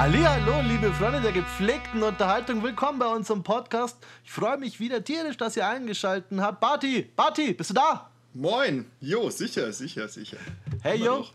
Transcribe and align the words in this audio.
Hallo, 0.00 0.60
liebe 0.62 0.92
Freunde 0.92 1.20
der 1.20 1.32
gepflegten 1.32 2.04
Unterhaltung, 2.04 2.62
willkommen 2.62 3.00
bei 3.00 3.08
unserem 3.08 3.42
Podcast. 3.42 3.96
Ich 4.24 4.30
freue 4.30 4.56
mich 4.56 4.78
wieder 4.78 5.02
tierisch, 5.02 5.36
dass 5.36 5.56
ihr 5.56 5.66
eingeschaltet 5.66 6.38
habt. 6.38 6.60
Barty, 6.60 7.10
Barty, 7.16 7.52
bist 7.52 7.70
du 7.70 7.74
da? 7.74 8.08
Moin, 8.32 8.86
jo, 9.00 9.28
sicher, 9.28 9.72
sicher, 9.72 10.06
sicher. 10.06 10.36
Hey, 10.82 10.98
jo, 11.02 11.26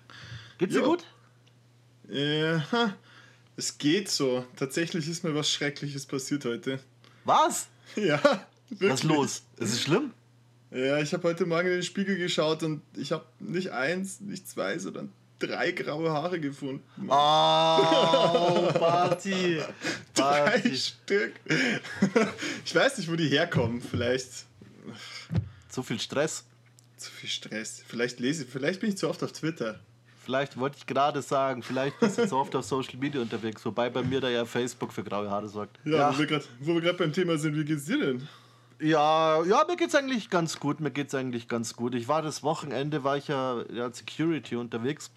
geht's 0.58 0.72
dir 0.74 0.80
Jo. 0.80 0.92
gut? 0.92 1.04
Äh, 2.10 2.58
ha, 2.72 2.94
es 3.58 3.78
geht 3.78 4.08
so. 4.10 4.46
Tatsächlich 4.56 5.10
ist 5.10 5.26
mir 5.26 5.36
was 5.36 5.50
Schreckliches 5.50 6.06
passiert 6.06 6.46
heute. 6.46 6.80
Was? 7.26 7.68
Ja, 7.98 8.18
wirklich. 8.70 8.92
Was 8.92 9.02
ist 9.02 9.04
los? 9.04 9.44
Ist 9.58 9.74
es 9.74 9.82
schlimm? 9.82 10.14
Ja, 10.72 11.00
ich 11.00 11.14
habe 11.14 11.28
heute 11.28 11.46
Morgen 11.46 11.68
in 11.68 11.74
den 11.74 11.84
Spiegel 11.84 12.18
geschaut 12.18 12.64
und 12.64 12.82
ich 12.96 13.12
habe 13.12 13.26
nicht 13.40 13.72
eins, 13.74 14.22
nicht 14.22 14.48
zwei, 14.48 14.80
sondern 14.80 15.12
drei 15.48 15.72
graue 15.72 16.12
Haare 16.12 16.40
gefunden. 16.40 16.84
Oh, 17.08 17.08
Barty. 18.80 19.60
drei 20.14 20.46
Barty. 20.46 20.76
Stück. 20.78 21.34
Ich 22.66 22.74
weiß 22.76 22.98
nicht, 22.98 23.12
wo 23.12 23.16
die 23.16 23.28
herkommen. 23.28 23.82
Vielleicht 23.82 24.46
Zu 25.70 25.84
viel 25.84 26.00
Stress. 26.00 26.46
zu 26.98 27.12
viel 27.12 27.30
Stress. 27.30 27.84
Vielleicht 27.88 28.20
lese, 28.20 28.46
vielleicht 28.46 28.80
bin 28.80 28.90
ich 28.90 28.98
zu 28.98 29.10
oft 29.10 29.22
auf 29.24 29.32
Twitter. 29.34 29.80
Vielleicht 30.26 30.58
wollte 30.58 30.78
ich 30.78 30.86
gerade 30.88 31.22
sagen, 31.22 31.62
vielleicht 31.64 32.00
bist 32.00 32.18
du 32.18 32.26
zu 32.28 32.38
oft 32.38 32.56
auf 32.56 32.64
Social 32.64 32.98
Media 32.98 33.22
unterwegs, 33.22 33.66
wobei 33.66 33.90
bei 33.90 34.02
mir 34.04 34.22
da 34.22 34.30
ja 34.30 34.46
Facebook 34.46 34.94
für 34.94 35.04
graue 35.04 35.30
Haare 35.30 35.50
sorgt. 35.50 35.78
Ja, 35.84 36.14
wo 36.14 36.20
wir 36.20 36.26
grad- 36.28 36.48
wo 36.62 36.74
wir 36.76 36.82
gerade 36.82 36.98
beim 36.98 37.12
Thema 37.12 37.38
sind, 37.38 37.56
wie 37.58 37.66
geht's 37.66 37.86
dir 37.86 37.98
denn? 38.00 38.28
Ja, 38.80 39.44
ja, 39.44 39.66
mir 39.68 39.76
geht's 39.76 39.96
eigentlich 39.96 40.30
ganz 40.30 40.60
gut. 40.60 40.80
Mir 40.80 40.92
geht's 40.92 41.14
eigentlich 41.14 41.48
ganz 41.50 41.76
gut. 41.76 41.94
Ich 41.96 42.08
war 42.08 42.22
das 42.22 42.42
Wochenende, 42.44 43.04
war 43.04 43.18
ich 43.18 43.28
ja, 43.28 43.64
ja 43.74 43.84
als 43.84 44.00
Security 44.00 44.56
unterwegs. 44.56 45.12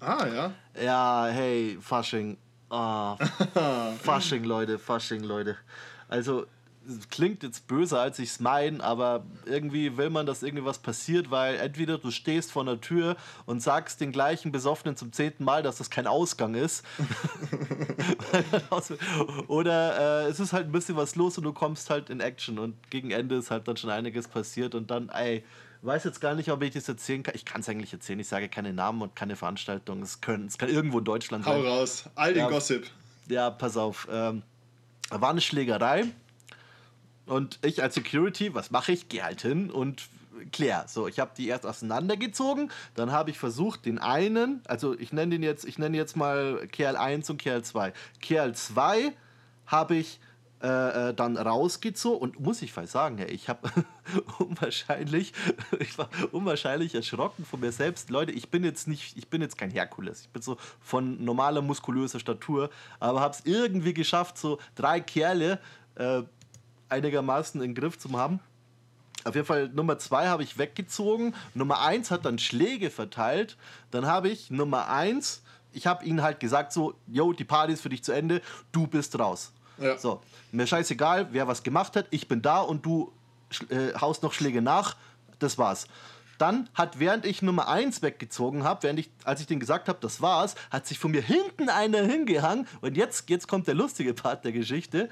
Ah, 0.00 0.26
ja. 0.26 0.52
Ja, 0.80 1.26
hey, 1.30 1.78
Fasching. 1.80 2.36
Ah, 2.70 3.16
Fasching, 4.02 4.44
Leute, 4.44 4.78
Fasching, 4.78 5.22
Leute. 5.22 5.56
Also, 6.08 6.46
es 6.88 7.08
klingt 7.10 7.42
jetzt 7.42 7.66
böser, 7.66 8.00
als 8.00 8.18
ich 8.18 8.30
es 8.30 8.40
meine, 8.40 8.82
aber 8.82 9.24
irgendwie 9.44 9.96
will 9.98 10.08
man, 10.08 10.24
dass 10.24 10.42
irgendwie 10.42 10.64
was 10.64 10.78
passiert, 10.78 11.30
weil 11.30 11.56
entweder 11.56 11.98
du 11.98 12.10
stehst 12.10 12.50
vor 12.50 12.62
einer 12.62 12.80
Tür 12.80 13.16
und 13.44 13.62
sagst 13.62 14.00
den 14.00 14.10
gleichen 14.10 14.52
Besoffenen 14.52 14.96
zum 14.96 15.12
zehnten 15.12 15.44
Mal, 15.44 15.62
dass 15.62 15.76
das 15.76 15.90
kein 15.90 16.06
Ausgang 16.06 16.54
ist. 16.54 16.84
Oder 19.48 20.24
äh, 20.26 20.30
es 20.30 20.40
ist 20.40 20.52
halt 20.52 20.66
ein 20.66 20.72
bisschen 20.72 20.96
was 20.96 21.14
los 21.14 21.36
und 21.36 21.44
du 21.44 21.52
kommst 21.52 21.90
halt 21.90 22.08
in 22.08 22.20
Action 22.20 22.58
und 22.58 22.74
gegen 22.90 23.10
Ende 23.10 23.36
ist 23.36 23.50
halt 23.50 23.68
dann 23.68 23.76
schon 23.76 23.90
einiges 23.90 24.26
passiert 24.28 24.74
und 24.74 24.90
dann, 24.90 25.10
ey, 25.10 25.44
weiß 25.82 26.04
jetzt 26.04 26.20
gar 26.20 26.34
nicht, 26.34 26.50
ob 26.50 26.62
ich 26.62 26.72
das 26.72 26.88
erzählen 26.88 27.22
kann. 27.22 27.34
Ich 27.34 27.44
kann 27.44 27.60
es 27.60 27.68
eigentlich 27.68 27.92
erzählen. 27.92 28.18
Ich 28.20 28.28
sage 28.28 28.48
keine 28.48 28.72
Namen 28.72 29.02
und 29.02 29.14
keine 29.14 29.36
Veranstaltungen. 29.36 30.02
Es, 30.02 30.20
können, 30.20 30.46
es 30.46 30.58
kann 30.58 30.68
irgendwo 30.68 30.98
in 30.98 31.04
Deutschland 31.04 31.46
Hau 31.46 31.62
sein. 31.62 31.70
raus. 31.70 32.04
All 32.14 32.32
den 32.34 32.44
Ja. 32.44 32.48
Gossip. 32.48 32.86
Ja, 33.28 33.50
pass 33.50 33.76
auf. 33.76 34.08
Ähm, 34.10 34.42
war 35.10 35.30
eine 35.30 35.40
Schlägerei 35.40 36.04
und 37.26 37.58
ich 37.62 37.82
als 37.82 37.94
Security, 37.94 38.54
was 38.54 38.70
mache 38.70 38.92
ich? 38.92 39.08
Gehe 39.08 39.22
halt 39.22 39.42
hin 39.42 39.70
und 39.70 40.08
klär. 40.52 40.84
So, 40.88 41.08
ich 41.08 41.18
habe 41.18 41.32
die 41.36 41.48
erst 41.48 41.66
auseinandergezogen, 41.66 42.70
dann 42.94 43.12
habe 43.12 43.30
ich 43.30 43.38
versucht, 43.38 43.84
den 43.86 43.98
einen, 43.98 44.62
also 44.66 44.98
ich 44.98 45.12
nenne 45.12 45.32
den 45.32 45.42
jetzt, 45.42 45.64
ich 45.64 45.78
nenne 45.78 45.96
jetzt 45.96 46.16
mal 46.16 46.66
Kerl 46.72 46.96
1 46.96 47.28
und 47.30 47.38
Kerl 47.38 47.62
2. 47.62 47.92
Kerl 48.20 48.54
2 48.54 49.12
habe 49.66 49.96
ich 49.96 50.20
äh, 50.60 51.10
äh, 51.10 51.14
dann 51.14 51.36
rausgezogen 51.36 52.18
und 52.20 52.40
muss 52.40 52.62
ich 52.62 52.72
fast 52.72 52.90
sagen, 52.90 53.24
ich 53.28 53.48
habe 53.48 53.70
unwahrscheinlich, 54.38 55.32
ich 55.78 55.96
war 55.98 56.08
unwahrscheinlich 56.32 56.96
erschrocken 56.96 57.44
von 57.44 57.60
mir 57.60 57.70
selbst. 57.70 58.10
Leute, 58.10 58.32
ich 58.32 58.50
bin 58.50 58.64
jetzt 58.64 58.88
nicht, 58.88 59.16
ich 59.16 59.28
bin 59.28 59.40
jetzt 59.40 59.56
kein 59.56 59.70
Herkules. 59.70 60.22
Ich 60.22 60.28
bin 60.30 60.42
so 60.42 60.56
von 60.80 61.24
normaler 61.24 61.62
muskulöser 61.62 62.18
Statur, 62.18 62.70
aber 62.98 63.20
habe 63.20 63.34
es 63.34 63.42
irgendwie 63.44 63.94
geschafft, 63.94 64.36
so 64.36 64.58
drei 64.74 64.98
Kerle 65.00 65.60
äh, 65.94 66.22
einigermaßen 66.88 67.60
in 67.62 67.70
den 67.70 67.74
Griff 67.80 67.96
zu 67.96 68.10
haben. 68.18 68.40
Auf 69.24 69.36
jeden 69.36 69.46
Fall 69.46 69.68
Nummer 69.68 69.98
zwei 69.98 70.26
habe 70.26 70.42
ich 70.42 70.58
weggezogen. 70.58 71.34
Nummer 71.54 71.82
eins 71.82 72.10
hat 72.10 72.24
dann 72.24 72.40
Schläge 72.40 72.90
verteilt. 72.90 73.56
Dann 73.90 74.06
habe 74.06 74.28
ich 74.28 74.50
Nummer 74.50 74.88
eins, 74.88 75.42
ich 75.72 75.86
habe 75.86 76.04
ihnen 76.04 76.22
halt 76.22 76.40
gesagt 76.40 76.72
so, 76.72 76.94
yo, 77.06 77.32
die 77.32 77.44
Party 77.44 77.74
ist 77.74 77.82
für 77.82 77.90
dich 77.90 78.02
zu 78.02 78.10
Ende, 78.10 78.42
du 78.72 78.86
bist 78.86 79.18
raus. 79.18 79.52
Ja. 79.80 79.98
So, 79.98 80.20
mir 80.52 80.66
scheißegal, 80.66 81.28
wer 81.32 81.46
was 81.46 81.62
gemacht 81.62 81.96
hat, 81.96 82.06
ich 82.10 82.28
bin 82.28 82.42
da 82.42 82.60
und 82.60 82.84
du 82.84 83.12
äh, 83.68 83.94
haust 83.98 84.22
noch 84.22 84.32
Schläge 84.32 84.62
nach. 84.62 84.96
Das 85.38 85.58
war's. 85.58 85.86
Dann 86.38 86.68
hat, 86.72 87.00
während 87.00 87.26
ich 87.26 87.42
Nummer 87.42 87.68
1 87.68 88.00
weggezogen 88.00 88.62
habe, 88.62 88.84
während 88.84 89.00
ich, 89.00 89.10
als 89.24 89.40
ich 89.40 89.48
denen 89.48 89.58
gesagt 89.58 89.88
habe, 89.88 89.98
das 90.00 90.22
war's, 90.22 90.54
hat 90.70 90.86
sich 90.86 90.98
von 90.98 91.10
mir 91.10 91.20
hinten 91.20 91.68
einer 91.68 92.02
hingehangen. 92.02 92.66
Und 92.80 92.96
jetzt, 92.96 93.28
jetzt 93.28 93.48
kommt 93.48 93.66
der 93.66 93.74
lustige 93.74 94.14
Part 94.14 94.44
der 94.44 94.52
Geschichte. 94.52 95.08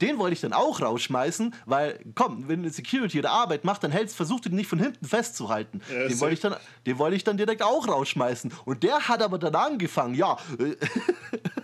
Den 0.00 0.18
wollte 0.18 0.32
ich 0.32 0.40
dann 0.40 0.54
auch 0.54 0.80
rausschmeißen, 0.80 1.54
weil, 1.66 2.00
komm, 2.14 2.48
wenn 2.48 2.60
eine 2.60 2.70
Security 2.70 3.18
ihre 3.18 3.28
Arbeit 3.28 3.64
macht, 3.64 3.84
dann 3.84 3.90
hältst, 3.90 4.16
versuchst 4.16 4.46
du 4.46 4.48
den 4.48 4.56
nicht 4.56 4.68
von 4.68 4.78
hinten 4.78 5.04
festzuhalten. 5.04 5.82
Ja, 5.92 6.08
den, 6.08 6.18
wollte 6.18 6.34
ich 6.34 6.40
dann, 6.40 6.56
den 6.86 6.98
wollte 6.98 7.16
ich 7.16 7.24
dann 7.24 7.36
direkt 7.36 7.62
auch 7.62 7.86
rausschmeißen. 7.86 8.50
Und 8.64 8.82
der 8.82 9.06
hat 9.06 9.22
aber 9.22 9.38
dann 9.38 9.54
angefangen, 9.54 10.14
ja, 10.14 10.38
äh, 10.58 10.76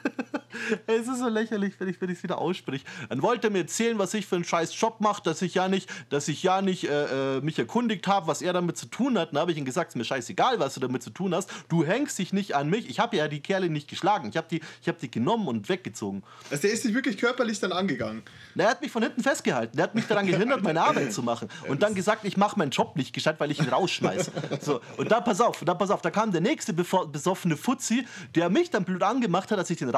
es 0.86 1.08
ist 1.08 1.18
so 1.18 1.28
lächerlich, 1.28 1.74
wenn 1.78 1.88
ich 1.88 2.00
es 2.00 2.22
wieder 2.22 2.38
ausspreche. 2.38 2.84
Dann 3.08 3.22
wollte 3.22 3.48
er 3.48 3.50
mir 3.50 3.60
erzählen, 3.60 3.98
was 3.98 4.14
ich 4.14 4.26
für 4.26 4.36
einen 4.36 4.44
scheiß 4.44 4.78
Job 4.78 5.00
mache, 5.00 5.22
dass 5.22 5.42
ich 5.42 5.54
ja 5.54 5.68
nicht, 5.68 5.90
dass 6.10 6.28
ich 6.28 6.42
ja 6.42 6.62
nicht 6.62 6.88
äh, 6.88 7.36
äh, 7.36 7.40
mich 7.40 7.58
erkundigt 7.58 8.06
habe, 8.06 8.26
was 8.26 8.42
er 8.42 8.52
damit 8.52 8.76
zu 8.76 8.86
tun 8.86 9.18
hat. 9.18 9.32
Dann 9.32 9.40
habe 9.40 9.52
ich 9.52 9.58
ihm 9.58 9.64
gesagt, 9.64 9.88
es 9.88 9.94
ist 9.94 9.98
mir 9.98 10.04
scheißegal, 10.04 10.58
was 10.58 10.74
du 10.74 10.80
damit 10.80 11.02
zu 11.02 11.10
tun 11.10 11.34
hast. 11.34 11.50
Du 11.68 11.84
hängst 11.84 12.18
dich 12.18 12.32
nicht 12.32 12.54
an 12.54 12.68
mich. 12.68 12.88
Ich 12.88 13.00
habe 13.00 13.16
ja 13.16 13.28
die 13.28 13.40
Kerle 13.40 13.68
nicht 13.70 13.88
geschlagen. 13.88 14.28
Ich 14.28 14.36
habe 14.36 14.46
die, 14.50 14.60
ich 14.82 14.88
hab 14.88 14.98
die 14.98 15.10
genommen 15.10 15.48
und 15.48 15.68
weggezogen. 15.68 16.22
Also 16.50 16.62
der 16.62 16.72
ist 16.72 16.84
dich 16.84 16.94
wirklich 16.94 17.18
körperlich 17.18 17.60
dann 17.60 17.72
angegangen. 17.72 18.22
Na, 18.54 18.64
Er 18.64 18.70
hat 18.70 18.82
mich 18.82 18.90
von 18.90 19.02
hinten 19.02 19.22
festgehalten. 19.22 19.78
Er 19.78 19.84
hat 19.84 19.94
mich 19.94 20.06
daran 20.06 20.26
gehindert, 20.26 20.62
meine 20.62 20.82
Arbeit 20.82 21.12
zu 21.12 21.22
machen. 21.22 21.48
Und 21.68 21.82
dann 21.82 21.94
gesagt, 21.94 22.24
ich 22.24 22.36
mache 22.36 22.58
meinen 22.58 22.70
Job 22.70 22.96
nicht 22.96 23.12
gescheit, 23.12 23.38
weil 23.38 23.50
ich 23.50 23.58
ihn 23.60 23.68
rausschmeiße. 23.68 24.32
So, 24.60 24.80
und 24.96 25.10
da 25.10 25.20
pass 25.20 25.40
auf, 25.40 25.62
da 25.64 25.74
pass 25.74 25.90
auf, 25.90 26.02
da 26.02 26.10
kam 26.10 26.32
der 26.32 26.40
nächste 26.40 26.72
besoffene 26.72 27.56
Fuzzi, 27.56 28.06
der 28.34 28.48
mich 28.50 28.70
dann 28.70 28.84
blöd 28.84 29.02
angemacht 29.02 29.50
hat, 29.50 29.58
als 29.58 29.70
ich 29.70 29.78
den 29.78 29.88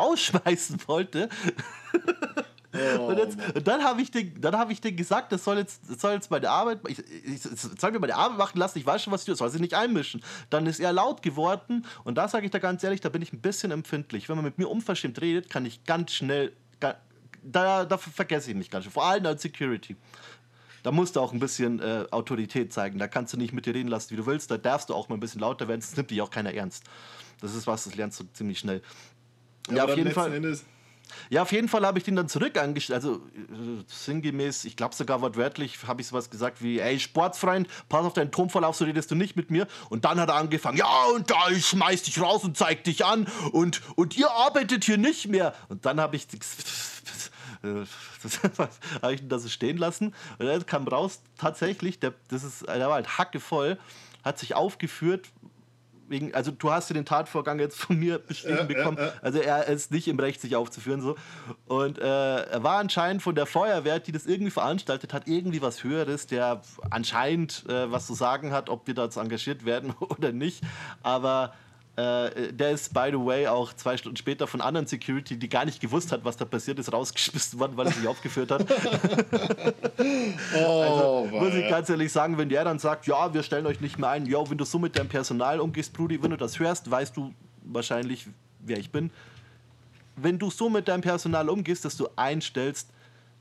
rausschmeißen 0.48 0.78
wollte. 0.86 1.28
Oh, 2.98 3.06
Und, 3.06 3.16
jetzt, 3.19 3.38
und 3.54 3.66
dann 3.66 3.82
habe 3.82 4.03
ich, 4.03 4.10
den- 4.10 4.38
dann 4.41 4.56
hab 4.56 4.70
ich 4.70 4.81
den 4.81 4.94
gesagt, 4.94 5.32
das 5.32 5.42
soll 5.42 5.56
jetzt, 5.56 5.81
das 5.88 6.00
soll 6.00 6.12
jetzt 6.12 6.31
meine 6.31 6.50
Arbeit, 6.50 6.81
ich, 6.86 6.98
ich, 6.98 7.41
soll 7.41 7.91
mir 7.92 7.98
meine 7.98 8.14
Arbeit 8.14 8.38
machen 8.38 8.58
lassen, 8.58 8.78
ich 8.78 8.84
weiß 8.87 9.03
schon, 9.03 9.12
was 9.12 9.22
ich 9.22 9.26
tue, 9.26 9.37
soll 9.37 9.48
sich 9.50 9.60
nicht 9.60 9.75
einmischen. 9.75 10.22
Dann 10.50 10.66
ist 10.66 10.78
er 10.78 10.92
laut 10.92 11.22
geworden 11.22 11.87
und 12.04 12.16
da 12.16 12.28
sage 12.28 12.44
ich 12.44 12.50
da 12.53 12.58
ganz 12.58 12.84
ehrlich, 12.84 13.00
da 13.00 13.08
bin 13.08 13.22
ich 13.22 13.32
ein 13.32 13.41
bisschen 13.41 13.70
empfindlich. 13.70 14.28
Wenn 14.28 14.37
man 14.37 14.44
mit 14.44 14.58
mir 14.58 14.69
unverschämt 14.69 15.20
redet, 15.20 15.48
kann 15.48 15.64
ich 15.64 15.84
ganz 15.84 16.12
schnell, 16.12 16.53
da, 17.42 17.84
da 17.87 17.97
vergesse 17.97 18.50
ich 18.50 18.56
mich 18.56 18.70
ganz 18.70 18.84
schnell, 18.84 18.92
vor 18.92 19.06
allem 19.06 19.25
als 19.25 19.41
Security. 19.42 19.97
Da 20.82 20.92
musst 20.92 21.16
du 21.16 21.20
auch 21.20 21.32
ein 21.32 21.41
bisschen 21.41 21.81
äh, 21.81 22.04
Autorität 22.10 22.72
zeigen. 22.72 22.98
Da 22.98 23.08
kannst 23.08 23.32
du 23.32 23.37
nicht 23.37 23.53
mit 23.53 23.66
dir 23.66 23.75
reden 23.75 23.88
lassen, 23.88 24.10
wie 24.10 24.16
du 24.16 24.26
willst. 24.26 24.50
Da 24.50 24.58
darfst 24.58 24.91
du 24.91 24.94
auch 24.94 25.08
mal 25.08 25.16
ein 25.16 25.20
bisschen 25.20 25.41
lauter 25.41 25.66
werden, 25.69 25.81
sonst 25.81 25.97
nimmt 25.97 26.10
dich 26.10 26.20
auch 26.22 26.31
keiner 26.31 26.53
ernst. 26.54 26.84
Das 27.41 27.54
ist 27.54 27.66
was, 27.66 27.84
das 27.84 27.94
lernst 27.97 28.20
du 28.20 28.25
ziemlich 28.32 28.58
schnell. 28.60 28.82
Ja, 29.70 29.84
auf 29.84 29.96
jeden 29.96 30.12
Fall. 30.12 30.32
Endes, 30.32 30.64
Ja, 31.30 31.42
auf 31.42 31.52
jeden 31.52 31.68
Fall 31.68 31.84
habe 31.86 31.98
ich 31.98 32.04
den 32.04 32.16
dann 32.16 32.28
zurück 32.28 32.56
angestellt. 32.58 32.96
Also 32.96 33.16
äh, 33.16 33.84
sinngemäß, 33.86 34.64
ich 34.64 34.76
glaube 34.76 34.94
sogar 34.94 35.20
wortwörtlich, 35.20 35.78
habe 35.86 36.00
ich 36.00 36.08
sowas 36.08 36.30
gesagt 36.30 36.62
wie: 36.62 36.78
Ey, 36.78 36.98
Sportsfreund, 37.00 37.68
pass 37.88 38.04
auf 38.04 38.12
deinen 38.14 38.30
Tonfall 38.30 38.64
auf, 38.64 38.76
so 38.76 38.84
redest 38.84 39.10
du 39.10 39.14
nicht 39.14 39.36
mit 39.36 39.50
mir. 39.50 39.66
Und 39.90 40.04
dann 40.04 40.20
hat 40.20 40.28
er 40.28 40.36
angefangen: 40.36 40.78
Ja, 40.78 41.04
und 41.14 41.30
da, 41.30 41.48
ich 41.50 41.66
schmeiß 41.66 42.02
dich 42.02 42.20
raus 42.20 42.44
und 42.44 42.56
zeig 42.56 42.84
dich 42.84 43.04
an. 43.04 43.26
Und, 43.52 43.82
und 43.96 44.16
ihr 44.16 44.30
arbeitet 44.30 44.84
hier 44.84 44.98
nicht 44.98 45.28
mehr. 45.28 45.54
Und 45.68 45.86
dann 45.86 46.00
habe 46.00 46.16
ich. 46.16 46.26
Das 48.22 48.40
habe 49.02 49.14
ich 49.14 49.20
ihn 49.20 49.28
da 49.28 49.38
so 49.40 49.48
stehen 49.48 49.78
lassen. 49.78 50.14
Und 50.38 50.46
dann 50.46 50.64
kam 50.64 50.86
raus, 50.86 51.20
tatsächlich, 51.38 51.98
der, 51.98 52.14
das 52.28 52.44
ist, 52.44 52.68
der 52.68 52.86
war 52.86 52.94
halt 52.94 53.18
hackevoll, 53.18 53.78
hat 54.24 54.38
sich 54.38 54.54
aufgeführt, 54.54 55.28
wegen, 56.08 56.34
also 56.34 56.50
du 56.50 56.70
hast 56.70 56.91
ja 56.91 56.94
den 56.94 57.04
Tatvorgang 57.04 57.58
jetzt 57.58 57.78
von 57.78 57.99
mir 57.99 58.19
beschrieben 58.19 58.66
bekommen. 58.66 58.99
Also 59.22 59.38
er 59.38 59.66
ist 59.66 59.90
nicht 59.90 60.08
im 60.08 60.19
Recht, 60.19 60.40
sich 60.40 60.56
aufzuführen 60.56 61.00
so. 61.00 61.16
Und 61.66 61.99
äh, 61.99 62.02
er 62.02 62.62
war 62.62 62.78
anscheinend 62.78 63.22
von 63.22 63.34
der 63.34 63.46
Feuerwehr, 63.46 64.00
die 64.00 64.12
das 64.12 64.26
irgendwie 64.26 64.50
veranstaltet 64.50 65.12
hat, 65.12 65.26
irgendwie 65.26 65.62
was 65.62 65.84
Höheres, 65.84 66.26
der 66.26 66.62
anscheinend 66.90 67.64
äh, 67.69 67.90
was 67.90 68.06
zu 68.06 68.14
sagen 68.14 68.52
hat, 68.52 68.70
ob 68.70 68.87
wir 68.87 68.94
da 68.94 69.05
jetzt 69.05 69.16
engagiert 69.16 69.64
werden 69.64 69.94
oder 70.00 70.32
nicht. 70.32 70.62
Aber 71.02 71.52
äh, 71.98 72.52
der 72.52 72.70
ist, 72.70 72.94
by 72.94 73.08
the 73.10 73.18
way, 73.18 73.48
auch 73.48 73.72
zwei 73.72 73.96
Stunden 73.96 74.16
später 74.16 74.46
von 74.46 74.60
anderen 74.60 74.86
Security, 74.86 75.36
die 75.36 75.48
gar 75.48 75.64
nicht 75.64 75.80
gewusst 75.80 76.12
hat, 76.12 76.24
was 76.24 76.36
da 76.36 76.44
passiert 76.44 76.78
ist, 76.78 76.92
rausgeschmissen 76.92 77.58
worden, 77.58 77.76
weil 77.76 77.88
er 77.88 77.92
sich 77.92 78.06
aufgeführt 78.06 78.52
hat. 78.52 78.64
oh, 80.56 81.26
Muss 81.28 81.54
ich 81.54 81.68
ganz 81.68 81.88
ehrlich 81.88 82.12
sagen, 82.12 82.38
wenn 82.38 82.50
der 82.50 82.62
dann 82.62 82.78
sagt, 82.78 83.08
ja, 83.08 83.34
wir 83.34 83.42
stellen 83.42 83.66
euch 83.66 83.80
nicht 83.80 83.98
mehr 83.98 84.10
ein, 84.10 84.26
ja, 84.26 84.48
wenn 84.48 84.56
du 84.56 84.64
so 84.64 84.78
mit 84.78 84.96
deinem 84.96 85.08
Personal 85.08 85.58
umgehst, 85.58 85.92
Brudi, 85.92 86.22
wenn 86.22 86.30
du 86.30 86.36
das 86.36 86.60
hörst, 86.60 86.88
weißt 86.88 87.16
du 87.16 87.34
wahrscheinlich, 87.64 88.28
wer 88.60 88.78
ich 88.78 88.92
bin. 88.92 89.10
Wenn 90.14 90.38
du 90.38 90.52
so 90.52 90.70
mit 90.70 90.86
deinem 90.86 91.00
Personal 91.00 91.48
umgehst, 91.48 91.84
dass 91.84 91.96
du 91.96 92.08
einstellst, 92.14 92.90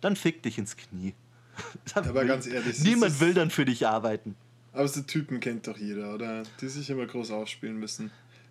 dann 0.01 0.15
fick 0.15 0.41
dich 0.41 0.57
ins 0.57 0.75
Knie. 0.75 1.13
Aber 1.93 2.25
ganz 2.25 2.47
ehrlich, 2.47 2.79
Niemand 2.79 3.19
will 3.19 3.35
dann 3.35 3.51
für 3.51 3.65
dich 3.65 3.85
arbeiten. 3.85 4.35
Aber 4.73 4.87
so 4.87 5.01
Typen 5.01 5.39
kennt 5.39 5.67
doch 5.67 5.77
jeder, 5.77 6.15
oder? 6.15 6.41
Die 6.59 6.67
sich 6.67 6.89
immer 6.89 7.05
groß 7.05 7.29
aufspielen 7.29 7.77
müssen. 7.77 8.09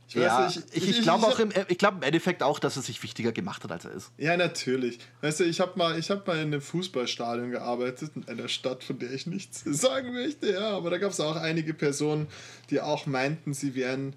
Ich, 0.08 0.14
ja, 0.14 0.46
ich, 0.46 0.60
ich, 0.72 0.88
ich 0.90 1.02
glaube 1.02 1.26
auch 1.26 1.38
im, 1.40 1.50
ich 1.68 1.78
glaub 1.78 1.96
im 1.96 2.02
Endeffekt 2.02 2.42
auch, 2.42 2.60
dass 2.60 2.76
er 2.76 2.82
sich 2.82 3.02
wichtiger 3.02 3.32
gemacht 3.32 3.64
hat, 3.64 3.72
als 3.72 3.84
er 3.84 3.90
ist. 3.90 4.12
Ja, 4.18 4.36
natürlich. 4.36 5.00
Weißt 5.20 5.40
du, 5.40 5.44
ich 5.44 5.60
habe 5.60 5.76
mal, 5.76 6.00
hab 6.00 6.26
mal 6.26 6.36
in 6.36 6.42
einem 6.42 6.60
Fußballstadion 6.60 7.50
gearbeitet, 7.50 8.12
in 8.14 8.28
einer 8.28 8.48
Stadt, 8.48 8.84
von 8.84 8.98
der 9.00 9.10
ich 9.10 9.26
nichts 9.26 9.62
sagen 9.66 10.12
möchte, 10.12 10.52
ja, 10.52 10.70
aber 10.70 10.90
da 10.90 10.98
gab 10.98 11.10
es 11.10 11.18
auch 11.18 11.36
einige 11.36 11.74
Personen, 11.74 12.28
die 12.70 12.80
auch 12.80 13.06
meinten, 13.06 13.52
sie 13.52 13.74
wären 13.74 14.14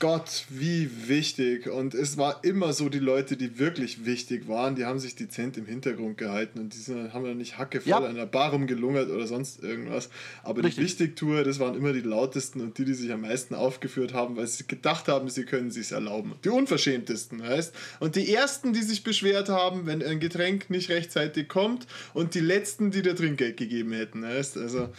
Gott, 0.00 0.44
wie 0.48 1.08
wichtig. 1.08 1.68
Und 1.68 1.94
es 1.94 2.16
war 2.16 2.44
immer 2.44 2.72
so, 2.72 2.88
die 2.88 3.00
Leute, 3.00 3.36
die 3.36 3.58
wirklich 3.58 4.04
wichtig 4.04 4.46
waren, 4.46 4.76
die 4.76 4.84
haben 4.84 4.98
sich 4.98 5.16
dezent 5.16 5.56
im 5.56 5.66
Hintergrund 5.66 6.18
gehalten 6.18 6.60
und 6.60 6.74
die 6.74 6.78
sind, 6.78 7.12
haben 7.12 7.24
dann 7.24 7.38
nicht 7.38 7.58
hackevoll 7.58 7.90
ja. 7.90 7.98
an 7.98 8.14
der 8.14 8.26
Bar 8.26 8.50
rumgelungert 8.50 9.10
oder 9.10 9.26
sonst 9.26 9.62
irgendwas. 9.62 10.08
Aber 10.42 10.62
Richtig. 10.62 10.76
die 10.76 10.82
Wichtigtour, 10.82 11.42
das 11.42 11.58
waren 11.58 11.74
immer 11.74 11.92
die 11.92 12.00
lautesten 12.00 12.60
und 12.60 12.78
die, 12.78 12.84
die 12.84 12.94
sich 12.94 13.12
am 13.12 13.22
meisten 13.22 13.54
aufgeführt 13.54 14.14
haben, 14.14 14.36
weil 14.36 14.46
sie 14.46 14.66
gedacht 14.66 15.08
haben, 15.08 15.28
sie 15.28 15.44
können 15.44 15.70
sich 15.70 15.90
erlauben. 15.90 16.34
Die 16.44 16.50
unverschämtesten, 16.50 17.40
weißt 17.40 17.74
Und 17.98 18.14
die 18.14 18.32
ersten, 18.32 18.72
die 18.72 18.82
sich 18.82 19.02
beschwert 19.02 19.48
haben, 19.48 19.86
wenn 19.86 20.02
ein 20.02 20.20
Getränk 20.20 20.70
nicht 20.70 20.90
rechtzeitig 20.90 21.48
kommt 21.48 21.86
und 22.14 22.34
die 22.34 22.40
letzten, 22.40 22.92
die 22.92 23.02
dir 23.02 23.16
Trinkgeld 23.16 23.56
gegeben 23.56 23.92
hätten, 23.92 24.22
weißt 24.22 24.58
Also, 24.58 24.90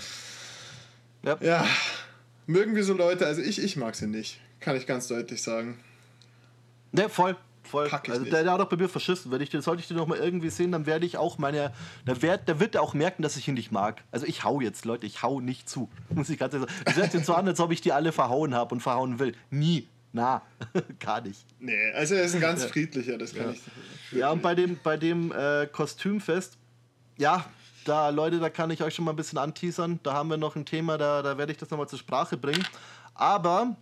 ja. 1.24 1.38
ja. 1.42 1.66
Mögen 2.48 2.76
wir 2.76 2.84
so 2.84 2.94
Leute, 2.94 3.28
also 3.28 3.42
ich, 3.42 3.64
ich 3.64 3.78
mag 3.78 3.96
sie 3.96 4.08
nicht. 4.08 4.40
Kann 4.60 4.76
ich 4.76 4.86
ganz 4.86 5.08
deutlich 5.08 5.42
sagen. 5.42 5.80
Ne, 6.92 7.10
voll. 7.10 7.36
Voll. 7.64 7.88
Also 7.88 8.26
der, 8.26 8.44
der, 8.44 8.54
hat 8.54 8.60
doch 8.60 8.70
bei 8.70 8.78
mir 8.78 8.90
verschissen. 8.90 9.32
Wenn 9.32 9.42
ich 9.42 9.52
den, 9.52 9.62
sollte 9.62 9.82
ich 9.82 9.88
den 9.88 9.98
noch 9.98 10.08
mal 10.08 10.18
irgendwie 10.18 10.50
sehen, 10.50 10.72
dann 10.72 10.88
werde 10.88 11.06
ich 11.06 11.18
auch 11.18 11.38
meine. 11.38 11.72
Da 12.06 12.20
wird, 12.20 12.48
der 12.48 12.60
wird 12.60 12.74
er 12.74 12.82
auch 12.82 12.96
merken, 12.96 13.22
dass 13.22 13.38
ich 13.38 13.48
ihn 13.48 13.54
nicht 13.54 13.72
mag. 13.72 14.04
Also 14.12 14.26
ich 14.26 14.44
hau 14.44 14.60
jetzt, 14.60 14.86
Leute, 14.86 15.06
ich 15.06 15.22
hau 15.22 15.40
nicht 15.40 15.70
zu. 15.70 15.88
Muss 16.10 16.30
ich 16.30 16.40
ganz 16.40 16.54
ehrlich 16.56 16.70
sagen. 16.70 16.84
Das 16.86 16.96
hört 16.96 17.12
sich 17.12 17.26
so 17.26 17.36
an, 17.36 17.48
als 17.48 17.60
ob 17.60 17.72
ich 17.72 17.82
die 17.82 17.92
alle 17.92 18.12
verhauen 18.12 18.56
habe 18.56 18.74
und 18.74 18.82
verhauen 18.82 19.20
will. 19.20 19.36
Nie. 19.52 19.88
Na, 20.12 20.42
gar 21.00 21.22
nicht. 21.22 21.46
Nee, 21.60 21.92
also 21.94 22.16
er 22.16 22.24
ist 22.24 22.34
ein 22.34 22.42
ganz 22.42 22.66
friedlicher, 22.66 23.20
das 23.20 23.36
kann 23.36 23.46
ja. 23.46 23.52
ich. 23.52 24.18
Ja, 24.18 24.32
und 24.32 24.42
bei 24.42 24.56
dem, 24.56 24.80
bei 24.84 24.98
dem 24.98 25.32
äh, 25.32 25.68
Kostümfest, 25.68 26.58
ja, 27.18 27.46
da, 27.86 28.10
Leute, 28.10 28.40
da 28.40 28.50
kann 28.50 28.72
ich 28.72 28.82
euch 28.82 28.96
schon 28.96 29.06
mal 29.06 29.12
ein 29.12 29.18
bisschen 29.18 29.38
anteasern. 29.38 30.00
Da 30.02 30.14
haben 30.14 30.32
wir 30.32 30.38
noch 30.38 30.56
ein 30.56 30.66
Thema, 30.66 30.98
da, 30.98 31.22
da 31.22 31.38
werde 31.38 31.52
ich 31.52 31.60
das 31.60 31.70
nochmal 31.70 31.88
zur 31.88 32.00
Sprache 32.00 32.38
bringen. 32.38 32.66
Aber 33.14 33.76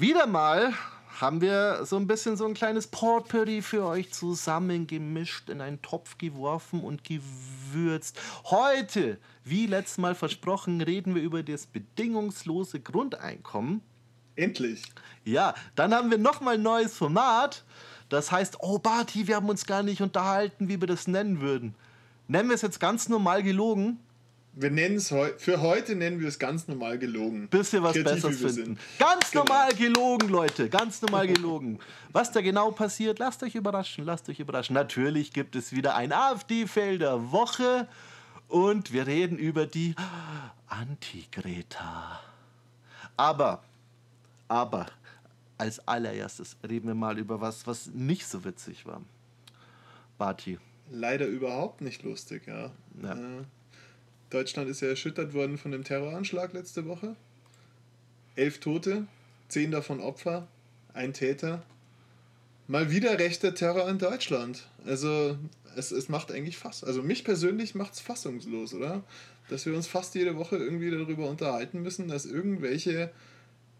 wieder 0.00 0.26
mal 0.26 0.72
haben 1.20 1.42
wir 1.42 1.84
so 1.84 1.96
ein 1.96 2.06
bisschen 2.06 2.36
so 2.36 2.46
ein 2.46 2.54
kleines 2.54 2.86
Potpourri 2.86 3.60
für 3.60 3.84
euch 3.84 4.10
zusammengemischt, 4.12 5.50
in 5.50 5.60
einen 5.60 5.82
Topf 5.82 6.16
geworfen 6.16 6.82
und 6.82 7.04
gewürzt. 7.04 8.18
Heute, 8.44 9.18
wie 9.44 9.66
letztes 9.66 9.98
Mal 9.98 10.14
versprochen, 10.14 10.80
reden 10.80 11.14
wir 11.14 11.22
über 11.22 11.42
das 11.42 11.66
bedingungslose 11.66 12.80
Grundeinkommen. 12.80 13.82
Endlich. 14.36 14.82
Ja, 15.24 15.54
dann 15.74 15.92
haben 15.92 16.10
wir 16.10 16.16
nochmal 16.16 16.54
ein 16.54 16.62
neues 16.62 16.96
Format. 16.96 17.64
Das 18.08 18.32
heißt, 18.32 18.56
oh 18.60 18.78
Barty, 18.78 19.26
wir 19.28 19.36
haben 19.36 19.50
uns 19.50 19.66
gar 19.66 19.82
nicht 19.82 20.00
unterhalten, 20.00 20.68
wie 20.68 20.80
wir 20.80 20.88
das 20.88 21.06
nennen 21.06 21.42
würden. 21.42 21.74
Nennen 22.28 22.48
wir 22.48 22.54
es 22.54 22.62
jetzt 22.62 22.80
ganz 22.80 23.10
normal 23.10 23.42
gelogen? 23.42 23.98
Wir 24.60 24.70
nennen 24.70 24.96
es 24.96 25.10
heu 25.10 25.30
für 25.38 25.62
heute 25.62 25.96
nennen 25.96 26.20
wir 26.20 26.28
es 26.28 26.38
ganz 26.38 26.68
normal 26.68 26.98
gelogen. 26.98 27.48
Bis 27.48 27.72
wir 27.72 27.82
was 27.82 27.94
Kreativ 27.94 28.12
Besseres 28.12 28.56
finden. 28.56 28.78
Ganz 28.98 29.30
genau. 29.30 29.44
normal 29.44 29.74
gelogen, 29.74 30.28
Leute. 30.28 30.68
Ganz 30.68 31.00
normal 31.00 31.28
gelogen. 31.28 31.78
was 32.12 32.30
da 32.30 32.42
genau 32.42 32.70
passiert, 32.70 33.18
lasst 33.18 33.42
euch 33.42 33.54
überraschen. 33.54 34.04
Lasst 34.04 34.28
euch 34.28 34.38
überraschen. 34.38 34.74
Natürlich 34.74 35.32
gibt 35.32 35.56
es 35.56 35.72
wieder 35.72 35.94
ein 35.94 36.12
AfD-Fail 36.12 37.00
Woche. 37.32 37.88
Und 38.48 38.92
wir 38.92 39.06
reden 39.06 39.38
über 39.38 39.64
die 39.64 39.94
Anti-Greta. 40.68 42.20
Aber, 43.16 43.62
aber, 44.46 44.86
als 45.56 45.88
allererstes 45.88 46.58
reden 46.68 46.88
wir 46.88 46.94
mal 46.94 47.18
über 47.18 47.40
was, 47.40 47.66
was 47.66 47.86
nicht 47.86 48.26
so 48.26 48.44
witzig 48.44 48.84
war. 48.84 49.00
Barty. 50.18 50.58
Leider 50.90 51.26
überhaupt 51.26 51.80
nicht 51.80 52.02
lustig, 52.02 52.46
ja. 52.46 52.70
ja. 53.02 53.14
Äh 53.14 53.44
Deutschland 54.30 54.70
ist 54.70 54.80
ja 54.80 54.88
erschüttert 54.88 55.34
worden 55.34 55.58
von 55.58 55.72
dem 55.72 55.84
Terroranschlag 55.84 56.52
letzte 56.52 56.86
Woche. 56.86 57.16
Elf 58.36 58.60
Tote, 58.60 59.06
zehn 59.48 59.70
davon 59.70 60.00
Opfer, 60.00 60.46
ein 60.94 61.12
Täter. 61.12 61.62
Mal 62.68 62.90
wieder 62.90 63.18
rechter 63.18 63.54
Terror 63.54 63.88
in 63.88 63.98
Deutschland. 63.98 64.68
Also 64.86 65.36
es, 65.76 65.90
es 65.90 66.08
macht 66.08 66.30
eigentlich 66.32 66.56
fast, 66.56 66.84
also 66.84 67.02
mich 67.02 67.24
persönlich 67.24 67.74
macht 67.74 67.94
es 67.94 68.00
fassungslos, 68.00 68.74
oder? 68.74 69.02
Dass 69.48 69.66
wir 69.66 69.74
uns 69.74 69.88
fast 69.88 70.14
jede 70.14 70.36
Woche 70.36 70.56
irgendwie 70.56 70.90
darüber 70.90 71.28
unterhalten 71.28 71.82
müssen, 71.82 72.08
dass 72.08 72.26
irgendwelche 72.26 73.10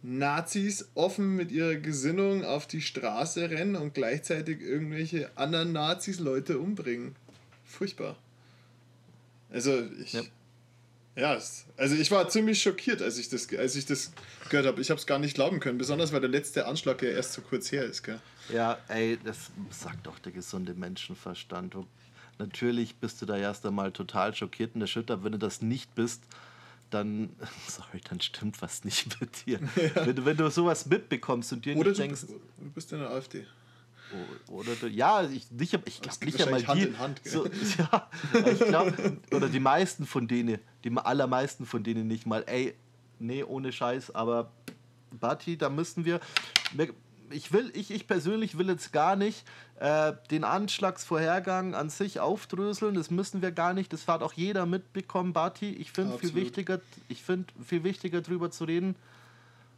Nazis 0.02 0.88
offen 0.94 1.36
mit 1.36 1.52
ihrer 1.52 1.76
Gesinnung 1.76 2.44
auf 2.44 2.66
die 2.66 2.80
Straße 2.80 3.50
rennen 3.50 3.76
und 3.76 3.94
gleichzeitig 3.94 4.60
irgendwelche 4.60 5.30
anderen 5.36 5.72
Nazis 5.72 6.18
Leute 6.18 6.58
umbringen. 6.58 7.14
Furchtbar. 7.64 8.16
Also 9.50 9.82
ich, 10.02 10.14
ja. 10.14 10.22
Ja, 11.16 11.38
also 11.76 11.96
ich 11.96 12.10
war 12.10 12.28
ziemlich 12.28 12.62
schockiert, 12.62 13.02
als 13.02 13.18
ich 13.18 13.28
das, 13.28 13.52
als 13.54 13.74
ich 13.74 13.84
das 13.84 14.12
gehört 14.48 14.66
habe. 14.66 14.80
Ich 14.80 14.90
habe 14.90 14.98
es 14.98 15.06
gar 15.06 15.18
nicht 15.18 15.34
glauben 15.34 15.60
können, 15.60 15.76
besonders 15.76 16.12
weil 16.12 16.20
der 16.20 16.30
letzte 16.30 16.66
Anschlag 16.66 17.02
ja 17.02 17.10
erst 17.10 17.32
so 17.32 17.42
kurz 17.42 17.72
her 17.72 17.84
ist. 17.84 18.02
Gell? 18.02 18.20
Ja, 18.52 18.78
ey, 18.88 19.18
das 19.24 19.50
sagt 19.70 20.06
doch 20.06 20.18
der 20.20 20.32
gesunde 20.32 20.74
Menschenverstand. 20.74 21.74
Natürlich 22.38 22.96
bist 22.96 23.20
du 23.20 23.26
da 23.26 23.36
erst 23.36 23.66
einmal 23.66 23.92
total 23.92 24.34
schockiert 24.34 24.74
und 24.74 24.80
erschüttert. 24.80 25.24
Wenn 25.24 25.32
du 25.32 25.38
das 25.38 25.62
nicht 25.62 25.94
bist, 25.94 26.22
dann, 26.90 27.30
sorry, 27.68 28.00
dann 28.08 28.20
stimmt 28.20 28.62
was 28.62 28.84
nicht 28.84 29.20
mit 29.20 29.46
dir. 29.46 29.60
Ja. 29.76 30.06
Wenn, 30.06 30.16
du, 30.16 30.24
wenn 30.24 30.36
du 30.36 30.48
sowas 30.50 30.86
mitbekommst 30.86 31.52
und 31.52 31.64
dir 31.64 31.76
Oder 31.76 31.90
nicht 31.90 31.98
du, 31.98 32.02
denkst... 32.02 32.20
Du 32.26 32.70
bist 32.70 32.92
in 32.92 33.00
der 33.00 33.10
AfD. 33.10 33.46
Oder 34.48 34.88
ja, 34.88 35.22
ich, 35.24 35.50
nicht, 35.50 35.74
ich 35.84 36.00
glaube 36.00 36.24
nicht 36.24 36.42
einmal 36.42 36.66
Hand 36.66 36.80
die. 36.80 36.86
In 36.86 36.98
Hand, 36.98 37.20
so, 37.24 37.46
ja, 37.78 38.08
ich 38.50 38.58
glaube, 38.58 39.18
oder 39.32 39.48
die 39.48 39.60
meisten 39.60 40.06
von 40.06 40.26
denen, 40.28 40.58
die 40.84 40.96
allermeisten 40.96 41.66
von 41.66 41.82
denen 41.82 42.08
nicht 42.08 42.26
mal, 42.26 42.44
ey, 42.46 42.74
nee, 43.18 43.44
ohne 43.44 43.72
Scheiß, 43.72 44.14
aber 44.14 44.50
Bati, 45.18 45.56
da 45.56 45.68
müssen 45.68 46.04
wir. 46.04 46.20
Ich 47.32 47.52
will, 47.52 47.70
ich, 47.74 47.92
ich 47.92 48.08
persönlich 48.08 48.58
will 48.58 48.68
jetzt 48.68 48.92
gar 48.92 49.14
nicht 49.14 49.44
äh, 49.78 50.14
den 50.32 50.42
Anschlagsvorhergang 50.42 51.76
an 51.76 51.88
sich 51.88 52.18
aufdröseln. 52.18 52.96
Das 52.96 53.10
müssen 53.10 53.40
wir 53.40 53.52
gar 53.52 53.72
nicht. 53.72 53.92
Das 53.92 54.08
hat 54.08 54.22
auch 54.22 54.32
jeder 54.32 54.66
mitbekommen, 54.66 55.32
Bati. 55.32 55.70
Ich 55.70 55.92
finde 55.92 56.18
viel 56.18 56.34
wichtiger, 56.34 56.80
ich 57.08 57.22
finde 57.22 57.52
viel 57.64 57.84
wichtiger 57.84 58.20
drüber 58.20 58.50
zu 58.50 58.64
reden. 58.64 58.96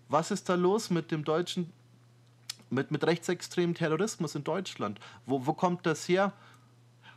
Was 0.08 0.30
ist 0.30 0.48
da 0.48 0.54
los 0.54 0.88
mit 0.88 1.10
dem 1.10 1.24
deutschen 1.24 1.70
mit, 2.72 2.90
mit 2.90 3.04
rechtsextremen 3.04 3.74
Terrorismus 3.74 4.34
in 4.34 4.44
Deutschland. 4.44 4.98
Wo, 5.26 5.46
wo 5.46 5.52
kommt 5.52 5.86
das 5.86 6.08
her? 6.08 6.32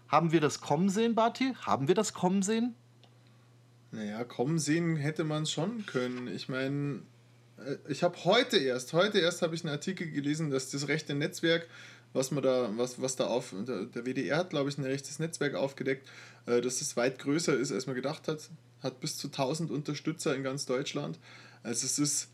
Haben 0.07 0.31
wir 0.31 0.41
das 0.41 0.61
kommen 0.61 0.89
sehen, 0.89 1.15
Bati? 1.15 1.55
Haben 1.61 1.87
wir 1.87 1.95
das 1.95 2.13
kommen 2.13 2.43
sehen? 2.43 2.75
Naja, 3.91 4.23
kommen 4.23 4.59
sehen 4.59 4.97
hätte 4.97 5.23
man 5.23 5.45
schon 5.45 5.85
können. 5.85 6.27
Ich 6.27 6.49
meine, 6.49 7.01
äh, 7.57 7.77
ich 7.87 8.03
habe 8.03 8.23
heute 8.25 8.57
erst, 8.57 8.93
heute 8.93 9.19
erst 9.19 9.41
habe 9.41 9.55
ich 9.55 9.63
einen 9.63 9.73
Artikel 9.73 10.11
gelesen, 10.11 10.51
dass 10.51 10.69
das 10.69 10.87
rechte 10.87 11.15
Netzwerk, 11.15 11.67
was 12.13 12.31
man 12.31 12.43
da, 12.43 12.69
was, 12.75 13.01
was 13.01 13.15
da 13.15 13.27
auf, 13.27 13.53
der 13.65 14.05
WDR 14.05 14.37
hat, 14.37 14.49
glaube 14.51 14.69
ich, 14.69 14.77
ein 14.77 14.83
rechtes 14.83 15.19
Netzwerk 15.19 15.55
aufgedeckt, 15.55 16.07
äh, 16.45 16.61
dass 16.61 16.81
es 16.81 16.97
weit 16.97 17.17
größer 17.19 17.57
ist, 17.57 17.71
als 17.71 17.87
man 17.87 17.95
gedacht 17.95 18.27
hat. 18.27 18.49
Hat 18.83 18.99
bis 18.99 19.17
zu 19.17 19.27
1000 19.27 19.71
Unterstützer 19.71 20.35
in 20.35 20.43
ganz 20.43 20.65
Deutschland. 20.65 21.17
Also 21.63 21.85
es 21.85 21.97
ist 21.97 22.29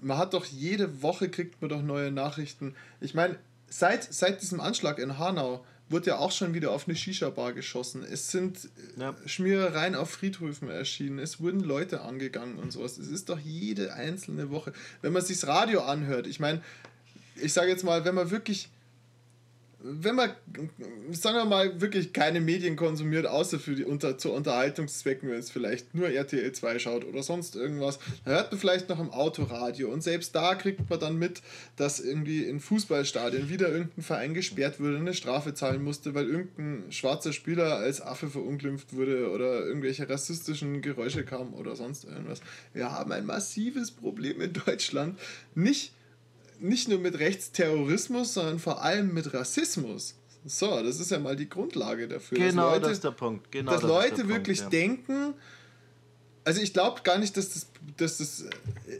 man 0.00 0.18
hat 0.18 0.34
doch 0.34 0.44
jede 0.44 1.02
Woche 1.02 1.28
kriegt 1.28 1.60
man 1.60 1.68
doch 1.68 1.82
neue 1.82 2.10
Nachrichten. 2.10 2.74
Ich 3.00 3.14
meine, 3.14 3.36
seit, 3.68 4.12
seit 4.12 4.42
diesem 4.42 4.60
Anschlag 4.60 4.98
in 4.98 5.18
Hanau 5.18 5.64
wurde 5.88 6.06
ja 6.08 6.18
auch 6.18 6.32
schon 6.32 6.54
wieder 6.54 6.72
auf 6.72 6.88
eine 6.88 6.96
Shisha-Bar 6.96 7.52
geschossen. 7.52 8.04
Es 8.04 8.30
sind 8.30 8.68
äh, 8.96 9.00
ja. 9.00 9.14
Schmierereien 9.24 9.94
auf 9.94 10.10
Friedhöfen 10.10 10.68
erschienen. 10.68 11.18
Es 11.18 11.40
wurden 11.40 11.60
Leute 11.60 12.00
angegangen 12.00 12.56
und 12.56 12.72
sowas. 12.72 12.98
Es 12.98 13.08
ist 13.08 13.28
doch 13.28 13.38
jede 13.38 13.94
einzelne 13.94 14.50
Woche. 14.50 14.72
Wenn 15.02 15.12
man 15.12 15.22
sich 15.22 15.40
das 15.40 15.48
Radio 15.48 15.82
anhört, 15.82 16.26
ich 16.26 16.40
meine, 16.40 16.62
ich 17.36 17.52
sage 17.52 17.68
jetzt 17.68 17.84
mal, 17.84 18.04
wenn 18.04 18.14
man 18.14 18.30
wirklich 18.30 18.68
wenn 19.78 20.14
man, 20.14 20.30
sagen 21.12 21.36
wir 21.36 21.44
mal, 21.44 21.80
wirklich 21.80 22.12
keine 22.12 22.40
Medien 22.40 22.76
konsumiert, 22.76 23.26
außer 23.26 23.58
für 23.58 23.74
die 23.74 23.84
unter, 23.84 24.16
zu 24.16 24.32
Unterhaltungszwecken, 24.32 25.28
wenn 25.30 25.38
es 25.38 25.50
vielleicht 25.50 25.94
nur 25.94 26.08
RTL 26.08 26.50
2 26.50 26.78
schaut 26.78 27.04
oder 27.04 27.22
sonst 27.22 27.56
irgendwas, 27.56 27.98
dann 28.24 28.34
hört 28.34 28.50
man 28.50 28.60
vielleicht 28.60 28.88
noch 28.88 28.98
im 28.98 29.10
Autoradio. 29.10 29.90
Und 29.90 30.02
selbst 30.02 30.34
da 30.34 30.54
kriegt 30.54 30.88
man 30.88 30.98
dann 30.98 31.18
mit, 31.18 31.42
dass 31.76 32.00
irgendwie 32.00 32.44
in 32.44 32.58
Fußballstadien 32.58 33.50
wieder 33.50 33.68
irgendein 33.68 34.02
Verein 34.02 34.34
gesperrt 34.34 34.80
wurde, 34.80 34.96
eine 34.96 35.14
Strafe 35.14 35.52
zahlen 35.52 35.84
musste, 35.84 36.14
weil 36.14 36.26
irgendein 36.26 36.90
schwarzer 36.90 37.32
Spieler 37.32 37.76
als 37.76 38.00
Affe 38.00 38.28
verunglimpft 38.28 38.94
wurde 38.94 39.30
oder 39.30 39.64
irgendwelche 39.66 40.08
rassistischen 40.08 40.80
Geräusche 40.80 41.24
kamen 41.24 41.52
oder 41.52 41.76
sonst 41.76 42.04
irgendwas. 42.04 42.40
Wir 42.72 42.90
haben 42.90 43.12
ein 43.12 43.26
massives 43.26 43.90
Problem 43.90 44.40
in 44.40 44.54
Deutschland. 44.54 45.18
Nicht 45.54 45.92
nicht 46.60 46.88
nur 46.88 46.98
mit 46.98 47.18
Rechtsterrorismus, 47.18 48.34
sondern 48.34 48.58
vor 48.58 48.82
allem 48.82 49.12
mit 49.12 49.32
Rassismus. 49.32 50.14
So, 50.44 50.82
das 50.82 51.00
ist 51.00 51.10
ja 51.10 51.18
mal 51.18 51.34
die 51.34 51.48
Grundlage 51.48 52.06
dafür. 52.06 52.38
Genau, 52.38 52.70
Leute, 52.70 52.80
das 52.82 52.92
ist 52.92 53.04
der 53.04 53.10
Punkt. 53.10 53.50
Genau, 53.50 53.72
dass 53.72 53.80
das 53.80 53.88
Leute 53.88 54.28
wirklich 54.28 54.60
Punkt, 54.60 54.74
ja. 54.74 54.80
denken, 54.80 55.34
also 56.44 56.60
ich 56.60 56.72
glaube 56.72 57.02
gar 57.02 57.18
nicht, 57.18 57.36
dass 57.36 57.52
das, 57.54 57.66
dass 57.96 58.18
das, 58.18 58.44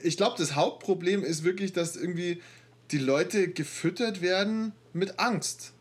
ich 0.02 0.16
glaube, 0.16 0.34
das 0.36 0.56
Hauptproblem 0.56 1.22
ist 1.22 1.44
wirklich, 1.44 1.72
dass 1.72 1.94
irgendwie 1.94 2.42
die 2.90 2.98
Leute 2.98 3.48
gefüttert 3.48 4.20
werden 4.20 4.72
mit 4.92 5.20
Angst. 5.20 5.72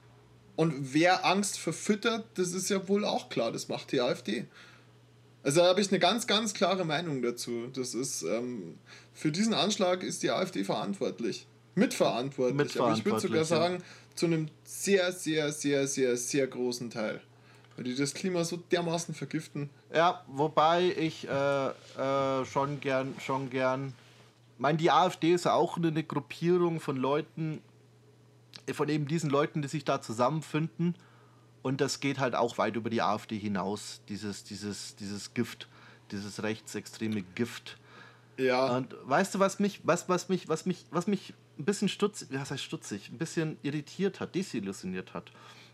Und 0.55 0.93
wer 0.93 1.25
Angst 1.25 1.57
verfüttert, 1.57 2.25
das 2.35 2.53
ist 2.53 2.69
ja 2.69 2.87
wohl 2.87 3.03
auch 3.03 3.29
klar, 3.29 3.51
das 3.51 3.67
macht 3.67 3.91
die 3.91 3.99
AfD. 3.99 4.45
Also 5.41 5.61
da 5.61 5.67
habe 5.67 5.81
ich 5.81 5.89
eine 5.89 5.99
ganz, 5.99 6.27
ganz 6.27 6.53
klare 6.53 6.85
Meinung 6.85 7.21
dazu. 7.23 7.67
Das 7.73 7.95
ist, 7.95 8.21
ähm, 8.21 8.77
für 9.13 9.31
diesen 9.31 9.53
Anschlag 9.53 10.03
ist 10.03 10.21
die 10.21 10.29
AfD 10.29 10.63
verantwortlich. 10.63 11.47
Mitverantwortlich. 11.75 12.57
Mitverantwortlich 12.57 13.05
Aber 13.05 13.17
ich 13.17 13.23
würde 13.23 13.45
sogar 13.45 13.45
sagen, 13.45 13.83
zu 14.15 14.25
einem 14.25 14.47
sehr, 14.63 15.11
sehr, 15.11 15.51
sehr, 15.51 15.87
sehr, 15.87 16.17
sehr 16.17 16.47
großen 16.47 16.89
Teil. 16.89 17.21
Weil 17.75 17.83
die 17.83 17.95
das 17.95 18.13
Klima 18.13 18.43
so 18.45 18.57
dermaßen 18.57 19.13
vergiften. 19.13 19.69
Ja, 19.93 20.23
wobei 20.27 20.93
ich 20.97 21.27
äh, 21.27 21.67
äh, 21.67 22.45
schon 22.45 22.79
gern, 22.79 23.13
schon 23.19 23.49
gern. 23.49 23.93
Ich 24.55 24.59
meine, 24.59 24.77
die 24.77 24.89
AfD 24.89 25.33
ist 25.33 25.45
ja 25.45 25.53
auch 25.53 25.77
eine 25.77 26.03
Gruppierung 26.03 26.79
von 26.79 26.95
Leuten, 26.95 27.61
von 28.73 28.87
eben 28.87 29.07
diesen 29.07 29.29
Leuten, 29.29 29.61
die 29.61 29.67
sich 29.67 29.83
da 29.83 30.01
zusammenfinden. 30.01 30.95
Und 31.61 31.81
das 31.81 31.99
geht 31.99 32.19
halt 32.19 32.35
auch 32.35 32.57
weit 32.57 32.75
über 32.77 32.89
die 32.89 33.01
AfD 33.01 33.37
hinaus, 33.37 33.99
dieses, 34.07 34.43
dieses, 34.45 34.95
dieses 34.95 35.33
Gift, 35.33 35.67
dieses 36.11 36.43
rechtsextreme 36.43 37.23
Gift. 37.33 37.77
Ja. 38.37 38.77
Und 38.77 38.95
weißt 39.03 39.35
du, 39.35 39.39
was 39.39 39.59
mich, 39.59 39.81
was, 39.83 40.07
was 40.07 40.29
mich, 40.29 40.47
was 40.47 40.65
mich, 40.65 40.85
was 40.91 41.07
mich 41.07 41.33
ein 41.57 41.65
bisschen 41.65 41.89
stutzig, 41.89 42.29
was 42.31 42.51
heißt 42.51 42.63
stutzig, 42.63 43.09
ein 43.09 43.17
bisschen 43.17 43.57
irritiert 43.63 44.19
hat, 44.19 44.35
desillusioniert 44.35 45.13
hat. 45.13 45.31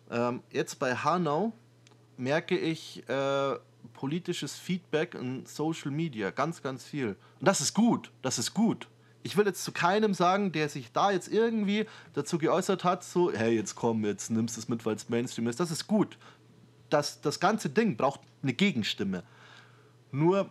Ähm, 0.09 0.41
jetzt 0.51 0.79
bei 0.79 0.95
Hanau 0.95 1.53
merke 2.17 2.57
ich 2.57 3.07
äh, 3.09 3.55
politisches 3.93 4.55
Feedback 4.55 5.15
in 5.15 5.45
Social 5.45 5.91
Media 5.91 6.31
ganz, 6.31 6.61
ganz 6.61 6.85
viel. 6.85 7.15
Und 7.39 7.47
das 7.47 7.61
ist 7.61 7.73
gut, 7.73 8.11
das 8.21 8.37
ist 8.37 8.53
gut. 8.53 8.87
Ich 9.23 9.37
will 9.37 9.45
jetzt 9.45 9.63
zu 9.63 9.71
keinem 9.71 10.13
sagen, 10.13 10.51
der 10.51 10.67
sich 10.69 10.91
da 10.91 11.11
jetzt 11.11 11.31
irgendwie 11.31 11.85
dazu 12.13 12.37
geäußert 12.37 12.83
hat, 12.83 13.03
so, 13.03 13.31
hey, 13.31 13.55
jetzt 13.55 13.75
komm, 13.75 14.03
jetzt 14.05 14.31
nimmst 14.31 14.57
du 14.57 14.61
es 14.61 14.69
mit, 14.69 14.85
weil 14.85 14.95
es 14.95 15.09
Mainstream 15.09 15.47
ist. 15.47 15.59
Das 15.59 15.69
ist 15.69 15.87
gut. 15.87 16.17
Das, 16.89 17.21
das 17.21 17.39
ganze 17.39 17.69
Ding 17.69 17.97
braucht 17.97 18.21
eine 18.41 18.53
Gegenstimme. 18.53 19.23
Nur, 20.11 20.49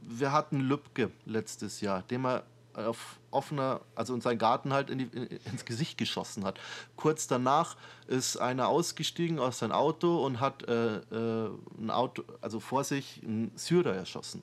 wir 0.00 0.32
hatten 0.32 0.60
Lübcke 0.60 1.10
letztes 1.24 1.80
Jahr, 1.80 2.02
dem 2.02 2.24
er 2.24 2.44
auf 2.76 3.18
offener, 3.30 3.80
also 3.94 4.14
in 4.14 4.20
seinen 4.20 4.38
Garten 4.38 4.72
halt 4.72 4.90
in 4.90 4.98
die, 4.98 5.04
in, 5.04 5.26
ins 5.26 5.64
Gesicht 5.64 5.98
geschossen 5.98 6.44
hat. 6.44 6.60
Kurz 6.96 7.26
danach 7.26 7.76
ist 8.06 8.36
einer 8.36 8.68
ausgestiegen 8.68 9.38
aus 9.38 9.58
seinem 9.58 9.72
Auto 9.72 10.24
und 10.24 10.40
hat 10.40 10.68
äh, 10.68 10.96
äh, 10.96 11.50
ein 11.78 11.90
Auto, 11.90 12.22
also 12.40 12.60
vor 12.60 12.84
sich 12.84 13.20
einen 13.24 13.50
Syrer 13.56 13.94
erschossen. 13.94 14.42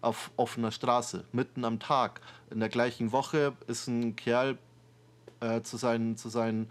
Auf 0.00 0.30
offener 0.36 0.70
Straße, 0.70 1.24
mitten 1.32 1.64
am 1.64 1.80
Tag. 1.80 2.20
In 2.50 2.60
der 2.60 2.68
gleichen 2.68 3.10
Woche 3.12 3.54
ist 3.66 3.88
ein 3.88 4.14
Kerl 4.14 4.58
äh, 5.40 5.62
zu 5.62 5.76
seinen, 5.76 6.16
zu 6.16 6.28
seinen, 6.28 6.70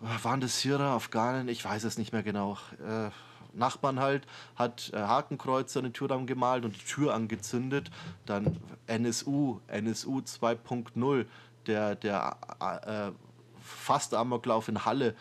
waren 0.00 0.40
das 0.40 0.60
Syrer, 0.60 0.92
Afghanen, 0.92 1.48
ich 1.48 1.64
weiß 1.64 1.84
es 1.84 1.98
nicht 1.98 2.12
mehr 2.12 2.22
genau, 2.22 2.56
äh, 2.86 3.10
Nachbarn 3.52 4.00
halt, 4.00 4.26
hat 4.56 4.90
äh, 4.92 4.98
Hakenkreuze 4.98 5.80
an 5.80 5.84
den 5.84 5.92
Türrahmen 5.92 6.26
gemalt 6.26 6.64
und 6.64 6.74
die 6.74 6.84
Tür 6.84 7.14
angezündet. 7.14 7.90
Dann 8.26 8.58
NSU, 8.86 9.60
NSU 9.68 10.18
2.0, 10.20 11.26
der, 11.66 11.94
der 11.94 12.36
äh, 12.60 13.12
fast 13.60 14.14
Amoklauf 14.14 14.68
in 14.68 14.84
Halle. 14.84 15.14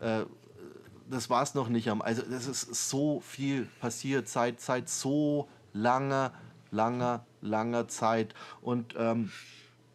Äh, 0.00 0.24
das 1.08 1.30
war 1.30 1.42
es 1.42 1.54
noch 1.54 1.68
nicht. 1.68 1.88
Also 1.88 2.22
das 2.22 2.46
ist 2.46 2.90
so 2.90 3.20
viel 3.20 3.68
passiert 3.80 4.28
seit, 4.28 4.60
seit 4.60 4.88
so 4.88 5.48
langer, 5.72 6.32
langer, 6.70 7.24
langer 7.40 7.88
Zeit. 7.88 8.34
Und 8.60 8.94
ähm, 8.98 9.30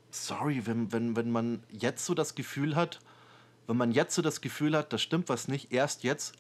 sorry, 0.10 0.65
wenn, 0.65 0.91
wenn, 0.91 1.15
wenn 1.15 1.31
man 1.31 1.63
jetzt 1.69 2.05
so 2.05 2.13
das 2.13 2.36
Gefühl 2.36 2.75
hat, 2.75 3.00
wenn 3.67 3.77
man 3.77 3.91
jetzt 3.91 4.15
so 4.15 4.21
das 4.21 4.41
Gefühl 4.41 4.75
hat, 4.75 4.91
da 4.93 4.98
stimmt 4.98 5.29
was 5.29 5.48
nicht, 5.48 5.71
erst 5.71 6.03
jetzt, 6.03 6.33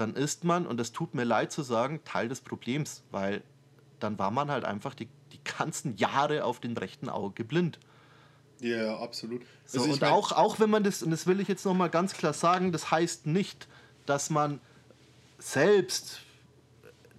dann 0.00 0.14
ist 0.14 0.44
man, 0.44 0.66
und 0.66 0.80
es 0.80 0.92
tut 0.92 1.14
mir 1.14 1.24
leid 1.24 1.52
zu 1.52 1.62
sagen, 1.62 2.00
Teil 2.04 2.28
des 2.28 2.40
Problems, 2.40 3.02
weil 3.10 3.42
dann 3.98 4.18
war 4.18 4.30
man 4.30 4.50
halt 4.50 4.64
einfach 4.64 4.94
die, 4.94 5.08
die 5.32 5.40
ganzen 5.42 5.96
Jahre 5.96 6.44
auf 6.44 6.60
dem 6.60 6.76
rechten 6.76 7.08
Auge 7.08 7.44
blind. 7.44 7.78
Ja, 8.60 8.98
absolut. 8.98 9.42
So, 9.66 9.80
also 9.80 9.92
und 9.92 10.00
mein, 10.00 10.10
auch, 10.10 10.32
auch 10.32 10.60
wenn 10.60 10.70
man 10.70 10.84
das, 10.84 11.02
und 11.02 11.10
das 11.10 11.26
will 11.26 11.40
ich 11.40 11.48
jetzt 11.48 11.64
nochmal 11.64 11.90
ganz 11.90 12.12
klar 12.14 12.32
sagen, 12.32 12.72
das 12.72 12.90
heißt 12.90 13.26
nicht, 13.26 13.68
dass 14.06 14.30
man 14.30 14.60
selbst 15.38 16.20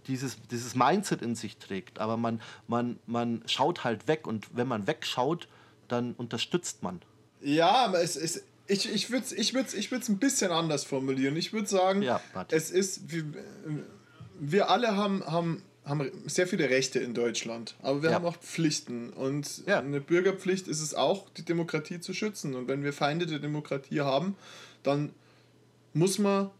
dieses, 0.07 0.41
dieses 0.49 0.75
Mindset 0.75 1.21
in 1.21 1.35
sich 1.35 1.57
trägt, 1.57 1.99
aber 1.99 2.17
man, 2.17 2.41
man, 2.67 2.99
man 3.05 3.43
schaut 3.45 3.83
halt 3.83 4.07
weg 4.07 4.27
und 4.27 4.55
wenn 4.55 4.67
man 4.67 4.87
wegschaut, 4.87 5.47
dann 5.87 6.13
unterstützt 6.13 6.83
man. 6.83 7.01
Ja, 7.41 7.91
es, 7.93 8.15
es, 8.15 8.43
ich, 8.69 8.91
ich 8.93 9.09
würde 9.09 9.25
es 9.25 9.31
ich 9.31 9.53
würd's, 9.53 9.73
ich 9.73 9.91
würd's 9.91 10.09
ein 10.09 10.17
bisschen 10.17 10.51
anders 10.51 10.83
formulieren. 10.83 11.35
Ich 11.35 11.53
würde 11.53 11.67
sagen, 11.67 12.01
ja, 12.01 12.21
es 12.49 12.69
ist, 12.69 13.11
wir, 13.11 13.25
wir 14.39 14.69
alle 14.69 14.95
haben, 14.95 15.25
haben, 15.25 15.63
haben 15.85 16.11
sehr 16.27 16.47
viele 16.47 16.69
Rechte 16.69 16.99
in 16.99 17.13
Deutschland, 17.13 17.75
aber 17.81 18.03
wir 18.03 18.11
ja. 18.11 18.15
haben 18.15 18.25
auch 18.25 18.37
Pflichten. 18.37 19.09
Und 19.09 19.65
ja. 19.65 19.79
eine 19.79 19.99
Bürgerpflicht 19.99 20.67
ist 20.67 20.81
es 20.81 20.93
auch, 20.93 21.29
die 21.31 21.43
Demokratie 21.43 21.99
zu 21.99 22.13
schützen. 22.13 22.53
Und 22.55 22.67
wenn 22.67 22.83
wir 22.83 22.93
Feinde 22.93 23.25
der 23.25 23.39
Demokratie 23.39 24.01
haben, 24.01 24.35
dann 24.83 25.13
muss 25.93 26.19
man 26.19 26.51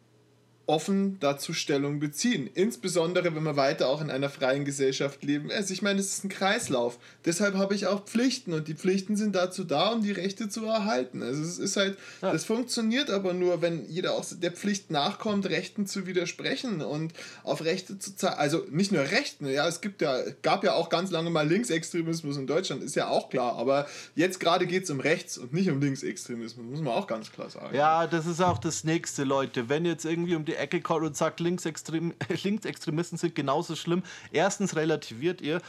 offen 0.69 1.17
dazu 1.19 1.51
Stellung 1.51 1.99
beziehen. 1.99 2.47
Insbesondere, 2.53 3.35
wenn 3.35 3.41
wir 3.41 3.55
weiter 3.55 3.89
auch 3.89 4.01
in 4.01 4.11
einer 4.11 4.29
freien 4.29 4.65
Gesellschaft 4.65 5.23
leben. 5.23 5.49
Also 5.49 5.73
ich 5.73 5.81
meine, 5.81 5.99
es 5.99 6.13
ist 6.13 6.25
ein 6.25 6.29
Kreislauf. 6.29 6.99
Deshalb 7.25 7.55
habe 7.55 7.73
ich 7.73 7.87
auch 7.87 8.05
Pflichten 8.05 8.53
und 8.53 8.67
die 8.67 8.75
Pflichten 8.75 9.15
sind 9.15 9.35
dazu 9.35 9.63
da, 9.63 9.89
um 9.89 10.03
die 10.03 10.11
Rechte 10.11 10.47
zu 10.47 10.65
erhalten. 10.65 11.23
Also 11.23 11.41
es 11.41 11.57
ist 11.57 11.75
halt, 11.75 11.97
ja. 12.21 12.31
das 12.31 12.45
funktioniert 12.45 13.09
aber 13.09 13.33
nur, 13.33 13.63
wenn 13.63 13.89
jeder 13.89 14.13
auch 14.13 14.23
der 14.31 14.51
Pflicht 14.51 14.91
nachkommt, 14.91 15.49
Rechten 15.49 15.87
zu 15.87 16.05
widersprechen 16.05 16.83
und 16.83 17.13
auf 17.43 17.65
Rechte 17.65 17.97
zu 17.97 18.15
zeigen. 18.15 18.35
Also 18.37 18.63
nicht 18.69 18.91
nur 18.91 19.01
Rechten, 19.01 19.47
ja, 19.47 19.67
es 19.67 19.81
gibt 19.81 20.03
ja, 20.03 20.21
gab 20.43 20.63
ja 20.63 20.75
auch 20.75 20.89
ganz 20.89 21.09
lange 21.09 21.31
mal 21.31 21.47
Linksextremismus 21.47 22.37
in 22.37 22.45
Deutschland, 22.45 22.83
ist 22.83 22.95
ja 22.95 23.07
auch 23.07 23.31
klar. 23.31 23.55
Aber 23.55 23.87
jetzt 24.13 24.39
gerade 24.39 24.67
geht 24.67 24.83
es 24.83 24.91
um 24.91 24.99
Rechts 24.99 25.39
und 25.39 25.51
nicht 25.51 25.71
um 25.71 25.81
Linksextremismus, 25.81 26.63
muss 26.63 26.81
man 26.81 26.93
auch 26.93 27.07
ganz 27.07 27.31
klar 27.31 27.49
sagen. 27.49 27.75
Ja, 27.75 28.05
das 28.05 28.27
ist 28.27 28.39
auch 28.39 28.59
das 28.59 28.83
nächste, 28.83 29.23
Leute. 29.23 29.67
Wenn 29.67 29.85
jetzt 29.85 30.05
irgendwie 30.05 30.35
um 30.35 30.45
die 30.45 30.58
Ecke 30.59 30.81
kommt 30.81 31.05
und 31.05 31.17
sagt, 31.17 31.39
Linksextrem 31.39 32.13
Linksextremisten 32.43 33.17
sind 33.17 33.35
genauso 33.35 33.75
schlimm. 33.75 34.03
Erstens 34.31 34.75
relativiert 34.75 35.41
ihr, 35.41 35.61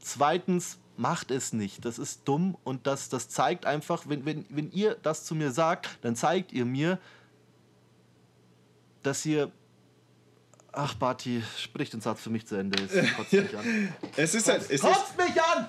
zweitens 0.00 0.78
macht 0.96 1.30
es 1.30 1.52
nicht. 1.52 1.84
Das 1.84 1.98
ist 1.98 2.22
dumm 2.24 2.56
und 2.64 2.86
das, 2.86 3.08
das 3.08 3.28
zeigt 3.28 3.66
einfach, 3.66 4.04
wenn, 4.08 4.24
wenn, 4.24 4.46
wenn 4.48 4.70
ihr 4.70 4.96
das 5.02 5.24
zu 5.24 5.34
mir 5.34 5.50
sagt, 5.50 5.88
dann 6.02 6.16
zeigt 6.16 6.52
ihr 6.52 6.64
mir, 6.64 6.98
dass 9.02 9.24
ihr 9.26 9.52
Ach, 10.76 10.94
Barty, 10.94 11.40
sprich 11.56 11.90
den 11.90 12.00
Satz 12.00 12.20
für 12.20 12.30
mich 12.30 12.46
zu 12.46 12.56
Ende. 12.56 12.82
Es 12.82 12.92
kotzt 13.16 13.32
mich 13.32 13.56
an. 13.56 13.94
Es 14.16 14.34
ist 14.34 14.48
halt. 14.48 14.68
Es 14.68 14.80
kotzt 14.80 15.16
mich 15.16 15.40
an! 15.40 15.68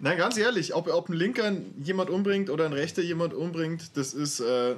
Nein, 0.00 0.18
ganz 0.18 0.36
ehrlich, 0.36 0.74
ob, 0.74 0.88
ob 0.88 1.08
ein 1.08 1.12
Linker 1.12 1.52
jemand 1.80 2.10
umbringt 2.10 2.50
oder 2.50 2.66
ein 2.66 2.72
Rechter 2.72 3.02
jemand 3.02 3.32
umbringt, 3.32 3.96
das 3.96 4.12
ist. 4.12 4.40
Äh 4.40 4.76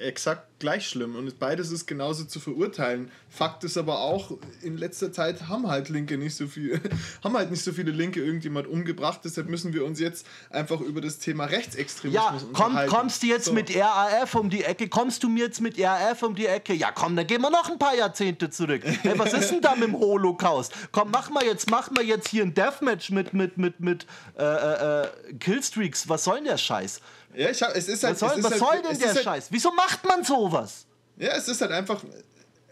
exakt 0.00 0.46
gleich 0.58 0.88
schlimm 0.88 1.16
und 1.16 1.38
beides 1.38 1.70
ist 1.72 1.86
genauso 1.86 2.24
zu 2.24 2.38
verurteilen. 2.38 3.10
Fakt 3.28 3.64
ist 3.64 3.76
aber 3.76 4.00
auch, 4.00 4.32
in 4.62 4.76
letzter 4.76 5.12
Zeit 5.12 5.48
haben 5.48 5.68
halt 5.68 5.88
Linke 5.88 6.18
nicht 6.18 6.36
so 6.36 6.46
viel, 6.46 6.80
haben 7.24 7.36
halt 7.36 7.50
nicht 7.50 7.64
so 7.64 7.72
viele 7.72 7.90
Linke 7.90 8.22
irgendjemand 8.22 8.66
umgebracht, 8.66 9.20
deshalb 9.24 9.48
müssen 9.48 9.72
wir 9.72 9.84
uns 9.84 9.98
jetzt 9.98 10.26
einfach 10.50 10.80
über 10.80 11.00
das 11.00 11.18
Thema 11.18 11.46
Rechtsextremismus 11.46 12.42
ja, 12.42 12.48
komm, 12.52 12.76
kommst 12.88 13.22
du 13.22 13.28
jetzt 13.28 13.46
so. 13.46 13.52
mit 13.52 13.74
RAF 13.74 14.34
um 14.34 14.50
die 14.50 14.64
Ecke? 14.64 14.88
Kommst 14.88 15.22
du 15.22 15.28
mir 15.28 15.44
jetzt 15.44 15.60
mit 15.60 15.80
RAF 15.80 16.22
um 16.22 16.34
die 16.34 16.46
Ecke? 16.46 16.74
Ja, 16.74 16.92
komm, 16.92 17.16
dann 17.16 17.26
gehen 17.26 17.40
wir 17.40 17.50
noch 17.50 17.70
ein 17.70 17.78
paar 17.78 17.94
Jahrzehnte 17.94 18.50
zurück. 18.50 18.82
Hey, 18.84 19.18
was 19.18 19.32
ist 19.32 19.50
denn 19.50 19.62
da 19.62 19.74
mit 19.74 19.88
dem 19.88 19.98
Holocaust? 19.98 20.72
Komm, 20.92 21.10
mach 21.10 21.30
mal 21.30 21.44
jetzt, 21.44 21.70
mach 21.70 21.90
mal 21.90 22.04
jetzt 22.04 22.28
hier 22.28 22.42
ein 22.42 22.52
Deathmatch 22.54 23.10
mit, 23.10 23.32
mit, 23.32 23.56
mit, 23.56 23.80
mit 23.80 24.06
äh, 24.38 24.42
äh, 24.42 25.04
äh 25.04 25.08
Killstreaks. 25.38 26.08
Was 26.08 26.24
soll 26.24 26.36
denn 26.36 26.44
der 26.44 26.58
Scheiß? 26.58 27.00
Ja, 27.34 27.50
ich 27.50 27.62
hab, 27.62 27.74
es 27.76 27.88
ist 27.88 28.02
halt. 28.02 28.20
Was 28.20 28.32
soll, 28.32 28.42
was 28.42 28.50
halt, 28.50 28.60
soll 28.60 28.82
denn 28.82 28.98
der 28.98 29.14
halt, 29.14 29.24
Scheiß? 29.24 29.46
Wieso 29.50 29.72
macht 29.72 30.04
man 30.04 30.24
sowas? 30.24 30.86
Ja, 31.16 31.32
es 31.36 31.48
ist 31.48 31.60
halt 31.60 31.72
einfach. 31.72 32.02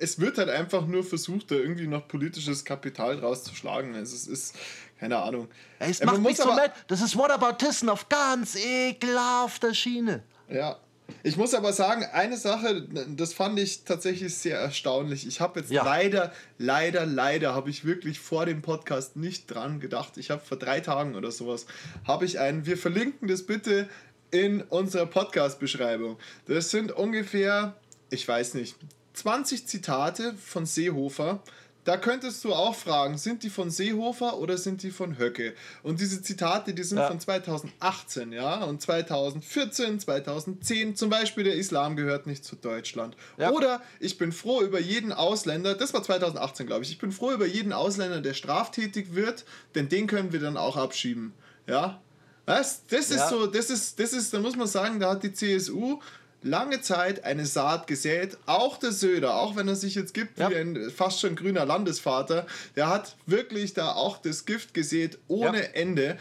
Es 0.01 0.21
wird 0.21 0.39
halt 0.39 0.49
einfach 0.49 0.87
nur 0.87 1.03
versucht, 1.03 1.51
da 1.51 1.57
irgendwie 1.57 1.89
noch 1.89 2.07
politisches 2.07 2.65
Kapital 2.65 3.19
rauszuschlagen. 3.19 3.97
Also 3.97 4.15
es 4.15 4.29
ist, 4.29 4.55
keine 5.01 5.19
Ahnung. 5.19 5.49
Es 5.81 6.03
macht 6.05 6.21
mich 6.21 6.37
so 6.37 6.49
leid. 6.49 6.73
Das 6.87 7.01
ist 7.01 7.17
Whataboutism 7.17 7.89
auf 7.89 8.09
ganz 8.09 8.55
ekelhafter 8.55 9.75
Schiene. 9.75 10.23
Ja. 10.49 10.79
Ich 11.23 11.37
muss 11.37 11.55
aber 11.55 11.73
sagen, 11.73 12.05
eine 12.13 12.37
Sache, 12.37 12.87
das 13.17 13.33
fand 13.33 13.59
ich 13.59 13.85
tatsächlich 13.85 14.35
sehr 14.37 14.59
erstaunlich. 14.59 15.27
Ich 15.27 15.41
habe 15.41 15.61
jetzt 15.61 15.71
ja. 15.71 15.83
leider, 15.83 16.33
leider, 16.59 17.07
leider, 17.07 17.55
habe 17.55 17.71
ich 17.71 17.85
wirklich 17.85 18.21
vor 18.21 18.45
dem 18.45 18.61
Podcast 18.61 19.17
nicht 19.17 19.47
dran 19.47 19.81
gedacht. 19.81 20.19
Ich 20.19 20.31
habe 20.31 20.43
vor 20.45 20.59
drei 20.59 20.81
Tagen 20.81 21.17
oder 21.17 21.33
sowas, 21.33 21.67
habe 22.07 22.27
ich 22.27 22.39
einen, 22.39 22.67
wir 22.67 22.77
verlinken 22.77 23.27
das 23.27 23.47
bitte 23.47 23.89
in 24.31 24.63
unserer 24.63 25.07
Podcast-Beschreibung. 25.07 26.19
Das 26.47 26.71
sind 26.71 26.93
ungefähr, 26.93 27.75
ich 28.11 28.27
weiß 28.27 28.55
nicht, 28.55 28.77
20 29.15 29.67
Zitate 29.67 30.35
von 30.35 30.67
Seehofer. 30.67 31.43
da 31.85 31.97
könntest 31.97 32.45
du 32.45 32.53
auch 32.53 32.75
fragen, 32.75 33.17
sind 33.17 33.43
die 33.43 33.49
von 33.49 33.71
Seehofer 33.71 34.39
oder 34.39 34.59
sind 34.59 34.83
die 34.83 34.91
von 34.91 35.19
Höcke? 35.19 35.55
Und 35.83 36.01
diese 36.01 36.21
Zitate, 36.21 36.75
die 36.75 36.83
sind 36.83 36.99
ja. 36.99 37.09
von 37.09 37.19
2018, 37.19 38.33
ja, 38.33 38.63
und 38.65 38.83
2014, 38.83 39.99
2010, 39.99 40.97
zum 40.97 41.09
Beispiel 41.09 41.45
der 41.45 41.55
Islam 41.55 41.97
gehört 41.97 42.27
nicht 42.27 42.45
zu 42.45 42.57
Deutschland. 42.57 43.17
Ja. 43.39 43.53
Oder 43.53 43.81
ich 44.01 44.19
bin 44.19 44.33
froh 44.33 44.61
über 44.61 44.79
jeden 44.79 45.13
Ausländer, 45.13 45.75
das 45.75 45.95
war 45.95 46.03
2018, 46.03 46.67
glaube 46.67 46.85
ich, 46.85 46.91
ich 46.91 46.99
bin 46.99 47.11
froh 47.11 47.33
über 47.33 47.47
jeden 47.47 47.73
Ausländer, 47.73 48.21
der 48.21 48.35
straftätig 48.35 49.15
wird, 49.15 49.47
denn 49.75 49.89
den 49.89 50.07
können 50.07 50.33
wir 50.33 50.41
dann 50.41 50.59
auch 50.59 50.77
abschieben. 50.77 51.33
Ja, 51.67 52.03
was? 52.49 52.83
Das 52.89 53.11
ist 53.11 53.19
ja. 53.19 53.29
so, 53.29 53.47
das 53.47 53.71
ist, 53.71 53.99
das 54.01 54.13
ist, 54.13 54.33
da 54.33 54.41
muss 54.41 54.57
man 54.57 54.67
sagen, 54.67 54.99
da 55.01 55.11
hat 55.11 55.23
die 55.23 55.33
CSU 55.33 56.01
lange 56.43 56.81
Zeit 56.81 57.25
eine 57.25 57.47
Saat 57.47 57.87
gesät. 57.87 58.39
Auch 58.47 58.77
der 58.77 58.93
Söder, 58.93 59.35
auch 59.35 59.57
wenn 59.57 59.69
er 59.69 59.77
sich 59.77 59.95
jetzt 59.95 60.15
gibt 60.15 60.39
ja. 60.39 60.51
wie 60.51 60.57
ein 60.57 60.91
fast 60.91 61.21
schon 61.21 61.37
grüner 61.37 61.65
Landesvater, 61.65 62.47
der 62.77 62.89
hat 62.89 63.17
wirklich 63.27 63.75
da 63.75 63.93
auch 63.93 64.19
das 64.19 64.45
Gift 64.45 64.75
gesät 64.75 65.19
ohne 65.29 65.63
ja. 65.63 65.71
Ende 65.73 66.19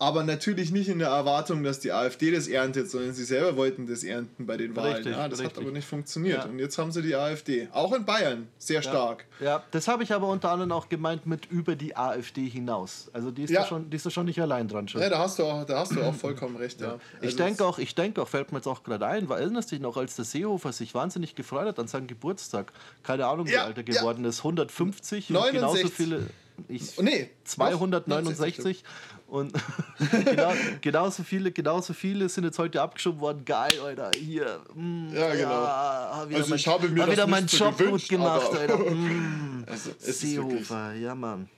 aber 0.00 0.24
natürlich 0.24 0.72
nicht 0.72 0.88
in 0.88 0.98
der 0.98 1.08
Erwartung, 1.08 1.62
dass 1.62 1.78
die 1.78 1.92
AfD 1.92 2.30
das 2.30 2.48
erntet, 2.48 2.90
sondern 2.90 3.12
sie 3.12 3.22
selber 3.22 3.54
wollten 3.58 3.86
das 3.86 4.02
ernten 4.02 4.46
bei 4.46 4.56
den 4.56 4.74
Wahlen. 4.74 4.94
Richtig, 4.94 5.12
ja, 5.12 5.28
das 5.28 5.40
richtig. 5.40 5.58
hat 5.58 5.62
aber 5.62 5.72
nicht 5.72 5.86
funktioniert. 5.86 6.38
Ja. 6.38 6.50
Und 6.50 6.58
jetzt 6.58 6.78
haben 6.78 6.90
sie 6.90 7.02
die 7.02 7.14
AfD. 7.14 7.68
Auch 7.70 7.92
in 7.92 8.06
Bayern 8.06 8.48
sehr 8.56 8.76
ja. 8.76 8.82
stark. 8.82 9.26
Ja, 9.40 9.62
das 9.72 9.88
habe 9.88 10.02
ich 10.02 10.14
aber 10.14 10.28
unter 10.28 10.52
anderem 10.52 10.72
auch 10.72 10.88
gemeint 10.88 11.26
mit 11.26 11.44
über 11.50 11.76
die 11.76 11.94
AfD 11.98 12.48
hinaus. 12.48 13.10
Also 13.12 13.30
die 13.30 13.42
ist, 13.42 13.50
ja. 13.50 13.60
da, 13.60 13.66
schon, 13.66 13.90
die 13.90 13.96
ist 13.96 14.06
da 14.06 14.10
schon 14.10 14.24
nicht 14.24 14.40
allein 14.40 14.68
dran. 14.68 14.88
Schon. 14.88 15.02
Ja, 15.02 15.10
da 15.10 15.18
hast 15.18 15.38
du 15.38 15.44
auch, 15.44 15.66
da 15.66 15.80
hast 15.80 15.94
du 15.94 16.02
auch 16.02 16.14
vollkommen 16.14 16.56
recht. 16.56 16.80
Ja. 16.80 16.92
Also 16.92 17.02
ich 17.20 17.36
denke 17.36 17.62
auch, 17.66 17.78
ich 17.78 17.94
denke 17.94 18.22
auch, 18.22 18.28
fällt 18.28 18.52
mir 18.52 18.58
jetzt 18.58 18.68
auch 18.68 18.82
gerade 18.82 19.06
ein, 19.06 19.28
weil 19.28 19.42
erinnerst 19.42 19.70
du 19.70 19.76
dich 19.76 19.82
noch, 19.82 19.98
als 19.98 20.16
der 20.16 20.24
Seehofer 20.24 20.72
sich 20.72 20.94
wahnsinnig 20.94 21.34
gefreut 21.34 21.66
hat 21.66 21.78
an 21.78 21.88
seinem 21.88 22.06
Geburtstag, 22.06 22.72
keine 23.02 23.26
Ahnung, 23.26 23.46
wie 23.48 23.58
alt 23.58 23.76
er 23.76 23.82
geworden 23.82 24.24
ist, 24.24 24.38
150 24.38 25.28
69. 25.28 25.52
genauso 25.52 25.88
viele. 25.88 26.26
Ich, 26.68 26.98
nee, 27.00 27.30
269 27.44 28.84
und 29.30 29.52
genau, 30.24 30.52
genauso, 30.80 31.22
viele, 31.22 31.52
genauso 31.52 31.92
viele 31.92 32.28
sind 32.28 32.44
jetzt 32.44 32.58
heute 32.58 32.82
abgeschoben 32.82 33.20
worden. 33.20 33.44
Geil, 33.44 33.72
Alter. 33.84 34.10
Hier. 34.18 34.60
Mm, 34.74 35.14
ja, 35.14 35.32
genau. 35.34 35.50
Ja, 35.50 36.26
also 36.28 36.50
mein, 36.50 36.58
ich 36.58 36.66
habe 36.66 36.88
mir 36.88 37.06
das 37.06 37.10
wieder 37.12 37.26
meinen 37.28 37.46
Job 37.46 37.78
gewünscht, 37.78 38.08
gut 38.08 38.18
gemacht, 38.18 38.50
Alter. 38.52 38.78
Mm, 38.90 39.64
also, 39.66 39.90
Seehofer, 39.98 40.94
ja, 40.94 41.14
Mann. 41.14 41.48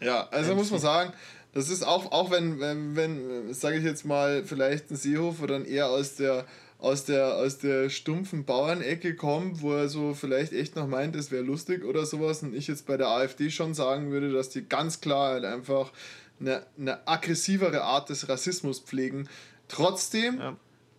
Ja, 0.00 0.28
also 0.30 0.54
muss 0.54 0.70
man 0.70 0.80
sagen, 0.80 1.12
das 1.54 1.70
ist 1.70 1.86
auch, 1.86 2.12
auch 2.12 2.30
wenn, 2.30 2.60
wenn, 2.60 2.96
wenn 2.96 3.54
sage 3.54 3.78
ich 3.78 3.84
jetzt 3.84 4.04
mal, 4.04 4.44
vielleicht 4.44 4.90
ein 4.90 4.96
Seehofer 4.96 5.46
dann 5.46 5.64
eher 5.64 5.88
aus 5.88 6.16
der 6.16 6.44
aus 6.78 7.06
der, 7.06 7.36
aus 7.36 7.58
der 7.58 7.88
stumpfen 7.88 8.44
Bauernecke 8.44 9.16
kommt, 9.16 9.62
wo 9.62 9.72
er 9.72 9.88
so 9.88 10.12
vielleicht 10.12 10.52
echt 10.52 10.76
noch 10.76 10.86
meint, 10.86 11.16
es 11.16 11.30
wäre 11.30 11.42
lustig 11.42 11.84
oder 11.84 12.04
sowas 12.04 12.42
und 12.42 12.54
ich 12.54 12.68
jetzt 12.68 12.86
bei 12.86 12.98
der 12.98 13.08
AfD 13.08 13.50
schon 13.50 13.72
sagen 13.72 14.10
würde, 14.10 14.30
dass 14.30 14.50
die 14.50 14.68
ganz 14.68 15.00
klar 15.00 15.32
halt 15.32 15.44
einfach 15.46 15.90
eine, 16.40 16.66
eine 16.78 17.06
aggressivere 17.06 17.82
Art 17.82 18.08
des 18.10 18.28
Rassismus 18.28 18.80
pflegen. 18.80 19.28
Trotzdem 19.68 20.38
ja. 20.38 20.56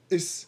ist 0.09 0.47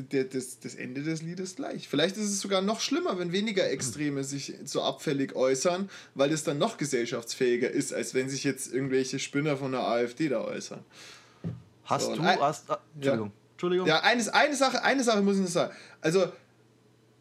das, 0.00 0.60
das 0.60 0.74
Ende 0.74 1.02
des 1.02 1.22
Liedes 1.22 1.56
gleich. 1.56 1.88
Vielleicht 1.88 2.16
ist 2.16 2.24
es 2.24 2.40
sogar 2.40 2.62
noch 2.62 2.80
schlimmer, 2.80 3.18
wenn 3.18 3.32
weniger 3.32 3.68
Extreme 3.68 4.24
sich 4.24 4.54
so 4.64 4.82
abfällig 4.82 5.34
äußern, 5.34 5.90
weil 6.14 6.32
es 6.32 6.44
dann 6.44 6.58
noch 6.58 6.78
gesellschaftsfähiger 6.78 7.70
ist, 7.70 7.92
als 7.92 8.14
wenn 8.14 8.28
sich 8.28 8.44
jetzt 8.44 8.72
irgendwelche 8.72 9.18
Spinner 9.18 9.56
von 9.56 9.72
der 9.72 9.82
AfD 9.82 10.28
da 10.28 10.42
äußern. 10.42 10.80
Hast 11.84 12.06
so, 12.06 12.16
du. 12.16 12.22
Ein, 12.22 12.40
hast, 12.40 12.70
ah, 12.70 12.80
Entschuldigung. 12.94 13.28
Ja, 13.28 13.32
Entschuldigung. 13.52 13.86
Ja, 13.86 14.00
eine, 14.00 14.34
eine, 14.34 14.56
Sache, 14.56 14.82
eine 14.82 15.04
Sache 15.04 15.22
muss 15.22 15.36
ich 15.36 15.42
noch 15.42 15.48
sagen. 15.48 15.74
Also, 16.00 16.32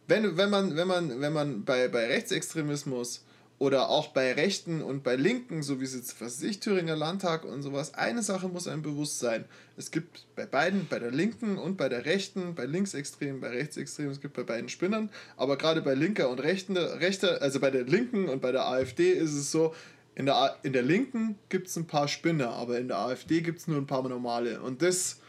wenn, 0.07 0.37
wenn 0.37 0.49
man, 0.49 0.75
wenn 0.75 0.87
man, 0.87 1.21
wenn 1.21 1.33
man 1.33 1.65
bei, 1.65 1.87
bei 1.87 2.07
Rechtsextremismus 2.07 3.24
oder 3.57 3.89
auch 3.89 4.09
bei 4.09 4.33
Rechten 4.33 4.81
und 4.81 5.03
bei 5.03 5.15
Linken, 5.15 5.63
so 5.63 5.79
wie 5.79 5.85
es 5.85 5.95
jetzt, 5.95 6.19
was 6.19 6.41
weiß 6.41 6.43
ich, 6.43 6.59
Thüringer 6.59 6.95
Landtag 6.95 7.45
und 7.45 7.61
sowas, 7.61 7.93
eine 7.93 8.21
Sache 8.21 8.49
muss 8.49 8.67
einem 8.67 8.81
bewusst 8.81 9.19
sein. 9.19 9.45
Es 9.77 9.91
gibt 9.91 10.25
bei 10.35 10.45
beiden, 10.45 10.87
bei 10.89 10.99
der 10.99 11.11
Linken 11.11 11.57
und 11.57 11.77
bei 11.77 11.87
der 11.87 12.05
Rechten, 12.05 12.53
bei 12.53 12.65
Linksextremen, 12.65 13.39
bei 13.39 13.49
Rechtsextremen, 13.49 14.11
es 14.11 14.19
gibt 14.19 14.33
bei 14.33 14.43
beiden 14.43 14.67
Spinnern, 14.67 15.09
aber 15.37 15.57
gerade 15.57 15.81
bei 15.81 15.93
Linker 15.93 16.29
und 16.29 16.39
Rechten, 16.39 16.75
Rechte, 16.75 17.41
also 17.41 17.61
bei 17.61 17.71
der 17.71 17.85
Linken 17.85 18.27
und 18.27 18.41
bei 18.41 18.51
der 18.51 18.67
AfD 18.67 19.11
ist 19.11 19.33
es 19.33 19.51
so, 19.51 19.73
in 20.15 20.25
der, 20.25 20.57
in 20.63 20.73
der 20.73 20.83
Linken 20.83 21.37
gibt 21.49 21.67
es 21.67 21.75
ein 21.77 21.87
paar 21.87 22.07
Spinner, 22.07 22.49
aber 22.49 22.77
in 22.77 22.89
der 22.89 22.99
AfD 22.99 23.41
gibt 23.41 23.59
es 23.59 23.67
nur 23.67 23.77
ein 23.77 23.87
paar 23.87 24.07
normale. 24.07 24.61
Und 24.61 24.81
das, 24.81 25.19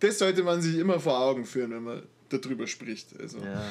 das 0.00 0.18
sollte 0.18 0.42
man 0.42 0.62
sich 0.62 0.78
immer 0.78 0.98
vor 0.98 1.18
Augen 1.18 1.44
führen, 1.44 1.72
wenn 1.72 1.82
man 1.82 2.02
darüber 2.30 2.66
spricht. 2.66 3.18
Also. 3.20 3.38
Ja 3.38 3.70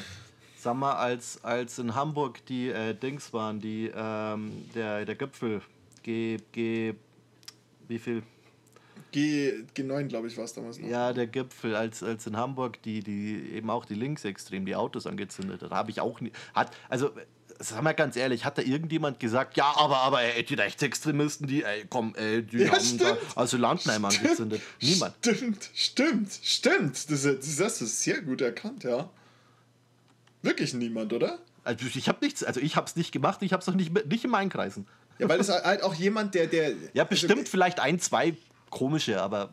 sag 0.59 0.75
mal, 0.75 0.93
als, 0.93 1.43
als 1.43 1.79
in 1.79 1.95
Hamburg 1.95 2.45
die 2.45 2.69
äh, 2.69 2.93
Dings 2.93 3.31
waren, 3.33 3.59
die, 3.59 3.91
ähm, 3.95 4.69
der, 4.73 5.05
der 5.05 5.15
Gipfel, 5.15 5.61
G, 6.03 6.37
G, 6.51 6.93
wie 7.87 7.99
viel? 7.99 8.23
G, 9.11 9.63
G9, 9.75 10.07
glaube 10.07 10.27
ich, 10.27 10.37
war 10.37 10.43
es 10.43 10.53
damals 10.53 10.79
noch. 10.79 10.87
Ja, 10.87 11.13
der 11.13 11.27
Gipfel, 11.27 11.75
als, 11.75 12.03
als 12.03 12.27
in 12.27 12.35
Hamburg 12.35 12.81
die, 12.81 13.01
die 13.01 13.51
eben 13.53 13.69
auch 13.69 13.85
die 13.85 13.93
Linksextremen 13.93 14.65
die 14.65 14.75
Autos 14.75 15.07
angezündet 15.07 15.61
hat, 15.61 15.71
habe 15.71 15.91
ich 15.91 16.01
auch 16.01 16.19
nie, 16.21 16.31
hat, 16.53 16.75
also, 16.89 17.11
sag 17.59 17.81
mal 17.81 17.93
ganz 17.93 18.15
ehrlich, 18.15 18.45
hat 18.45 18.57
da 18.57 18.61
irgendjemand 18.61 19.19
gesagt, 19.19 19.57
ja, 19.57 19.73
aber, 19.77 19.97
aber 19.97 20.21
ey, 20.21 20.43
die 20.43 20.55
Rechtsextremisten, 20.55 21.47
die, 21.47 21.63
ey, 21.63 21.85
komm, 21.89 22.13
ey, 22.15 22.43
die 22.43 22.57
ja, 22.59 22.71
haben 22.71 22.83
stimmt. 22.83 23.01
da 23.01 23.17
Asylantenheim 23.35 24.05
angezündet. 24.05 24.61
Niemand. 24.81 25.15
Stimmt, 25.21 25.69
stimmt, 25.73 26.39
stimmt. 26.43 27.11
Das, 27.11 27.23
das 27.23 27.59
hast 27.59 27.81
du 27.81 27.85
sehr 27.85 28.21
gut 28.21 28.41
erkannt, 28.41 28.83
ja. 28.83 29.09
Wirklich 30.41 30.73
niemand, 30.73 31.13
oder? 31.13 31.39
Also 31.63 31.85
ich 31.85 32.07
habe 32.07 32.23
nichts, 32.23 32.43
also 32.43 32.59
ich 32.61 32.75
habe 32.75 32.87
es 32.87 32.95
nicht 32.95 33.11
gemacht, 33.11 33.41
ich 33.41 33.51
habe 33.51 33.59
es 33.59 33.65
doch 33.65 33.73
nicht, 33.73 33.93
nicht 34.07 34.23
in 34.23 34.29
meinen 34.29 34.49
Kreisen. 34.49 34.87
Ja, 35.19 35.27
weil 35.27 35.39
es 35.39 35.49
halt 35.49 35.83
auch 35.83 35.93
jemand, 35.93 36.35
der, 36.35 36.47
der. 36.47 36.73
Ja, 36.93 37.03
bestimmt 37.03 37.39
also, 37.39 37.51
vielleicht 37.51 37.79
ein, 37.79 37.99
zwei 37.99 38.35
komische, 38.69 39.21
aber. 39.21 39.51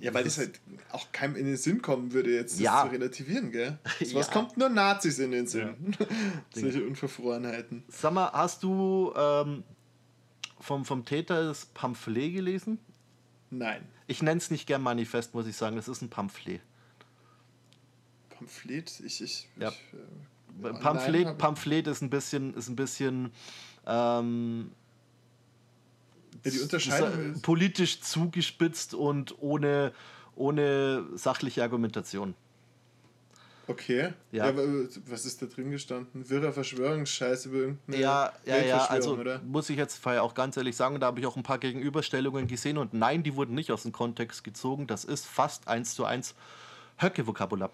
Ja, 0.00 0.14
weil 0.14 0.26
es 0.26 0.38
halt 0.38 0.60
auch 0.92 1.10
keinem 1.12 1.36
in 1.36 1.46
den 1.46 1.56
Sinn 1.56 1.82
kommen 1.82 2.12
würde, 2.12 2.34
jetzt 2.34 2.54
das 2.54 2.60
ja. 2.60 2.84
zu 2.84 2.92
relativieren, 2.92 3.50
gell? 3.50 3.78
So 4.04 4.14
was 4.14 4.26
ja. 4.28 4.32
kommt 4.32 4.56
nur 4.56 4.68
Nazis 4.68 5.18
in 5.18 5.32
den 5.32 5.46
Sinn. 5.46 5.94
Ja. 5.98 6.06
Solche 6.60 6.84
Unverfrorenheiten. 6.84 7.84
Sag 7.88 8.12
mal, 8.12 8.30
hast 8.32 8.62
du 8.62 9.12
ähm, 9.16 9.64
vom, 10.60 10.84
vom 10.84 11.04
Täter 11.04 11.44
das 11.44 11.66
Pamphlet 11.66 12.34
gelesen? 12.34 12.78
Nein. 13.50 13.82
Ich 14.06 14.22
nenne 14.22 14.38
es 14.38 14.50
nicht 14.50 14.66
gern 14.66 14.82
Manifest, 14.82 15.34
muss 15.34 15.46
ich 15.46 15.56
sagen. 15.56 15.76
Es 15.78 15.88
ist 15.88 16.02
ein 16.02 16.10
Pamphlet. 16.10 16.60
Pamphlet? 18.38 19.00
Ich, 19.04 19.20
ich, 19.22 19.48
ja. 19.58 19.68
ich 19.68 20.64
äh, 20.64 20.72
Pamphlet, 20.80 21.24
nein, 21.26 21.38
Pamphlet 21.38 21.86
ist 21.86 22.02
ein 22.02 22.10
bisschen, 22.10 22.54
ist 22.54 22.68
ein 22.68 22.76
bisschen 22.76 23.32
ähm, 23.86 24.70
ja, 26.44 26.50
die 26.50 26.60
Unterscheidung 26.60 27.40
politisch 27.42 28.00
zugespitzt 28.00 28.94
und 28.94 29.40
ohne, 29.40 29.92
ohne 30.36 31.06
sachliche 31.14 31.62
Argumentation. 31.62 32.34
Okay. 33.68 34.14
Ja. 34.32 34.50
ja. 34.50 34.54
was 35.06 35.26
ist 35.26 35.42
da 35.42 35.46
drin 35.46 35.70
gestanden? 35.70 36.28
Wirrer 36.28 36.52
Verschwörungsscheiß 36.52 37.46
über 37.46 37.56
irgendeine 37.58 38.02
Ja, 38.02 38.32
ja, 38.46 38.56
ja. 38.62 38.86
Also 38.86 39.18
oder? 39.18 39.40
muss 39.40 39.68
ich 39.68 39.76
jetzt 39.76 40.04
auch 40.06 40.34
ganz 40.34 40.56
ehrlich 40.56 40.74
sagen, 40.74 40.98
da 41.00 41.06
habe 41.06 41.20
ich 41.20 41.26
auch 41.26 41.36
ein 41.36 41.42
paar 41.42 41.58
Gegenüberstellungen 41.58 42.46
gesehen 42.46 42.78
und 42.78 42.94
nein, 42.94 43.22
die 43.22 43.36
wurden 43.36 43.54
nicht 43.54 43.70
aus 43.70 43.82
dem 43.82 43.92
Kontext 43.92 44.42
gezogen. 44.42 44.86
Das 44.86 45.04
ist 45.04 45.26
fast 45.26 45.68
eins 45.68 45.94
zu 45.94 46.06
eins 46.06 46.34
Höcke-Vokabular. 46.96 47.70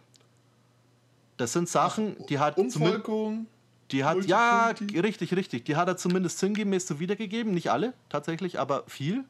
Das 1.36 1.52
sind 1.52 1.68
Sachen, 1.68 2.16
die 2.28 2.38
hat. 2.38 2.56
Umvolkung. 2.56 3.46
Die 3.90 4.04
hat, 4.04 4.24
ja, 4.24 4.72
richtig, 4.94 5.36
richtig. 5.36 5.64
Die 5.64 5.76
hat 5.76 5.88
er 5.88 5.96
zumindest 5.96 6.38
sinngemäß 6.38 6.86
so 6.86 7.00
wiedergegeben. 7.00 7.52
Nicht 7.52 7.70
alle, 7.70 7.92
tatsächlich, 8.08 8.58
aber 8.58 8.84
viel. 8.86 9.24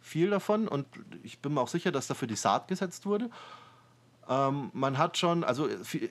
Viel 0.00 0.30
davon. 0.30 0.68
Und 0.68 0.86
ich 1.22 1.38
bin 1.38 1.54
mir 1.54 1.60
auch 1.62 1.68
sicher, 1.68 1.90
dass 1.90 2.06
dafür 2.06 2.28
die 2.28 2.36
Saat 2.36 2.68
gesetzt 2.68 3.06
wurde. 3.06 3.30
Ähm, 4.28 4.70
man 4.74 4.98
hat 4.98 5.16
schon, 5.16 5.42
also 5.42 5.68
viel, 5.82 6.10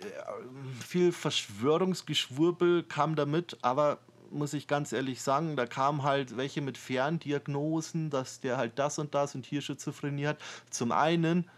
viel 0.86 1.12
Verschwörungsgeschwurbel 1.12 2.84
kam 2.84 3.16
damit, 3.16 3.58
aber 3.62 4.00
muss 4.32 4.54
ich 4.54 4.68
ganz 4.68 4.92
ehrlich 4.92 5.22
sagen, 5.22 5.56
da 5.56 5.66
kamen 5.66 6.04
halt 6.04 6.36
welche 6.38 6.62
mit 6.62 6.78
Ferndiagnosen, 6.78 8.10
dass 8.10 8.40
der 8.40 8.58
halt 8.58 8.80
das 8.80 8.98
und 9.00 9.14
das 9.14 9.36
und 9.36 9.46
hier 9.46 9.62
Schizophrenie 9.62 10.26
hat. 10.26 10.40
Zum 10.70 10.92
einen 10.92 11.50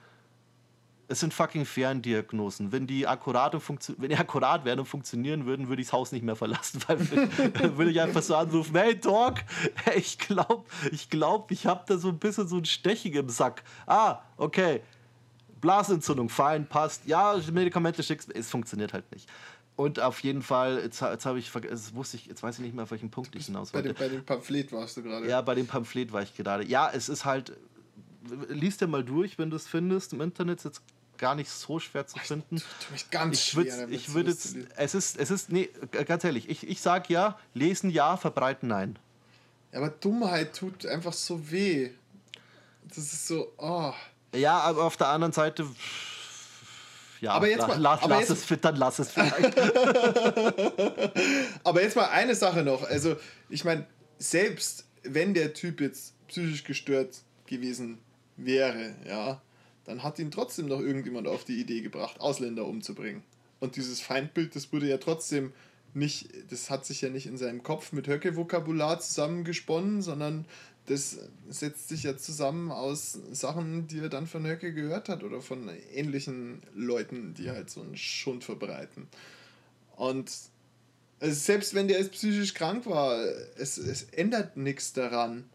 es 1.08 1.20
sind 1.20 1.34
fucking 1.34 1.66
Ferndiagnosen. 1.66 2.72
Wenn 2.72 2.88
die 2.88 3.08
akkurat, 3.08 3.54
wenn 3.98 4.10
die 4.10 4.16
akkurat 4.18 4.66
wären 4.66 4.80
und 4.80 4.86
funktionieren 4.86 5.46
würden, 5.46 5.70
würde 5.70 5.82
ich 5.82 5.88
das 5.88 5.94
Haus 5.94 6.12
nicht 6.12 6.24
mehr 6.24 6.36
verlassen, 6.36 6.82
weil 6.88 7.00
würde 7.78 7.92
ich 7.92 8.02
einfach 8.02 8.24
so 8.24 8.36
anrufen, 8.36 8.76
hey 8.76 9.00
Dog, 9.00 9.36
ich 9.96 10.18
glaube, 10.18 10.66
ich 10.92 11.10
glaube, 11.10 11.54
ich 11.54 11.66
habe 11.66 11.84
da 11.88 11.98
so 11.98 12.10
ein 12.10 12.20
bisschen 12.20 12.48
so 12.48 12.58
ein 12.58 12.66
Stechen 12.66 13.14
im 13.14 13.30
Sack. 13.30 13.64
Ah, 13.86 14.20
okay. 14.38 14.82
Blasentzündung, 15.62 16.30
fein, 16.30 16.68
passt. 16.68 17.08
Ja, 17.08 17.40
Medikamente 17.52 18.04
schickst, 18.04 18.36
es 18.36 18.50
funktioniert 18.50 18.94
halt 18.94 19.12
nicht. 19.12 19.28
Und 19.76 20.00
auf 20.00 20.22
jeden 20.22 20.42
Fall, 20.42 20.80
jetzt, 20.80 21.02
jetzt 21.02 21.26
habe 21.26 21.38
ich 21.38 21.54
jetzt 21.54 21.96
wusste 21.96 22.18
ich, 22.18 22.28
jetzt 22.28 22.42
weiß 22.42 22.60
ich 22.60 22.64
nicht 22.64 22.76
mehr, 22.76 22.84
auf 22.84 22.92
welchen 22.92 23.12
Punkt 23.12 23.36
ich 23.36 23.48
hinaus 23.48 23.74
wollte. 23.74 23.94
Bei 23.94 24.08
dem, 24.08 24.12
bei 24.12 24.16
dem 24.16 24.26
Pamphlet 24.26 24.72
warst 24.72 24.98
du 24.98 25.04
gerade. 25.04 25.28
Ja, 25.28 25.42
bei 25.42 25.56
dem 25.56 25.68
Pamphlet 25.68 26.14
war 26.14 26.22
ich 26.22 26.34
gerade. 26.36 26.66
Ja, 26.66 26.90
es 26.94 27.10
ist 27.10 27.26
halt, 27.26 27.52
liest 28.48 28.82
dir 28.82 28.88
mal 28.88 29.04
durch, 29.04 29.38
wenn 29.38 29.50
du 29.50 29.58
es 29.58 29.68
findest 29.68 30.14
im 30.14 30.22
Internet. 30.22 30.64
Jetzt 30.64 30.82
gar 31.18 31.36
nicht 31.36 31.50
so 31.50 31.80
schwer 31.80 32.06
zu 32.08 32.18
finden. 32.20 32.58
Tu 32.58 32.94
mich 32.94 33.10
ganz 33.10 33.38
Ich 33.40 33.46
schwer 33.46 33.66
würde, 33.66 33.78
damit, 33.82 33.96
ich 33.96 34.14
würde 34.14 34.30
jetzt, 34.32 34.54
lesen. 34.56 34.68
es 34.76 34.96
ist, 34.96 35.18
es 35.18 35.32
ist, 35.32 35.52
nee, 35.52 35.70
ganz 36.06 36.24
ehrlich, 36.24 36.50
ich, 36.50 36.68
ich 36.68 36.82
sag 36.82 37.10
ja, 37.10 37.38
lesen 37.54 37.90
ja, 37.90 38.18
verbreiten 38.18 38.70
nein. 38.70 38.98
Ja, 39.72 39.80
aber 39.80 39.90
Dummheit 39.90 40.56
tut 40.56 40.86
einfach 40.86 41.14
so 41.14 41.52
weh. 41.52 41.92
Das 42.88 42.98
ist 42.98 43.28
so, 43.28 43.52
oh. 43.58 43.94
Ja, 44.34 44.60
aber 44.60 44.84
auf 44.84 44.98
der 44.98 45.08
anderen 45.08 45.34
Seite, 45.34 45.66
ja, 47.22 47.32
Aber 47.32 47.48
jetzt 47.48 47.68
mal- 47.68 47.80
la- 47.80 47.94
aber 47.94 48.08
lass 48.10 48.30
jetzt- 48.30 48.40
es, 48.40 48.46
fit, 48.46 48.64
dann 48.64 48.76
lass 48.76 49.00
es 49.00 49.12
vielleicht. 49.12 49.58
Aber 51.64 51.82
jetzt 51.82 51.96
mal 51.96 52.06
eine 52.10 52.36
Sache 52.36 52.64
noch. 52.64 52.84
Also, 52.84 53.16
ich 53.50 53.64
meine, 53.66 53.86
selbst 54.20 54.86
wenn 55.04 55.34
der 55.34 55.54
Typ 55.54 55.82
jetzt 55.82 56.14
psychisch 56.28 56.64
gestört 56.64 57.18
gewesen 57.48 58.00
wäre, 58.38 58.96
ja, 59.08 59.42
dann 59.86 60.04
hat 60.04 60.20
ihn 60.20 60.32
trotzdem 60.32 60.68
noch 60.68 60.80
irgendjemand 60.80 61.28
auf 61.28 61.46
die 61.46 61.60
Idee 61.60 61.82
gebracht, 61.82 62.20
Ausländer 62.20 62.66
umzubringen. 62.66 63.24
Und 63.60 63.76
dieses 63.76 64.02
Feindbild, 64.02 64.56
das 64.56 64.72
wurde 64.74 64.90
ja 64.90 64.98
trotzdem 64.98 65.54
nicht, 65.94 66.30
das 66.50 66.70
hat 66.70 66.86
sich 66.86 67.02
ja 67.02 67.10
nicht 67.10 67.26
in 67.26 67.38
seinem 67.38 67.64
Kopf 67.64 67.94
mit 67.94 68.08
Höcke-Vokabular 68.08 69.00
zusammengesponnen, 69.00 70.02
sondern 70.02 70.46
das 70.88 71.18
setzt 71.50 71.88
sich 71.88 72.04
ja 72.04 72.18
zusammen 72.18 72.72
aus 72.72 73.18
Sachen, 73.32 73.88
die 73.88 74.00
er 74.00 74.10
dann 74.10 74.28
von 74.28 74.46
Höcke 74.46 74.74
gehört 74.74 75.10
hat 75.10 75.24
oder 75.24 75.42
von 75.42 75.70
ähnlichen 75.94 76.62
Leuten, 76.76 77.34
die 77.34 77.50
halt 77.50 77.70
so 77.70 77.82
einen 77.82 77.98
Schund 77.98 78.44
verbreiten. 78.44 79.08
Und 79.96 80.32
selbst 81.22 81.74
wenn 81.74 81.88
der 81.88 82.00
jetzt 82.00 82.12
psychisch 82.12 82.54
krank 82.54 82.86
war, 82.86 83.18
es, 83.58 83.78
es 83.78 84.04
ändert 84.04 84.58
nichts 84.58 84.94
daran. 84.94 85.46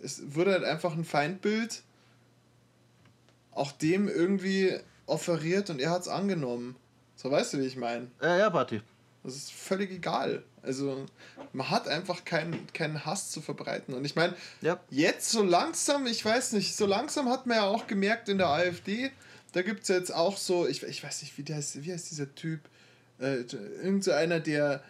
Es 0.00 0.34
wurde 0.34 0.52
halt 0.52 0.64
einfach 0.64 0.94
ein 0.94 1.04
Feindbild 1.04 1.82
auch 3.58 3.72
dem 3.72 4.08
irgendwie 4.08 4.74
offeriert 5.06 5.70
und 5.70 5.80
er 5.80 5.90
hat 5.90 6.02
es 6.02 6.08
angenommen. 6.08 6.76
So 7.16 7.30
weißt 7.30 7.54
du, 7.54 7.58
wie 7.58 7.66
ich 7.66 7.76
meine? 7.76 8.08
ja, 8.22 8.36
ja, 8.38 8.50
Party. 8.50 8.80
Das 9.24 9.34
ist 9.34 9.52
völlig 9.52 9.90
egal. 9.90 10.42
Also 10.62 11.04
man 11.52 11.68
hat 11.70 11.88
einfach 11.88 12.24
keinen, 12.24 12.66
keinen 12.72 13.04
Hass 13.04 13.30
zu 13.30 13.40
verbreiten. 13.40 13.94
Und 13.94 14.04
ich 14.04 14.14
meine, 14.14 14.34
Ja. 14.60 14.78
jetzt 14.90 15.30
so 15.30 15.42
langsam, 15.42 16.06
ich 16.06 16.24
weiß 16.24 16.52
nicht, 16.52 16.76
so 16.76 16.86
langsam 16.86 17.28
hat 17.28 17.46
man 17.46 17.56
ja 17.56 17.64
auch 17.64 17.86
gemerkt 17.86 18.28
in 18.28 18.38
der 18.38 18.48
AfD, 18.48 19.10
da 19.52 19.62
gibt 19.62 19.82
es 19.82 19.88
jetzt 19.88 20.14
auch 20.14 20.36
so, 20.36 20.66
ich, 20.68 20.82
ich 20.84 21.02
weiß 21.02 21.22
nicht, 21.22 21.36
wie, 21.36 21.42
der 21.42 21.56
heißt, 21.56 21.82
wie 21.82 21.92
heißt 21.92 22.10
dieser 22.10 22.32
Typ? 22.34 22.60
Äh, 23.18 23.42
irgend 23.82 24.04
so 24.04 24.12
einer, 24.12 24.38
der 24.40 24.82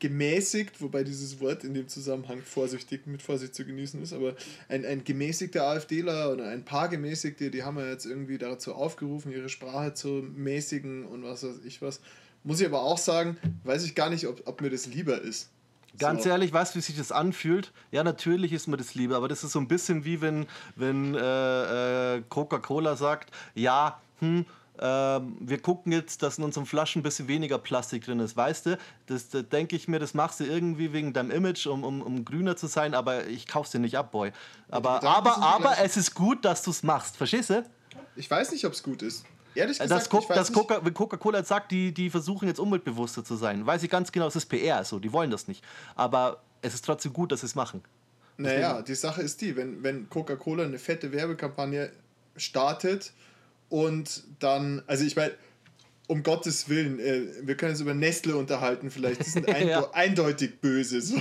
gemäßigt, 0.00 0.80
wobei 0.80 1.04
dieses 1.04 1.40
Wort 1.40 1.64
in 1.64 1.74
dem 1.74 1.88
Zusammenhang 1.88 2.42
vorsichtig, 2.42 3.06
mit 3.06 3.22
Vorsicht 3.22 3.54
zu 3.54 3.64
genießen 3.64 4.02
ist, 4.02 4.12
aber 4.12 4.34
ein, 4.68 4.84
ein 4.84 5.04
gemäßigter 5.04 5.64
AfDler 5.64 6.32
oder 6.32 6.48
ein 6.48 6.64
paar 6.64 6.88
Gemäßigte, 6.88 7.50
die 7.50 7.62
haben 7.62 7.78
ja 7.78 7.88
jetzt 7.88 8.04
irgendwie 8.04 8.38
dazu 8.38 8.74
aufgerufen, 8.74 9.32
ihre 9.32 9.48
Sprache 9.48 9.94
zu 9.94 10.08
mäßigen 10.08 11.04
und 11.04 11.22
was 11.24 11.44
weiß 11.44 11.60
ich 11.64 11.80
was. 11.80 12.00
Muss 12.44 12.60
ich 12.60 12.66
aber 12.66 12.82
auch 12.82 12.98
sagen, 12.98 13.36
weiß 13.62 13.84
ich 13.84 13.94
gar 13.94 14.10
nicht, 14.10 14.26
ob, 14.26 14.42
ob 14.46 14.60
mir 14.60 14.70
das 14.70 14.86
lieber 14.86 15.20
ist. 15.20 15.48
Ganz 15.98 16.24
So. 16.24 16.30
ehrlich, 16.30 16.52
weißt 16.52 16.74
du, 16.74 16.78
wie 16.78 16.82
sich 16.82 16.96
das 16.96 17.12
anfühlt? 17.12 17.72
Ja, 17.90 18.02
natürlich 18.02 18.52
ist 18.52 18.66
mir 18.66 18.78
das 18.78 18.94
lieber, 18.94 19.16
aber 19.16 19.28
das 19.28 19.44
ist 19.44 19.52
so 19.52 19.60
ein 19.60 19.68
bisschen 19.68 20.04
wie 20.04 20.20
wenn, 20.20 20.46
wenn 20.74 21.14
äh, 21.14 22.16
äh, 22.16 22.22
Coca-Cola 22.28 22.96
sagt, 22.96 23.30
ja, 23.54 24.00
hm, 24.18 24.46
ähm, 24.78 25.36
wir 25.40 25.60
gucken 25.60 25.92
jetzt, 25.92 26.22
dass 26.22 26.38
in 26.38 26.44
unseren 26.44 26.66
Flaschen 26.66 27.00
ein 27.00 27.02
bisschen 27.02 27.28
weniger 27.28 27.58
Plastik 27.58 28.04
drin 28.04 28.20
ist. 28.20 28.36
Weißt 28.36 28.66
du, 28.66 28.78
das, 29.06 29.28
da 29.28 29.42
denke 29.42 29.76
ich 29.76 29.86
mir, 29.86 29.98
das 29.98 30.14
machst 30.14 30.40
du 30.40 30.44
irgendwie 30.44 30.92
wegen 30.92 31.12
deinem 31.12 31.30
Image, 31.30 31.66
um, 31.66 31.84
um, 31.84 32.02
um 32.02 32.24
grüner 32.24 32.56
zu 32.56 32.66
sein, 32.66 32.94
aber 32.94 33.26
ich 33.26 33.46
kauf's 33.46 33.70
dir 33.70 33.80
nicht 33.80 33.96
ab, 33.96 34.12
Boy. 34.12 34.32
Aber, 34.70 35.02
aber, 35.02 35.38
aber 35.38 35.78
es 35.78 35.96
ist 35.96 36.14
gut, 36.14 36.44
dass 36.44 36.62
du 36.62 36.70
es 36.70 36.82
machst. 36.82 37.16
Verstehst 37.16 37.50
du? 37.50 37.64
Ich 38.16 38.30
weiß 38.30 38.52
nicht, 38.52 38.64
ob 38.64 38.72
es 38.72 38.82
gut 38.82 39.02
ist. 39.02 39.24
Ehrlich 39.54 39.78
gesagt, 39.78 39.90
Das, 39.90 40.08
Co 40.08 40.20
ich 40.20 40.28
weiß 40.30 40.36
das. 40.36 40.52
Coca 40.52 40.80
Coca-Cola 40.80 41.38
jetzt 41.38 41.48
sagt, 41.48 41.70
die, 41.70 41.92
die 41.92 42.08
versuchen 42.08 42.48
jetzt 42.48 42.58
umweltbewusster 42.58 43.22
zu 43.22 43.36
sein, 43.36 43.66
weiß 43.66 43.82
ich 43.82 43.90
ganz 43.90 44.10
genau, 44.10 44.26
es 44.26 44.36
ist 44.36 44.46
PR, 44.46 44.84
so, 44.84 44.98
die 44.98 45.12
wollen 45.12 45.30
das 45.30 45.48
nicht. 45.48 45.62
Aber 45.94 46.42
es 46.62 46.72
ist 46.72 46.84
trotzdem 46.84 47.12
gut, 47.12 47.32
dass 47.32 47.40
sie 47.40 47.46
es 47.46 47.54
machen. 47.54 47.82
Naja, 48.38 48.80
die 48.80 48.94
Sache 48.94 49.20
ist 49.20 49.42
die, 49.42 49.56
wenn, 49.56 49.82
wenn 49.82 50.08
Coca-Cola 50.08 50.64
eine 50.64 50.78
fette 50.78 51.12
Werbekampagne 51.12 51.92
startet 52.36 53.12
und 53.72 54.22
dann, 54.38 54.82
also 54.86 55.02
ich 55.04 55.16
meine, 55.16 55.32
um 56.06 56.22
Gottes 56.22 56.68
Willen, 56.68 57.00
äh, 57.00 57.22
wir 57.42 57.56
können 57.56 57.70
uns 57.72 57.80
über 57.80 57.94
Nestle 57.94 58.36
unterhalten 58.36 58.90
vielleicht, 58.90 59.24
die 59.24 59.30
sind 59.30 59.48
eindo 59.54 59.66
Ja. 59.70 59.90
eindeutig 59.94 60.60
böse. 60.60 61.00
So. 61.00 61.16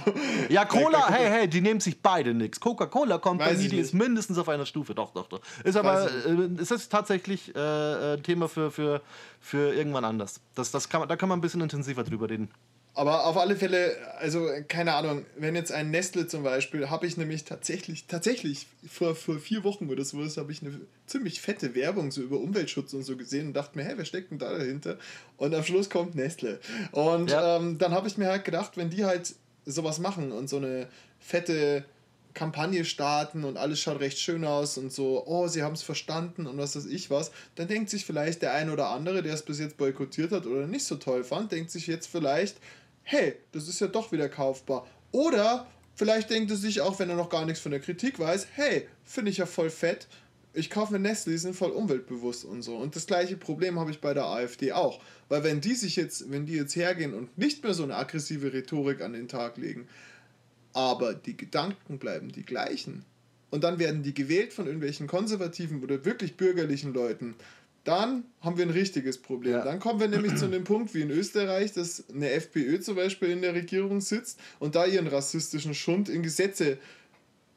Ja, 0.49 0.65
Cola, 0.65 1.07
hey, 1.09 1.29
hey, 1.29 1.47
die 1.47 1.61
nehmen 1.61 1.79
sich 1.79 2.01
beide 2.01 2.33
nix. 2.33 2.59
Coca-Cola 2.59 3.19
Company, 3.19 3.69
die 3.69 3.77
ist 3.77 3.93
mindestens 3.93 4.37
auf 4.37 4.49
einer 4.49 4.65
Stufe. 4.65 4.93
Doch, 4.93 5.13
doch, 5.13 5.27
doch. 5.27 5.39
Ist 5.63 5.77
aber, 5.77 6.09
äh, 6.11 6.61
ist 6.61 6.71
das 6.71 6.89
tatsächlich 6.89 7.55
äh, 7.55 8.15
ein 8.15 8.23
Thema 8.23 8.49
für, 8.49 8.69
für, 8.69 9.01
für 9.39 9.73
irgendwann 9.73 10.03
anders. 10.03 10.41
Das, 10.55 10.71
das 10.71 10.89
kann 10.89 10.99
man, 10.99 11.07
da 11.07 11.15
kann 11.15 11.29
man 11.29 11.37
ein 11.39 11.41
bisschen 11.41 11.61
intensiver 11.61 12.03
drüber 12.03 12.29
reden. 12.29 12.49
Aber 12.93 13.25
auf 13.25 13.38
alle 13.38 13.56
Fälle, 13.56 13.95
also 14.19 14.49
keine 14.67 14.93
Ahnung, 14.95 15.25
wenn 15.38 15.56
jetzt 15.56 15.71
ein 15.71 15.91
Nestle 15.91 16.27
zum 16.27 16.43
Beispiel, 16.43 16.89
habe 16.89 17.08
ich 17.08 17.15
nämlich 17.15 17.45
tatsächlich, 17.45 18.06
tatsächlich 18.06 18.67
vor, 18.89 19.15
vor 19.15 19.39
vier 19.39 19.63
Wochen 19.63 19.89
oder 19.89 20.04
sowas, 20.04 20.36
habe 20.36 20.51
ich 20.51 20.62
eine 20.62 20.82
ziemlich 21.08 21.39
fette 21.39 21.73
Werbung 21.73 22.12
so 22.12 22.21
über 22.21 22.38
Umweltschutz 22.38 22.93
und 22.93 23.04
so 23.04 23.15
gesehen 23.15 23.47
und 23.47 23.54
dachte 23.54 23.77
mir, 23.77 23.86
hey, 23.86 23.93
wer 23.95 24.04
steckt 24.04 24.32
denn 24.32 24.39
da 24.39 24.58
dahinter? 24.58 24.97
Und 25.38 25.56
am 25.56 25.63
Schluss 25.63 25.89
kommt 25.89 26.15
Nestle. 26.15 26.60
Und 26.91 27.30
Ja. 27.32 27.58
ähm, 27.58 27.77
dann 27.77 27.93
habe 27.93 28.10
ich 28.10 28.17
mir 28.17 28.27
halt 28.27 28.43
gedacht, 28.43 28.75
wenn 28.75 28.89
die 28.89 29.06
halt 29.06 29.36
sowas 29.65 29.99
machen 29.99 30.34
und 30.34 30.49
so 30.49 30.58
eine 30.58 30.88
fette 31.19 31.86
Kampagne 32.34 32.86
starten 32.86 33.43
und 33.43 33.58
alles 33.58 33.80
schaut 33.80 33.99
recht 33.99 34.17
schön 34.19 34.45
aus 34.45 34.77
und 34.77 34.91
so, 34.91 35.25
oh, 35.25 35.47
sie 35.47 35.63
haben 35.63 35.73
es 35.73 35.84
verstanden 35.84 36.47
und 36.47 36.58
was 36.58 36.75
weiß 36.75 36.86
ich 36.86 37.10
was, 37.10 37.32
dann 37.56 37.67
denkt 37.67 37.89
sich 37.89 38.06
vielleicht 38.06 38.41
der 38.41 38.54
ein 38.54 38.69
oder 38.69 38.89
andere, 38.89 39.21
der 39.21 39.34
es 39.34 39.43
bis 39.43 39.60
jetzt 39.60 39.77
boykottiert 39.77 40.32
hat 40.32 40.45
oder 40.45 40.67
nicht 40.67 40.86
so 40.86 40.95
toll 40.95 41.23
fand, 41.23 41.51
denkt 41.51 41.71
sich 41.71 41.88
jetzt 41.88 42.08
vielleicht, 42.08 42.58
hey, 43.12 43.36
das 43.52 43.67
ist 43.67 43.82
ja 43.82 43.88
doch 43.88 44.12
wieder 44.13 44.30
kaufbar. 44.30 44.88
Oder 45.12 45.67
vielleicht 45.95 46.30
denkt 46.30 46.50
er 46.50 46.58
sich 46.58 46.80
auch, 46.80 46.97
wenn 46.97 47.10
er 47.10 47.17
noch 47.17 47.30
gar 47.30 47.45
nichts 47.45 47.60
von 47.60 47.71
der 47.71 47.82
Kritik 47.82 48.17
weiß, 48.19 48.47
hey, 48.54 48.88
finde 49.04 49.32
ich 49.32 49.38
ja 49.38 49.45
voll 49.45 49.69
fett, 49.69 50.08
ich 50.54 50.69
kaufe 50.69 50.93
mir 50.93 51.00
Nestle, 51.00 51.34
die 51.34 51.38
sind 51.38 51.56
voll 51.56 51.71
umweltbewusst 51.71 52.45
und 52.45 52.62
so. 52.62 52.76
Und 52.78 52.95
das 52.95 53.06
gleiche 53.06 53.38
Problem 53.38 53.80
habe 53.80 53.91
ich 53.91 54.02
bei 54.02 54.13
der 54.13 54.26
AfD 54.26 54.71
auch. 54.71 55.02
Weil 55.30 55.43
wenn 55.43 55.62
die 55.62 55.76
sich 55.76 55.95
jetzt, 55.95 56.32
wenn 56.32 56.45
die 56.45 56.56
jetzt 56.56 56.76
hergehen 56.76 57.13
und 57.13 57.38
nicht 57.38 57.63
mehr 57.63 57.74
so 57.74 57.84
eine 57.84 57.95
aggressive 57.95 58.52
Rhetorik 58.54 59.02
an 59.02 59.13
den 59.13 59.28
Tag 59.28 59.58
legen, 59.58 59.88
aber 60.74 61.13
die 61.13 61.36
Gedanken 61.36 62.00
bleiben 62.00 62.32
die 62.32 62.43
gleichen. 62.43 63.06
Und 63.50 63.65
dann 63.65 63.80
werden 63.80 64.04
die 64.04 64.13
gewählt 64.13 64.54
von 64.54 64.65
irgendwelchen 64.65 65.08
konservativen 65.08 65.84
oder 65.84 66.06
wirklich 66.06 66.38
bürgerlichen 66.38 66.93
Leuten. 66.93 67.36
Dann 67.84 68.26
haben 68.41 68.58
wir 68.58 68.65
ein 68.65 68.72
richtiges 68.72 69.17
Problem. 69.17 69.54
Ja. 69.54 69.63
Dann 69.63 69.80
kommen 69.80 70.00
wir 70.00 70.08
nämlich 70.08 70.36
zu 70.36 70.48
dem 70.48 70.63
Punkt 70.63 70.94
wie 70.94 71.02
in 71.02 71.10
Österreich, 71.10 71.74
dass 71.74 72.04
eine 72.10 72.30
FPÖ 72.30 72.80
zum 72.80 72.96
Beispiel 72.96 73.30
in 73.30 73.41
der 73.41 73.56
Regierung 73.56 74.02
sitzt 74.02 74.39
und 74.60 74.76
da 74.76 74.86
ihren 74.86 75.08
rassistischen 75.08 75.74
Schund 75.74 76.08
in 76.08 76.22
Gesetze 76.22 76.78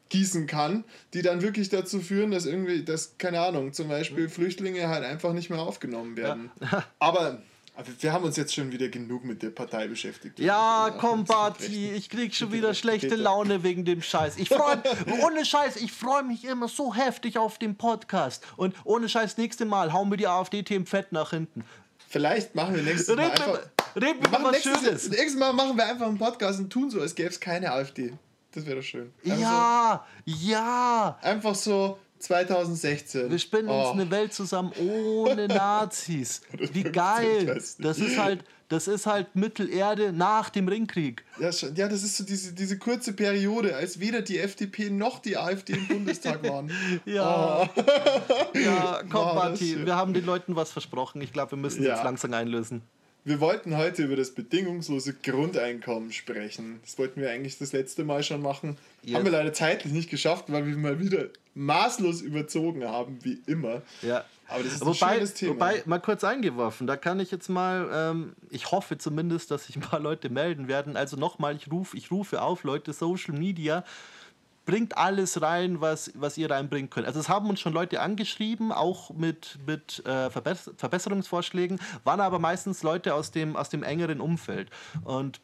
gießen 0.09 0.47
kann, 0.47 0.83
die 1.13 1.21
dann 1.21 1.41
wirklich 1.41 1.69
dazu 1.69 1.99
führen, 1.99 2.31
dass 2.31 2.45
irgendwie, 2.45 2.83
dass, 2.83 3.17
keine 3.17 3.39
Ahnung, 3.39 3.73
zum 3.73 3.87
Beispiel 3.87 4.29
Flüchtlinge 4.29 4.87
halt 4.87 5.03
einfach 5.03 5.33
nicht 5.33 5.49
mehr 5.49 5.59
aufgenommen 5.59 6.17
werden. 6.17 6.51
Aber, 6.99 7.41
aber 7.75 7.87
wir 7.99 8.13
haben 8.13 8.23
uns 8.23 8.37
jetzt 8.37 8.53
schon 8.53 8.71
wieder 8.71 8.87
genug 8.89 9.25
mit 9.25 9.43
der 9.43 9.49
Partei 9.49 9.87
beschäftigt. 9.87 10.39
Ja, 10.39 10.95
komm, 10.97 11.25
Barty, 11.25 11.91
ich 11.91 12.09
krieg 12.09 12.33
schon 12.33 12.51
wieder 12.51 12.73
schlechte. 12.73 13.15
Laune 13.15 13.63
wegen 13.63 13.83
dem 13.85 14.01
Scheiß. 14.01 14.37
Ich 14.37 14.49
freu, 14.49 14.75
ohne 15.23 15.45
Scheiß, 15.45 15.75
ich 15.77 15.91
freue 15.91 16.23
mich 16.23 16.45
immer 16.45 16.67
so 16.67 16.93
heftig 16.93 17.37
auf 17.37 17.57
den 17.57 17.75
Podcast. 17.75 18.43
Und 18.57 18.75
ohne 18.85 19.09
Scheiß, 19.09 19.37
nächste 19.37 19.65
Mal 19.65 19.91
hauen 19.93 20.09
wir 20.09 20.17
die 20.17 20.27
AfD-Themen 20.27 20.85
fett 20.85 21.11
nach 21.11 21.31
hinten. 21.31 21.65
Vielleicht 22.07 22.55
machen 22.55 22.75
wir 22.75 22.83
nächstes 22.83 23.13
Mal 23.15 23.25
Reden 23.25 23.37
wir, 23.37 23.45
einfach. 23.47 23.69
reden 23.95 24.05
wir 24.19 24.21
Wir 24.21 24.29
machen 24.29 24.43
was 24.45 24.51
nächstes, 24.53 24.79
Schönes. 24.79 25.09
nächstes 25.09 25.35
Mal 25.35 25.53
machen 25.53 25.75
wir 25.77 25.85
einfach 25.85 26.07
einen 26.07 26.17
Podcast 26.17 26.59
und 26.59 26.69
tun 26.69 26.89
so, 26.89 27.01
als 27.01 27.13
gäbe 27.15 27.29
es 27.29 27.39
keine 27.39 27.71
AfD. 27.71 28.13
Das 28.53 28.65
wäre 28.65 28.77
doch 28.77 28.83
schön. 28.83 29.11
Einfach 29.25 29.37
Ja, 29.41 30.05
ja. 30.25 31.19
So, 31.21 31.27
einfach 31.27 31.55
so 31.55 31.99
2016. 32.25 33.29
Wir 33.29 33.39
spinnen 33.39 33.69
Oh. 33.69 33.89
uns 33.91 33.99
eine 33.99 34.11
Welt 34.11 34.33
zusammen 34.33 34.71
ohne 34.79 35.47
Nazis. 35.47 36.41
Wie 36.73 36.83
geil. 36.83 37.45
Das 37.79 37.99
ist 37.99 38.17
halt, 38.17 38.43
das 38.69 38.87
ist 38.87 39.05
halt 39.05 39.35
Mittelerde 39.35 40.11
nach 40.11 40.49
dem 40.49 40.67
Ringkrieg. 40.67 41.23
Ja, 41.39 41.49
ja, 41.49 41.87
das 41.87 42.03
ist 42.03 42.17
so 42.17 42.23
diese, 42.23 42.53
diese 42.53 42.77
kurze 42.79 43.13
Periode, 43.13 43.75
als 43.75 43.99
weder 43.99 44.21
die 44.21 44.39
FDP 44.39 44.89
noch 44.89 45.19
die 45.19 45.37
AfD 45.37 45.73
im 45.73 45.87
Bundestag 45.87 46.43
waren. 46.43 46.71
Ja. 47.05 47.61
Oh. 47.61 47.67
Ja, 48.59 49.01
komm, 49.11 49.37
Oh, 49.37 49.59
wir 49.59 49.95
haben 49.95 50.13
den 50.13 50.25
Leuten 50.25 50.55
was 50.55 50.71
versprochen. 50.71 51.21
Ich 51.21 51.31
glaube, 51.33 51.51
wir 51.51 51.57
müssen 51.57 51.83
Ja. 51.83 51.95
jetzt 51.95 52.03
langsam 52.03 52.33
einlösen. 52.33 52.81
Wir 53.25 53.39
wollten 53.39 53.75
heute 53.75 54.03
über 54.03 54.15
das 54.15 54.35
bedingungslose 54.35 55.15
Grundeinkommen 55.15 56.11
sprechen. 56.11 56.79
Das 56.83 56.99
wollten 56.99 57.21
wir 57.21 57.31
eigentlich 57.31 57.57
das 57.57 57.73
letzte 57.73 58.03
Mal 58.03 58.21
schon 58.21 58.39
machen. 58.39 58.77
Yes. 59.01 59.15
Haben 59.15 59.25
wir 59.25 59.31
leider 59.31 59.51
zeitlich 59.51 59.91
nicht 59.91 60.11
geschafft, 60.11 60.45
weil 60.49 60.67
wir 60.67 60.77
mal 60.77 60.99
wieder 60.99 61.29
maßlos 61.55 62.21
überzogen 62.21 62.83
haben, 62.85 63.17
wie 63.23 63.41
immer. 63.47 63.81
Ja. 64.03 64.25
Aber 64.47 64.61
das 64.61 64.73
ist 64.73 64.83
ein 64.83 64.87
Wobei, 64.87 65.15
schönes 65.15 65.33
Thema. 65.33 65.55
wobei, 65.55 65.81
mal 65.87 65.99
kurz 65.99 66.23
eingeworfen, 66.23 66.85
da 66.85 66.97
kann 66.97 67.19
ich 67.19 67.31
jetzt 67.31 67.49
mal, 67.49 67.89
ähm, 67.91 68.35
ich 68.51 68.69
hoffe 68.69 68.99
zumindest, 68.99 69.49
dass 69.49 69.65
sich 69.65 69.75
ein 69.75 69.81
paar 69.81 69.99
Leute 69.99 70.29
melden 70.29 70.67
werden. 70.67 70.95
Also 70.95 71.17
nochmal, 71.17 71.55
ich, 71.55 71.71
ruf, 71.71 71.95
ich 71.95 72.11
rufe 72.11 72.43
auf, 72.43 72.63
Leute, 72.63 72.93
Social 72.93 73.33
Media, 73.33 73.83
bringt 74.65 74.97
alles 74.97 75.41
rein, 75.41 75.79
was, 75.81 76.11
was 76.15 76.37
ihr 76.37 76.49
reinbringen 76.49 76.89
könnt. 76.89 77.07
Also 77.07 77.19
es 77.19 77.29
haben 77.29 77.49
uns 77.49 77.59
schon 77.59 77.73
Leute 77.73 78.01
angeschrieben, 78.01 78.71
auch 78.71 79.11
mit, 79.11 79.59
mit 79.65 80.03
äh, 80.05 80.29
Verbess 80.29 80.71
Verbesserungsvorschlägen, 80.77 81.79
waren 82.03 82.19
aber 82.19 82.39
meistens 82.39 82.83
Leute 82.83 83.13
aus 83.13 83.31
dem, 83.31 83.55
aus 83.55 83.69
dem 83.69 83.83
engeren 83.83 84.21
Umfeld. 84.21 84.69
Und 85.03 85.39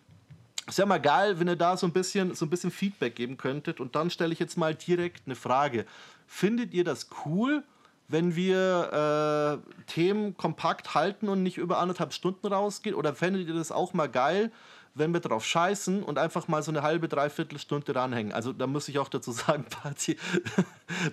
es 0.67 0.77
wäre 0.77 0.87
mal 0.87 0.99
geil, 0.99 1.39
wenn 1.39 1.47
ihr 1.47 1.55
da 1.55 1.77
so 1.77 1.87
ein 1.87 1.93
bisschen, 1.93 2.35
so 2.35 2.45
ein 2.45 2.49
bisschen 2.49 2.71
Feedback 2.71 3.15
geben 3.15 3.37
könntet. 3.37 3.79
Und 3.79 3.95
dann 3.95 4.09
stelle 4.09 4.33
ich 4.33 4.39
jetzt 4.39 4.57
mal 4.57 4.75
direkt 4.75 5.23
eine 5.25 5.35
Frage. 5.35 5.85
Findet 6.27 6.73
ihr 6.73 6.83
das 6.83 7.09
cool, 7.25 7.63
wenn 8.07 8.35
wir 8.35 9.61
äh, 9.67 9.83
Themen 9.87 10.37
kompakt 10.37 10.95
halten 10.95 11.29
und 11.29 11.43
nicht 11.43 11.57
über 11.57 11.79
anderthalb 11.79 12.13
Stunden 12.13 12.47
rausgehen? 12.47 12.95
Oder 12.95 13.15
fändet 13.15 13.47
ihr 13.47 13.53
das 13.53 13.71
auch 13.71 13.93
mal 13.93 14.07
geil, 14.07 14.51
wenn 14.93 15.13
wir 15.13 15.19
drauf 15.21 15.45
scheißen 15.45 16.03
und 16.03 16.17
einfach 16.17 16.47
mal 16.47 16.61
so 16.63 16.71
eine 16.71 16.81
halbe, 16.81 17.07
dreiviertel 17.07 17.59
Stunde 17.59 17.95
ranhängen. 17.95 18.33
Also 18.33 18.51
da 18.53 18.67
muss 18.67 18.87
ich 18.87 18.99
auch 18.99 19.09
dazu 19.09 19.31
sagen, 19.31 19.65
Party, 19.69 20.17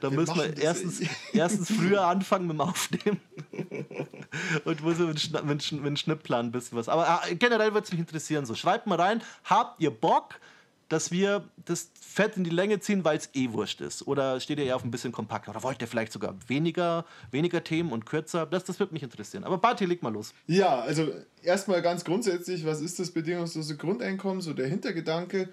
da 0.00 0.10
wir 0.10 0.18
müssen 0.18 0.36
wir 0.36 0.56
erstens, 0.56 1.00
erstens 1.32 1.72
früher 1.72 2.06
anfangen 2.06 2.46
mit 2.46 2.56
dem 2.56 2.60
Aufnehmen 2.60 3.20
und 4.64 4.82
muss 4.82 4.98
mit, 4.98 5.44
mit, 5.44 5.72
mit 5.72 5.86
dem 5.86 5.96
Schnippplan 5.96 6.46
ein 6.46 6.52
bisschen 6.52 6.76
was. 6.76 6.88
Aber 6.88 7.20
äh, 7.28 7.34
generell 7.36 7.72
würde 7.72 7.84
es 7.84 7.92
mich 7.92 8.00
interessieren. 8.00 8.46
So, 8.46 8.54
schreibt 8.54 8.86
mal 8.86 9.00
rein, 9.00 9.22
habt 9.44 9.80
ihr 9.80 9.90
Bock? 9.90 10.40
Dass 10.88 11.10
wir 11.10 11.48
das 11.64 11.90
Fett 12.00 12.36
in 12.36 12.44
die 12.44 12.50
Länge 12.50 12.80
ziehen, 12.80 13.04
weil 13.04 13.18
es 13.18 13.28
eh 13.34 13.52
wurscht 13.52 13.80
ist? 13.80 14.06
Oder 14.06 14.40
steht 14.40 14.58
ihr 14.58 14.64
eher 14.64 14.76
auf 14.76 14.84
ein 14.84 14.90
bisschen 14.90 15.12
kompakter? 15.12 15.50
Oder 15.50 15.62
wollt 15.62 15.80
ihr 15.82 15.86
vielleicht 15.86 16.12
sogar 16.12 16.34
weniger, 16.46 17.04
weniger 17.30 17.62
Themen 17.62 17.92
und 17.92 18.06
kürzer? 18.06 18.46
Das, 18.46 18.64
das 18.64 18.80
würde 18.80 18.94
mich 18.94 19.02
interessieren. 19.02 19.44
Aber 19.44 19.58
Barty, 19.58 19.84
leg 19.84 20.02
mal 20.02 20.12
los. 20.12 20.32
Ja, 20.46 20.80
also 20.80 21.12
erstmal 21.42 21.82
ganz 21.82 22.04
grundsätzlich, 22.04 22.64
was 22.64 22.80
ist 22.80 22.98
das 22.98 23.10
bedingungslose 23.10 23.76
Grundeinkommen? 23.76 24.40
So 24.40 24.54
der 24.54 24.68
Hintergedanke 24.68 25.50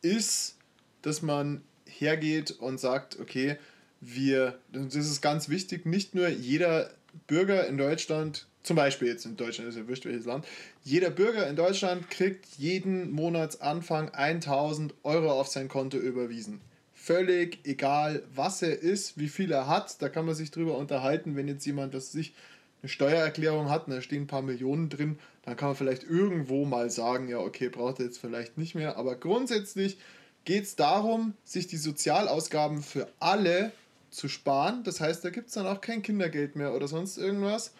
ist, 0.00 0.56
dass 1.02 1.20
man 1.20 1.62
hergeht 1.84 2.52
und 2.52 2.80
sagt, 2.80 3.20
okay, 3.20 3.58
wir, 4.00 4.58
das 4.72 4.94
ist 4.94 5.20
ganz 5.20 5.50
wichtig, 5.50 5.84
nicht 5.84 6.14
nur 6.14 6.28
jeder 6.28 6.90
Bürger 7.26 7.66
in 7.66 7.76
Deutschland 7.76 8.46
zum 8.62 8.76
Beispiel 8.76 9.08
jetzt 9.08 9.24
in 9.24 9.36
Deutschland, 9.36 9.68
ist 9.68 9.76
ja 9.76 9.88
wurscht 9.88 10.04
welches 10.04 10.26
Land, 10.26 10.46
jeder 10.84 11.10
Bürger 11.10 11.48
in 11.48 11.56
Deutschland 11.56 12.10
kriegt 12.10 12.46
jeden 12.58 13.10
Monatsanfang 13.10 14.10
1000 14.10 14.94
Euro 15.02 15.32
auf 15.32 15.48
sein 15.48 15.68
Konto 15.68 15.96
überwiesen. 15.96 16.60
Völlig 16.94 17.60
egal, 17.64 18.22
was 18.34 18.60
er 18.60 18.78
ist, 18.78 19.18
wie 19.18 19.28
viel 19.28 19.50
er 19.52 19.66
hat, 19.66 20.02
da 20.02 20.08
kann 20.08 20.26
man 20.26 20.34
sich 20.34 20.50
drüber 20.50 20.76
unterhalten, 20.76 21.36
wenn 21.36 21.48
jetzt 21.48 21.64
jemand, 21.64 21.94
das 21.94 22.12
sich 22.12 22.34
eine 22.82 22.88
Steuererklärung 22.88 23.70
hat 23.70 23.86
und 23.86 23.94
da 23.94 24.02
stehen 24.02 24.24
ein 24.24 24.26
paar 24.26 24.42
Millionen 24.42 24.88
drin, 24.88 25.18
dann 25.44 25.56
kann 25.56 25.68
man 25.68 25.76
vielleicht 25.76 26.04
irgendwo 26.04 26.64
mal 26.64 26.90
sagen, 26.90 27.28
ja, 27.28 27.38
okay, 27.38 27.68
braucht 27.68 27.98
er 27.98 28.06
jetzt 28.06 28.18
vielleicht 28.18 28.58
nicht 28.58 28.74
mehr. 28.74 28.96
Aber 28.96 29.16
grundsätzlich 29.16 29.98
geht 30.44 30.64
es 30.64 30.76
darum, 30.76 31.34
sich 31.44 31.66
die 31.66 31.76
Sozialausgaben 31.76 32.82
für 32.82 33.08
alle 33.18 33.72
zu 34.10 34.28
sparen. 34.28 34.82
Das 34.84 35.00
heißt, 35.00 35.24
da 35.24 35.30
gibt 35.30 35.48
es 35.48 35.54
dann 35.54 35.66
auch 35.66 35.80
kein 35.80 36.02
Kindergeld 36.02 36.56
mehr 36.56 36.74
oder 36.74 36.88
sonst 36.88 37.18
irgendwas 37.18 37.72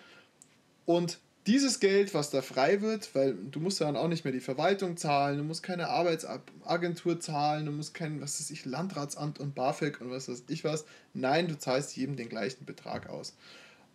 und 0.86 1.18
dieses 1.46 1.80
Geld, 1.80 2.12
was 2.12 2.30
da 2.30 2.42
frei 2.42 2.82
wird, 2.82 3.14
weil 3.14 3.34
du 3.34 3.60
musst 3.60 3.80
dann 3.80 3.96
auch 3.96 4.08
nicht 4.08 4.24
mehr 4.24 4.32
die 4.32 4.40
Verwaltung 4.40 4.96
zahlen, 4.96 5.38
du 5.38 5.44
musst 5.44 5.62
keine 5.62 5.88
Arbeitsagentur 5.88 7.18
zahlen, 7.18 7.66
du 7.66 7.72
musst 7.72 7.94
kein, 7.94 8.20
was 8.20 8.38
weiß 8.38 8.50
ich, 8.50 8.66
Landratsamt 8.66 9.40
und 9.40 9.54
BAföG 9.54 10.00
und 10.00 10.10
was 10.10 10.28
weiß 10.28 10.44
ich 10.48 10.64
was. 10.64 10.84
Nein, 11.14 11.48
du 11.48 11.58
zahlst 11.58 11.96
jedem 11.96 12.16
den 12.16 12.28
gleichen 12.28 12.66
Betrag 12.66 13.08
aus. 13.08 13.34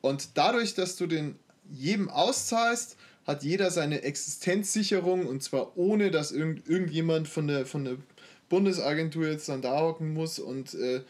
Und 0.02 0.30
dadurch, 0.36 0.74
dass 0.74 0.96
du 0.96 1.08
den 1.08 1.36
jedem 1.72 2.10
auszahlst, 2.10 2.98
hat 3.26 3.44
jeder 3.44 3.72
seine 3.72 4.04
Existenzsicherung 4.04 5.26
und 5.26 5.42
zwar 5.42 5.78
ohne, 5.78 6.12
dass 6.12 6.32
irgend, 6.32 6.68
irgendjemand 6.68 7.28
von 7.28 7.48
der, 7.48 7.66
von 7.66 7.86
der 7.86 7.98
Bundesagentur 8.50 9.28
jetzt 9.28 9.50
dann 9.50 9.62
da 9.62 9.80
hocken 9.80 10.14
muss 10.14 10.40
und 10.40 10.74
äh, 10.76 11.02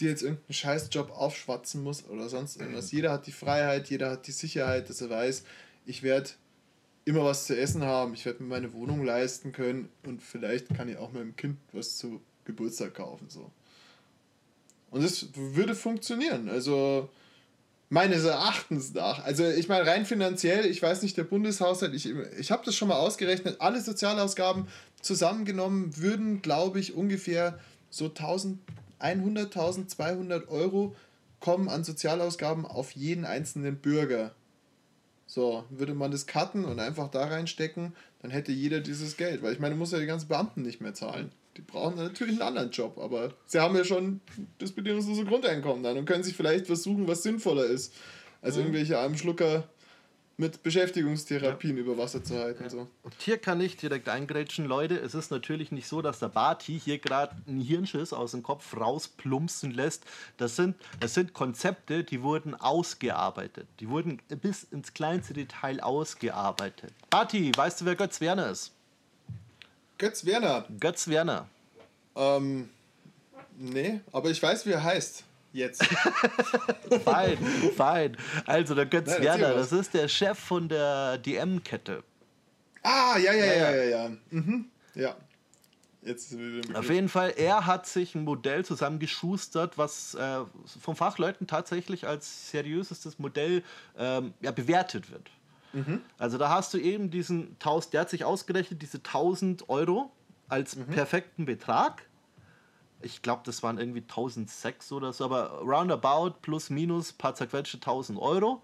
dir 0.00 0.10
jetzt 0.10 0.22
irgendeinen 0.22 0.52
Scheißjob 0.52 1.10
aufschwatzen 1.10 1.82
muss 1.82 2.06
oder 2.08 2.28
sonst 2.28 2.60
irgendwas. 2.60 2.92
Jeder 2.92 3.12
hat 3.12 3.26
die 3.26 3.32
Freiheit, 3.32 3.90
jeder 3.90 4.10
hat 4.10 4.26
die 4.26 4.32
Sicherheit, 4.32 4.88
dass 4.88 5.00
er 5.00 5.10
weiß, 5.10 5.44
ich 5.86 6.02
werde 6.02 6.30
immer 7.04 7.24
was 7.24 7.46
zu 7.46 7.58
essen 7.58 7.82
haben, 7.84 8.14
ich 8.14 8.26
werde 8.26 8.42
mir 8.42 8.48
meine 8.50 8.72
Wohnung 8.74 9.04
leisten 9.04 9.52
können 9.52 9.88
und 10.04 10.22
vielleicht 10.22 10.74
kann 10.74 10.88
ich 10.88 10.98
auch 10.98 11.12
meinem 11.12 11.36
Kind 11.36 11.58
was 11.72 11.96
zu 11.96 12.20
Geburtstag 12.44 12.94
kaufen. 12.94 13.28
So. 13.28 13.50
Und 14.90 15.02
das 15.02 15.28
würde 15.34 15.74
funktionieren. 15.74 16.48
Also 16.48 17.08
meines 17.90 18.24
Erachtens 18.24 18.92
nach. 18.92 19.24
Also 19.24 19.46
ich 19.48 19.68
meine 19.68 19.86
rein 19.86 20.04
finanziell, 20.04 20.66
ich 20.66 20.82
weiß 20.82 21.02
nicht, 21.02 21.16
der 21.16 21.24
Bundeshaushalt, 21.24 21.94
ich, 21.94 22.12
ich 22.38 22.50
habe 22.50 22.64
das 22.64 22.74
schon 22.74 22.88
mal 22.88 22.98
ausgerechnet, 22.98 23.56
alle 23.60 23.80
Sozialausgaben 23.80 24.68
zusammengenommen 25.00 25.96
würden, 25.96 26.42
glaube 26.42 26.80
ich, 26.80 26.94
ungefähr 26.94 27.58
so 27.90 28.06
1000 28.06 28.58
100.000, 29.00 29.86
200 29.86 30.48
Euro 30.48 30.94
kommen 31.40 31.68
an 31.68 31.84
Sozialausgaben 31.84 32.66
auf 32.66 32.92
jeden 32.92 33.24
einzelnen 33.24 33.76
Bürger. 33.76 34.32
So, 35.26 35.64
würde 35.70 35.94
man 35.94 36.10
das 36.10 36.26
cutten 36.26 36.64
und 36.64 36.80
einfach 36.80 37.08
da 37.10 37.26
reinstecken, 37.26 37.94
dann 38.22 38.30
hätte 38.30 38.50
jeder 38.50 38.80
dieses 38.80 39.16
Geld. 39.16 39.42
Weil 39.42 39.52
ich 39.52 39.60
meine, 39.60 39.74
muss 39.74 39.92
ja 39.92 39.98
die 39.98 40.06
ganzen 40.06 40.28
Beamten 40.28 40.62
nicht 40.62 40.80
mehr 40.80 40.94
zahlen. 40.94 41.32
Die 41.56 41.62
brauchen 41.62 41.96
natürlich 41.96 42.34
einen 42.34 42.48
anderen 42.48 42.70
Job, 42.70 42.98
aber 42.98 43.34
sie 43.46 43.60
haben 43.60 43.76
ja 43.76 43.84
schon 43.84 44.20
das 44.58 44.72
bedingungslose 44.72 45.24
Grundeinkommen 45.24 45.82
dann 45.82 45.98
und 45.98 46.06
können 46.06 46.22
sich 46.22 46.36
vielleicht 46.36 46.66
versuchen, 46.66 47.08
was 47.08 47.22
sinnvoller 47.22 47.64
ist, 47.64 47.94
als 48.40 48.54
mhm. 48.54 48.62
irgendwelche 48.62 48.98
armen 48.98 49.18
Schlucker 49.18 49.68
mit 50.38 50.62
Beschäftigungstherapien 50.62 51.76
ja. 51.76 51.82
über 51.82 51.98
Wasser 51.98 52.22
zu 52.22 52.38
halten. 52.38 52.62
Ja. 52.62 52.70
So. 52.70 52.86
Und 53.02 53.14
hier 53.18 53.38
kann 53.38 53.60
ich 53.60 53.76
direkt 53.76 54.08
eingrätschen, 54.08 54.66
Leute. 54.66 54.96
Es 54.96 55.14
ist 55.14 55.32
natürlich 55.32 55.72
nicht 55.72 55.88
so, 55.88 56.00
dass 56.00 56.20
der 56.20 56.28
Barty 56.28 56.80
hier 56.82 56.98
gerade 56.98 57.36
einen 57.46 57.60
Hirnschiss 57.60 58.12
aus 58.12 58.30
dem 58.30 58.44
Kopf 58.44 58.76
rausplumpsen 58.76 59.72
lässt. 59.72 60.04
Das 60.36 60.54
sind, 60.54 60.76
das 61.00 61.14
sind 61.14 61.34
Konzepte, 61.34 62.04
die 62.04 62.22
wurden 62.22 62.54
ausgearbeitet. 62.54 63.66
Die 63.80 63.88
wurden 63.88 64.22
bis 64.40 64.62
ins 64.62 64.94
kleinste 64.94 65.34
Detail 65.34 65.80
ausgearbeitet. 65.80 66.92
Barty, 67.10 67.50
weißt 67.54 67.80
du, 67.80 67.84
wer 67.86 67.96
Götz 67.96 68.20
Werner 68.20 68.50
ist? 68.50 68.72
Götz 69.98 70.24
Werner? 70.24 70.66
Götz 70.78 71.08
Werner. 71.08 71.48
Ähm, 72.14 72.68
nee, 73.58 74.00
aber 74.12 74.30
ich 74.30 74.40
weiß, 74.40 74.66
wie 74.66 74.70
er 74.70 74.84
heißt. 74.84 75.24
Jetzt. 75.52 75.84
fein, 77.04 77.38
fein. 77.76 78.16
Also 78.46 78.74
der 78.74 78.86
Götz 78.86 79.08
Nein, 79.08 79.22
Werner, 79.22 79.54
das 79.54 79.72
ist 79.72 79.94
der 79.94 80.08
Chef 80.08 80.38
von 80.38 80.68
der 80.68 81.18
DM-Kette. 81.18 82.04
Ah, 82.82 83.16
ja, 83.18 83.32
ja, 83.32 83.44
ja, 83.44 83.54
ja, 83.54 83.72
ja. 83.72 83.84
Ja. 83.84 84.10
Mhm. 84.30 84.66
ja. 84.94 85.16
Jetzt 86.02 86.34
Auf 86.74 86.90
jeden 86.90 87.08
Fall, 87.08 87.34
er 87.36 87.66
hat 87.66 87.86
sich 87.86 88.14
ein 88.14 88.24
Modell 88.24 88.64
zusammengeschustert, 88.64 89.76
was 89.76 90.14
äh, 90.14 90.38
von 90.80 90.94
Fachleuten 90.94 91.46
tatsächlich 91.46 92.06
als 92.06 92.50
seriösestes 92.50 93.18
Modell 93.18 93.62
ähm, 93.98 94.32
ja, 94.40 94.52
bewertet 94.52 95.10
wird. 95.10 95.30
Mhm. 95.72 96.00
Also 96.16 96.38
da 96.38 96.48
hast 96.50 96.72
du 96.72 96.78
eben 96.78 97.10
diesen 97.10 97.52
1000, 97.54 97.94
der 97.94 98.00
hat 98.02 98.10
sich 98.10 98.24
ausgerechnet, 98.24 98.80
diese 98.80 98.98
1000 98.98 99.68
Euro 99.68 100.10
als 100.48 100.76
mhm. 100.76 100.86
perfekten 100.86 101.44
Betrag 101.44 102.07
ich 103.00 103.22
glaube, 103.22 103.42
das 103.44 103.62
waren 103.62 103.78
irgendwie 103.78 104.00
1006 104.00 104.92
oder 104.92 105.12
so, 105.12 105.24
aber 105.24 105.60
roundabout 105.60 106.40
plus 106.42 106.70
minus 106.70 107.12
paar 107.12 107.34
zerquetschte 107.34 107.78
1000 107.78 108.18
Euro. 108.18 108.62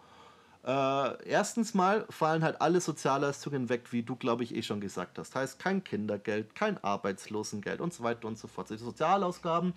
Äh, 0.66 1.28
erstens 1.28 1.74
mal 1.74 2.06
fallen 2.08 2.42
halt 2.42 2.60
alle 2.60 2.80
Sozialleistungen 2.80 3.68
weg, 3.68 3.92
wie 3.92 4.02
du, 4.02 4.16
glaube 4.16 4.44
ich, 4.44 4.54
eh 4.54 4.62
schon 4.62 4.80
gesagt 4.80 5.18
hast. 5.18 5.34
Heißt 5.34 5.58
kein 5.58 5.84
Kindergeld, 5.84 6.54
kein 6.54 6.82
Arbeitslosengeld 6.82 7.80
und 7.80 7.92
so 7.92 8.02
weiter 8.02 8.26
und 8.26 8.38
so 8.38 8.48
fort. 8.48 8.70
Die 8.70 8.78
Sozialausgaben, 8.78 9.74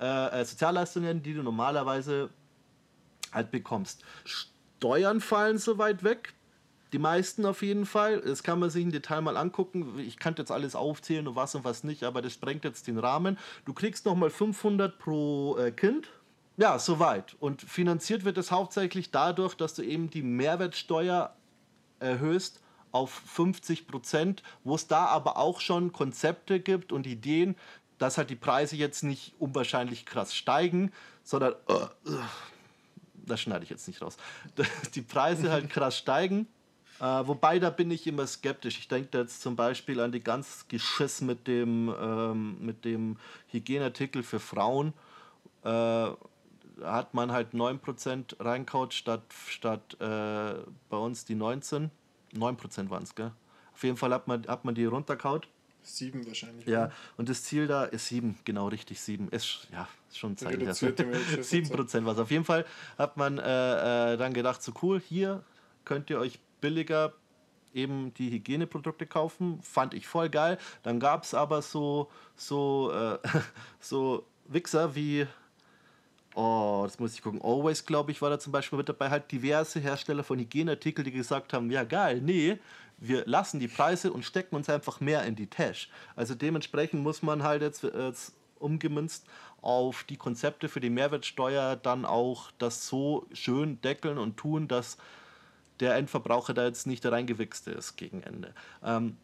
äh, 0.00 0.40
äh, 0.40 0.44
Sozialleistungen, 0.44 1.22
die 1.22 1.32
du 1.32 1.42
normalerweise 1.42 2.28
halt 3.32 3.50
bekommst. 3.50 4.04
Steuern 4.24 5.20
fallen 5.20 5.58
soweit 5.58 6.04
weg, 6.04 6.34
die 6.92 6.98
meisten 6.98 7.44
auf 7.44 7.62
jeden 7.62 7.86
Fall. 7.86 8.20
Das 8.20 8.42
kann 8.42 8.58
man 8.58 8.70
sich 8.70 8.82
im 8.82 8.92
Detail 8.92 9.20
mal 9.20 9.36
angucken. 9.36 9.98
Ich 9.98 10.18
kann 10.18 10.34
jetzt 10.38 10.50
alles 10.50 10.74
aufzählen 10.74 11.26
und 11.28 11.36
was 11.36 11.54
und 11.54 11.64
was 11.64 11.84
nicht, 11.84 12.04
aber 12.04 12.22
das 12.22 12.32
sprengt 12.32 12.64
jetzt 12.64 12.86
den 12.86 12.98
Rahmen. 12.98 13.38
Du 13.64 13.72
kriegst 13.72 14.06
nochmal 14.06 14.30
500 14.30 14.98
pro 14.98 15.56
äh, 15.58 15.70
Kind. 15.70 16.08
Ja, 16.56 16.78
soweit. 16.78 17.36
Und 17.40 17.62
finanziert 17.62 18.24
wird 18.24 18.38
es 18.38 18.50
hauptsächlich 18.50 19.10
dadurch, 19.10 19.54
dass 19.54 19.74
du 19.74 19.82
eben 19.82 20.10
die 20.10 20.22
Mehrwertsteuer 20.22 21.36
erhöhst 22.00 22.60
auf 22.90 23.10
50 23.10 23.86
Prozent, 23.86 24.42
wo 24.64 24.74
es 24.74 24.86
da 24.86 25.06
aber 25.06 25.36
auch 25.36 25.60
schon 25.60 25.92
Konzepte 25.92 26.58
gibt 26.58 26.90
und 26.90 27.06
Ideen, 27.06 27.54
dass 27.98 28.16
halt 28.16 28.30
die 28.30 28.36
Preise 28.36 28.76
jetzt 28.76 29.04
nicht 29.04 29.34
unwahrscheinlich 29.38 30.06
krass 30.06 30.34
steigen, 30.34 30.92
sondern 31.22 31.54
uh, 31.68 31.86
das 33.14 33.40
schneide 33.40 33.64
ich 33.64 33.70
jetzt 33.70 33.86
nicht 33.86 34.00
raus. 34.00 34.16
Die 34.94 35.02
Preise 35.02 35.50
halt 35.50 35.68
krass 35.70 35.98
steigen 35.98 36.46
äh, 37.00 37.04
wobei, 37.04 37.58
da 37.58 37.70
bin 37.70 37.90
ich 37.90 38.06
immer 38.06 38.26
skeptisch. 38.26 38.78
Ich 38.78 38.88
denke 38.88 39.18
jetzt 39.18 39.40
zum 39.40 39.56
Beispiel 39.56 40.00
an 40.00 40.12
die 40.12 40.20
ganz 40.20 40.66
Geschiss 40.68 41.20
mit 41.20 41.46
dem, 41.46 41.94
ähm, 42.00 42.56
mit 42.60 42.84
dem 42.84 43.16
Hygieneartikel 43.48 44.22
für 44.22 44.40
Frauen. 44.40 44.92
Äh, 45.64 46.08
hat 46.82 47.14
man 47.14 47.32
halt 47.32 47.54
9% 47.54 48.44
reinkaut 48.44 48.94
statt, 48.94 49.22
statt 49.48 49.96
äh, 50.00 50.54
bei 50.88 50.96
uns 50.96 51.24
die 51.24 51.34
19. 51.34 51.90
9% 52.34 52.90
waren 52.90 53.02
es, 53.02 53.14
gell? 53.14 53.32
Auf 53.74 53.84
jeden 53.84 53.96
Fall 53.96 54.12
hat 54.12 54.28
man, 54.28 54.46
hat 54.46 54.64
man 54.64 54.74
die 54.74 54.84
runterkaut. 54.84 55.48
Sieben 55.82 56.26
wahrscheinlich. 56.26 56.66
Ja, 56.66 56.86
oder? 56.86 56.92
und 57.16 57.28
das 57.28 57.44
Ziel 57.44 57.66
da 57.66 57.84
ist 57.84 58.08
sieben, 58.08 58.38
genau 58.44 58.68
richtig, 58.68 59.00
sieben. 59.00 59.28
Ist 59.30 59.68
ja 59.72 59.88
ist 60.10 60.18
schon 60.18 60.36
Zeit. 60.36 60.58
Sieben 61.40 61.70
Prozent 61.70 62.06
was. 62.06 62.18
Auf 62.18 62.30
jeden 62.30 62.44
Fall 62.44 62.66
hat 62.98 63.16
man 63.16 63.38
äh, 63.38 64.12
äh, 64.12 64.16
dann 64.16 64.34
gedacht, 64.34 64.62
so 64.62 64.72
cool, 64.82 65.00
hier 65.00 65.42
könnt 65.84 66.10
ihr 66.10 66.18
euch 66.18 66.38
billiger 66.60 67.12
eben 67.74 68.12
die 68.14 68.30
Hygieneprodukte 68.30 69.06
kaufen. 69.06 69.60
Fand 69.62 69.94
ich 69.94 70.06
voll 70.06 70.28
geil. 70.28 70.58
Dann 70.82 71.00
gab 71.00 71.24
es 71.24 71.34
aber 71.34 71.62
so, 71.62 72.10
so, 72.36 72.90
äh, 72.92 73.18
so 73.80 74.24
Wichser 74.46 74.94
wie 74.94 75.26
Oh, 76.40 76.82
das 76.84 77.00
muss 77.00 77.14
ich 77.14 77.22
gucken. 77.22 77.40
Always, 77.42 77.84
glaube 77.84 78.12
ich, 78.12 78.22
war 78.22 78.30
da 78.30 78.38
zum 78.38 78.52
Beispiel 78.52 78.76
mit 78.76 78.88
dabei. 78.88 79.10
Halt 79.10 79.32
diverse 79.32 79.80
Hersteller 79.80 80.22
von 80.22 80.38
Hygieneartikeln, 80.38 81.04
die 81.04 81.10
gesagt 81.10 81.52
haben: 81.52 81.68
Ja, 81.68 81.82
geil, 81.82 82.20
nee, 82.22 82.58
wir 82.98 83.26
lassen 83.26 83.58
die 83.58 83.66
Preise 83.66 84.12
und 84.12 84.24
stecken 84.24 84.54
uns 84.54 84.68
einfach 84.68 85.00
mehr 85.00 85.24
in 85.24 85.34
die 85.34 85.48
Tasche. 85.48 85.88
Also 86.14 86.36
dementsprechend 86.36 87.02
muss 87.02 87.22
man 87.22 87.42
halt 87.42 87.62
jetzt, 87.62 87.82
jetzt 87.82 88.34
umgemünzt 88.60 89.26
auf 89.62 90.04
die 90.04 90.16
Konzepte 90.16 90.68
für 90.68 90.78
die 90.78 90.90
Mehrwertsteuer 90.90 91.74
dann 91.74 92.04
auch 92.04 92.52
das 92.58 92.86
so 92.86 93.26
schön 93.32 93.80
deckeln 93.80 94.18
und 94.18 94.36
tun, 94.36 94.68
dass 94.68 94.96
der 95.80 95.96
Endverbraucher 95.96 96.54
da 96.54 96.66
jetzt 96.66 96.86
nicht 96.86 97.04
reingewichst 97.04 97.68
ist 97.68 97.96
gegen 97.96 98.22
Ende. 98.22 98.54
Ähm, 98.82 99.16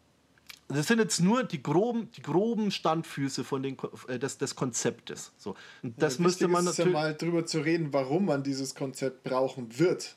das 0.67 0.87
sind 0.87 0.99
jetzt 0.99 1.21
nur 1.21 1.43
die 1.43 1.61
groben, 1.61 2.09
die 2.17 2.21
groben 2.21 2.71
Standfüße 2.71 3.43
von 3.43 3.61
den, 3.61 3.77
äh, 4.07 4.17
des, 4.17 4.37
des 4.37 4.55
Konzeptes. 4.55 5.31
So. 5.37 5.55
Und 5.83 6.01
das 6.01 6.17
ja, 6.17 6.23
müsste 6.23 6.47
man 6.47 6.65
natürlich. 6.65 6.93
ja 6.93 6.99
mal 6.99 7.13
drüber 7.13 7.45
zu 7.45 7.59
reden, 7.59 7.93
warum 7.93 8.25
man 8.25 8.41
dieses 8.41 8.73
Konzept 8.73 9.23
brauchen 9.23 9.77
wird. 9.77 10.15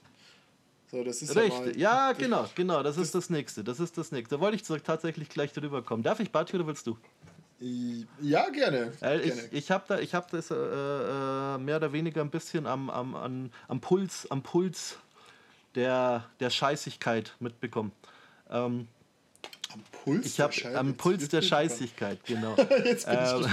So, 0.91 1.05
das 1.05 1.21
ist 1.21 1.37
Richtig, 1.37 1.77
ja, 1.77 2.09
ja 2.09 2.13
genau, 2.13 2.49
genau, 2.55 2.83
das, 2.83 2.97
das 2.97 3.07
ist 3.07 3.15
das 3.15 3.29
nächste. 3.29 3.63
Das 3.63 3.79
ist 3.79 3.99
das 3.99 4.11
nächste. 4.11 4.37
Da 4.37 4.41
wollte 4.41 4.57
ich 4.57 4.83
tatsächlich 4.83 5.29
gleich 5.29 5.53
drüber 5.53 5.83
kommen. 5.83 6.03
Darf 6.03 6.19
ich, 6.21 6.33
Bati, 6.33 6.57
oder 6.57 6.67
willst 6.67 6.87
du? 6.87 6.97
Ja, 8.23 8.49
gerne. 8.49 8.93
Äh, 9.03 9.19
ich 9.19 9.35
gerne. 9.35 9.49
ich 9.51 9.71
habe 9.71 9.85
da, 9.89 9.97
hab 9.99 10.31
das 10.31 10.51
äh, 10.51 10.55
äh, 10.55 11.59
mehr 11.59 11.77
oder 11.77 11.93
weniger 11.93 12.23
ein 12.23 12.31
bisschen 12.31 12.67
am, 12.67 12.89
am, 12.89 13.15
am, 13.15 13.51
am 13.67 13.81
Puls, 13.81 14.31
am 14.31 14.43
Puls 14.43 14.97
der, 15.75 16.25
der 16.41 16.51
Scheißigkeit 16.51 17.35
mitbekommen. 17.41 17.93
Ähm, 18.51 18.89
am 19.73 19.83
Puls 19.93 20.27
ich 20.27 20.41
hab, 20.41 20.53
der 20.53 20.79
Am 20.79 20.95
Puls 20.95 21.29
der 21.29 21.43
Scheißigkeit, 21.43 22.25
genau. 22.25 22.57
ähm, 23.07 23.47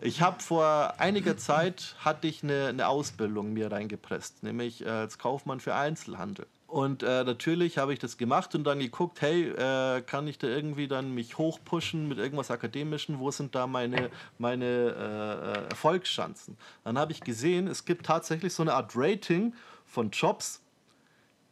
ich 0.00 0.22
habe 0.22 0.42
vor 0.42 0.94
einiger 0.98 1.36
Zeit 1.36 1.94
hatte 1.98 2.26
ich 2.26 2.42
eine, 2.42 2.68
eine 2.68 2.88
Ausbildung 2.88 3.52
mir 3.52 3.70
reingepresst, 3.70 4.42
nämlich 4.42 4.84
äh, 4.84 4.88
als 4.88 5.18
Kaufmann 5.18 5.60
für 5.60 5.74
Einzelhandel. 5.74 6.46
Und 6.72 7.02
äh, 7.02 7.22
natürlich 7.22 7.76
habe 7.76 7.92
ich 7.92 7.98
das 7.98 8.16
gemacht 8.16 8.54
und 8.54 8.64
dann 8.64 8.78
geguckt, 8.78 9.20
hey, 9.20 9.50
äh, 9.50 10.00
kann 10.00 10.26
ich 10.26 10.38
da 10.38 10.46
irgendwie 10.46 10.88
dann 10.88 11.12
mich 11.12 11.36
hochpushen 11.36 12.08
mit 12.08 12.16
irgendwas 12.16 12.50
Akademischen? 12.50 13.18
Wo 13.18 13.30
sind 13.30 13.54
da 13.54 13.66
meine, 13.66 14.08
meine 14.38 14.64
äh, 14.64 15.60
äh 15.64 15.68
Erfolgschancen? 15.68 16.56
Dann 16.82 16.96
habe 16.96 17.12
ich 17.12 17.20
gesehen, 17.20 17.66
es 17.66 17.84
gibt 17.84 18.06
tatsächlich 18.06 18.54
so 18.54 18.62
eine 18.62 18.72
Art 18.72 18.92
Rating 18.94 19.52
von 19.84 20.12
Jobs, 20.12 20.61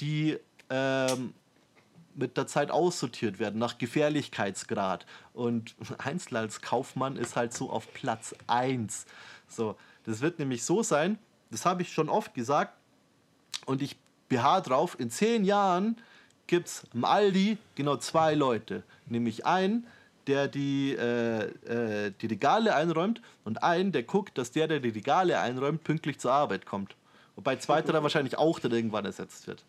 die 0.01 0.39
ähm, 0.71 1.35
mit 2.15 2.37
der 2.37 2.47
Zeit 2.47 2.71
aussortiert 2.71 3.39
werden 3.39 3.59
nach 3.59 3.79
Gefährlichkeitsgrad. 3.79 5.07
Und 5.33 5.75
Einzel 5.99 6.37
als 6.37 6.61
Kaufmann 6.61 7.17
ist 7.17 7.37
halt 7.37 7.53
so 7.53 7.71
auf 7.71 7.93
Platz 7.93 8.35
1. 8.47 9.07
So, 9.49 9.77
das 10.05 10.21
wird 10.21 10.39
nämlich 10.39 10.65
so 10.65 10.83
sein, 10.83 11.19
das 11.51 11.67
habe 11.67 11.83
ich 11.83 11.93
schon 11.93 12.09
oft 12.09 12.35
gesagt 12.35 12.75
und 13.67 13.83
ich 13.83 13.97
beharre 14.29 14.63
drauf, 14.63 14.99
in 14.99 15.11
zehn 15.11 15.45
Jahren 15.45 15.97
gibt 16.47 16.69
es 16.69 16.85
im 16.95 17.05
Aldi 17.05 17.59
genau 17.75 17.97
zwei 17.97 18.35
Leute. 18.35 18.83
Nämlich 19.07 19.47
einen, 19.47 19.87
der 20.27 20.49
die, 20.49 20.93
äh, 20.93 21.47
äh, 21.67 22.13
die 22.21 22.27
Regale 22.27 22.75
einräumt 22.75 23.21
und 23.45 23.63
einen, 23.63 23.91
der 23.93 24.05
guckt, 24.05 24.39
dass 24.39 24.53
der, 24.53 24.69
der 24.69 24.81
die 24.81 24.91
Regale 24.91 25.41
einräumt, 25.41 25.83
pünktlich 25.83 26.19
zur 26.19 26.33
Arbeit 26.33 26.67
kommt. 26.67 26.95
Wobei 27.35 27.57
zweiterer 27.57 28.03
wahrscheinlich 28.03 28.39
auch 28.39 28.59
dann 28.61 28.73
irgendwann 28.73 29.05
ersetzt 29.05 29.47
wird. 29.47 29.65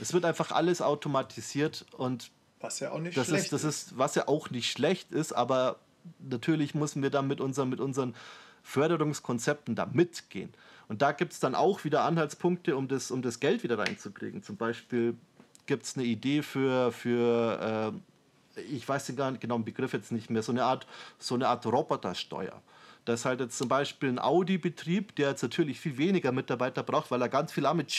Es 0.00 0.12
wird 0.12 0.24
einfach 0.24 0.52
alles 0.52 0.80
automatisiert 0.80 1.86
und 1.96 2.30
was 2.60 2.80
ja 2.80 2.90
auch 2.90 2.98
nicht 2.98 3.16
das 3.16 3.28
schlecht 3.28 3.44
ist, 3.44 3.52
das 3.52 3.64
ist. 3.64 3.98
Was 3.98 4.14
ja 4.14 4.26
auch 4.26 4.50
nicht 4.50 4.70
schlecht 4.70 5.12
ist, 5.12 5.32
aber 5.32 5.76
natürlich 6.18 6.74
müssen 6.74 7.02
wir 7.02 7.10
dann 7.10 7.28
mit, 7.28 7.40
unseren, 7.40 7.68
mit 7.68 7.80
unseren 7.80 8.14
Förderungskonzepten 8.62 9.74
da 9.74 9.86
mitgehen. 9.86 10.52
Und 10.88 11.02
da 11.02 11.12
gibt 11.12 11.32
es 11.32 11.40
dann 11.40 11.54
auch 11.54 11.84
wieder 11.84 12.02
Anhaltspunkte, 12.02 12.76
um 12.76 12.88
das, 12.88 13.10
um 13.10 13.22
das 13.22 13.40
Geld 13.40 13.62
wieder 13.62 13.78
reinzukriegen. 13.78 14.42
Zum 14.42 14.56
Beispiel 14.56 15.16
gibt 15.66 15.84
es 15.84 15.96
eine 15.96 16.04
Idee 16.04 16.42
für, 16.42 16.90
für 16.92 17.94
äh, 18.56 18.60
ich 18.62 18.88
weiß 18.88 19.06
den 19.06 19.16
genau 19.38 19.58
den 19.58 19.64
Begriff 19.64 19.92
jetzt 19.92 20.10
nicht 20.10 20.30
mehr, 20.30 20.42
so 20.42 20.50
eine 20.50 20.64
Art, 20.64 20.86
so 21.18 21.34
eine 21.34 21.46
Art 21.48 21.64
Robotersteuer 21.66 22.60
dass 23.08 23.24
halt 23.24 23.40
jetzt 23.40 23.56
zum 23.56 23.68
Beispiel 23.68 24.10
ein 24.10 24.18
Audi-Betrieb, 24.18 25.16
der 25.16 25.30
jetzt 25.30 25.42
natürlich 25.42 25.80
viel 25.80 25.96
weniger 25.96 26.30
Mitarbeiter 26.30 26.82
braucht, 26.82 27.10
weil 27.10 27.22
er 27.22 27.28
ganz 27.28 27.52
viel 27.52 27.64
damit 27.64 27.90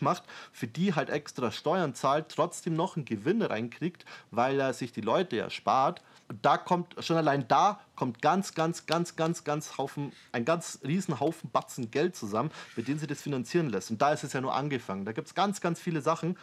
macht, 0.00 0.22
für 0.52 0.66
die 0.66 0.94
halt 0.94 1.10
extra 1.10 1.52
Steuern 1.52 1.94
zahlt, 1.94 2.30
trotzdem 2.30 2.74
noch 2.74 2.96
einen 2.96 3.04
Gewinn 3.04 3.42
reinkriegt, 3.42 4.04
weil 4.30 4.58
er 4.58 4.72
sich 4.72 4.92
die 4.92 5.02
Leute 5.02 5.36
ja 5.36 5.50
spart. 5.50 6.02
Und 6.28 6.44
da 6.44 6.56
kommt, 6.56 6.94
schon 7.04 7.18
allein 7.18 7.46
da 7.46 7.80
kommt 7.94 8.22
ganz, 8.22 8.54
ganz, 8.54 8.86
ganz, 8.86 9.16
ganz, 9.16 9.44
ganz 9.44 9.76
Haufen, 9.76 10.12
ein 10.32 10.46
ganz 10.46 10.78
riesen 10.82 11.20
Haufen 11.20 11.50
Batzen 11.50 11.90
Geld 11.90 12.16
zusammen, 12.16 12.50
mit 12.74 12.88
denen 12.88 12.98
sie 12.98 13.06
das 13.06 13.20
finanzieren 13.20 13.68
lässt. 13.68 13.90
Und 13.90 14.00
da 14.00 14.12
ist 14.12 14.24
es 14.24 14.32
ja 14.32 14.40
nur 14.40 14.54
angefangen. 14.54 15.04
Da 15.04 15.12
gibt 15.12 15.28
es 15.28 15.34
ganz, 15.34 15.60
ganz 15.60 15.78
viele 15.78 16.00
Sachen, 16.00 16.38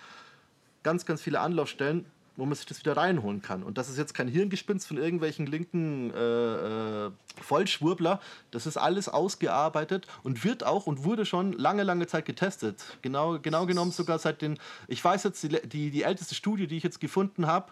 ganz, 0.84 1.08
ganz 1.08 1.24
viele 1.24 1.40
Anlaufstellen, 1.40 2.06
wo 2.40 2.46
man 2.46 2.56
sich 2.56 2.66
das 2.66 2.80
wieder 2.80 2.96
reinholen 2.98 3.42
kann. 3.42 3.64
Und 3.64 3.78
das 3.78 3.90
ist 3.90 3.98
jetzt 3.98 4.14
kein 4.14 4.28
Hirngespinst 4.28 4.88
von 4.88 4.98
irgendwelchen 4.98 5.46
linken 5.46 6.12
äh, 6.14 7.06
äh, 7.06 7.12
Vollschwurbler. 7.42 8.20
Das 8.52 8.66
ist 8.66 8.78
alles 8.78 9.10
ausgearbeitet 9.10 10.08
und 10.24 10.44
wird 10.44 10.66
auch 10.66 10.88
und 10.88 11.04
wurde 11.04 11.26
schon 11.26 11.54
lange, 11.54 11.84
lange 11.84 12.08
Zeit 12.08 12.26
getestet. 12.26 12.84
Genau, 13.02 13.40
genau 13.40 13.66
genommen 13.66 13.92
sogar 13.92 14.20
seit 14.20 14.42
den, 14.42 14.58
ich 14.88 15.04
weiß 15.04 15.24
jetzt, 15.24 15.44
die, 15.44 15.50
die, 15.68 15.92
die 15.92 16.04
älteste 16.04 16.34
Studie, 16.34 16.68
die 16.68 16.78
ich 16.78 16.84
jetzt 16.84 17.00
gefunden 17.00 17.46
habe, 17.48 17.72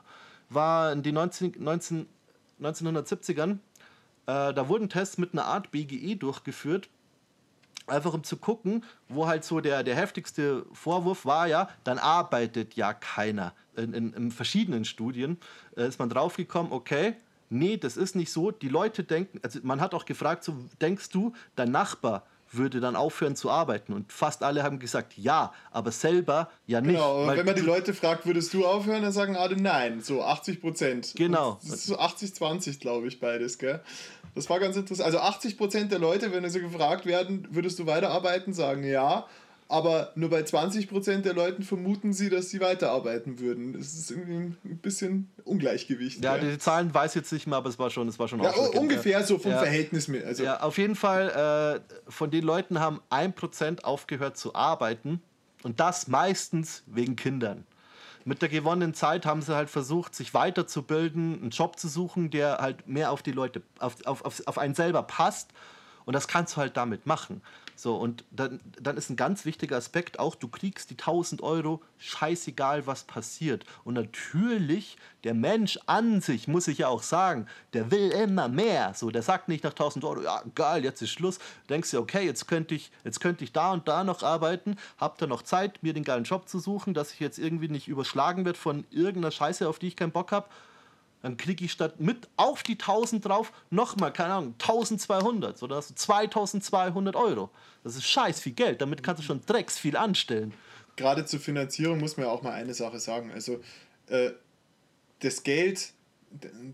war 0.49 0.91
in 0.91 1.03
den 1.03 1.15
19, 1.15 1.55
19, 1.57 2.07
1970ern. 2.61 3.51
Äh, 4.27 4.53
da 4.53 4.67
wurden 4.67 4.89
Tests 4.89 5.17
mit 5.17 5.33
einer 5.33 5.45
Art 5.45 5.71
BGE 5.71 6.15
durchgeführt, 6.15 6.89
Einfach 7.87 8.13
um 8.13 8.23
zu 8.23 8.37
gucken, 8.37 8.83
wo 9.07 9.27
halt 9.27 9.43
so 9.43 9.59
der, 9.59 9.83
der 9.83 9.95
heftigste 9.95 10.65
Vorwurf 10.73 11.25
war, 11.25 11.47
ja, 11.47 11.69
dann 11.83 11.97
arbeitet 11.97 12.75
ja 12.75 12.93
keiner. 12.93 13.53
In, 13.75 13.93
in, 13.93 14.13
in 14.13 14.31
verschiedenen 14.31 14.85
Studien 14.85 15.37
äh, 15.75 15.87
ist 15.87 15.99
man 15.99 16.09
draufgekommen, 16.09 16.71
okay, 16.71 17.15
nee, 17.49 17.77
das 17.77 17.97
ist 17.97 18.15
nicht 18.15 18.31
so. 18.31 18.51
Die 18.51 18.69
Leute 18.69 19.03
denken, 19.03 19.39
also 19.43 19.59
man 19.63 19.81
hat 19.81 19.93
auch 19.93 20.05
gefragt, 20.05 20.43
so, 20.43 20.53
denkst 20.81 21.09
du, 21.09 21.33
dein 21.55 21.71
Nachbar 21.71 22.25
würde 22.51 22.79
dann 22.79 22.95
aufhören 22.95 23.35
zu 23.35 23.49
arbeiten. 23.49 23.93
Und 23.93 24.11
fast 24.11 24.43
alle 24.43 24.63
haben 24.63 24.79
gesagt, 24.79 25.13
ja, 25.17 25.53
aber 25.71 25.91
selber 25.91 26.49
ja 26.65 26.81
nicht. 26.81 26.95
Genau, 26.95 27.23
und 27.23 27.35
wenn 27.35 27.45
man 27.45 27.55
die 27.55 27.61
Leute 27.61 27.93
fragt, 27.93 28.25
würdest 28.25 28.53
du 28.53 28.65
aufhören, 28.65 29.03
dann 29.03 29.11
sagen 29.11 29.35
alle 29.35 29.55
nein, 29.57 30.01
so 30.01 30.23
80 30.23 30.61
Prozent. 30.61 31.13
Genau. 31.15 31.59
Und 31.61 31.71
das 31.71 31.79
ist 31.79 31.87
so 31.87 31.99
80-20, 31.99 32.79
glaube 32.79 33.07
ich, 33.07 33.19
beides, 33.19 33.57
gell? 33.57 33.81
Das 34.35 34.49
war 34.49 34.59
ganz 34.59 34.75
interessant. 34.75 35.05
Also 35.07 35.19
80 35.19 35.57
Prozent 35.57 35.91
der 35.91 35.99
Leute, 35.99 36.31
wenn 36.31 36.47
sie 36.49 36.61
gefragt 36.61 37.05
werden, 37.05 37.47
würdest 37.51 37.79
du 37.79 37.87
weiterarbeiten, 37.87 38.53
sagen 38.53 38.83
ja. 38.83 39.25
Aber 39.69 40.11
nur 40.15 40.29
bei 40.29 40.41
20% 40.41 41.21
der 41.21 41.33
Leuten 41.33 41.63
vermuten 41.63 42.13
sie, 42.13 42.29
dass 42.29 42.49
sie 42.49 42.61
weiterarbeiten 42.61 43.39
würden. 43.39 43.73
Das 43.73 43.93
ist 43.93 44.11
irgendwie 44.11 44.55
ein 44.63 44.77
bisschen 44.81 45.29
Ungleichgewicht. 45.43 46.23
Ja, 46.23 46.37
ja. 46.37 46.43
die 46.43 46.57
Zahlen 46.57 46.93
weiß 46.93 47.11
ich 47.11 47.21
jetzt 47.21 47.33
nicht 47.33 47.47
mehr, 47.47 47.57
aber 47.57 47.69
es 47.69 47.77
war 47.77 47.89
schon, 47.89 48.07
es 48.07 48.17
war 48.17 48.29
schon 48.29 48.41
ja, 48.41 48.51
ungefähr 48.51 49.23
so 49.23 49.37
vom 49.37 49.51
ja. 49.51 49.59
Verhältnis 49.59 50.07
mit. 50.07 50.23
Also 50.23 50.43
ja, 50.43 50.61
auf 50.61 50.77
jeden 50.77 50.95
Fall, 50.95 51.83
äh, 51.85 52.11
von 52.11 52.31
den 52.31 52.43
Leuten 52.43 52.79
haben 52.79 53.01
1% 53.09 53.83
aufgehört 53.83 54.37
zu 54.37 54.55
arbeiten 54.55 55.21
und 55.63 55.81
das 55.81 56.07
meistens 56.07 56.83
wegen 56.85 57.17
Kindern. 57.17 57.65
Mit 58.23 58.41
der 58.41 58.49
gewonnenen 58.49 58.93
Zeit 58.93 59.25
haben 59.25 59.41
sie 59.41 59.55
halt 59.55 59.69
versucht, 59.69 60.13
sich 60.13 60.33
weiterzubilden, 60.33 61.41
einen 61.41 61.49
Job 61.49 61.79
zu 61.79 61.87
suchen, 61.87 62.29
der 62.29 62.57
halt 62.57 62.87
mehr 62.87 63.11
auf 63.11 63.21
die 63.21 63.31
Leute, 63.31 63.61
auf, 63.79 64.05
auf, 64.05 64.45
auf 64.45 64.57
einen 64.57 64.75
selber 64.75 65.03
passt. 65.03 65.51
Und 66.05 66.13
das 66.13 66.27
kannst 66.27 66.55
du 66.55 66.57
halt 66.61 66.75
damit 66.75 67.05
machen. 67.05 67.41
So, 67.79 67.95
und 67.95 68.25
dann, 68.31 68.59
dann 68.81 68.97
ist 68.97 69.11
ein 69.11 69.15
ganz 69.15 69.45
wichtiger 69.45 69.77
Aspekt 69.77 70.17
auch, 70.17 70.33
du 70.33 70.47
kriegst 70.47 70.89
die 70.89 70.95
1000 70.95 71.43
Euro, 71.43 71.79
scheißegal 71.99 72.87
was 72.87 73.03
passiert. 73.03 73.65
Und 73.83 73.93
natürlich, 73.93 74.97
der 75.23 75.35
Mensch 75.35 75.77
an 75.85 76.19
sich, 76.19 76.47
muss 76.47 76.67
ich 76.67 76.79
ja 76.79 76.87
auch 76.87 77.03
sagen, 77.03 77.45
der 77.73 77.91
will 77.91 78.09
immer 78.09 78.49
mehr. 78.49 78.95
So, 78.95 79.11
der 79.11 79.21
sagt 79.21 79.47
nicht 79.47 79.63
nach 79.63 79.73
1000 79.73 80.03
Euro, 80.05 80.23
ja, 80.23 80.41
geil, 80.55 80.83
jetzt 80.83 81.03
ist 81.03 81.11
Schluss. 81.11 81.37
Du 81.37 81.67
denkst 81.69 81.91
dir, 81.91 81.99
okay, 81.99 82.25
jetzt 82.25 82.47
könnte 82.47 82.73
ich, 82.73 82.91
jetzt 83.03 83.19
könnte 83.19 83.43
ich 83.43 83.51
da 83.53 83.71
und 83.71 83.87
da 83.87 84.03
noch 84.03 84.23
arbeiten, 84.23 84.75
hab 84.97 85.19
da 85.19 85.27
noch 85.27 85.43
Zeit, 85.43 85.83
mir 85.83 85.93
den 85.93 86.03
geilen 86.03 86.23
Job 86.23 86.49
zu 86.49 86.57
suchen, 86.57 86.95
dass 86.95 87.13
ich 87.13 87.19
jetzt 87.19 87.37
irgendwie 87.37 87.67
nicht 87.67 87.87
überschlagen 87.87 88.43
werde 88.43 88.57
von 88.57 88.85
irgendeiner 88.89 89.29
Scheiße, 89.29 89.69
auf 89.69 89.77
die 89.77 89.89
ich 89.89 89.95
keinen 89.95 90.11
Bock 90.11 90.31
habe 90.31 90.47
dann 91.21 91.37
kriege 91.37 91.65
ich 91.65 91.71
statt 91.71 91.99
mit 91.99 92.27
auf 92.37 92.63
die 92.63 92.73
1000 92.73 93.25
drauf 93.25 93.51
nochmal, 93.69 94.13
keine 94.13 94.33
Ahnung, 94.35 94.55
1200. 94.59 95.57
So, 95.57 95.67
da 95.67 95.75
hast 95.75 95.89
du 95.89 95.95
2200 95.95 97.15
Euro. 97.15 97.49
Das 97.83 97.95
ist 97.95 98.05
scheiß 98.05 98.39
viel 98.39 98.53
Geld. 98.53 98.81
Damit 98.81 99.03
kannst 99.03 99.21
du 99.21 99.25
schon 99.25 99.41
drecks 99.45 99.77
viel 99.77 99.97
anstellen. 99.97 100.53
Gerade 100.95 101.25
zur 101.25 101.39
Finanzierung 101.39 101.99
muss 101.99 102.17
man 102.17 102.25
ja 102.25 102.31
auch 102.31 102.41
mal 102.41 102.53
eine 102.53 102.73
Sache 102.73 102.99
sagen. 102.99 103.31
Also, 103.31 103.61
äh, 104.07 104.31
das 105.19 105.43
Geld 105.43 105.93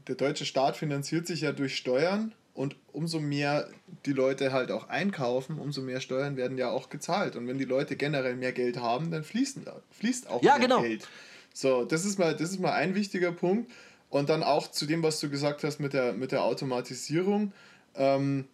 der 0.08 0.16
deutsche 0.16 0.46
Staat 0.46 0.78
finanziert 0.78 1.28
sich 1.28 1.42
ja 1.42 1.52
durch 1.52 1.76
Steuern 1.78 2.34
und 2.54 2.76
umso 2.92 3.20
mehr 3.20 3.70
die 4.06 4.14
Leute 4.14 4.52
halt 4.52 4.72
auch 4.72 4.90
einkaufen, 4.90 5.60
umso 5.60 5.82
mehr 5.82 6.02
Steuern 6.02 6.38
werden 6.38 6.58
ja 6.58 6.70
auch 6.70 6.90
gezahlt. 6.90 7.36
Und 7.36 7.48
wenn 7.48 7.58
die 7.58 7.66
Leute 7.66 7.96
generell 7.96 8.36
mehr 8.36 8.52
Geld 8.52 8.78
haben, 8.78 9.12
dann 9.12 9.24
fließen, 9.24 9.66
fließt 9.92 10.30
auch 10.30 10.44
ja, 10.44 10.58
mehr 10.58 10.68
genau. 10.68 10.82
Geld. 10.82 11.08
So, 11.54 11.86
das 11.86 12.06
ist, 12.06 12.18
mal, 12.18 12.36
das 12.36 12.52
ist 12.52 12.60
mal 12.60 12.74
ein 12.74 12.96
wichtiger 12.96 13.32
Punkt. 13.32 13.72
Und 14.14 14.30
dann 14.30 14.44
auch 14.44 14.70
zu 14.70 14.86
dem, 14.86 15.02
was 15.02 15.20
du 15.20 15.28
gesagt 15.28 15.64
hast 15.64 15.80
mit 15.80 15.94
der, 15.94 16.14
mit 16.14 16.32
der 16.32 16.44
Automatisierung. 16.44 17.52
Ähm, 17.96 18.46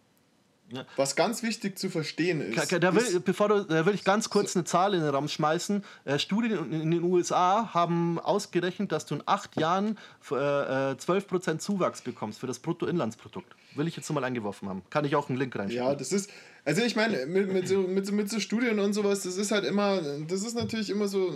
ja. 0.72 0.86
Was 0.96 1.16
ganz 1.16 1.42
wichtig 1.42 1.78
zu 1.78 1.90
verstehen 1.90 2.40
ist. 2.40 2.72
Da 2.72 2.94
will, 2.94 3.02
ist, 3.02 3.24
bevor 3.26 3.48
du, 3.48 3.64
da 3.64 3.84
will 3.84 3.94
ich 3.94 4.04
ganz 4.04 4.30
kurz 4.30 4.56
eine 4.56 4.64
Zahl 4.64 4.94
in 4.94 5.00
den 5.00 5.10
Raum 5.10 5.28
schmeißen. 5.28 5.84
Äh, 6.06 6.18
Studien 6.18 6.72
in 6.72 6.90
den 6.90 7.02
USA 7.02 7.74
haben 7.74 8.18
ausgerechnet, 8.18 8.90
dass 8.90 9.04
du 9.04 9.16
in 9.16 9.22
acht 9.26 9.60
Jahren 9.60 9.98
äh, 10.30 10.34
12% 10.34 11.58
Zuwachs 11.58 12.00
bekommst 12.00 12.38
für 12.38 12.46
das 12.46 12.60
Bruttoinlandsprodukt. 12.60 13.54
Will 13.74 13.86
ich 13.86 13.96
jetzt 13.96 14.10
mal 14.10 14.24
eingeworfen 14.24 14.66
haben. 14.68 14.82
Kann 14.88 15.04
ich 15.04 15.14
auch 15.14 15.28
einen 15.28 15.38
Link 15.38 15.54
reinschicken. 15.56 15.86
Ja, 15.86 15.94
das 15.94 16.10
ist. 16.12 16.30
Also 16.64 16.82
ich 16.82 16.96
meine, 16.96 17.26
mit, 17.26 17.52
mit, 17.52 17.68
so, 17.68 17.82
mit, 17.82 18.10
mit 18.12 18.30
so 18.30 18.40
Studien 18.40 18.78
und 18.78 18.94
sowas, 18.94 19.24
das 19.24 19.36
ist 19.36 19.50
halt 19.50 19.64
immer, 19.64 20.00
das 20.26 20.42
ist 20.42 20.54
natürlich 20.54 20.88
immer 20.88 21.08
so 21.08 21.34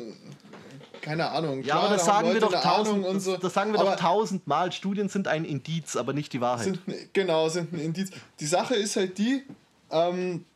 keine 1.05 1.29
Ahnung. 1.31 1.63
Ja, 1.63 1.77
aber 1.77 1.95
das 1.97 2.07
sagen, 2.07 2.33
wir 2.33 2.41
doch 2.41 2.63
tausend, 2.63 3.05
und 3.05 3.21
so. 3.21 3.33
das, 3.33 3.43
das 3.43 3.55
sagen 3.55 3.73
wir 3.73 3.81
aber 3.81 3.91
doch 3.91 4.01
tausendmal. 4.01 4.73
Studien 4.73 5.11
sind 5.11 5.29
ein 5.29 5.45
Indiz, 5.45 5.97
aber 5.97 6.15
nicht 6.15 6.33
die 6.33 6.41
Wahrheit. 6.41 6.65
Sind, 6.65 6.81
genau, 7.13 7.49
sind 7.51 7.75
ein 7.75 7.79
Indiz. 7.79 8.11
Die 8.41 8.47
Sache 8.47 8.75
ist 8.75 8.97
halt 8.97 9.19
die, 9.19 9.43
ähm, 9.91 10.47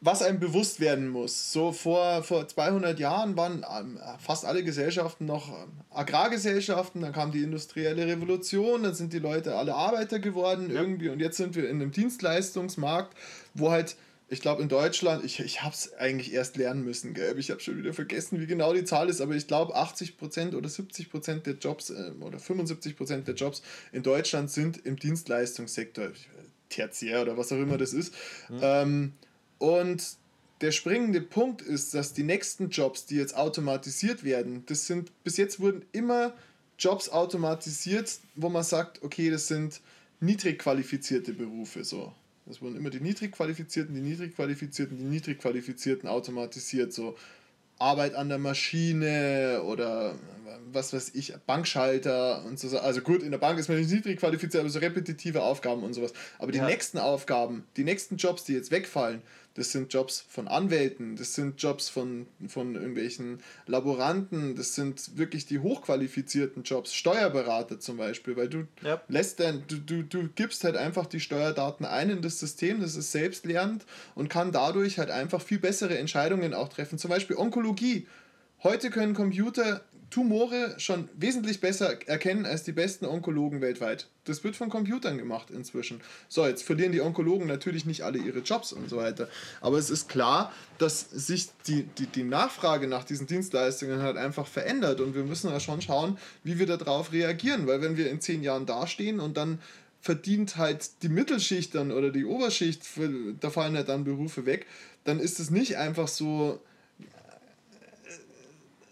was 0.00 0.22
einem 0.22 0.40
bewusst 0.40 0.80
werden 0.80 1.08
muss. 1.08 1.52
So 1.52 1.70
vor, 1.70 2.24
vor 2.24 2.48
200 2.48 2.98
Jahren 2.98 3.36
waren 3.36 3.64
ähm, 3.78 4.00
fast 4.18 4.44
alle 4.44 4.64
Gesellschaften 4.64 5.24
noch 5.24 5.48
ähm, 5.48 5.70
Agrargesellschaften, 5.90 7.00
dann 7.00 7.12
kam 7.12 7.30
die 7.30 7.44
industrielle 7.44 8.08
Revolution, 8.08 8.82
dann 8.82 8.94
sind 8.94 9.12
die 9.12 9.20
Leute 9.20 9.54
alle 9.54 9.76
Arbeiter 9.76 10.18
geworden 10.18 10.68
ja. 10.68 10.80
irgendwie 10.80 11.10
und 11.10 11.20
jetzt 11.20 11.36
sind 11.36 11.54
wir 11.54 11.70
in 11.70 11.80
einem 11.80 11.92
Dienstleistungsmarkt, 11.92 13.16
wo 13.54 13.70
halt 13.70 13.96
ich 14.34 14.40
glaube 14.40 14.62
in 14.62 14.68
Deutschland, 14.68 15.24
ich, 15.24 15.38
ich 15.40 15.62
habe 15.62 15.74
es 15.74 15.94
eigentlich 15.94 16.32
erst 16.32 16.56
lernen 16.56 16.84
müssen, 16.84 17.14
gell? 17.14 17.38
ich 17.38 17.50
habe 17.50 17.60
schon 17.60 17.78
wieder 17.78 17.94
vergessen, 17.94 18.40
wie 18.40 18.46
genau 18.46 18.74
die 18.74 18.84
Zahl 18.84 19.08
ist, 19.08 19.20
aber 19.20 19.34
ich 19.34 19.46
glaube 19.46 19.76
80% 19.76 20.54
oder 20.54 20.68
70% 20.68 21.42
der 21.42 21.54
Jobs 21.54 21.90
äh, 21.90 22.12
oder 22.20 22.38
75% 22.38 23.22
der 23.22 23.34
Jobs 23.34 23.62
in 23.92 24.02
Deutschland 24.02 24.50
sind 24.50 24.84
im 24.84 24.96
Dienstleistungssektor, 24.96 26.10
tertiär 26.68 27.22
oder 27.22 27.38
was 27.38 27.52
auch 27.52 27.58
immer 27.58 27.78
das 27.78 27.92
ist. 27.92 28.12
Mhm. 28.50 28.58
Ähm, 28.60 29.12
und 29.58 30.04
der 30.60 30.72
springende 30.72 31.20
Punkt 31.20 31.62
ist, 31.62 31.94
dass 31.94 32.12
die 32.12 32.24
nächsten 32.24 32.70
Jobs, 32.70 33.06
die 33.06 33.16
jetzt 33.16 33.36
automatisiert 33.36 34.24
werden, 34.24 34.64
das 34.66 34.86
sind, 34.86 35.12
bis 35.22 35.36
jetzt 35.36 35.60
wurden 35.60 35.84
immer 35.92 36.34
Jobs 36.78 37.08
automatisiert, 37.08 38.18
wo 38.34 38.48
man 38.48 38.64
sagt, 38.64 39.02
okay, 39.02 39.30
das 39.30 39.46
sind 39.46 39.80
niedrig 40.18 40.58
qualifizierte 40.58 41.32
Berufe 41.32 41.84
so. 41.84 42.12
Das 42.46 42.60
wurden 42.60 42.76
immer 42.76 42.90
die 42.90 43.00
niedrig 43.00 43.32
qualifizierten, 43.32 43.94
die 43.94 44.02
niedrig 44.02 44.34
qualifizierten, 44.36 44.98
die 44.98 45.04
niedrig 45.04 45.38
qualifizierten 45.38 46.08
automatisiert. 46.08 46.92
So 46.92 47.16
Arbeit 47.78 48.14
an 48.14 48.28
der 48.28 48.38
Maschine 48.38 49.62
oder 49.64 50.14
was 50.72 50.92
weiß 50.92 51.14
ich, 51.14 51.34
Bankschalter 51.46 52.44
und 52.44 52.58
so. 52.58 52.78
Also 52.78 53.00
gut, 53.00 53.22
in 53.22 53.30
der 53.30 53.38
Bank 53.38 53.58
ist 53.58 53.68
man 53.68 53.78
nicht 53.78 53.90
niedrig 53.90 54.18
qualifiziert, 54.18 54.60
aber 54.60 54.70
so 54.70 54.78
repetitive 54.78 55.42
Aufgaben 55.42 55.82
und 55.82 55.94
sowas. 55.94 56.12
Aber 56.38 56.52
die 56.52 56.58
ja. 56.58 56.66
nächsten 56.66 56.98
Aufgaben, 56.98 57.64
die 57.76 57.84
nächsten 57.84 58.16
Jobs, 58.16 58.44
die 58.44 58.52
jetzt 58.52 58.70
wegfallen, 58.70 59.22
das 59.54 59.70
sind 59.70 59.92
Jobs 59.92 60.24
von 60.28 60.48
Anwälten, 60.48 61.16
das 61.16 61.34
sind 61.34 61.62
Jobs 61.62 61.88
von, 61.88 62.26
von 62.48 62.74
irgendwelchen 62.74 63.40
Laboranten, 63.66 64.56
das 64.56 64.74
sind 64.74 65.16
wirklich 65.16 65.46
die 65.46 65.60
hochqualifizierten 65.60 66.64
Jobs, 66.64 66.92
Steuerberater 66.92 67.78
zum 67.78 67.96
Beispiel, 67.96 68.36
weil 68.36 68.48
du 68.48 68.66
ja. 68.82 69.00
lässt 69.08 69.38
dann, 69.40 69.62
du, 69.68 69.76
du, 69.76 70.02
du 70.02 70.28
gibst 70.28 70.64
halt 70.64 70.76
einfach 70.76 71.06
die 71.06 71.20
Steuerdaten 71.20 71.86
ein 71.86 72.10
in 72.10 72.22
das 72.22 72.40
System, 72.40 72.80
das 72.80 72.96
ist 72.96 73.12
selbstlernend 73.12 73.86
und 74.16 74.28
kann 74.28 74.50
dadurch 74.50 74.98
halt 74.98 75.10
einfach 75.10 75.40
viel 75.40 75.58
bessere 75.58 75.98
Entscheidungen 75.98 76.52
auch 76.52 76.68
treffen. 76.68 76.98
Zum 76.98 77.10
Beispiel 77.10 77.36
Onkologie. 77.36 78.08
Heute 78.62 78.90
können 78.90 79.14
Computer 79.14 79.82
Tumore 80.10 80.74
schon 80.78 81.08
wesentlich 81.16 81.60
besser 81.60 81.98
erkennen 82.06 82.46
als 82.46 82.62
die 82.62 82.72
besten 82.72 83.04
Onkologen 83.04 83.60
weltweit. 83.60 84.08
Das 84.24 84.44
wird 84.44 84.56
von 84.56 84.70
Computern 84.70 85.18
gemacht 85.18 85.50
inzwischen. 85.50 86.00
So, 86.28 86.46
jetzt 86.46 86.62
verlieren 86.62 86.92
die 86.92 87.00
Onkologen 87.00 87.46
natürlich 87.46 87.84
nicht 87.84 88.02
alle 88.02 88.18
ihre 88.18 88.40
Jobs 88.40 88.72
und 88.72 88.88
so 88.88 88.96
weiter. 88.96 89.28
Aber 89.60 89.78
es 89.78 89.90
ist 89.90 90.08
klar, 90.08 90.52
dass 90.78 91.10
sich 91.10 91.48
die, 91.66 91.84
die, 91.98 92.06
die 92.06 92.24
Nachfrage 92.24 92.86
nach 92.86 93.04
diesen 93.04 93.26
Dienstleistungen 93.26 94.02
halt 94.02 94.16
einfach 94.16 94.46
verändert 94.46 95.00
und 95.00 95.14
wir 95.14 95.24
müssen 95.24 95.50
ja 95.50 95.60
schon 95.60 95.82
schauen, 95.82 96.18
wie 96.42 96.58
wir 96.58 96.66
darauf 96.66 97.12
reagieren. 97.12 97.66
Weil 97.66 97.82
wenn 97.82 97.96
wir 97.96 98.10
in 98.10 98.20
zehn 98.20 98.42
Jahren 98.42 98.66
dastehen 98.66 99.20
und 99.20 99.36
dann 99.36 99.58
verdient 100.00 100.58
halt 100.58 101.02
die 101.02 101.08
Mittelschicht 101.08 101.74
dann 101.74 101.90
oder 101.90 102.10
die 102.10 102.26
Oberschicht, 102.26 102.82
da 103.40 103.50
fallen 103.50 103.74
halt 103.74 103.88
dann 103.88 104.04
Berufe 104.04 104.44
weg, 104.44 104.66
dann 105.04 105.18
ist 105.18 105.40
es 105.40 105.50
nicht 105.50 105.78
einfach 105.78 106.08
so, 106.08 106.60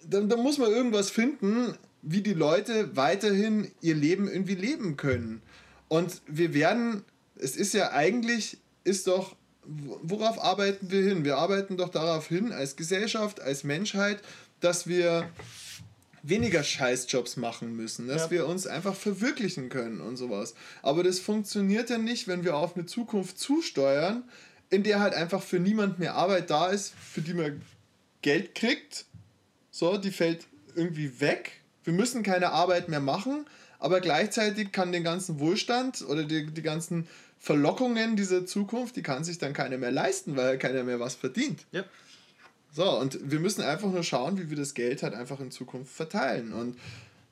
dann, 0.09 0.29
dann 0.29 0.41
muss 0.41 0.59
man 0.59 0.71
irgendwas 0.71 1.11
finden, 1.11 1.75
wie 2.03 2.21
die 2.21 2.35
Leute 2.35 2.97
weiterhin 2.97 3.71
ihr 3.81 3.95
Leben 3.95 4.29
irgendwie 4.29 4.57
leben 4.57 4.97
können. 4.97 5.41
Und 5.89 6.21
wir 6.27 6.53
werden, 6.53 7.05
es 7.37 7.57
ist 7.57 7.75
ja 7.75 7.93
eigentlich, 7.93 8.59
ist 8.85 9.07
doch, 9.07 9.37
worauf 9.65 10.43
arbeiten 10.43 10.91
wir 10.91 11.03
hin? 11.03 11.25
Wir 11.25 11.39
arbeiten 11.39 11.77
doch 11.77 11.91
darauf 11.91 12.27
hin, 12.27 12.53
als 12.53 12.77
Gesellschaft, 12.77 13.41
als 13.41 13.63
Menschheit, 13.63 14.21
dass 14.61 14.87
wir 14.89 15.29
weniger 16.25 16.63
Scheißjobs 16.63 17.37
machen 17.37 17.77
müssen, 17.77 18.09
dass 18.09 18.23
ja. 18.23 18.31
wir 18.31 18.47
uns 18.47 18.67
einfach 18.67 18.95
verwirklichen 18.95 19.69
können 19.69 20.01
und 20.01 20.17
sowas. 20.17 20.55
Aber 20.83 21.03
das 21.03 21.19
funktioniert 21.19 21.91
ja 21.91 21.99
nicht, 21.99 22.29
wenn 22.29 22.45
wir 22.45 22.57
auf 22.57 22.77
eine 22.77 22.87
Zukunft 22.87 23.39
zusteuern, 23.39 24.25
in 24.71 24.83
der 24.83 25.01
halt 25.01 25.15
einfach 25.15 25.43
für 25.43 25.59
niemand 25.59 25.99
mehr 25.99 26.15
Arbeit 26.15 26.51
da 26.51 26.69
ist, 26.69 26.95
für 26.95 27.21
die 27.21 27.35
man 27.35 27.61
Geld 28.23 28.55
kriegt 28.55 29.05
so, 29.73 29.97
die 29.97 30.13
fällt 30.13 30.47
irgendwie 30.77 31.21
weg. 31.21 31.51
Wir 31.83 31.93
müssen 31.93 32.23
keine 32.23 32.53
Arbeit 32.53 32.89
mehr 32.89 33.01
machen, 33.01 33.47
aber 33.81 34.01
gleichzeitig 34.01 34.71
kann 34.71 34.93
den 34.93 35.03
ganzen 35.03 35.41
Wohlstand 35.41 36.03
oder 36.03 36.23
die, 36.23 36.47
die 36.47 36.63
ganzen 36.63 37.09
Verlockungen 37.41 38.15
dieser 38.15 38.47
Zukunft, 38.47 38.95
die 38.95 39.03
kann 39.03 39.25
sich 39.25 39.39
dann 39.39 39.53
keiner 39.53 39.79
mehr 39.79 39.91
leisten, 39.91 40.37
weil 40.37 40.59
keiner 40.59 40.85
mehr 40.85 41.01
was 41.01 41.17
verdient. 41.17 41.65
Yep. 41.75 41.89
So, 42.73 42.99
und 42.99 43.19
wir 43.31 43.41
müssen 43.41 43.63
einfach 43.63 43.91
nur 43.91 44.05
schauen, 44.05 44.39
wie 44.39 44.49
wir 44.49 44.57
das 44.57 44.75
Geld 44.75 45.03
halt 45.03 45.15
einfach 45.15 45.41
in 45.41 45.51
Zukunft 45.51 45.93
verteilen. 45.93 46.53
Und 46.53 46.79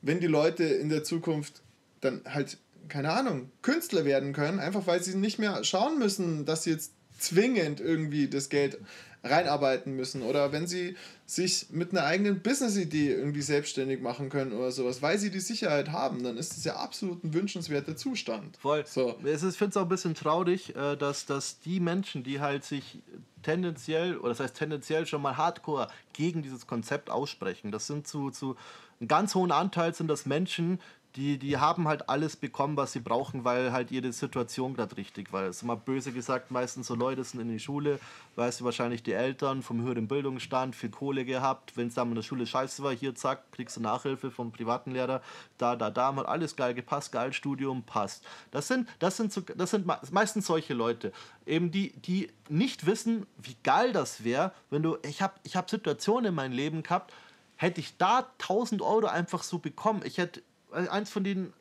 wenn 0.01 0.19
die 0.19 0.27
Leute 0.27 0.65
in 0.65 0.89
der 0.89 1.03
Zukunft 1.03 1.61
dann 2.01 2.21
halt, 2.25 2.57
keine 2.89 3.11
Ahnung, 3.11 3.49
Künstler 3.61 4.03
werden 4.03 4.33
können, 4.33 4.59
einfach 4.59 4.85
weil 4.85 5.01
sie 5.01 5.15
nicht 5.15 5.39
mehr 5.39 5.63
schauen 5.63 5.97
müssen, 5.97 6.45
dass 6.45 6.63
sie 6.63 6.71
jetzt 6.71 6.91
zwingend 7.17 7.79
irgendwie 7.79 8.27
das 8.27 8.49
Geld 8.49 8.79
reinarbeiten 9.23 9.95
müssen 9.95 10.23
oder 10.23 10.51
wenn 10.51 10.65
sie 10.65 10.95
sich 11.25 11.67
mit 11.69 11.91
einer 11.91 12.05
eigenen 12.05 12.41
Business-Idee 12.41 13.13
irgendwie 13.13 13.41
selbstständig 13.41 14.01
machen 14.01 14.29
können 14.29 14.51
oder 14.51 14.71
sowas, 14.71 15.01
weil 15.01 15.19
sie 15.19 15.29
die 15.29 15.39
Sicherheit 15.39 15.91
haben, 15.91 16.23
dann 16.23 16.37
ist 16.37 16.57
das 16.57 16.63
ja 16.63 16.77
absolut 16.77 17.23
ein 17.23 17.33
wünschenswerter 17.33 17.95
Zustand. 17.95 18.57
Voll. 18.57 18.83
So. 18.87 19.17
Es 19.23 19.43
ist, 19.43 19.53
ich 19.53 19.57
finde 19.57 19.71
es 19.71 19.77
auch 19.77 19.83
ein 19.83 19.89
bisschen 19.89 20.15
traurig, 20.15 20.75
äh, 20.75 20.95
dass, 20.95 21.25
dass 21.25 21.59
die 21.59 21.79
Menschen, 21.79 22.23
die 22.23 22.39
halt 22.39 22.63
sich 22.63 22.99
tendenziell, 23.43 24.17
oder 24.17 24.29
das 24.29 24.39
heißt 24.39 24.55
tendenziell 24.55 25.05
schon 25.05 25.21
mal 25.21 25.37
hardcore 25.37 25.87
gegen 26.13 26.41
dieses 26.41 26.65
Konzept 26.65 27.09
aussprechen, 27.09 27.71
das 27.71 27.87
sind 27.87 28.07
zu, 28.07 28.31
zu 28.31 28.55
einem 28.99 29.07
ganz 29.07 29.35
hohen 29.35 29.51
Anteil 29.51 29.93
sind 29.93 30.07
das 30.07 30.25
Menschen, 30.25 30.79
die, 31.15 31.37
die 31.37 31.57
haben 31.57 31.87
halt 31.87 32.07
alles 32.09 32.37
bekommen, 32.37 32.77
was 32.77 32.93
sie 32.93 33.01
brauchen, 33.01 33.43
weil 33.43 33.73
halt 33.73 33.91
ihre 33.91 34.13
Situation 34.13 34.73
gerade 34.73 34.95
richtig 34.95 35.33
war. 35.33 35.43
Das 35.43 35.57
ist 35.57 35.63
immer 35.63 35.75
böse 35.75 36.13
gesagt, 36.13 36.51
meistens 36.51 36.87
so 36.87 36.95
Leute 36.95 37.23
sind 37.23 37.41
in 37.41 37.49
die 37.49 37.59
Schule, 37.59 37.99
weißt 38.35 38.61
du, 38.61 38.65
wahrscheinlich 38.65 39.03
die 39.03 39.11
Eltern 39.11 39.61
vom 39.61 39.81
höheren 39.81 40.07
Bildungsstand, 40.07 40.75
viel 40.75 40.89
Kohle 40.89 41.25
gehabt. 41.25 41.75
Wenn 41.75 41.87
es 41.87 41.95
dann 41.95 42.09
in 42.09 42.15
der 42.15 42.21
Schule 42.21 42.47
scheiße 42.47 42.81
war, 42.83 42.93
hier 42.93 43.13
zack, 43.13 43.51
kriegst 43.51 43.75
du 43.75 43.81
Nachhilfe 43.81 44.31
vom 44.31 44.51
privaten 44.51 44.91
Lehrer, 44.91 45.21
da, 45.57 45.75
da, 45.75 45.89
da, 45.89 46.15
hat 46.15 46.25
alles 46.25 46.55
geil 46.55 46.73
gepasst, 46.73 47.11
geil 47.11 47.33
Studium, 47.33 47.83
passt. 47.83 48.23
Das 48.51 48.69
sind, 48.69 48.87
das 48.99 49.17
sind, 49.17 49.33
so, 49.33 49.41
das 49.41 49.71
sind 49.71 49.85
meistens 50.11 50.47
solche 50.47 50.73
Leute, 50.73 51.11
eben 51.45 51.71
die, 51.71 51.91
die 51.91 52.31
nicht 52.47 52.85
wissen, 52.85 53.25
wie 53.37 53.57
geil 53.63 53.91
das 53.91 54.23
wäre, 54.23 54.53
wenn 54.69 54.83
du, 54.83 54.97
ich 55.03 55.21
habe 55.21 55.33
ich 55.43 55.57
hab 55.57 55.69
Situationen 55.69 56.29
in 56.29 56.35
meinem 56.35 56.53
Leben 56.53 56.83
gehabt, 56.83 57.13
hätte 57.57 57.79
ich 57.79 57.97
da 57.97 58.27
1000 58.39 58.81
Euro 58.81 59.07
einfach 59.07 59.43
so 59.43 59.59
bekommen, 59.59 60.01
ich 60.03 60.17
hätte 60.17 60.41
eins 60.71 61.09
von 61.09 61.23
den 61.23 61.53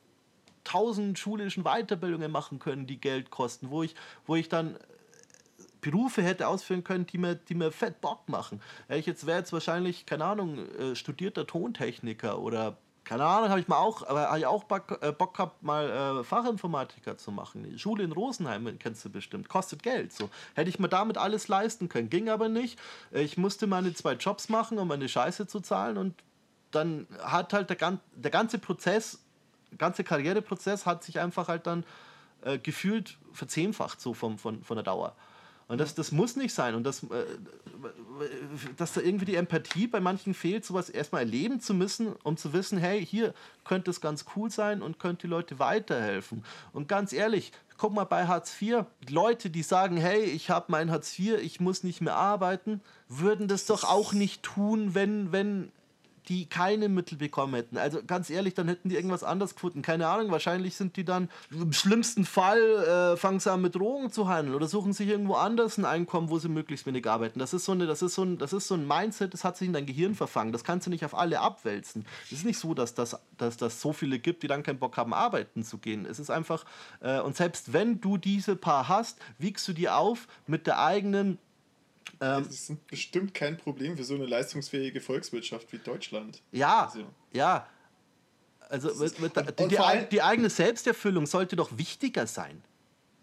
tausend 0.64 1.18
schulischen 1.18 1.64
Weiterbildungen 1.64 2.30
machen 2.30 2.58
können, 2.58 2.86
die 2.86 3.00
Geld 3.00 3.30
kosten, 3.30 3.70
wo 3.70 3.82
ich, 3.82 3.94
wo 4.26 4.36
ich 4.36 4.48
dann 4.48 4.74
äh, 4.74 4.78
Berufe 5.80 6.22
hätte 6.22 6.48
ausführen 6.48 6.84
können, 6.84 7.06
die 7.06 7.18
mir, 7.18 7.34
die 7.34 7.54
mir 7.54 7.72
fett 7.72 8.00
Bock 8.00 8.28
machen. 8.28 8.60
Ich 8.88 9.06
jetzt 9.06 9.26
wäre 9.26 9.38
jetzt 9.38 9.52
wahrscheinlich, 9.52 10.06
keine 10.06 10.24
Ahnung, 10.24 10.58
äh, 10.76 10.94
studierter 10.94 11.46
Tontechniker 11.46 12.38
oder 12.38 12.76
keine 13.04 13.24
Ahnung, 13.24 13.48
habe 13.48 13.58
ich 13.58 13.66
mal 13.66 13.78
auch, 13.78 14.06
aber 14.06 14.36
ich 14.38 14.46
auch 14.46 14.64
Bock, 14.64 14.98
äh, 15.02 15.12
gehabt, 15.12 15.62
mal 15.62 16.20
äh, 16.20 16.22
Fachinformatiker 16.22 17.16
zu 17.16 17.32
machen. 17.32 17.64
Die 17.64 17.78
Schule 17.78 18.04
in 18.04 18.12
Rosenheim 18.12 18.78
kennst 18.78 19.04
du 19.04 19.10
bestimmt, 19.10 19.48
kostet 19.48 19.82
Geld. 19.82 20.12
So 20.12 20.28
hätte 20.54 20.70
ich 20.70 20.78
mir 20.78 20.88
damit 20.88 21.18
alles 21.18 21.48
leisten 21.48 21.88
können, 21.88 22.10
ging 22.10 22.28
aber 22.28 22.48
nicht. 22.48 22.78
Ich 23.10 23.36
musste 23.36 23.66
meine 23.66 23.94
zwei 23.94 24.12
Jobs 24.12 24.48
machen, 24.48 24.78
um 24.78 24.86
meine 24.86 25.08
Scheiße 25.08 25.46
zu 25.48 25.60
zahlen 25.60 25.96
und 25.96 26.14
dann 26.70 27.06
hat 27.22 27.52
halt 27.52 27.70
der, 27.70 27.98
der 28.16 28.30
ganze 28.30 28.58
Prozess 28.58 29.20
ganze 29.78 30.04
Karriereprozess 30.04 30.86
hat 30.86 31.04
sich 31.04 31.18
einfach 31.20 31.48
halt 31.48 31.66
dann 31.66 31.84
äh, 32.42 32.58
gefühlt 32.58 33.18
verzehnfacht 33.32 34.00
so 34.00 34.14
vom, 34.14 34.38
von, 34.38 34.62
von 34.62 34.76
der 34.76 34.84
Dauer. 34.84 35.14
Und 35.68 35.78
das, 35.78 35.94
das 35.94 36.10
muss 36.10 36.34
nicht 36.34 36.52
sein. 36.52 36.74
Und 36.74 36.82
das, 36.82 37.04
äh, 37.04 37.24
dass 38.76 38.94
da 38.94 39.00
irgendwie 39.00 39.26
die 39.26 39.36
Empathie 39.36 39.86
bei 39.86 40.00
manchen 40.00 40.34
fehlt, 40.34 40.64
sowas 40.64 40.90
erstmal 40.90 41.22
erleben 41.22 41.60
zu 41.60 41.74
müssen, 41.74 42.12
um 42.24 42.36
zu 42.36 42.52
wissen, 42.52 42.76
hey, 42.76 43.04
hier 43.06 43.34
könnte 43.64 43.90
es 43.90 44.00
ganz 44.00 44.24
cool 44.34 44.50
sein 44.50 44.82
und 44.82 44.98
könnte 44.98 45.28
die 45.28 45.30
Leute 45.30 45.60
weiterhelfen. 45.60 46.44
Und 46.72 46.88
ganz 46.88 47.12
ehrlich, 47.12 47.52
guck 47.78 47.92
mal 47.94 48.04
bei 48.04 48.26
Hartz 48.26 48.60
IV, 48.60 48.84
Leute, 49.08 49.48
die 49.48 49.62
sagen, 49.62 49.96
hey, 49.96 50.24
ich 50.24 50.50
habe 50.50 50.66
mein 50.68 50.90
Hartz 50.90 51.16
IV, 51.16 51.38
ich 51.40 51.60
muss 51.60 51.84
nicht 51.84 52.00
mehr 52.00 52.16
arbeiten, 52.16 52.80
würden 53.08 53.46
das 53.46 53.66
doch 53.66 53.84
auch 53.84 54.12
nicht 54.12 54.42
tun, 54.42 54.96
wenn, 54.96 55.30
wenn 55.30 55.70
die 56.30 56.46
keine 56.48 56.88
Mittel 56.88 57.18
bekommen 57.18 57.54
hätten. 57.54 57.76
Also 57.76 58.00
ganz 58.06 58.30
ehrlich, 58.30 58.54
dann 58.54 58.68
hätten 58.68 58.88
die 58.88 58.94
irgendwas 58.94 59.24
anderes 59.24 59.54
gefunden. 59.54 59.82
Keine 59.82 60.06
Ahnung, 60.06 60.30
wahrscheinlich 60.30 60.76
sind 60.76 60.96
die 60.96 61.04
dann 61.04 61.28
im 61.50 61.72
schlimmsten 61.72 62.24
Fall 62.24 63.14
äh, 63.14 63.16
fangen 63.16 63.40
sie 63.40 63.50
an 63.50 63.60
mit 63.60 63.74
Drogen 63.74 64.12
zu 64.12 64.28
handeln 64.28 64.54
oder 64.54 64.68
suchen 64.68 64.92
sich 64.92 65.08
irgendwo 65.08 65.34
anders 65.34 65.76
ein 65.76 65.84
Einkommen, 65.84 66.30
wo 66.30 66.38
sie 66.38 66.48
möglichst 66.48 66.86
wenig 66.86 67.08
arbeiten. 67.10 67.40
Das 67.40 67.52
ist 67.52 67.64
so 67.64 67.72
eine, 67.72 67.86
das 67.88 68.00
ist 68.00 68.14
so 68.14 68.22
ein, 68.22 68.38
das 68.38 68.52
ist 68.52 68.68
so 68.68 68.74
ein 68.74 68.86
Mindset, 68.86 69.34
das 69.34 69.42
hat 69.42 69.56
sich 69.56 69.66
in 69.66 69.72
dein 69.72 69.86
Gehirn 69.86 70.14
verfangen. 70.14 70.52
Das 70.52 70.62
kannst 70.62 70.86
du 70.86 70.90
nicht 70.90 71.04
auf 71.04 71.16
alle 71.16 71.40
abwälzen. 71.40 72.06
Es 72.26 72.32
ist 72.32 72.44
nicht 72.44 72.60
so, 72.60 72.74
dass 72.74 72.94
das, 72.94 73.18
dass 73.36 73.56
das 73.56 73.80
so 73.80 73.92
viele 73.92 74.20
gibt, 74.20 74.44
die 74.44 74.46
dann 74.46 74.62
keinen 74.62 74.78
Bock 74.78 74.96
haben, 74.96 75.12
arbeiten 75.12 75.64
zu 75.64 75.78
gehen. 75.78 76.06
Es 76.06 76.20
ist 76.20 76.30
einfach, 76.30 76.64
äh, 77.00 77.18
und 77.18 77.36
selbst 77.36 77.72
wenn 77.72 78.00
du 78.00 78.18
diese 78.18 78.54
paar 78.54 78.86
hast, 78.86 79.18
wiegst 79.38 79.66
du 79.66 79.72
die 79.72 79.88
auf 79.88 80.28
mit 80.46 80.68
der 80.68 80.78
eigenen 80.78 81.38
ähm, 82.20 82.44
das 82.46 82.70
ist 82.70 82.86
bestimmt 82.86 83.34
kein 83.34 83.56
Problem 83.56 83.96
für 83.96 84.04
so 84.04 84.14
eine 84.14 84.26
leistungsfähige 84.26 85.00
Volkswirtschaft 85.00 85.72
wie 85.72 85.78
Deutschland. 85.78 86.42
Ja, 86.52 86.86
also. 86.86 87.04
ja. 87.32 87.66
Also 88.68 88.94
mit, 88.94 89.18
mit, 89.18 89.58
die, 89.58 89.68
die, 89.68 89.78
die 90.12 90.22
eigene 90.22 90.48
Selbsterfüllung 90.48 91.26
sollte 91.26 91.56
doch 91.56 91.76
wichtiger 91.76 92.26
sein. 92.26 92.62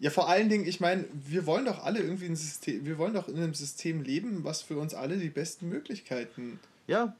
Ja, 0.00 0.10
vor 0.10 0.28
allen 0.28 0.48
Dingen, 0.48 0.66
ich 0.66 0.78
meine, 0.78 1.06
wir 1.12 1.46
wollen 1.46 1.64
doch 1.64 1.82
alle 1.82 2.00
irgendwie 2.00 2.26
ein 2.26 2.36
System, 2.36 2.84
wir 2.84 2.98
wollen 2.98 3.14
doch 3.14 3.28
in 3.28 3.36
einem 3.36 3.54
System 3.54 4.02
leben, 4.02 4.44
was 4.44 4.62
für 4.62 4.78
uns 4.78 4.94
alle 4.94 5.16
die 5.16 5.30
besten 5.30 5.68
Möglichkeiten 5.68 6.60
ja. 6.86 7.16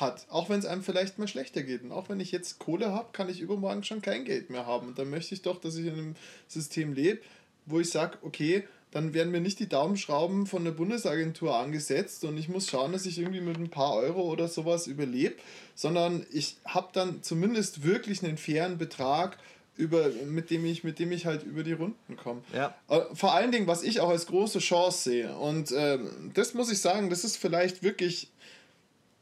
hat. 0.00 0.26
Auch 0.30 0.48
wenn 0.48 0.58
es 0.58 0.66
einem 0.66 0.82
vielleicht 0.82 1.18
mal 1.18 1.28
schlechter 1.28 1.62
geht. 1.62 1.82
Und 1.82 1.92
auch 1.92 2.08
wenn 2.08 2.18
ich 2.18 2.32
jetzt 2.32 2.58
Kohle 2.58 2.92
habe, 2.92 3.10
kann 3.12 3.28
ich 3.28 3.40
übermorgen 3.40 3.84
schon 3.84 4.02
kein 4.02 4.24
Geld 4.24 4.50
mehr 4.50 4.66
haben. 4.66 4.88
Und 4.88 4.98
dann 4.98 5.10
möchte 5.10 5.34
ich 5.34 5.42
doch, 5.42 5.60
dass 5.60 5.76
ich 5.76 5.86
in 5.86 5.92
einem 5.92 6.16
System 6.48 6.94
lebe, 6.94 7.20
wo 7.66 7.78
ich 7.78 7.90
sage, 7.90 8.18
okay, 8.22 8.66
dann 8.96 9.12
werden 9.12 9.30
mir 9.30 9.42
nicht 9.42 9.60
die 9.60 9.68
Daumenschrauben 9.68 10.46
von 10.46 10.64
der 10.64 10.70
Bundesagentur 10.70 11.54
angesetzt 11.54 12.24
und 12.24 12.38
ich 12.38 12.48
muss 12.48 12.70
schauen, 12.70 12.92
dass 12.92 13.04
ich 13.04 13.18
irgendwie 13.18 13.42
mit 13.42 13.58
ein 13.58 13.68
paar 13.68 13.94
Euro 13.94 14.22
oder 14.22 14.48
sowas 14.48 14.86
überlebe, 14.86 15.34
sondern 15.74 16.24
ich 16.32 16.56
habe 16.64 16.88
dann 16.94 17.22
zumindest 17.22 17.84
wirklich 17.84 18.24
einen 18.24 18.38
fairen 18.38 18.78
Betrag, 18.78 19.36
über, 19.76 20.08
mit, 20.24 20.48
dem 20.48 20.64
ich, 20.64 20.84
mit 20.84 20.98
dem 20.98 21.12
ich 21.12 21.26
halt 21.26 21.42
über 21.42 21.62
die 21.62 21.74
Runden 21.74 22.16
komme. 22.16 22.40
Ja. 22.54 22.74
Äh, 22.88 23.02
vor 23.12 23.34
allen 23.34 23.52
Dingen, 23.52 23.66
was 23.66 23.82
ich 23.82 24.00
auch 24.00 24.08
als 24.08 24.26
große 24.26 24.60
Chance 24.60 25.10
sehe, 25.10 25.36
und 25.36 25.70
äh, 25.72 25.98
das 26.32 26.54
muss 26.54 26.72
ich 26.72 26.80
sagen, 26.80 27.10
das 27.10 27.24
ist 27.24 27.36
vielleicht 27.36 27.82
wirklich, 27.82 28.30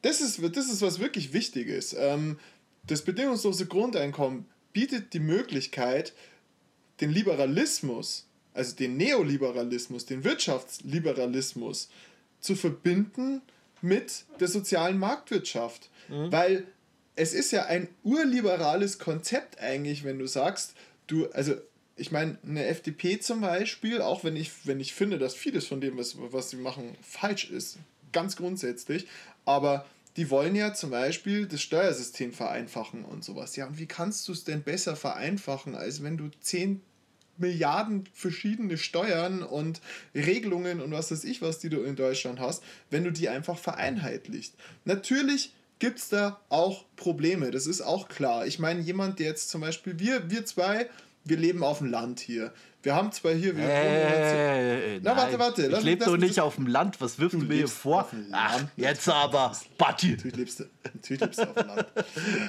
das 0.02 0.20
ist, 0.20 0.40
das 0.56 0.70
ist 0.70 0.82
was 0.82 1.00
wirklich 1.00 1.32
Wichtiges. 1.32 1.96
Ähm, 1.98 2.38
das 2.86 3.02
bedingungslose 3.02 3.66
Grundeinkommen 3.66 4.46
bietet 4.72 5.12
die 5.12 5.18
Möglichkeit, 5.18 6.12
den 7.00 7.10
Liberalismus 7.10 8.28
also 8.54 8.74
den 8.74 8.96
Neoliberalismus, 8.96 10.06
den 10.06 10.24
Wirtschaftsliberalismus 10.24 11.90
zu 12.40 12.54
verbinden 12.54 13.42
mit 13.82 14.24
der 14.40 14.48
sozialen 14.48 14.98
Marktwirtschaft. 14.98 15.90
Mhm. 16.08 16.32
Weil 16.32 16.66
es 17.16 17.34
ist 17.34 17.50
ja 17.52 17.66
ein 17.66 17.88
urliberales 18.02 18.98
Konzept 18.98 19.58
eigentlich, 19.60 20.04
wenn 20.04 20.18
du 20.18 20.26
sagst, 20.26 20.74
du, 21.06 21.28
also 21.30 21.54
ich 21.96 22.10
meine, 22.10 22.38
eine 22.44 22.66
FDP 22.66 23.20
zum 23.20 23.40
Beispiel, 23.40 24.00
auch 24.00 24.24
wenn 24.24 24.36
ich, 24.36 24.66
wenn 24.66 24.80
ich 24.80 24.94
finde, 24.94 25.18
dass 25.18 25.34
vieles 25.34 25.66
von 25.66 25.80
dem, 25.80 25.96
was, 25.96 26.16
was 26.18 26.50
sie 26.50 26.56
machen, 26.56 26.96
falsch 27.02 27.50
ist, 27.50 27.78
ganz 28.12 28.36
grundsätzlich, 28.36 29.06
aber 29.44 29.86
die 30.16 30.30
wollen 30.30 30.54
ja 30.54 30.74
zum 30.74 30.90
Beispiel 30.90 31.46
das 31.46 31.60
Steuersystem 31.60 32.32
vereinfachen 32.32 33.04
und 33.04 33.24
sowas. 33.24 33.56
Ja, 33.56 33.66
und 33.66 33.78
wie 33.78 33.86
kannst 33.86 34.26
du 34.28 34.32
es 34.32 34.44
denn 34.44 34.62
besser 34.62 34.96
vereinfachen, 34.96 35.74
als 35.74 36.02
wenn 36.02 36.16
du 36.16 36.30
zehn 36.40 36.80
Milliarden 37.38 38.04
verschiedene 38.12 38.78
Steuern 38.78 39.42
und 39.42 39.80
Regelungen 40.14 40.80
und 40.80 40.92
was 40.92 41.10
weiß 41.10 41.24
ich, 41.24 41.42
was 41.42 41.58
die 41.58 41.68
du 41.68 41.82
in 41.82 41.96
Deutschland 41.96 42.40
hast, 42.40 42.62
wenn 42.90 43.04
du 43.04 43.10
die 43.10 43.28
einfach 43.28 43.58
vereinheitlicht. 43.58 44.54
Natürlich 44.84 45.52
gibt 45.78 45.98
es 45.98 46.08
da 46.08 46.40
auch 46.48 46.84
Probleme, 46.96 47.50
das 47.50 47.66
ist 47.66 47.80
auch 47.80 48.08
klar. 48.08 48.46
Ich 48.46 48.58
meine, 48.58 48.80
jemand, 48.80 49.18
der 49.18 49.26
jetzt 49.26 49.50
zum 49.50 49.60
Beispiel, 49.60 49.98
wir, 49.98 50.30
wir 50.30 50.44
zwei, 50.46 50.88
wir 51.24 51.36
leben 51.36 51.62
auf 51.62 51.78
dem 51.78 51.88
Land 51.88 52.20
hier. 52.20 52.52
Wir 52.84 52.94
haben 52.94 53.10
zwar 53.12 53.32
hier. 53.32 53.56
Wir 53.56 53.64
äh, 53.66 55.00
Na, 55.02 55.16
warte, 55.16 55.38
warte. 55.38 55.66
ich 55.66 55.82
lebe 55.82 56.04
doch 56.04 56.18
nicht 56.18 56.38
auf 56.38 56.56
dem 56.56 56.66
Land. 56.66 57.00
Was 57.00 57.18
wirfst 57.18 57.34
du, 57.34 57.38
du 57.38 57.46
mir 57.46 57.54
hier 57.54 57.68
vor? 57.68 58.06
Ach, 58.30 58.62
jetzt 58.76 59.08
aber. 59.08 59.56
Batti. 59.78 60.10
Natürlich 60.10 60.36
lebst, 60.36 60.60
du, 60.60 60.64
natürlich 60.92 61.20
lebst 61.22 61.38
du 61.38 61.44
auf 61.44 61.54
dem 61.54 61.66
Land. 61.66 61.86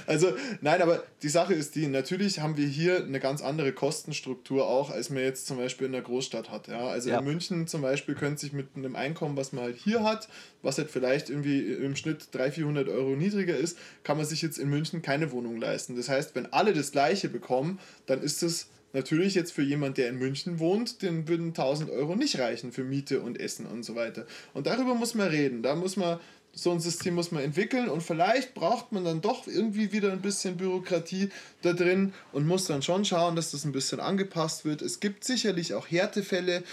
Also, 0.08 0.34
nein, 0.60 0.82
aber 0.82 1.04
die 1.24 1.30
Sache 1.30 1.54
ist 1.54 1.76
die: 1.76 1.88
natürlich 1.88 2.42
haben 2.42 2.58
wir 2.58 2.68
hier 2.68 2.98
eine 2.98 3.22
ganz 3.22 3.42
andere 3.42 3.72
Kostenstruktur 3.72 4.68
auch, 4.68 4.92
als 4.92 5.10
man 5.10 5.24
jetzt 5.24 5.48
zum 5.48 5.56
Beispiel 5.56 5.88
in 5.88 5.94
der 5.94 6.02
Großstadt 6.02 6.52
hat. 6.52 6.68
Ja? 6.68 6.86
Also 6.88 7.12
ja. 7.12 7.20
in 7.20 7.24
München 7.24 7.68
zum 7.68 7.82
Beispiel 7.82 8.16
könnte 8.16 8.42
sich 8.42 8.52
mit 8.52 8.68
einem 8.76 8.98
Einkommen, 8.98 9.38
was 9.38 9.54
man 9.54 9.64
halt 9.64 9.78
hier 9.78 10.04
hat, 10.04 10.28
was 10.62 10.78
halt 10.78 10.92
vielleicht 10.92 11.30
irgendwie 11.30 11.62
im 11.62 11.96
Schnitt 11.96 12.28
300, 12.34 12.56
400 12.56 12.90
Euro 12.90 13.16
niedriger 13.16 13.56
ist, 13.56 13.78
kann 14.04 14.18
man 14.18 14.26
sich 14.26 14.42
jetzt 14.42 14.58
in 14.58 14.70
München 14.70 15.02
keine 15.02 15.32
Wohnung 15.32 15.56
leisten. 15.62 15.96
Das 15.96 16.10
heißt, 16.10 16.36
wenn 16.36 16.52
alle 16.52 16.74
das 16.74 16.92
Gleiche 16.92 17.30
bekommen, 17.30 17.80
dann 18.06 18.22
ist 18.22 18.44
es 18.44 18.68
Natürlich 18.96 19.36
jetzt 19.36 19.52
für 19.52 19.62
jemand, 19.62 19.98
der 19.98 20.08
in 20.08 20.18
München 20.18 20.58
wohnt, 20.60 21.02
den 21.02 21.28
würden 21.28 21.48
1000 21.48 21.90
Euro 21.90 22.16
nicht 22.16 22.40
reichen 22.40 22.72
für 22.72 22.86
Miete 22.86 23.20
und 23.20 23.38
Essen 23.38 23.66
und 23.66 23.84
so 23.84 23.94
weiter. 23.96 24.26
Und 24.54 24.68
darüber 24.68 24.96
muss 24.96 25.16
man 25.16 25.28
reden. 25.28 25.62
Da 25.64 25.76
muss 25.76 25.98
man 25.98 26.18
so 26.54 26.72
ein 26.72 26.80
System 26.80 27.14
muss 27.14 27.32
man 27.32 27.44
entwickeln 27.44 27.90
und 27.90 28.02
vielleicht 28.02 28.54
braucht 28.54 28.94
man 28.94 29.04
dann 29.04 29.20
doch 29.20 29.48
irgendwie 29.48 29.92
wieder 29.92 30.14
ein 30.14 30.22
bisschen 30.22 30.56
Bürokratie 30.56 31.28
da 31.62 31.74
drin 31.74 32.14
und 32.32 32.48
muss 32.48 32.68
dann 32.68 32.82
schon 32.82 33.04
schauen, 33.04 33.36
dass 33.36 33.52
das 33.52 33.66
ein 33.66 33.74
bisschen 33.74 34.00
angepasst 34.00 34.64
wird. 34.64 34.82
Es 34.82 35.02
gibt 35.02 35.26
sicherlich 35.26 35.74
auch 35.74 35.92
Härtefälle, 35.92 36.64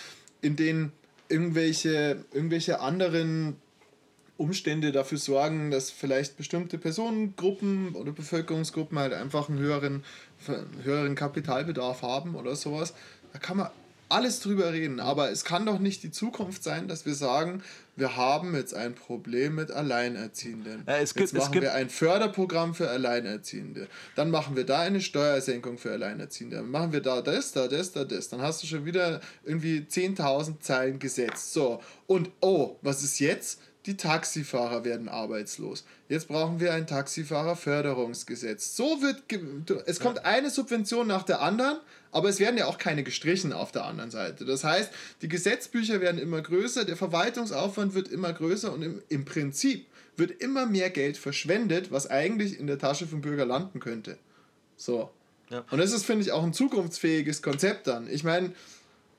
in 0.41 0.55
denen 0.55 0.93
irgendwelche, 1.29 2.25
irgendwelche 2.33 2.79
anderen 2.79 3.57
Umstände 4.37 4.93
dafür 4.93 5.19
sorgen, 5.19 5.71
dass 5.71 5.91
vielleicht 5.91 6.37
bestimmte 6.37 6.79
Personengruppen 6.79 7.95
oder 7.95 8.13
Bevölkerungsgruppen 8.13 8.99
halt 8.99 9.13
einfach 9.13 9.49
einen 9.49 9.59
höheren, 9.59 10.05
höheren 10.83 11.15
Kapitalbedarf 11.15 12.03
haben 12.03 12.35
oder 12.35 12.57
sowas. 12.57 12.95
Da 13.33 13.39
kann 13.39 13.57
man 13.57 13.69
alles 14.13 14.41
drüber 14.41 14.73
reden, 14.73 15.01
aber 15.01 15.31
es 15.31 15.45
kann 15.45 15.65
doch 15.65 15.79
nicht 15.79 16.03
die 16.03 16.11
Zukunft 16.11 16.63
sein, 16.63 16.87
dass 16.87 17.07
wir 17.07 17.15
sagen, 17.15 17.63
wir 17.97 18.17
haben 18.17 18.55
jetzt 18.55 18.75
ein 18.75 18.95
Problem 18.95 19.55
mit 19.55 19.71
Alleinerziehenden. 19.71 20.87
Äh, 20.87 21.03
es 21.03 21.15
gibt, 21.15 21.33
jetzt 21.33 21.39
machen 21.39 21.61
wir 21.61 21.75
ein 21.75 21.89
Förderprogramm 21.89 22.75
für 22.75 22.89
Alleinerziehende. 22.89 23.89
Dann 24.15 24.31
machen 24.31 24.55
wir 24.55 24.65
da 24.65 24.81
eine 24.81 25.01
Steuersenkung 25.01 25.79
für 25.79 25.93
Alleinerziehende. 25.93 26.57
Dann 26.57 26.71
machen 26.71 26.93
wir 26.93 27.01
da 27.01 27.23
das, 27.23 27.53
da 27.53 27.69
das, 27.69 27.93
da 27.93 28.05
das. 28.05 28.29
Dann 28.29 28.43
hast 28.43 28.63
du 28.63 28.67
schon 28.67 28.85
wieder 28.85 29.21
irgendwie 29.45 29.87
10.000 29.89 30.61
Zeilen 30.61 30.99
gesetzt. 30.99 31.53
So, 31.53 31.83
und 32.07 32.31
oh, 32.41 32.77
was 32.83 33.03
ist 33.03 33.19
jetzt? 33.19 33.61
Die 33.87 33.97
Taxifahrer 33.97 34.85
werden 34.85 35.09
arbeitslos. 35.09 35.85
Jetzt 36.09 36.29
brauchen 36.29 36.61
wir 36.61 36.73
ein 36.73 36.87
Taxifahrerförderungsgesetz. 36.87 38.77
So 38.77 39.03
wird 39.03 39.25
es 39.87 39.99
kommt 39.99 40.19
ja. 40.19 40.25
eine 40.25 40.51
Subvention 40.51 41.09
nach 41.09 41.25
der 41.25 41.41
anderen, 41.41 41.79
aber 42.13 42.29
es 42.29 42.39
werden 42.39 42.57
ja 42.57 42.67
auch 42.67 42.79
keine 42.79 43.03
gestrichen 43.03 43.53
auf 43.53 43.73
der 43.73 43.85
anderen 43.85 44.13
Seite. 44.13 44.45
Das 44.45 44.63
heißt, 44.63 44.93
die 45.23 45.29
Gesetzbücher 45.29 46.01
werden 46.01 46.21
immer 46.21 46.41
größer, 46.43 46.85
der 46.85 46.97
Verwaltungsaufwand 46.97 47.95
wird 47.95 48.09
immer 48.09 48.33
größer 48.33 48.73
und 48.73 48.83
im, 48.83 49.03
im 49.09 49.25
Prinzip 49.25 49.87
wird 50.17 50.43
immer 50.43 50.67
mehr 50.67 50.91
Geld 50.91 51.17
verschwendet, 51.17 51.91
was 51.91 52.09
eigentlich 52.09 52.61
in 52.61 52.69
der 52.69 52.79
Tasche 52.79 53.09
vom 53.09 53.21
Bürger 53.21 53.47
landen 53.47 53.81
könnte. 53.81 54.17
So. 54.77 55.11
Ja. 55.51 55.65
Und 55.71 55.79
das 55.79 55.93
ist, 55.93 56.05
finde 56.05 56.23
ich, 56.23 56.33
auch 56.33 56.45
ein 56.45 56.53
zukunftsfähiges 56.53 57.43
Konzept 57.43 57.87
dann. 57.87 58.09
Ich 58.09 58.23
meine, 58.23 58.53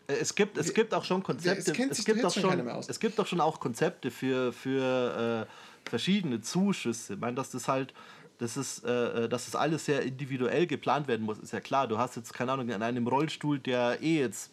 es 0.08 0.36
gibt, 0.36 0.58
es 0.58 0.74
gibt 0.74 0.93
auch 0.93 1.06
schon 1.06 1.24
Konzepte. 1.24 1.72
Es, 1.72 1.99
es 1.99 2.06
gibt 2.06 2.26
auch 2.26 2.34
schon, 2.34 2.68
es 2.68 2.99
gibt 2.99 3.20
auch 3.20 3.28
schon 3.28 3.39
auch 3.39 3.60
Konzepte 3.60 4.12
für, 4.12 4.51
für 4.51 5.47
äh, 5.47 5.89
verschiedene 5.89 6.41
Zuschüsse. 6.41 7.14
Ich 7.14 7.20
meine, 7.20 7.36
dass 7.36 7.51
das 7.51 7.68
halt, 7.68 7.93
das 8.38 8.58
ist, 8.58 8.84
äh, 8.86 9.26
äh, 9.26 9.30
dass 9.30 9.45
das 9.45 9.56
alles 9.56 9.86
sehr 9.86 10.01
individuell 10.01 10.68
geplant 10.68 11.08
werden 11.08 11.26
muss, 11.26 11.39
ist 11.39 11.54
ja 11.54 11.62
klar. 11.62 11.88
Du 11.88 11.97
hast 11.97 12.16
jetzt, 12.16 12.34
keine 12.34 12.51
Ahnung, 12.51 12.70
in 12.70 12.84
einem 12.84 13.08
Rollstuhl, 13.08 13.60
der 13.60 14.01
eh 14.01 14.20
jetzt 14.20 14.51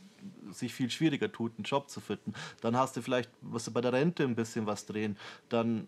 sich 0.53 0.75
viel 0.75 0.91
schwieriger 0.91 1.33
tut, 1.33 1.53
einen 1.57 1.65
Job 1.65 1.89
zu 1.89 2.01
finden. 2.01 2.35
Dann 2.61 2.77
hast 2.77 2.97
du 2.97 3.03
vielleicht, 3.03 3.31
was 3.41 3.65
du 3.65 3.73
bei 3.73 3.81
der 3.81 3.93
Rente 3.93 4.23
ein 4.23 4.35
bisschen 4.35 4.67
was 4.67 4.87
drehen. 4.87 5.17
Dann 5.49 5.87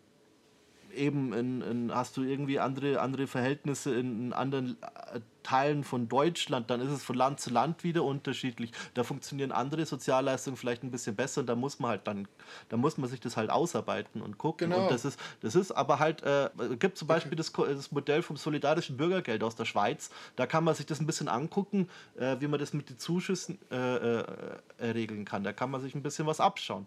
eben 0.94 1.32
in, 1.32 1.62
in, 1.62 1.94
hast 1.94 2.16
du 2.16 2.22
irgendwie 2.22 2.58
andere, 2.58 3.00
andere 3.00 3.26
Verhältnisse 3.26 3.94
in, 3.94 4.32
anderen 4.32 4.76
äh, 4.82 5.20
Teilen 5.42 5.82
von 5.82 6.08
Deutschland, 6.08 6.70
dann 6.70 6.80
ist 6.80 6.90
es 6.90 7.02
von 7.02 7.16
Land 7.16 7.40
zu 7.40 7.50
Land 7.50 7.82
wieder 7.84 8.04
unterschiedlich. 8.04 8.70
Da 8.94 9.02
funktionieren 9.02 9.52
andere 9.52 9.86
Sozialleistungen 9.86 10.56
vielleicht 10.56 10.84
ein 10.84 10.90
bisschen 10.90 11.16
besser 11.16 11.40
und 11.40 11.48
da 11.48 11.56
muss 11.56 11.78
man 11.78 11.90
halt 11.90 12.06
dann, 12.06 12.28
da 12.68 12.76
muss 12.76 12.96
man 12.96 13.10
sich 13.10 13.20
das 13.20 13.36
halt 13.36 13.50
ausarbeiten 13.50 14.22
und 14.22 14.38
gucken. 14.38 14.70
Genau. 14.70 14.84
Und 14.84 14.90
das 14.90 15.04
ist, 15.04 15.18
das 15.40 15.54
ist 15.54 15.72
aber 15.72 15.98
halt, 15.98 16.22
äh, 16.22 16.48
gibt 16.78 16.96
zum 16.96 17.08
Beispiel 17.08 17.36
das, 17.36 17.52
das 17.52 17.92
Modell 17.92 18.22
vom 18.22 18.36
solidarischen 18.36 18.96
Bürgergeld 18.96 19.42
aus 19.42 19.56
der 19.56 19.64
Schweiz. 19.64 20.10
Da 20.36 20.46
kann 20.46 20.64
man 20.64 20.74
sich 20.74 20.86
das 20.86 21.00
ein 21.00 21.06
bisschen 21.06 21.28
angucken, 21.28 21.88
äh, 22.16 22.36
wie 22.40 22.46
man 22.46 22.60
das 22.60 22.72
mit 22.72 22.88
den 22.88 22.98
Zuschüssen 22.98 23.58
äh, 23.70 23.76
äh, 23.76 24.24
regeln 24.80 25.24
kann. 25.24 25.44
Da 25.44 25.52
kann 25.52 25.70
man 25.70 25.80
sich 25.80 25.94
ein 25.94 26.02
bisschen 26.02 26.26
was 26.26 26.40
abschauen. 26.40 26.86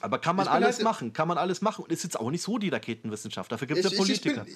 Aber 0.00 0.18
kann 0.18 0.36
man 0.36 0.46
alles 0.46 0.76
halt- 0.76 0.84
machen, 0.84 1.12
kann 1.12 1.28
man 1.28 1.38
alles 1.38 1.62
machen. 1.62 1.84
Und 1.84 1.92
ist 1.92 2.04
jetzt 2.04 2.18
auch 2.18 2.30
nicht 2.30 2.42
so 2.42 2.58
die 2.58 2.68
Raketenwissenschaft. 2.68 3.50
Dafür 3.50 3.66
gibt 3.66 3.78
es 3.78 3.84
ja 3.84 3.88
ich, 3.88 3.94
ich, 3.94 3.98
Politiker. 3.98 4.44
bin, 4.44 4.54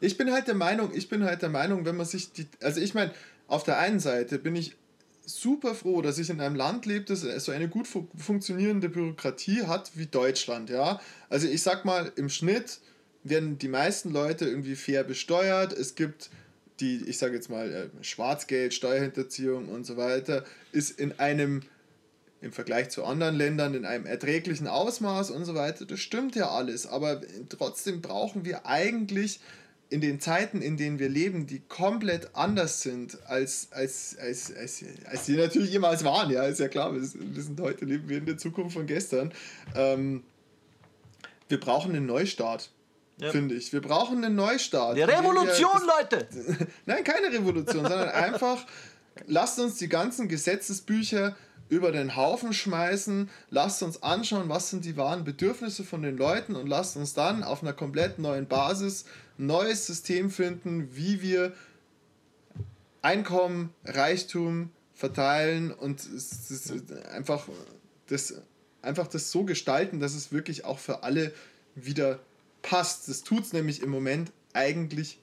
ich 0.00 0.18
bin 0.18 0.32
halt 0.32 0.46
der 0.48 0.54
Meinung, 0.54 0.90
ich 0.94 1.08
bin 1.08 1.24
halt 1.24 1.42
der 1.42 1.48
Meinung, 1.48 1.84
wenn 1.84 1.96
man 1.96 2.06
sich 2.06 2.32
die, 2.32 2.46
also 2.60 2.80
ich 2.80 2.94
meine, 2.94 3.12
auf 3.46 3.64
der 3.64 3.78
einen 3.78 4.00
Seite 4.00 4.38
bin 4.38 4.54
ich 4.56 4.76
super 5.24 5.74
froh, 5.74 6.02
dass 6.02 6.18
ich 6.18 6.28
in 6.30 6.40
einem 6.40 6.56
Land 6.56 6.84
lebe, 6.86 7.04
das 7.04 7.20
so 7.20 7.52
eine 7.52 7.68
gut 7.68 7.86
fu 7.86 8.08
funktionierende 8.16 8.88
Bürokratie 8.88 9.62
hat 9.62 9.92
wie 9.94 10.06
Deutschland, 10.06 10.68
ja. 10.68 11.00
Also 11.28 11.46
ich 11.46 11.62
sag 11.62 11.84
mal, 11.84 12.12
im 12.16 12.28
Schnitt 12.28 12.80
werden 13.22 13.58
die 13.58 13.68
meisten 13.68 14.10
Leute 14.10 14.46
irgendwie 14.46 14.74
fair 14.74 15.04
besteuert. 15.04 15.72
Es 15.72 15.94
gibt 15.94 16.30
die, 16.80 17.04
ich 17.06 17.18
sage 17.18 17.34
jetzt 17.34 17.50
mal, 17.50 17.70
äh, 17.70 18.04
Schwarzgeld, 18.04 18.74
Steuerhinterziehung 18.74 19.68
und 19.68 19.84
so 19.84 19.96
weiter, 19.96 20.44
ist 20.72 20.98
in 20.98 21.18
einem 21.18 21.62
im 22.42 22.52
Vergleich 22.52 22.90
zu 22.90 23.04
anderen 23.04 23.36
Ländern 23.36 23.74
in 23.74 23.84
einem 23.86 24.04
erträglichen 24.04 24.66
Ausmaß 24.66 25.30
und 25.30 25.44
so 25.44 25.54
weiter. 25.54 25.86
Das 25.86 26.00
stimmt 26.00 26.34
ja 26.34 26.50
alles, 26.50 26.86
aber 26.86 27.20
trotzdem 27.48 28.02
brauchen 28.02 28.44
wir 28.44 28.66
eigentlich 28.66 29.40
in 29.90 30.00
den 30.00 30.20
Zeiten, 30.20 30.60
in 30.62 30.76
denen 30.76 30.98
wir 30.98 31.08
leben, 31.08 31.46
die 31.46 31.60
komplett 31.60 32.30
anders 32.34 32.80
sind, 32.82 33.18
als, 33.28 33.68
als, 33.72 34.16
als, 34.18 34.52
als, 34.56 34.84
als 35.04 35.26
sie 35.26 35.36
natürlich 35.36 35.70
jemals 35.70 36.02
waren. 36.02 36.30
Ja, 36.30 36.44
ist 36.44 36.60
ja 36.60 36.68
klar, 36.68 36.92
wir 36.94 37.02
sind, 37.04 37.60
heute, 37.60 37.84
leben 37.84 38.08
wir 38.08 38.18
in 38.18 38.26
der 38.26 38.38
Zukunft 38.38 38.74
von 38.74 38.86
gestern. 38.86 39.32
Ähm, 39.76 40.24
wir 41.48 41.60
brauchen 41.60 41.94
einen 41.94 42.06
Neustart, 42.06 42.70
Ja. 43.18 43.30
finde 43.30 43.54
ich. 43.54 43.72
Wir 43.72 43.82
brauchen 43.82 44.24
einen 44.24 44.34
Neustart. 44.34 44.96
Die 44.96 45.00
dem 45.00 45.10
wir 45.10 45.18
Revolution, 45.18 45.70
das- 45.74 46.10
Leute! 46.10 46.66
Nein, 46.86 47.04
keine 47.04 47.26
Revolution, 47.28 47.82
sondern 47.82 48.08
einfach 48.08 48.66
lasst 49.26 49.60
uns 49.60 49.76
die 49.76 49.88
ganzen 49.88 50.26
Gesetzesbücher 50.26 51.36
über 51.72 51.90
den 51.90 52.16
Haufen 52.16 52.52
schmeißen, 52.52 53.30
lasst 53.48 53.82
uns 53.82 54.02
anschauen, 54.02 54.50
was 54.50 54.68
sind 54.68 54.84
die 54.84 54.98
wahren 54.98 55.24
Bedürfnisse 55.24 55.84
von 55.84 56.02
den 56.02 56.18
Leuten 56.18 56.54
und 56.54 56.66
lasst 56.66 56.98
uns 56.98 57.14
dann 57.14 57.42
auf 57.42 57.62
einer 57.62 57.72
komplett 57.72 58.18
neuen 58.18 58.46
Basis 58.46 59.06
ein 59.38 59.46
neues 59.46 59.86
System 59.86 60.30
finden, 60.30 60.94
wie 60.94 61.22
wir 61.22 61.54
Einkommen, 63.00 63.72
Reichtum 63.86 64.68
verteilen 64.92 65.72
und 65.72 66.06
einfach 67.10 67.48
das, 68.08 68.34
einfach 68.82 69.06
das 69.06 69.30
so 69.32 69.44
gestalten, 69.44 69.98
dass 69.98 70.14
es 70.14 70.30
wirklich 70.30 70.66
auch 70.66 70.78
für 70.78 71.02
alle 71.02 71.32
wieder 71.74 72.18
passt. 72.60 73.08
Das 73.08 73.22
tut 73.22 73.44
es 73.44 73.54
nämlich 73.54 73.80
im 73.80 73.88
Moment 73.88 74.30
eigentlich 74.52 75.18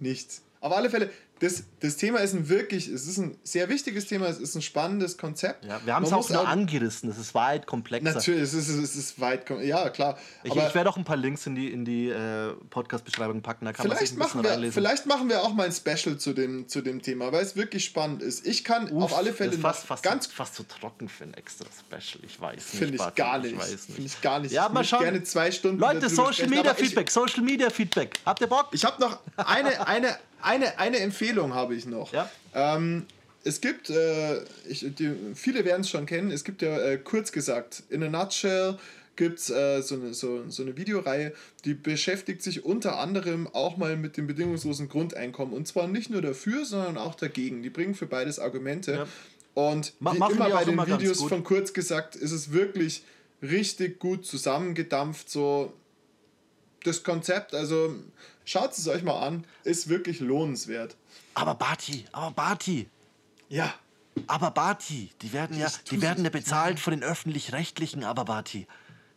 nicht. 0.00 0.42
Auf 0.60 0.72
alle 0.72 0.90
Fälle, 0.90 1.10
das, 1.42 1.64
das 1.80 1.96
Thema 1.96 2.20
ist 2.20 2.34
ein 2.34 2.48
wirklich, 2.48 2.86
es 2.86 3.08
ist 3.08 3.18
ein 3.18 3.36
sehr 3.42 3.68
wichtiges 3.68 4.06
Thema, 4.06 4.26
es 4.28 4.38
ist 4.38 4.54
ein 4.54 4.62
spannendes 4.62 5.18
Konzept. 5.18 5.64
Ja, 5.64 5.80
wir 5.84 5.94
haben 5.94 6.04
es 6.04 6.12
auch 6.12 6.30
nur 6.30 6.46
angerissen. 6.46 7.10
Es 7.10 7.18
ist 7.18 7.34
weit 7.34 7.66
komplexer. 7.66 8.12
Natürlich, 8.14 8.42
es 8.42 8.54
ist, 8.54 8.68
es 8.68 8.94
ist 8.94 9.20
weit, 9.20 9.48
kom- 9.48 9.60
ja 9.60 9.88
klar. 9.90 10.16
Ich, 10.44 10.54
ich 10.54 10.74
werde 10.74 10.88
auch 10.88 10.96
ein 10.96 11.04
paar 11.04 11.16
Links 11.16 11.44
in 11.46 11.56
die, 11.56 11.72
in 11.72 11.84
die 11.84 12.08
äh, 12.10 12.52
Podcast-Beschreibung 12.70 13.42
packen. 13.42 13.64
Da 13.64 13.72
kann 13.72 13.88
man 13.88 13.98
sich 13.98 14.12
ein 14.12 14.18
bisschen 14.18 14.42
wir, 14.44 14.50
reinlesen. 14.50 14.74
vielleicht 14.74 15.06
machen 15.06 15.28
wir 15.28 15.42
auch 15.42 15.52
mal 15.52 15.66
ein 15.66 15.72
Special 15.72 16.16
zu 16.16 16.32
dem, 16.32 16.68
zu 16.68 16.80
dem 16.80 17.02
Thema, 17.02 17.32
weil 17.32 17.42
es 17.42 17.56
wirklich 17.56 17.84
spannend 17.84 18.22
ist. 18.22 18.46
Ich 18.46 18.62
kann 18.62 18.92
auf 18.92 19.16
alle 19.16 19.32
Fälle 19.32 19.52
ist 19.52 19.60
fast, 19.60 19.84
fast, 19.84 20.02
ganz 20.04 20.26
fast 20.28 20.54
zu 20.54 20.62
trocken 20.62 21.08
für 21.08 21.24
ein 21.24 21.34
extra 21.34 21.66
Special. 21.66 22.22
Ich 22.24 22.40
weiß 22.40 22.54
nicht. 22.54 22.64
Finde 22.66 22.94
ich 22.96 23.14
gar 23.16 23.38
nicht. 23.38 23.58
weiß 23.58 23.70
nicht. 23.70 23.84
Finde 23.86 24.02
ich 24.06 24.20
gar 24.20 24.38
nicht. 24.38 24.52
Ja, 24.52 24.68
mal 24.68 24.84
schauen. 24.84 25.02
gerne 25.02 25.22
zwei 25.24 25.50
Stunden 25.50 25.80
Leute, 25.80 26.08
Social 26.08 26.46
Media 26.48 26.70
ich- 26.72 26.78
Feedback, 26.78 27.10
Social 27.10 27.42
Media 27.42 27.68
Feedback. 27.68 28.20
Habt 28.24 28.40
ihr 28.40 28.46
Bock? 28.46 28.68
Ich 28.70 28.84
habe 28.84 29.00
noch 29.00 29.18
eine, 29.36 29.86
eine, 29.88 30.16
eine, 30.40 30.78
eine 30.78 30.98
Empfehlung 30.98 31.31
habe 31.36 31.74
ich 31.74 31.86
noch. 31.86 32.12
Ja. 32.12 32.30
Ähm, 32.54 33.06
es 33.44 33.60
gibt, 33.60 33.90
äh, 33.90 34.42
ich, 34.68 34.86
die, 34.94 35.12
viele 35.34 35.64
werden 35.64 35.80
es 35.80 35.90
schon 35.90 36.06
kennen, 36.06 36.30
es 36.30 36.44
gibt 36.44 36.62
ja 36.62 36.78
äh, 36.78 36.98
kurz 36.98 37.32
gesagt, 37.32 37.82
in 37.90 38.02
a 38.02 38.08
nutshell 38.08 38.78
gibt 39.16 39.40
es 39.40 39.50
äh, 39.50 39.82
so, 39.82 39.96
eine, 39.96 40.14
so, 40.14 40.48
so 40.48 40.62
eine 40.62 40.76
Videoreihe, 40.76 41.34
die 41.64 41.74
beschäftigt 41.74 42.42
sich 42.42 42.64
unter 42.64 42.98
anderem 42.98 43.46
auch 43.46 43.76
mal 43.76 43.96
mit 43.96 44.16
dem 44.16 44.26
bedingungslosen 44.26 44.88
Grundeinkommen. 44.88 45.54
Und 45.54 45.68
zwar 45.68 45.86
nicht 45.86 46.08
nur 46.08 46.22
dafür, 46.22 46.64
sondern 46.64 46.96
auch 46.96 47.14
dagegen. 47.14 47.62
Die 47.62 47.68
bringen 47.68 47.94
für 47.94 48.06
beides 48.06 48.38
Argumente. 48.38 48.92
Ja. 48.92 49.06
Und 49.54 49.92
Ma- 50.00 50.12
wie 50.12 50.16
immer 50.16 50.48
bei 50.48 50.64
den 50.64 50.74
immer 50.74 50.86
Videos 50.86 51.22
von 51.22 51.44
kurz 51.44 51.74
gesagt, 51.74 52.16
ist 52.16 52.32
es 52.32 52.52
wirklich 52.52 53.04
richtig 53.42 53.98
gut 53.98 54.24
zusammengedampft. 54.24 55.28
So 55.28 55.74
das 56.84 57.02
Konzept, 57.02 57.54
also 57.54 57.94
schaut 58.44 58.72
es 58.72 58.86
euch 58.88 59.02
mal 59.02 59.18
an, 59.20 59.44
ist 59.64 59.88
wirklich 59.88 60.20
lohnenswert. 60.20 60.96
Aber 61.34 61.54
Barty, 61.54 62.04
aber 62.12 62.30
Barty, 62.32 62.88
Ja, 63.48 63.74
aber 64.26 64.50
Barty, 64.50 65.10
die 65.22 65.32
werden 65.32 65.58
ja, 65.58 65.68
die 65.90 66.02
werden 66.02 66.24
ja 66.24 66.30
bezahlt 66.30 66.80
von 66.80 66.92
den 66.92 67.02
öffentlich-rechtlichen, 67.02 68.04
aber 68.04 68.24
Barty. 68.24 68.66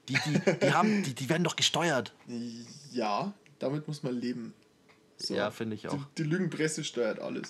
Die, 0.08 0.14
die, 0.26 0.40
die, 0.62 0.74
haben, 0.74 1.04
die, 1.04 1.14
die 1.16 1.30
werden 1.30 1.44
doch 1.44 1.56
gesteuert. 1.56 2.14
ja, 2.92 3.34
damit 3.60 3.88
muss 3.88 4.04
man 4.04 4.14
leben. 4.20 4.54
So. 5.18 5.34
Ja, 5.34 5.52
finde 5.52 5.76
ich 5.76 5.88
auch. 5.88 5.94
Die, 5.94 6.24
die 6.24 6.30
Lügenpresse 6.30 6.84
steuert 6.84 7.20
alles. 7.20 7.50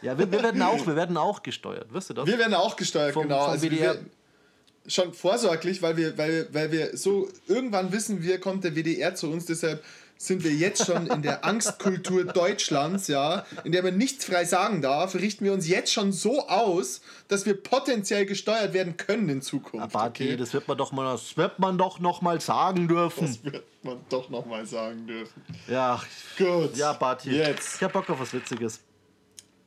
Ja, 0.00 0.18
wir, 0.18 0.30
wir, 0.30 0.42
werden 0.42 0.62
auch, 0.62 0.86
wir 0.86 0.96
werden 0.96 1.16
auch 1.16 1.42
gesteuert, 1.42 1.88
wisst 1.92 2.10
ihr 2.10 2.14
das? 2.14 2.26
Wir 2.26 2.38
werden 2.38 2.54
auch 2.54 2.76
gesteuert, 2.76 3.14
Vom- 3.14 3.24
genau. 3.24 3.44
vom 3.44 3.50
also 3.52 3.66
WDR. 3.66 3.94
Wir, 3.94 4.90
schon 4.90 5.12
vorsorglich, 5.14 5.80
weil 5.82 5.96
wir, 5.96 6.16
weil, 6.18 6.48
weil 6.52 6.72
wir 6.72 6.96
so 6.96 7.28
irgendwann 7.46 7.92
wissen 7.92 8.22
wir, 8.22 8.40
kommt 8.40 8.64
der 8.64 8.74
WDR 8.74 9.14
zu 9.14 9.30
uns, 9.30 9.46
deshalb 9.46 9.84
sind 10.26 10.44
wir 10.44 10.52
jetzt 10.52 10.86
schon 10.86 11.06
in 11.08 11.22
der 11.22 11.44
Angstkultur 11.44 12.24
Deutschlands, 12.24 13.08
ja, 13.08 13.44
in 13.64 13.72
der 13.72 13.82
man 13.82 13.96
nichts 13.96 14.24
frei 14.24 14.44
sagen 14.44 14.80
darf, 14.80 15.14
richten 15.14 15.44
wir 15.44 15.52
uns 15.52 15.68
jetzt 15.68 15.92
schon 15.92 16.12
so 16.12 16.48
aus, 16.48 17.00
dass 17.28 17.44
wir 17.44 17.60
potenziell 17.60 18.24
gesteuert 18.26 18.72
werden 18.72 18.96
können 18.96 19.28
in 19.28 19.42
Zukunft. 19.42 19.92
Barty, 19.92 20.24
okay? 20.24 20.36
das 20.36 20.52
wird 20.52 20.68
man 20.68 20.78
doch 20.78 20.92
mal, 20.92 21.12
das 21.12 21.36
wird 21.36 21.58
man 21.58 21.76
doch 21.76 21.98
noch 21.98 22.22
mal 22.22 22.40
sagen 22.40 22.88
dürfen. 22.88 23.26
Das 23.26 23.44
wird 23.44 23.64
man 23.82 23.98
doch 24.08 24.30
nochmal 24.30 24.64
sagen 24.64 25.06
dürfen. 25.06 25.42
Ja, 25.66 26.00
Gut. 26.38 26.76
ja, 26.76 26.92
Barty. 26.92 27.30
Jetzt. 27.30 27.76
Ich 27.76 27.82
hab 27.82 27.92
Bock 27.92 28.08
auf 28.08 28.20
was 28.20 28.32
Witziges. 28.32 28.80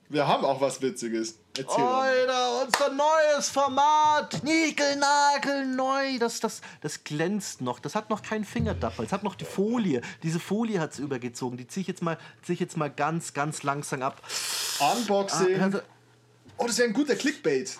Wir 0.07 0.27
haben 0.27 0.45
auch 0.45 0.61
was 0.61 0.81
Witziges. 0.81 1.39
Erzähl. 1.57 1.83
Alter, 1.83 2.63
unser 2.65 2.89
neues 2.93 3.49
Format. 3.49 4.43
Nickel, 4.43 4.97
neu. 5.75 6.19
Das, 6.19 6.39
das, 6.39 6.61
das 6.81 7.03
glänzt 7.03 7.61
noch. 7.61 7.79
Das 7.79 7.95
hat 7.95 8.09
noch 8.09 8.21
keinen 8.21 8.45
Fingerdapper. 8.45 9.01
Es 9.03 9.11
hat 9.11 9.23
noch 9.23 9.35
die 9.35 9.45
Folie. 9.45 10.01
Diese 10.21 10.39
Folie 10.39 10.79
hat 10.79 10.93
es 10.93 10.99
übergezogen. 10.99 11.57
Die 11.57 11.67
ziehe 11.67 11.81
ich, 11.81 11.87
jetzt 11.87 12.03
mal- 12.03 12.17
zieh 12.43 12.53
ich 12.53 12.59
jetzt 12.59 12.77
mal 12.77 12.89
ganz, 12.91 13.33
ganz 13.33 13.63
langsam 13.63 14.03
ab. 14.03 14.21
Unboxing. 14.79 15.59
Ah, 15.59 15.63
also- 15.63 15.79
oh, 16.57 16.67
das 16.67 16.77
wäre 16.77 16.89
ein 16.89 16.93
guter 16.93 17.15
Clickbait. 17.15 17.75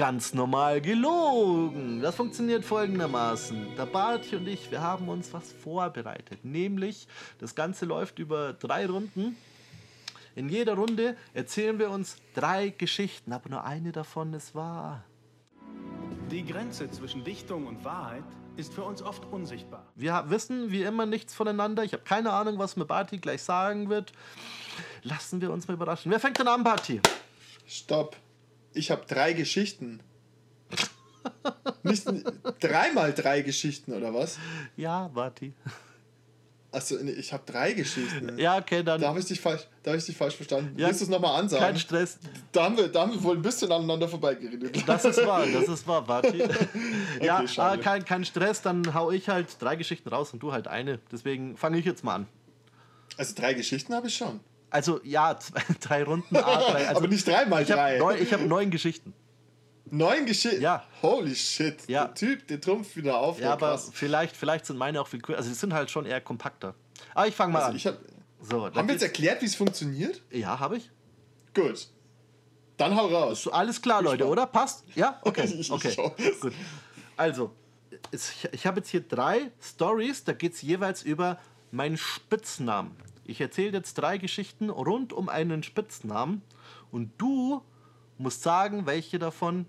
Ganz 0.00 0.32
normal 0.32 0.80
gelogen. 0.80 2.00
Das 2.00 2.14
funktioniert 2.14 2.64
folgendermaßen. 2.64 3.76
Der 3.76 3.84
Bartje 3.84 4.38
und 4.38 4.48
ich, 4.48 4.70
wir 4.70 4.80
haben 4.80 5.10
uns 5.10 5.30
was 5.34 5.52
vorbereitet. 5.52 6.42
Nämlich, 6.42 7.06
das 7.38 7.54
Ganze 7.54 7.84
läuft 7.84 8.18
über 8.18 8.54
drei 8.54 8.86
Runden. 8.86 9.36
In 10.34 10.48
jeder 10.48 10.72
Runde 10.72 11.18
erzählen 11.34 11.78
wir 11.78 11.90
uns 11.90 12.16
drei 12.32 12.70
Geschichten, 12.70 13.34
aber 13.34 13.50
nur 13.50 13.62
eine 13.62 13.92
davon 13.92 14.32
ist 14.32 14.54
wahr. 14.54 15.04
Die 16.30 16.46
Grenze 16.46 16.90
zwischen 16.90 17.22
Dichtung 17.22 17.66
und 17.66 17.84
Wahrheit 17.84 18.24
ist 18.56 18.72
für 18.72 18.84
uns 18.84 19.02
oft 19.02 19.26
unsichtbar. 19.30 19.86
Wir 19.96 20.24
wissen 20.28 20.72
wie 20.72 20.82
immer 20.82 21.04
nichts 21.04 21.34
voneinander. 21.34 21.84
Ich 21.84 21.92
habe 21.92 22.04
keine 22.04 22.32
Ahnung, 22.32 22.58
was 22.58 22.74
mir 22.74 22.86
Barty 22.86 23.18
gleich 23.18 23.42
sagen 23.42 23.90
wird. 23.90 24.14
Lassen 25.02 25.42
wir 25.42 25.52
uns 25.52 25.68
mal 25.68 25.74
überraschen. 25.74 26.10
Wer 26.10 26.20
fängt 26.20 26.38
denn 26.38 26.48
an, 26.48 26.64
Barty? 26.64 27.02
Stopp. 27.66 28.16
Ich 28.72 28.90
habe 28.90 29.04
drei 29.06 29.32
Geschichten. 29.32 30.00
Nicht 31.82 32.06
dreimal 32.60 33.12
drei 33.12 33.42
Geschichten 33.42 33.92
oder 33.92 34.14
was? 34.14 34.38
Ja, 34.76 35.08
Barty. 35.08 35.52
Achso, 36.72 36.96
ich 36.98 37.32
habe 37.32 37.42
drei 37.46 37.72
Geschichten. 37.72 38.38
Ja, 38.38 38.56
okay, 38.56 38.84
dann. 38.84 39.00
Da 39.00 39.08
habe 39.08 39.18
ich 39.18 39.24
dich 39.26 39.40
falsch, 39.40 39.66
da 39.82 39.90
hab 39.90 39.98
ich 39.98 40.04
dich 40.06 40.16
falsch 40.16 40.36
verstanden. 40.36 40.78
Ja, 40.78 40.86
Willst 40.86 41.00
du 41.00 41.04
es 41.04 41.10
nochmal 41.10 41.40
ansagen? 41.40 41.66
Kein 41.66 41.78
Stress. 41.78 42.18
Da 42.52 42.64
haben, 42.64 42.76
wir, 42.76 42.86
da 42.86 43.00
haben 43.02 43.12
wir 43.12 43.22
wohl 43.24 43.36
ein 43.36 43.42
bisschen 43.42 43.72
aneinander 43.72 44.08
vorbeigeredet. 44.08 44.88
Das 44.88 45.04
ist 45.04 45.26
wahr, 45.26 45.46
das 45.46 45.66
ist 45.68 45.86
wahr, 45.88 46.02
Barty. 46.02 46.44
ja, 47.20 47.42
aber 47.56 47.78
kein, 47.78 48.04
kein 48.04 48.24
Stress, 48.24 48.62
dann 48.62 48.94
hau 48.94 49.10
ich 49.10 49.28
halt 49.28 49.48
drei 49.58 49.74
Geschichten 49.74 50.08
raus 50.10 50.32
und 50.32 50.40
du 50.40 50.52
halt 50.52 50.68
eine. 50.68 51.00
Deswegen 51.10 51.56
fange 51.56 51.78
ich 51.78 51.84
jetzt 51.84 52.04
mal 52.04 52.14
an. 52.14 52.28
Also 53.16 53.34
drei 53.34 53.54
Geschichten 53.54 53.92
habe 53.92 54.06
ich 54.06 54.14
schon. 54.16 54.38
Also 54.70 55.00
ja, 55.04 55.38
zwei, 55.38 55.60
drei 55.80 56.04
Runden, 56.04 56.36
A, 56.36 56.40
drei. 56.70 56.86
Also, 56.88 56.98
Aber 57.00 57.08
nicht 57.08 57.26
dreimal 57.26 57.62
ich 57.62 57.70
habe 57.70 57.80
drei. 57.80 57.98
neun, 57.98 58.22
ich 58.22 58.32
hab 58.32 58.40
neun 58.42 58.70
Geschichten. 58.70 59.12
Neun 59.92 60.24
Geschichten? 60.26 60.62
Ja. 60.62 60.84
Holy 61.02 61.34
shit. 61.34 61.88
Ja. 61.88 62.04
Der 62.06 62.14
Typ, 62.14 62.46
der 62.46 62.60
trumpft 62.60 62.96
wieder 62.96 63.18
auf. 63.18 63.40
Ja, 63.40 63.52
aber 63.54 63.70
krass. 63.70 63.90
vielleicht, 63.92 64.36
vielleicht 64.36 64.66
sind 64.66 64.76
meine 64.76 65.00
auch 65.00 65.08
viel 65.08 65.20
cooler. 65.20 65.38
Also 65.38 65.50
die 65.50 65.56
sind 65.56 65.72
halt 65.72 65.90
schon 65.90 66.06
eher 66.06 66.20
kompakter. 66.20 66.74
Aber 67.14 67.26
ich 67.26 67.34
fange 67.34 67.52
mal 67.52 67.62
Also 67.64 67.88
an. 67.88 67.94
hab, 67.96 68.00
so, 68.42 68.64
haben 68.72 68.86
wir 68.88 68.94
jetzt 68.94 69.02
erklärt, 69.02 69.42
wie 69.42 69.46
es 69.46 69.56
funktioniert? 69.56 70.22
Ja, 70.30 70.60
habe 70.60 70.76
ich. 70.76 70.90
Gut. 71.54 71.88
Dann 72.76 72.94
hau 72.96 73.08
raus. 73.08 73.42
So, 73.42 73.50
alles 73.52 73.82
klar, 73.82 74.00
Leute, 74.00 74.26
oder? 74.26 74.46
Passt? 74.46 74.84
Ja? 74.94 75.20
Okay. 75.24 75.64
Okay. 75.68 76.12
Gut. 76.40 76.52
Also, 77.16 77.52
ich 78.52 78.66
habe 78.66 78.78
jetzt 78.78 78.88
hier 78.90 79.00
drei 79.00 79.50
Stories, 79.60 80.22
da 80.24 80.32
geht 80.32 80.54
es 80.54 80.62
jeweils 80.62 81.02
über 81.02 81.38
meinen 81.72 81.98
Spitznamen. 81.98 82.96
Ich 83.24 83.40
erzähle 83.40 83.72
jetzt 83.78 83.94
drei 83.94 84.18
Geschichten 84.18 84.70
rund 84.70 85.12
um 85.12 85.28
einen 85.28 85.62
Spitznamen 85.62 86.42
und 86.90 87.12
du 87.18 87.62
musst 88.18 88.42
sagen, 88.42 88.86
welche 88.86 89.18
davon 89.18 89.66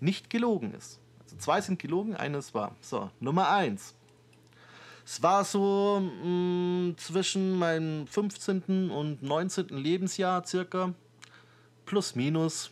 nicht 0.00 0.30
gelogen 0.30 0.74
ist. 0.74 1.00
Also 1.22 1.36
zwei 1.36 1.60
sind 1.60 1.78
gelogen, 1.78 2.16
eines 2.16 2.54
war. 2.54 2.74
So, 2.80 3.10
Nummer 3.20 3.50
eins. 3.50 3.94
Es 5.04 5.22
war 5.22 5.44
so 5.44 6.00
mh, 6.00 6.96
zwischen 6.96 7.58
meinem 7.58 8.06
15. 8.06 8.90
und 8.90 9.22
19. 9.22 9.68
Lebensjahr 9.68 10.44
circa 10.46 10.94
plus 11.84 12.14
minus, 12.14 12.70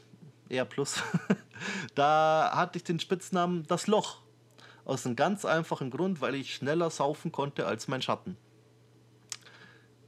eher 0.48 0.64
plus, 0.64 1.02
da 1.94 2.52
hatte 2.54 2.78
ich 2.78 2.84
den 2.84 3.00
Spitznamen 3.00 3.66
das 3.66 3.86
Loch. 3.86 4.18
Aus 4.84 5.06
einem 5.06 5.16
ganz 5.16 5.44
einfachen 5.44 5.90
Grund, 5.90 6.20
weil 6.20 6.34
ich 6.34 6.54
schneller 6.54 6.90
saufen 6.90 7.32
konnte 7.32 7.66
als 7.66 7.88
mein 7.88 8.02
Schatten. 8.02 8.36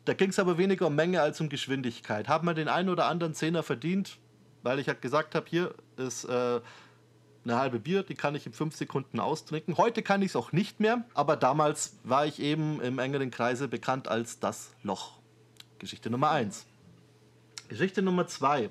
Da 0.05 0.15
ging 0.15 0.31
es 0.31 0.39
aber 0.39 0.59
weniger 0.59 0.89
um 0.89 0.95
Menge 0.95 1.21
als 1.21 1.41
um 1.41 1.49
Geschwindigkeit. 1.49 2.29
Haben 2.29 2.47
wir 2.47 2.55
den 2.55 2.69
einen 2.69 2.89
oder 2.89 3.07
anderen 3.07 3.35
Zehner 3.35 3.63
verdient, 3.63 4.19
weil 4.63 4.79
ich 4.79 4.89
halt 4.89 5.01
gesagt 5.01 5.35
habe, 5.35 5.47
hier 5.49 5.75
ist 5.97 6.25
äh, 6.25 6.61
eine 7.45 7.57
halbe 7.57 7.79
Bier, 7.79 8.03
die 8.03 8.15
kann 8.15 8.35
ich 8.35 8.47
in 8.47 8.53
fünf 8.53 8.77
Sekunden 8.77 9.21
austrinken. 9.21 9.77
Heute 9.77 10.03
kann 10.03 10.23
ich 10.23 10.31
es 10.31 10.37
auch 10.37 10.53
nicht 10.53 10.81
mehr, 10.81 11.05
aber 11.15 11.37
damals 11.37 11.97
war 12.03 12.27
ich 12.27 12.41
eben 12.41 12.81
im 12.81 12.99
engeren 12.99 13.31
Kreise 13.31 13.69
bekannt 13.69 14.09
als 14.09 14.41
das 14.41 14.75
Loch. 14.83 15.19
Geschichte 15.79 16.11
Nummer 16.11 16.31
eins. 16.31 16.67
Geschichte 17.69 18.03
Nummer 18.03 18.27
zwei 18.27 18.71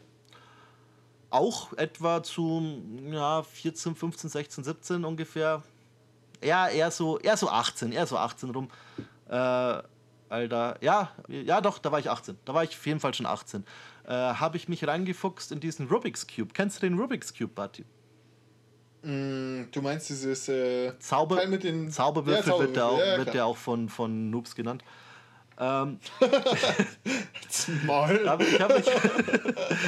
auch 1.32 1.74
etwa 1.74 2.22
zu 2.22 2.84
ja, 3.10 3.42
14, 3.42 3.96
15, 3.96 4.30
16, 4.30 4.64
17 4.66 5.06
ungefähr. 5.06 5.64
Ja, 6.44 6.68
eher 6.68 6.92
so, 6.92 7.18
eher 7.20 7.38
so 7.38 7.50
18, 7.50 7.92
eher 7.92 8.06
so 8.06 8.18
18 8.18 8.50
rum. 8.50 8.70
Äh, 9.30 9.82
Alter, 10.32 10.78
ja, 10.82 11.12
ja 11.28 11.60
doch, 11.60 11.78
da 11.78 11.92
war 11.92 12.00
ich 12.00 12.10
18. 12.10 12.38
Da 12.46 12.54
war 12.54 12.64
ich 12.64 12.72
auf 12.72 12.86
jeden 12.86 13.00
Fall 13.00 13.14
schon 13.14 13.26
18. 13.26 13.66
Äh, 14.06 14.12
Habe 14.14 14.56
ich 14.58 14.70
mich 14.70 14.88
reingefuchst 14.88 15.52
in 15.52 15.60
diesen 15.60 15.88
Rubik's 15.88 16.26
Cube. 16.26 16.54
Kennst 16.54 16.78
du 16.82 16.88
den 16.88 16.98
Rubik's 16.98 17.34
Cube, 17.34 17.52
Barty? 17.54 17.84
Mm, 19.04 19.64
Du 19.72 19.82
meinst 19.82 20.10
dieses 20.10 20.48
äh, 20.48 20.98
Zauber, 21.00 21.38
Teil 21.38 21.48
mit 21.48 21.64
den 21.64 21.92
Zauberwürfel 21.92 22.54
Ja, 22.54 22.60
wird 22.60 22.76
der 22.76 22.86
auch, 22.86 23.00
ja, 23.00 23.18
wird 23.18 23.34
der 23.34 23.46
auch 23.46 23.58
von, 23.58 23.90
von 23.90 24.30
Noobs 24.30 24.56
genannt. 24.56 24.84
Ähm, 25.62 26.00
Maul. 27.86 28.20
hab 28.28 28.42
ich 28.42 28.60
habe 28.60 28.74
mich, 28.74 28.88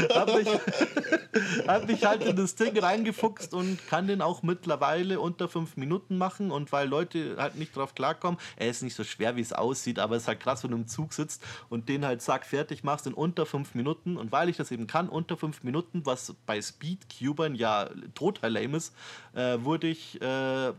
hab 0.09 0.35
mich, 0.35 0.47
hab 1.67 1.87
mich 1.87 2.05
halt 2.05 2.23
in 2.23 2.35
das 2.35 2.53
Ding 2.53 2.77
reingefuchst 2.77 3.55
und 3.55 3.87
kann 3.87 4.05
den 4.05 4.21
auch 4.21 4.43
mittlerweile 4.43 5.19
unter 5.19 5.49
fünf 5.49 5.75
Minuten 5.75 6.19
machen. 6.19 6.51
Und 6.51 6.71
weil 6.71 6.87
Leute 6.87 7.37
halt 7.39 7.55
nicht 7.55 7.75
drauf 7.75 7.95
klarkommen, 7.95 8.39
er 8.55 8.69
ist 8.69 8.83
nicht 8.83 8.93
so 8.93 9.03
schwer, 9.03 9.35
wie 9.35 9.41
es 9.41 9.51
aussieht, 9.51 9.97
aber 9.97 10.15
es 10.15 10.23
ist 10.23 10.27
halt 10.27 10.41
krass, 10.41 10.63
wenn 10.63 10.69
du 10.71 10.77
im 10.77 10.87
Zug 10.87 11.11
sitzt 11.11 11.43
und 11.69 11.89
den 11.89 12.05
halt 12.05 12.21
zack 12.21 12.45
fertig 12.45 12.83
machst 12.83 13.07
in 13.07 13.15
unter 13.15 13.47
fünf 13.47 13.73
Minuten. 13.73 14.15
Und 14.15 14.31
weil 14.31 14.49
ich 14.49 14.57
das 14.57 14.69
eben 14.69 14.85
kann, 14.85 15.09
unter 15.09 15.37
fünf 15.37 15.63
Minuten, 15.63 16.05
was 16.05 16.35
bei 16.45 16.61
Speedcubern 16.61 17.55
ja 17.55 17.89
total 18.13 18.53
lame 18.53 18.77
ist, 18.77 18.93
äh, 19.33 19.57
wurde 19.59 19.87
ich 19.87 20.21
äh, 20.21 20.71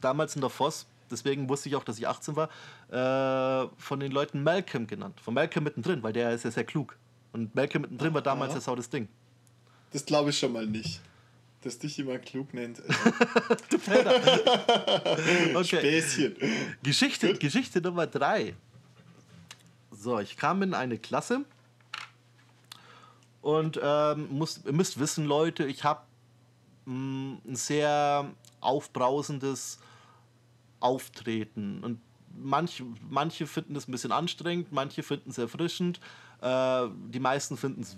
damals 0.00 0.34
in 0.34 0.40
der 0.40 0.50
Voss, 0.50 0.86
deswegen 1.10 1.48
wusste 1.48 1.68
ich 1.68 1.76
auch, 1.76 1.84
dass 1.84 1.98
ich 1.98 2.06
18 2.06 2.36
war, 2.36 2.48
äh, 2.90 3.68
von 3.76 4.00
den 4.00 4.12
Leuten 4.12 4.42
Malcolm 4.42 4.86
genannt. 4.86 5.20
Von 5.20 5.34
Malcolm 5.34 5.64
mittendrin, 5.64 6.02
weil 6.02 6.12
der 6.12 6.32
ist 6.32 6.44
ja 6.44 6.50
sehr 6.50 6.64
klug. 6.64 6.96
Und 7.32 7.54
Malcolm 7.54 7.82
mittendrin 7.82 8.14
war 8.14 8.22
damals 8.22 8.54
ja 8.54 8.60
sau 8.60 8.74
das 8.74 8.88
Ding. 8.90 9.08
Das 9.92 10.04
glaube 10.04 10.30
ich 10.30 10.38
schon 10.38 10.52
mal 10.52 10.66
nicht. 10.66 11.00
Dass 11.62 11.78
dich 11.78 11.96
jemand 11.96 12.24
klug 12.24 12.54
nennt. 12.54 12.82
Okay. 15.54 15.78
Späßchen. 15.78 16.36
Geschichte, 16.82 17.34
Geschichte 17.34 17.80
Nummer 17.80 18.06
drei. 18.06 18.54
So, 19.90 20.20
ich 20.20 20.36
kam 20.36 20.62
in 20.62 20.74
eine 20.74 20.98
Klasse 20.98 21.44
und 23.40 23.80
ähm, 23.82 24.28
muss, 24.30 24.60
ihr 24.64 24.72
müsst 24.72 25.00
wissen, 25.00 25.24
Leute, 25.24 25.64
ich 25.66 25.82
habe 25.84 26.02
ein 26.86 27.54
sehr 27.54 28.30
aufbrausendes 28.60 29.78
Auftreten. 30.80 31.82
Und 31.82 32.00
manche, 32.36 32.84
manche 33.08 33.46
finden 33.46 33.76
es 33.76 33.88
ein 33.88 33.92
bisschen 33.92 34.12
anstrengend, 34.12 34.72
manche 34.72 35.02
finden 35.02 35.30
es 35.30 35.38
erfrischend, 35.38 36.00
äh, 36.40 36.86
die 37.08 37.20
meisten 37.20 37.56
finden 37.56 37.82
es 37.82 37.96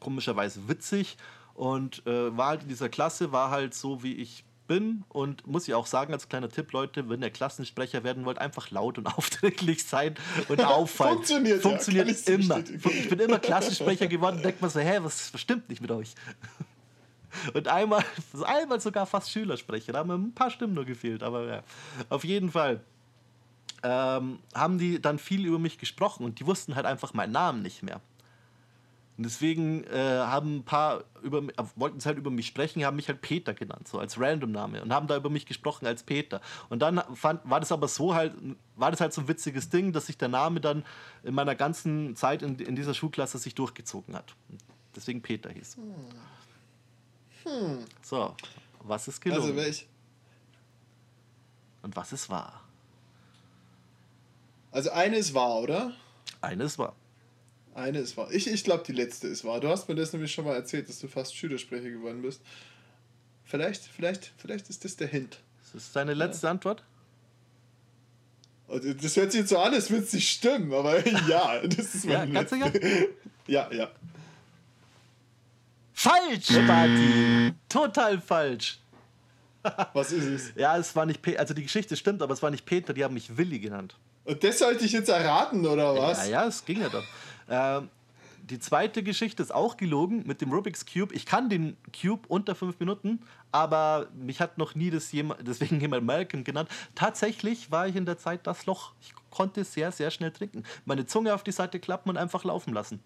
komischerweise 0.00 0.68
witzig. 0.68 1.16
Und 1.54 2.06
äh, 2.06 2.36
war 2.36 2.48
halt 2.48 2.62
in 2.62 2.68
dieser 2.68 2.88
Klasse, 2.88 3.30
war 3.32 3.50
halt 3.50 3.74
so, 3.74 4.02
wie 4.02 4.14
ich 4.14 4.44
bin. 4.66 5.04
Und 5.08 5.46
muss 5.46 5.68
ich 5.68 5.74
auch 5.74 5.86
sagen, 5.86 6.12
als 6.12 6.28
kleiner 6.28 6.48
Tipp, 6.48 6.72
Leute, 6.72 7.08
wenn 7.08 7.22
ihr 7.22 7.30
Klassensprecher 7.30 8.04
werden 8.04 8.24
wollt, 8.24 8.38
einfach 8.38 8.70
laut 8.70 8.98
und 8.98 9.06
aufdringlich 9.18 9.84
sein 9.84 10.14
und 10.48 10.60
auffallen. 10.64 11.16
Funktioniert, 11.16 11.62
ja, 11.62 11.70
Funktioniert 11.70 12.16
so 12.16 12.32
immer. 12.32 12.58
Ich 12.58 13.08
bin 13.08 13.18
immer 13.18 13.38
Klassensprecher 13.38 14.06
geworden 14.06 14.40
denkt 14.42 14.60
man 14.62 14.70
so, 14.70 14.80
hä, 14.80 14.98
was 15.02 15.32
stimmt 15.36 15.68
nicht 15.68 15.82
mit 15.82 15.90
euch? 15.90 16.14
Und 17.54 17.68
einmal, 17.68 18.04
einmal 18.44 18.80
sogar 18.80 19.06
fast 19.06 19.30
Schülersprecher. 19.30 19.92
Da 19.92 20.00
haben 20.00 20.08
mir 20.08 20.14
ein 20.14 20.34
paar 20.34 20.50
Stimmen 20.50 20.74
nur 20.74 20.84
gefehlt, 20.84 21.22
aber 21.22 21.46
ja. 21.46 21.62
Auf 22.08 22.24
jeden 22.24 22.50
Fall 22.50 22.80
ähm, 23.82 24.38
haben 24.54 24.78
die 24.78 25.00
dann 25.00 25.18
viel 25.18 25.44
über 25.46 25.58
mich 25.58 25.78
gesprochen 25.78 26.24
und 26.24 26.40
die 26.40 26.46
wussten 26.46 26.76
halt 26.76 26.86
einfach 26.86 27.14
meinen 27.14 27.32
Namen 27.32 27.62
nicht 27.62 27.82
mehr. 27.82 28.00
Und 29.18 29.24
deswegen 29.24 29.84
äh, 29.84 30.18
haben 30.18 30.56
ein 30.56 30.64
paar 30.64 31.04
über, 31.22 31.38
äh, 31.42 31.64
wollten 31.76 31.98
es 31.98 32.06
halt 32.06 32.16
über 32.16 32.30
mich 32.30 32.46
sprechen, 32.46 32.84
haben 32.84 32.96
mich 32.96 33.08
halt 33.08 33.20
Peter 33.20 33.52
genannt, 33.52 33.86
so 33.86 33.98
als 33.98 34.18
Random-Name 34.18 34.82
und 34.82 34.92
haben 34.92 35.06
da 35.06 35.16
über 35.16 35.28
mich 35.28 35.44
gesprochen 35.44 35.86
als 35.86 36.02
Peter. 36.02 36.40
Und 36.70 36.80
dann 36.80 37.02
fand, 37.14 37.40
war 37.48 37.60
das 37.60 37.72
aber 37.72 37.88
so 37.88 38.14
halt, 38.14 38.34
war 38.74 38.90
das 38.90 39.00
halt 39.00 39.12
so 39.12 39.20
ein 39.20 39.28
witziges 39.28 39.68
Ding, 39.68 39.92
dass 39.92 40.06
sich 40.06 40.16
der 40.16 40.28
Name 40.28 40.60
dann 40.60 40.84
in 41.24 41.34
meiner 41.34 41.54
ganzen 41.54 42.16
Zeit 42.16 42.42
in, 42.42 42.58
in 42.58 42.74
dieser 42.74 42.94
Schulklasse 42.94 43.36
sich 43.38 43.54
durchgezogen 43.54 44.16
hat. 44.16 44.34
Deswegen 44.96 45.20
Peter 45.20 45.50
hieß. 45.50 45.76
So, 48.02 48.34
was 48.80 49.08
ist 49.08 49.20
gelungen 49.20 49.42
Also 49.42 49.56
welch. 49.56 49.86
und 51.82 51.94
was 51.96 52.12
ist 52.12 52.28
wahr? 52.30 52.62
Also 54.70 54.90
eine 54.90 55.16
ist 55.16 55.34
wahr, 55.34 55.56
oder? 55.60 55.92
Eines 56.40 56.78
war. 56.78 56.94
Eine 57.74 57.98
ist 57.98 58.16
wahr. 58.16 58.30
Ich, 58.32 58.46
ich 58.46 58.64
glaube, 58.64 58.84
die 58.86 58.92
letzte 58.92 59.28
ist 59.28 59.44
wahr. 59.44 59.60
Du 59.60 59.68
hast 59.68 59.88
mir 59.88 59.94
das 59.94 60.12
nämlich 60.12 60.32
schon 60.32 60.44
mal 60.44 60.54
erzählt, 60.54 60.88
dass 60.88 60.98
du 60.98 61.08
fast 61.08 61.36
Schülersprecher 61.36 61.90
geworden 61.90 62.22
bist. 62.22 62.40
Vielleicht, 63.44 63.82
vielleicht, 63.82 64.32
vielleicht 64.38 64.68
ist 64.70 64.84
das 64.84 64.96
der 64.96 65.08
Hint. 65.08 65.38
Das 65.72 65.82
ist 65.82 65.94
deine 65.96 66.14
letzte 66.14 66.48
Antwort? 66.48 66.82
Also, 68.68 68.92
Das 68.94 69.16
hört 69.16 69.32
sich 69.32 69.40
jetzt 69.42 69.50
so 69.50 69.58
an, 69.58 69.74
als 69.74 69.90
würde 69.90 70.04
es 70.04 70.12
nicht 70.12 70.28
stimmen, 70.30 70.72
aber 70.72 71.06
ja, 71.28 71.66
das 71.66 71.94
ist 71.94 72.04
Ja, 72.04 72.20
meine 72.20 72.32
ganz 72.32 72.50
sicher? 72.50 72.72
Ja, 73.48 73.70
ja. 73.72 73.90
Falsch, 76.02 76.66
Barty! 76.66 77.54
Total 77.68 78.20
falsch. 78.20 78.80
Was 79.92 80.10
ist 80.10 80.24
es? 80.24 80.52
Ja, 80.56 80.76
es 80.76 80.96
war 80.96 81.06
nicht 81.06 81.22
Peter, 81.22 81.38
also 81.38 81.54
die 81.54 81.62
Geschichte 81.62 81.96
stimmt, 81.96 82.22
aber 82.22 82.34
es 82.34 82.42
war 82.42 82.50
nicht 82.50 82.66
Peter, 82.66 82.92
die 82.92 83.04
haben 83.04 83.14
mich 83.14 83.36
Willi 83.36 83.60
genannt. 83.60 83.94
Und 84.24 84.42
das 84.42 84.58
sollte 84.58 84.84
ich 84.84 84.90
jetzt 84.90 85.08
erraten, 85.08 85.64
oder 85.64 85.94
was? 85.94 86.26
Ja, 86.26 86.42
ja, 86.42 86.46
es 86.48 86.64
ging 86.64 86.80
ja 86.80 86.88
doch. 86.88 87.04
Ähm, 87.48 87.88
die 88.42 88.58
zweite 88.58 89.04
Geschichte 89.04 89.44
ist 89.44 89.54
auch 89.54 89.76
gelogen 89.76 90.24
mit 90.26 90.40
dem 90.40 90.52
Rubik's 90.52 90.86
Cube. 90.86 91.14
Ich 91.14 91.24
kann 91.24 91.48
den 91.48 91.76
Cube 91.92 92.26
unter 92.26 92.56
fünf 92.56 92.80
Minuten, 92.80 93.20
aber 93.52 94.08
mich 94.12 94.40
hat 94.40 94.58
noch 94.58 94.74
nie 94.74 94.90
das 94.90 95.12
jemand, 95.12 95.46
deswegen 95.46 95.80
jemand 95.80 96.04
Malcolm 96.04 96.42
genannt. 96.42 96.68
Tatsächlich 96.96 97.70
war 97.70 97.86
ich 97.86 97.94
in 97.94 98.06
der 98.06 98.18
Zeit 98.18 98.44
das 98.48 98.66
Loch. 98.66 98.90
Ich 99.00 99.14
konnte 99.30 99.62
sehr, 99.62 99.92
sehr 99.92 100.10
schnell 100.10 100.32
trinken. 100.32 100.64
Meine 100.84 101.06
Zunge 101.06 101.32
auf 101.32 101.44
die 101.44 101.52
Seite 101.52 101.78
klappen 101.78 102.10
und 102.10 102.16
einfach 102.16 102.42
laufen 102.42 102.74
lassen. 102.74 102.98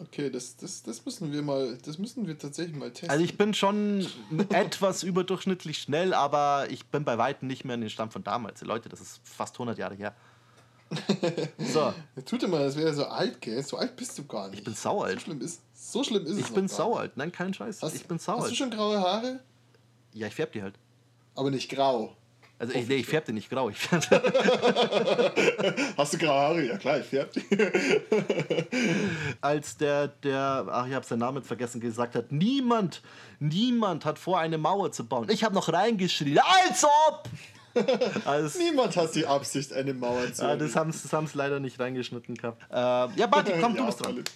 Okay, 0.00 0.30
das, 0.30 0.56
das, 0.56 0.82
das 0.84 1.04
müssen 1.04 1.32
wir 1.32 1.42
mal, 1.42 1.76
das 1.84 1.98
müssen 1.98 2.26
wir 2.26 2.38
tatsächlich 2.38 2.76
mal 2.76 2.90
testen. 2.90 3.10
Also 3.10 3.24
ich 3.24 3.36
bin 3.36 3.52
schon 3.52 4.06
etwas 4.50 5.02
überdurchschnittlich 5.02 5.78
schnell, 5.78 6.14
aber 6.14 6.66
ich 6.70 6.86
bin 6.86 7.04
bei 7.04 7.18
weitem 7.18 7.48
nicht 7.48 7.64
mehr 7.64 7.74
in 7.74 7.80
den 7.80 7.90
Stand 7.90 8.12
von 8.12 8.22
damals. 8.22 8.60
Leute, 8.62 8.88
das 8.88 9.00
ist 9.00 9.20
fast 9.24 9.56
100 9.56 9.76
Jahre 9.78 9.94
her. 9.96 10.14
So, 11.58 11.92
Tut 12.24 12.42
immer, 12.44 12.58
als 12.58 12.76
wäre 12.76 12.88
er 12.88 12.94
so 12.94 13.04
alt, 13.06 13.40
gell? 13.42 13.62
So 13.62 13.76
alt 13.76 13.94
bist 13.96 14.16
du 14.18 14.24
gar 14.24 14.48
nicht. 14.48 14.60
ich 14.60 14.64
bin 14.64 14.74
saualt. 14.74 15.18
So 15.18 15.24
schlimm 15.24 15.40
ist, 15.42 15.60
so 15.74 16.02
schlimm 16.04 16.24
ist 16.24 16.32
es 16.32 16.38
Ich 16.38 16.50
bin 16.54 16.66
saualt. 16.68 17.16
Nein, 17.16 17.30
kein 17.32 17.52
Scheiß. 17.52 17.82
Hast, 17.82 17.94
ich 17.94 18.06
bin 18.06 18.16
Hast 18.16 18.28
du 18.28 18.32
saualt. 18.32 18.56
schon 18.56 18.70
graue 18.70 18.98
Haare? 18.98 19.40
Ja, 20.14 20.28
ich 20.28 20.34
färb 20.34 20.52
die 20.52 20.62
halt. 20.62 20.76
Aber 21.34 21.50
nicht 21.50 21.68
grau. 21.70 22.16
Also 22.58 22.74
ich, 22.74 22.88
nee, 22.88 22.96
ich 22.96 23.06
färbe 23.06 23.26
den 23.28 23.36
nicht 23.36 23.48
grau. 23.50 23.70
Hast 25.96 26.12
du 26.12 26.18
graue 26.18 26.28
Haare? 26.40 26.64
Ja 26.66 26.76
klar, 26.76 26.98
ich 26.98 27.06
färbe 27.06 27.30
die. 27.40 27.44
als 29.40 29.76
der, 29.76 30.08
der, 30.08 30.66
ach 30.70 30.86
ich 30.86 30.94
habe 30.94 31.06
seinen 31.06 31.20
Namen 31.20 31.42
vergessen, 31.42 31.80
gesagt 31.80 32.14
hat, 32.16 32.32
niemand, 32.32 33.02
niemand 33.38 34.04
hat 34.04 34.18
vor, 34.18 34.38
eine 34.38 34.58
Mauer 34.58 34.90
zu 34.92 35.04
bauen. 35.06 35.28
Ich 35.30 35.44
habe 35.44 35.54
noch 35.54 35.72
reingeschrien, 35.72 36.38
als 36.38 36.84
ob! 36.84 37.28
Also, 38.24 38.58
Niemand 38.58 38.96
hat 38.96 39.14
die 39.14 39.24
Absicht, 39.24 39.72
eine 39.72 39.94
Mauer 39.94 40.32
zu 40.32 40.42
ja, 40.42 40.56
das 40.56 40.74
haben 40.74 40.90
sie 40.92 41.06
leider 41.34 41.60
nicht 41.60 41.78
reingeschnitten 41.78 42.34
gehabt. 42.34 42.60
Äh, 42.70 42.74
ja, 42.74 43.26
Barty, 43.28 43.52
komm, 43.60 43.74
du 43.74 43.80
Ja, 43.80 43.86
bist 43.86 44.00
dran. 44.04 44.12
Philipp. 44.14 44.30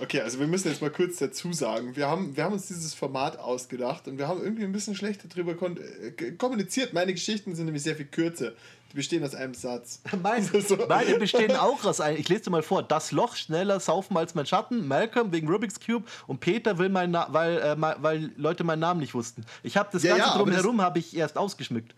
Okay, 0.00 0.20
also 0.20 0.40
wir 0.40 0.46
müssen 0.48 0.68
jetzt 0.68 0.82
mal 0.82 0.90
kurz 0.90 1.18
dazu 1.18 1.52
sagen, 1.52 1.94
wir 1.94 2.08
haben, 2.08 2.36
wir 2.36 2.44
haben 2.44 2.52
uns 2.52 2.66
dieses 2.66 2.94
Format 2.94 3.38
ausgedacht 3.38 4.08
und 4.08 4.18
wir 4.18 4.26
haben 4.26 4.42
irgendwie 4.42 4.64
ein 4.64 4.72
bisschen 4.72 4.96
schlechter 4.96 5.28
drüber 5.28 5.52
äh, 5.52 6.32
kommuniziert. 6.32 6.92
Meine 6.92 7.12
Geschichten 7.12 7.54
sind 7.54 7.66
nämlich 7.66 7.84
sehr 7.84 7.94
viel 7.94 8.06
kürzer. 8.06 8.52
Die 8.90 8.96
bestehen 8.96 9.24
aus 9.24 9.34
einem 9.36 9.54
Satz. 9.54 10.00
Mein, 10.22 10.42
So. 10.44 10.76
meine 10.88 11.18
bestehen 11.18 11.52
auch 11.52 11.84
aus 11.84 12.00
einem. 12.00 12.18
Ich 12.18 12.28
lese 12.28 12.42
dir 12.42 12.50
mal 12.50 12.62
vor. 12.62 12.82
Das 12.82 13.12
Loch 13.12 13.36
schneller 13.36 13.78
saufen 13.78 14.16
als 14.16 14.34
mein 14.34 14.46
Schatten. 14.46 14.86
Malcolm 14.88 15.32
wegen 15.32 15.48
Rubik's 15.48 15.78
Cube. 15.78 16.04
Und 16.26 16.40
Peter 16.40 16.78
will 16.78 16.88
mein 16.88 17.12
Na 17.12 17.28
weil, 17.30 17.58
äh, 17.58 17.76
weil 17.78 18.32
Leute 18.36 18.64
meinen 18.64 18.80
Namen 18.80 19.00
nicht 19.00 19.14
wussten. 19.14 19.44
Ich 19.62 19.76
habe 19.76 19.90
das 19.92 20.02
Ja, 20.02 20.16
Ganze 20.16 20.32
ja, 20.32 20.38
drumherum 20.38 20.80
habe 20.80 20.98
ich 20.98 21.16
erst 21.16 21.36
ausgeschmückt. 21.36 21.94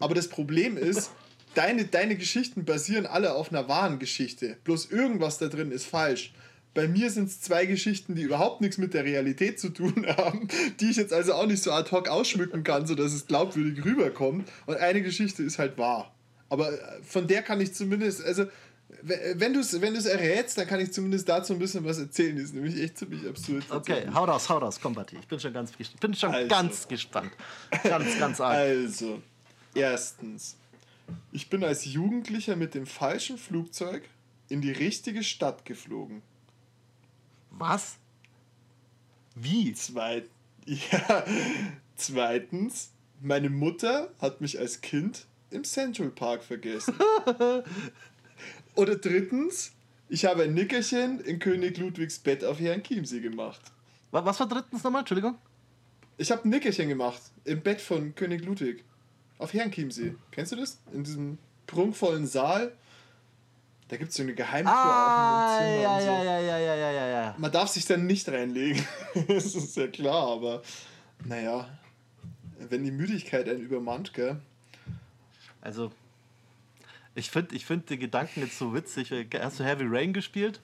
Aber 0.00 0.14
das 0.14 0.28
Problem 0.28 0.76
ist, 0.76 1.10
deine, 1.54 1.84
deine 1.84 2.16
Geschichten 2.16 2.64
basieren 2.64 3.06
alle 3.06 3.34
auf 3.34 3.50
einer 3.50 3.68
wahren 3.68 3.98
Geschichte. 3.98 4.56
Bloß 4.64 4.86
irgendwas 4.90 5.38
da 5.38 5.46
drin 5.48 5.70
ist 5.70 5.86
falsch. 5.86 6.32
Bei 6.74 6.86
mir 6.86 7.10
sind 7.10 7.28
es 7.28 7.40
zwei 7.40 7.66
Geschichten, 7.66 8.14
die 8.14 8.22
überhaupt 8.22 8.60
nichts 8.60 8.78
mit 8.78 8.94
der 8.94 9.04
Realität 9.04 9.58
zu 9.58 9.70
tun 9.70 10.06
haben, 10.16 10.48
die 10.80 10.90
ich 10.90 10.96
jetzt 10.96 11.12
also 11.12 11.34
auch 11.34 11.46
nicht 11.46 11.62
so 11.62 11.72
ad 11.72 11.90
hoc 11.90 12.08
ausschmücken 12.08 12.62
kann, 12.62 12.86
sodass 12.86 13.12
es 13.12 13.26
glaubwürdig 13.26 13.84
rüberkommt. 13.84 14.48
Und 14.66 14.76
eine 14.76 15.02
Geschichte 15.02 15.42
ist 15.42 15.58
halt 15.58 15.78
wahr. 15.78 16.14
Aber 16.48 16.72
äh, 16.72 17.02
von 17.02 17.26
der 17.26 17.42
kann 17.42 17.60
ich 17.60 17.74
zumindest, 17.74 18.24
also 18.24 18.46
wenn 19.02 19.52
du 19.52 19.60
es 19.60 19.80
wenn 19.80 19.94
du's 19.94 20.06
errätst, 20.06 20.56
dann 20.56 20.66
kann 20.66 20.80
ich 20.80 20.92
zumindest 20.92 21.28
dazu 21.28 21.52
ein 21.52 21.58
bisschen 21.58 21.84
was 21.84 21.98
erzählen. 21.98 22.34
Die 22.36 22.42
ist 22.42 22.54
nämlich 22.54 22.80
echt 22.80 22.98
ziemlich 22.98 23.26
absurd. 23.28 23.64
Okay, 23.70 24.06
hau 24.12 24.24
raus, 24.24 24.48
hau 24.48 24.58
raus. 24.58 24.78
Komm, 24.80 24.94
Barty. 24.94 25.16
Ich 25.20 25.28
bin 25.28 25.38
schon 25.38 25.52
ganz, 25.52 25.72
bin 26.00 26.14
schon 26.14 26.30
Also. 26.34 26.48
ganz 26.48 26.88
gespannt. 26.88 27.30
Ganz, 27.84 28.18
ganz 28.18 28.40
arg. 28.40 28.56
Also, 28.56 29.20
erstens, 29.74 30.56
ich 31.32 31.50
bin 31.50 31.64
als 31.64 31.84
Jugendlicher 31.84 32.56
mit 32.56 32.74
dem 32.74 32.86
falschen 32.86 33.36
Flugzeug 33.36 34.08
in 34.48 34.62
die 34.62 34.72
richtige 34.72 35.22
Stadt 35.22 35.64
geflogen. 35.64 36.22
Was? 37.58 37.96
Wie? 39.34 39.72
Zweit 39.74 40.28
ja. 40.66 41.24
Zweitens, 41.96 42.90
meine 43.20 43.50
Mutter 43.50 44.10
hat 44.20 44.40
mich 44.40 44.58
als 44.58 44.80
Kind 44.80 45.26
im 45.50 45.64
Central 45.64 46.10
Park 46.10 46.42
vergessen. 46.44 46.94
Oder 48.74 48.96
drittens, 48.96 49.72
ich 50.08 50.24
habe 50.24 50.44
ein 50.44 50.54
Nickerchen 50.54 51.20
in 51.20 51.38
König 51.38 51.78
Ludwigs 51.78 52.18
Bett 52.18 52.44
auf 52.44 52.60
Herrn 52.60 52.82
Chiemsee 52.82 53.20
gemacht. 53.20 53.60
Wa- 54.10 54.24
Was 54.24 54.38
war 54.40 54.48
drittens 54.48 54.84
nochmal? 54.84 55.00
Entschuldigung? 55.00 55.36
Ich 56.16 56.30
habe 56.30 56.44
ein 56.44 56.50
Nickerchen 56.50 56.88
gemacht 56.88 57.20
im 57.44 57.60
Bett 57.62 57.80
von 57.80 58.14
König 58.14 58.44
Ludwig 58.44 58.84
auf 59.38 59.52
Herrn 59.52 59.70
Chiemsee. 59.70 60.14
Kennst 60.30 60.52
du 60.52 60.56
das? 60.56 60.78
In 60.92 61.04
diesem 61.04 61.38
prunkvollen 61.66 62.26
Saal. 62.26 62.72
Da 63.88 63.96
gibt 63.96 64.10
es 64.10 64.16
so 64.16 64.22
eine 64.22 64.34
Geheimtour 64.34 64.74
Ah, 64.74 65.56
auch 65.56 65.60
in 65.62 65.66
dem 65.66 65.72
Zimmer 65.72 65.82
ja, 65.82 65.94
und 65.96 66.00
so. 66.00 66.06
ja, 66.06 66.22
ja, 66.22 66.40
ja, 66.40 66.58
ja, 66.58 66.74
ja, 66.74 66.90
ja, 66.90 67.08
ja. 67.08 67.34
Man 67.38 67.50
darf 67.50 67.68
sich 67.68 67.86
dann 67.86 68.06
nicht 68.06 68.28
reinlegen. 68.28 68.86
das 69.28 69.54
ist 69.54 69.76
ja 69.76 69.86
klar, 69.88 70.28
aber 70.28 70.62
naja, 71.24 71.68
wenn 72.58 72.84
die 72.84 72.90
Müdigkeit 72.90 73.48
einen 73.48 73.60
übermannt, 73.60 74.12
gell? 74.12 74.40
Also, 75.62 75.90
ich 77.14 77.30
finde 77.30 77.54
ich 77.56 77.64
find 77.64 77.88
die 77.88 77.98
Gedanken 77.98 78.40
jetzt 78.40 78.58
so 78.58 78.74
witzig. 78.74 79.10
Hast 79.40 79.58
du 79.58 79.64
Heavy 79.64 79.84
Rain 79.88 80.12
gespielt? 80.12 80.60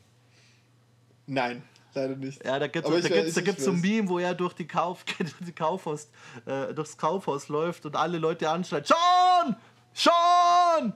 Nein, 1.26 1.62
leider 1.94 2.16
nicht. 2.16 2.44
Ja, 2.44 2.58
da 2.58 2.66
gibt 2.66 2.86
es 2.86 3.02
da 3.02 3.08
gibt's, 3.08 3.34
da 3.34 3.40
gibt's 3.40 3.64
so 3.64 3.70
ein. 3.72 3.80
Meme, 3.80 4.08
wo 4.08 4.18
er 4.18 4.34
durch 4.34 4.52
die 4.52 4.66
Kauf, 4.66 5.04
die 5.40 5.52
Kaufhaus, 5.52 6.10
äh, 6.44 6.74
durchs 6.74 6.98
Kaufhaus 6.98 7.48
läuft 7.48 7.86
und 7.86 7.96
alle 7.96 8.18
Leute 8.18 8.50
anschreien: 8.50 8.84
Schon! 8.84 9.56
Schon! 9.94 10.92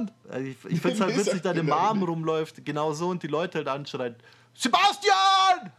Schon! 0.00 0.10
Also 0.30 0.46
ich 0.46 0.56
ich 0.68 0.80
finde 0.80 0.96
es 0.96 1.00
halt 1.00 1.16
witzig, 1.16 1.42
da 1.42 1.50
eine 1.50 1.60
genau 1.60 1.94
Mom 1.94 2.02
rumläuft, 2.02 2.64
genau 2.64 2.92
so, 2.92 3.08
und 3.08 3.22
die 3.22 3.26
Leute 3.28 3.58
halt 3.58 3.68
anschreien: 3.68 4.16
Sebastian! 4.54 5.72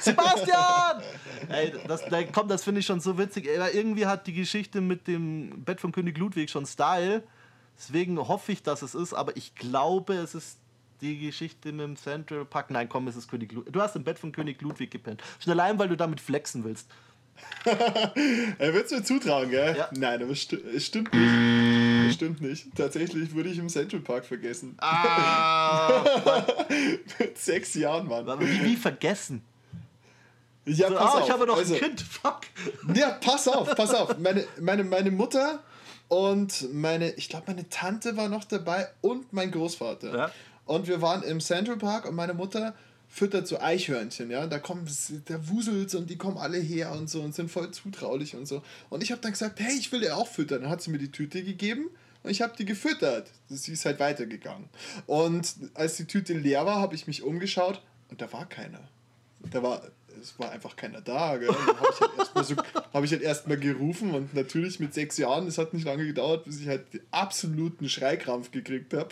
Sebastian! 0.00 1.02
Ey, 1.48 1.74
das, 1.86 2.04
da, 2.06 2.22
komm, 2.24 2.48
das 2.48 2.64
finde 2.64 2.80
ich 2.80 2.86
schon 2.86 3.00
so 3.00 3.18
witzig. 3.18 3.48
Aber 3.54 3.72
irgendwie 3.74 4.06
hat 4.06 4.26
die 4.26 4.32
Geschichte 4.32 4.80
mit 4.80 5.06
dem 5.06 5.64
Bett 5.64 5.80
von 5.80 5.92
König 5.92 6.16
Ludwig 6.18 6.50
schon 6.50 6.66
Style. 6.66 7.22
Deswegen 7.78 8.16
hoffe 8.18 8.52
ich, 8.52 8.62
dass 8.62 8.80
es 8.82 8.94
ist, 8.94 9.12
aber 9.12 9.36
ich 9.36 9.54
glaube, 9.54 10.14
es 10.14 10.34
ist 10.34 10.58
die 11.02 11.18
Geschichte 11.18 11.72
mit 11.72 11.84
dem 11.84 11.96
Central 11.96 12.46
Park. 12.46 12.70
Nein, 12.70 12.88
komm, 12.88 13.06
es 13.06 13.16
ist 13.16 13.28
König 13.28 13.52
Ludwig. 13.52 13.72
Du 13.72 13.82
hast 13.82 13.96
im 13.96 14.04
Bett 14.04 14.18
von 14.18 14.32
König 14.32 14.62
Ludwig 14.62 14.90
gepennt. 14.90 15.22
Schon 15.40 15.52
allein, 15.52 15.78
weil 15.78 15.88
du 15.88 15.96
damit 15.96 16.20
flexen 16.20 16.64
willst. 16.64 16.90
Er 18.58 18.72
wird 18.72 18.86
es 18.86 18.92
mir 18.92 19.02
zutrauen, 19.02 19.50
gell? 19.50 19.76
Ja. 19.76 19.90
Nein, 19.92 20.22
aber 20.22 20.32
es 20.32 20.40
stimmt 20.40 21.12
nicht. 21.12 21.75
Stimmt 22.16 22.40
nicht. 22.40 22.74
Tatsächlich 22.74 23.34
wurde 23.34 23.50
ich 23.50 23.58
im 23.58 23.68
Central 23.68 24.00
Park 24.00 24.24
vergessen. 24.24 24.74
Ah, 24.78 26.02
Mit 27.18 27.36
sechs 27.36 27.74
Jahren, 27.74 28.08
Mann. 28.08 28.26
aber 28.26 28.40
wie, 28.40 28.64
wie 28.64 28.76
vergessen? 28.76 29.42
Ja, 30.64 30.88
So, 30.88 30.94
pass 30.94 31.04
ah, 31.04 31.18
auf. 31.18 31.24
ich 31.26 31.30
habe 31.30 31.46
noch 31.46 31.58
also, 31.58 31.74
ein 31.74 31.80
Kind. 31.80 32.00
Fuck. 32.00 32.40
Ja, 32.94 33.10
pass 33.20 33.46
auf, 33.48 33.74
pass 33.76 33.94
auf. 33.94 34.18
Meine, 34.18 34.46
meine, 34.58 34.82
meine 34.82 35.10
Mutter 35.10 35.62
und 36.08 36.72
meine, 36.72 37.10
ich 37.12 37.28
glaube, 37.28 37.44
meine 37.48 37.68
Tante 37.68 38.16
war 38.16 38.28
noch 38.28 38.44
dabei 38.44 38.88
und 39.02 39.32
mein 39.34 39.50
Großvater. 39.50 40.16
Ja. 40.16 40.30
Und 40.64 40.88
wir 40.88 41.02
waren 41.02 41.22
im 41.22 41.40
Central 41.40 41.76
Park 41.76 42.08
und 42.08 42.14
meine 42.14 42.32
Mutter 42.32 42.74
füttert 43.08 43.46
so 43.46 43.60
Eichhörnchen, 43.60 44.30
ja. 44.30 44.46
Da 44.46 44.58
kommen, 44.58 44.88
da 45.26 45.48
wuselt's 45.48 45.94
und 45.94 46.08
die 46.08 46.16
kommen 46.16 46.38
alle 46.38 46.58
her 46.58 46.92
und 46.92 47.10
so 47.10 47.20
und 47.20 47.34
sind 47.34 47.50
voll 47.50 47.70
zutraulich 47.72 48.34
und 48.34 48.46
so. 48.46 48.62
Und 48.88 49.02
ich 49.02 49.12
habe 49.12 49.20
dann 49.20 49.32
gesagt, 49.32 49.60
hey, 49.60 49.76
ich 49.78 49.92
will 49.92 50.00
dir 50.00 50.16
auch 50.16 50.26
füttern. 50.26 50.62
Dann 50.62 50.70
hat 50.70 50.80
sie 50.80 50.90
mir 50.90 50.98
die 50.98 51.12
Tüte 51.12 51.44
gegeben 51.44 51.90
und 52.26 52.32
ich 52.32 52.42
habe 52.42 52.54
die 52.58 52.64
gefüttert. 52.64 53.30
Sie 53.48 53.72
ist 53.72 53.84
halt 53.84 54.00
weitergegangen. 54.00 54.68
Und 55.06 55.54
als 55.74 55.96
die 55.96 56.06
Tüte 56.06 56.32
leer 56.32 56.66
war, 56.66 56.80
habe 56.80 56.96
ich 56.96 57.06
mich 57.06 57.22
umgeschaut 57.22 57.80
und 58.10 58.20
da 58.20 58.32
war 58.32 58.48
keiner. 58.48 58.80
Da 59.52 59.62
war, 59.62 59.80
es 60.20 60.36
war 60.36 60.50
einfach 60.50 60.74
keiner 60.74 61.00
da. 61.00 61.36
Gell? 61.36 61.46
Dann 61.46 61.76
habe 61.78 61.88
ich 61.92 62.00
halt 62.00 62.18
erstmal 62.18 62.44
so, 62.44 62.56
hab 62.92 63.04
ich 63.04 63.12
halt 63.12 63.22
erst 63.22 63.46
mal 63.46 63.56
gerufen 63.56 64.12
und 64.12 64.34
natürlich 64.34 64.80
mit 64.80 64.92
sechs 64.92 65.18
Jahren, 65.18 65.46
es 65.46 65.56
hat 65.56 65.72
nicht 65.72 65.86
lange 65.86 66.04
gedauert, 66.04 66.46
bis 66.46 66.58
ich 66.58 66.66
halt 66.66 66.92
den 66.92 67.02
absoluten 67.12 67.88
Schreikrampf 67.88 68.50
gekriegt 68.50 68.92
habe 68.92 69.08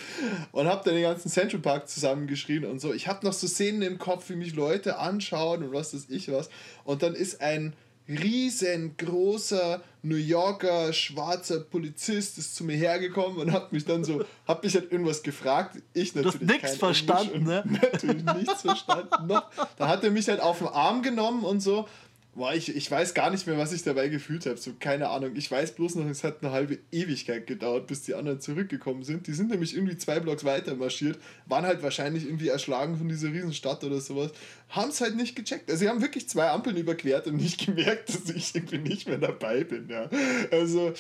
und 0.50 0.66
habe 0.66 0.82
dann 0.84 0.94
den 0.94 1.04
ganzen 1.04 1.28
Central 1.28 1.60
Park 1.60 1.88
zusammengeschrien 1.88 2.64
und 2.64 2.80
so. 2.80 2.92
Ich 2.92 3.06
habe 3.06 3.24
noch 3.24 3.32
so 3.32 3.46
Szenen 3.46 3.82
im 3.82 3.98
Kopf, 3.98 4.28
wie 4.28 4.34
mich 4.34 4.56
Leute 4.56 4.98
anschauen 4.98 5.62
und 5.62 5.72
was 5.72 5.94
weiß 5.94 6.06
ich 6.08 6.32
was. 6.32 6.50
Und 6.82 7.04
dann 7.04 7.14
ist 7.14 7.40
ein 7.40 7.74
riesengroßer 8.09 9.82
New 10.02 10.16
Yorker 10.16 10.92
schwarzer 10.92 11.61
Polizist 11.61 12.36
ist 12.36 12.55
zu 12.55 12.64
mir 12.64 12.76
hergekommen 12.76 13.38
und 13.38 13.52
hat 13.52 13.72
mich 13.72 13.84
dann 13.86 14.05
so, 14.05 14.24
hat 14.46 14.62
mich 14.62 14.74
halt 14.74 14.92
irgendwas 14.92 15.22
gefragt. 15.22 15.82
Ich 15.94 16.14
natürlich 16.14 16.61
kein 16.61 16.76
verstanden, 16.76 17.44
ne? 17.44 17.64
Natürlich 17.82 18.22
nichts 18.22 18.62
verstanden 18.62 19.26
noch. 19.26 19.50
Da 19.76 19.88
hat 19.88 20.05
er 20.05 20.11
mich 20.11 20.28
halt 20.28 20.40
auf 20.40 20.59
den 20.59 20.68
Arm 20.68 21.02
genommen 21.02 21.44
und 21.44 21.61
so. 21.61 21.88
Boah, 22.35 22.53
ich, 22.53 22.74
ich 22.74 22.91
weiß 22.91 23.14
gar 23.14 23.30
nicht 23.30 23.47
mehr, 23.47 23.57
was 23.59 23.72
ich 23.72 23.85
dabei 23.85 24.09
gefühlt 24.09 24.45
habe. 24.47 24.57
So, 24.57 24.72
keine 24.78 25.09
Ahnung. 25.09 25.37
Ich 25.37 25.49
weiß 25.49 25.72
bloß 25.76 25.95
noch, 25.95 26.07
es 26.07 26.24
hat 26.24 26.43
eine 26.43 26.51
halbe 26.51 26.78
Ewigkeit 26.91 27.47
gedauert, 27.47 27.87
bis 27.87 28.03
die 28.03 28.14
anderen 28.14 28.41
zurückgekommen 28.41 29.05
sind. 29.05 29.28
Die 29.28 29.32
sind 29.32 29.51
nämlich 29.51 29.74
irgendwie 29.74 29.97
zwei 29.97 30.18
Blocks 30.18 30.45
weiter 30.45 30.74
marschiert, 30.74 31.18
waren 31.47 31.64
halt 31.64 31.82
wahrscheinlich 31.85 32.24
irgendwie 32.26 32.49
erschlagen 32.49 32.97
von 32.99 33.09
dieser 33.09 33.32
Riesenstadt 33.32 33.85
oder 33.85 34.01
sowas. 34.01 34.32
Haben 34.68 34.91
es 34.91 35.01
halt 35.01 35.14
nicht 35.14 35.37
gecheckt. 35.37 35.70
Also, 35.70 35.85
sie 35.85 35.89
haben 35.89 36.03
wirklich 36.03 36.28
zwei 36.28 36.51
Ampeln 36.51 36.76
überquert 36.76 37.28
und 37.28 37.37
nicht 37.37 37.64
gemerkt, 37.66 38.09
dass 38.09 38.28
ich 38.35 38.55
irgendwie 38.55 38.78
nicht 38.78 39.07
mehr 39.07 39.18
dabei 39.18 39.62
bin. 39.62 39.89
Ja. 39.89 40.11
Also, 40.51 40.93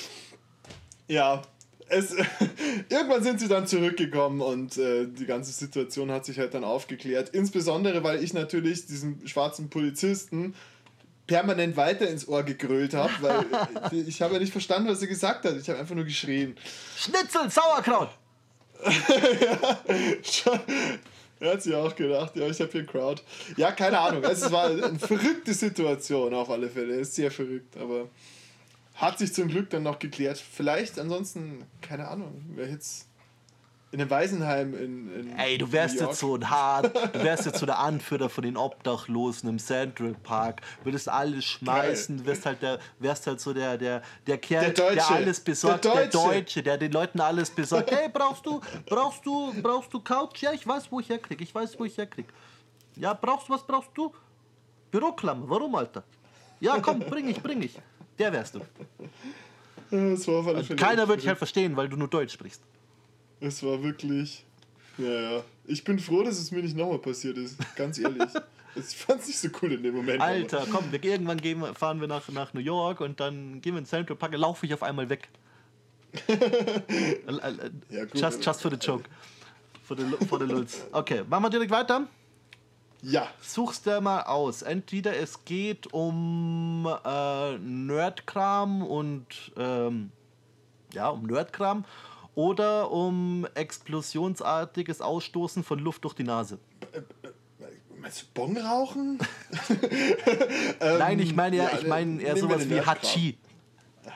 ja, 1.08 1.42
es, 1.88 2.14
irgendwann 2.88 3.22
sind 3.22 3.40
sie 3.40 3.48
dann 3.48 3.66
zurückgekommen 3.66 4.40
und 4.40 4.76
äh, 4.78 5.06
die 5.06 5.26
ganze 5.26 5.52
Situation 5.52 6.10
hat 6.10 6.24
sich 6.24 6.38
halt 6.38 6.54
dann 6.54 6.64
aufgeklärt. 6.64 7.30
Insbesondere, 7.30 8.02
weil 8.04 8.22
ich 8.22 8.32
natürlich 8.34 8.86
diesen 8.86 9.26
schwarzen 9.26 9.68
Polizisten 9.68 10.54
permanent 11.26 11.76
weiter 11.76 12.08
ins 12.08 12.28
Ohr 12.28 12.42
gegrölt 12.42 12.94
habe, 12.94 13.12
weil 13.20 13.44
äh, 13.92 14.02
ich 14.08 14.20
habe 14.22 14.34
ja 14.34 14.40
nicht 14.40 14.52
verstanden, 14.52 14.88
was 14.88 15.00
er 15.02 15.08
gesagt 15.08 15.44
hat. 15.44 15.56
Ich 15.56 15.68
habe 15.68 15.78
einfach 15.78 15.94
nur 15.94 16.04
geschrien. 16.04 16.56
Schnitzel, 16.96 17.50
Sauerkraut. 17.50 18.10
er 21.40 21.52
hat 21.52 21.62
sich 21.62 21.74
auch 21.74 21.94
gedacht, 21.94 22.36
ja, 22.36 22.46
ich 22.46 22.60
habe 22.60 22.70
hier 22.70 22.84
Crowd. 22.84 23.22
Ja, 23.56 23.72
keine 23.72 23.98
Ahnung. 23.98 24.22
Es 24.24 24.50
war 24.52 24.66
eine 24.66 24.98
verrückte 24.98 25.54
Situation 25.54 26.34
auf 26.34 26.50
alle 26.50 26.68
Fälle. 26.68 26.96
Ist 26.96 27.14
sehr 27.14 27.30
verrückt, 27.30 27.76
aber 27.78 28.08
hat 28.94 29.18
sich 29.18 29.32
zum 29.32 29.48
Glück 29.48 29.70
dann 29.70 29.84
noch 29.84 29.98
geklärt. 29.98 30.38
Vielleicht 30.38 30.98
ansonsten, 30.98 31.64
keine 31.80 32.08
Ahnung, 32.08 32.44
wäre 32.54 32.68
jetzt 32.68 33.06
in 33.94 34.00
einem 34.00 34.10
Waisenheim 34.10 34.74
in, 34.74 35.14
in 35.20 35.38
Ey, 35.38 35.56
du 35.56 35.70
wärst 35.70 36.00
jetzt 36.00 36.18
so 36.18 36.34
ein 36.34 36.50
hart, 36.50 36.92
du 37.14 37.22
wärst 37.22 37.46
jetzt 37.46 37.60
so 37.60 37.64
der 37.66 37.78
Anführer 37.78 38.28
von 38.28 38.42
den 38.42 38.56
Obdachlosen 38.56 39.48
im 39.48 39.60
Central 39.60 40.16
Park, 40.24 40.62
würdest 40.82 41.08
alles 41.08 41.44
schmeißen, 41.44 42.16
Geil. 42.16 42.26
wirst 42.26 42.44
halt 42.44 42.60
der, 42.60 42.80
wärst 42.98 43.28
halt 43.28 43.38
so 43.40 43.54
der, 43.54 43.78
der, 43.78 44.02
der 44.26 44.38
Kerl, 44.38 44.72
Der 44.72 44.90
Deutsche. 44.90 45.14
alles 45.14 45.38
besorgt, 45.38 45.84
Der 45.84 45.92
der 45.92 46.06
Deutsche. 46.08 46.28
Deutsche, 46.34 46.62
der 46.64 46.76
den 46.78 46.90
Leuten 46.90 47.20
alles 47.20 47.50
besorgt. 47.50 47.88
Hey, 47.94 48.08
brauchst 48.12 48.44
du, 48.44 48.60
brauchst 48.84 49.24
du, 49.24 49.54
brauchst 49.62 49.94
du 49.94 50.00
Couch? 50.00 50.42
Ja, 50.42 50.52
ich 50.52 50.66
weiß, 50.66 50.90
wo 50.90 50.98
ich 50.98 51.08
herkrieg, 51.08 51.40
ich 51.40 51.54
weiß, 51.54 51.78
wo 51.78 51.84
ich 51.84 51.96
herkrieg. 51.96 52.26
Ja, 52.96 53.14
brauchst 53.14 53.48
du, 53.48 53.52
was 53.52 53.64
brauchst 53.64 53.90
du? 53.94 54.12
Büroklammer, 54.90 55.48
warum, 55.48 55.72
Alter? 55.76 56.02
Ja, 56.58 56.80
komm, 56.80 56.98
bring 56.98 57.28
ich, 57.28 57.40
bring 57.40 57.62
ich. 57.62 57.78
Der 58.18 58.32
wärst 58.32 58.56
du. 58.56 58.60
Keiner 60.76 61.06
würde 61.06 61.20
dich 61.20 61.28
halt 61.28 61.38
verstehen, 61.38 61.76
weil 61.76 61.88
du 61.88 61.96
nur 61.96 62.08
Deutsch 62.08 62.32
sprichst. 62.32 62.60
Es 63.44 63.62
war 63.62 63.82
wirklich. 63.82 64.44
Ja, 64.96 65.08
ja. 65.36 65.44
Ich 65.66 65.84
bin 65.84 65.98
froh, 65.98 66.22
dass 66.22 66.38
es 66.38 66.50
mir 66.50 66.62
nicht 66.62 66.76
nochmal 66.76 66.98
passiert 66.98 67.36
ist. 67.38 67.58
Ganz 67.76 67.98
ehrlich. 67.98 68.22
Ich 68.76 68.96
fand 68.96 69.20
es 69.20 69.28
nicht 69.28 69.38
so 69.38 69.48
cool 69.62 69.70
in 69.74 69.84
dem 69.84 69.94
Moment. 69.94 70.20
aber- 70.20 70.30
Alter, 70.32 70.66
komm, 70.68 70.90
wir, 70.90 71.04
irgendwann 71.04 71.40
gehen, 71.40 71.62
fahren 71.76 72.00
wir 72.00 72.08
nach, 72.08 72.28
nach 72.30 72.52
New 72.54 72.60
York 72.60 73.00
und 73.00 73.20
dann 73.20 73.60
gehen 73.60 73.74
wir 73.74 73.78
ins 73.78 73.90
Central 73.90 74.16
Park, 74.16 74.34
laufe 74.36 74.66
ich 74.66 74.74
auf 74.74 74.82
einmal 74.82 75.08
weg. 75.08 75.28
Äh, 76.28 76.32
äh, 77.22 77.70
Ja, 77.88 78.04
gut, 78.04 78.14
just, 78.14 78.24
aber- 78.24 78.44
just 78.44 78.62
for 78.62 78.70
the 78.72 78.76
joke. 78.76 79.04
For 79.84 79.96
the, 79.96 80.04
for 80.26 80.40
the 80.40 80.46
lulz. 80.46 80.82
Okay, 80.92 81.22
machen 81.28 81.44
wir 81.44 81.50
direkt 81.50 81.70
weiter. 81.70 82.08
Ja. 83.02 83.28
Suchst 83.42 83.86
dir 83.86 84.00
mal 84.00 84.22
aus. 84.22 84.62
Entweder 84.62 85.16
es 85.16 85.44
geht 85.44 85.92
um 85.92 86.88
äh, 87.04 87.58
Nerdkram 87.58 88.82
und 88.82 89.52
ähm, 89.56 90.10
ja, 90.92 91.10
um 91.10 91.26
Nerdkram 91.26 91.84
oder 92.34 92.90
um 92.90 93.46
explosionsartiges 93.54 95.00
Ausstoßen 95.00 95.62
von 95.62 95.78
Luft 95.78 96.04
durch 96.04 96.14
die 96.14 96.24
Nase. 96.24 96.58
Meinst 97.98 98.22
du 98.22 98.26
Bong 98.34 98.56
rauchen? 98.56 99.18
Nein, 100.80 101.20
ich 101.20 101.34
meine 101.34 101.56
ja, 101.56 101.70
ich 101.78 101.86
meine 101.86 102.20
eher 102.20 102.36
sowas 102.36 102.68
wie. 102.68 102.80
Hachi. 102.80 103.38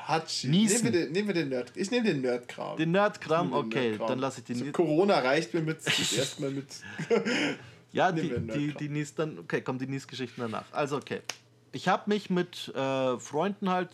Hatschi. 0.08 0.48
Niesen. 0.48 0.84
Nehmen 0.84 0.94
wir 0.94 1.00
den, 1.00 1.12
nehmen 1.12 1.28
wir 1.28 1.34
den 1.34 1.48
Nerd. 1.50 1.72
Ich 1.74 1.90
nehme 1.90 2.06
den 2.06 2.20
Nerdkram. 2.20 2.76
Den 2.76 2.90
Nerdkram, 2.92 3.52
okay, 3.52 3.88
Nerdkram. 3.88 4.08
dann 4.08 4.18
lasse 4.18 4.40
ich 4.40 4.44
den. 4.44 4.56
So, 4.56 4.72
Corona 4.72 5.18
reicht 5.18 5.54
mir 5.54 5.60
mit 5.60 5.78
erstmal 5.86 6.50
mit. 6.50 6.66
ja, 7.92 8.12
die, 8.12 8.34
die, 8.40 8.74
die 8.74 8.88
Nies 8.88 9.14
dann. 9.14 9.38
Okay, 9.38 9.60
kommen 9.60 9.78
die 9.78 9.86
Nies-Geschichten 9.86 10.40
danach. 10.40 10.64
Also, 10.72 10.96
okay. 10.96 11.20
Ich 11.72 11.88
habe 11.88 12.04
mich 12.06 12.30
mit 12.30 12.68
äh, 12.74 13.18
Freunden 13.18 13.68
halt 13.68 13.90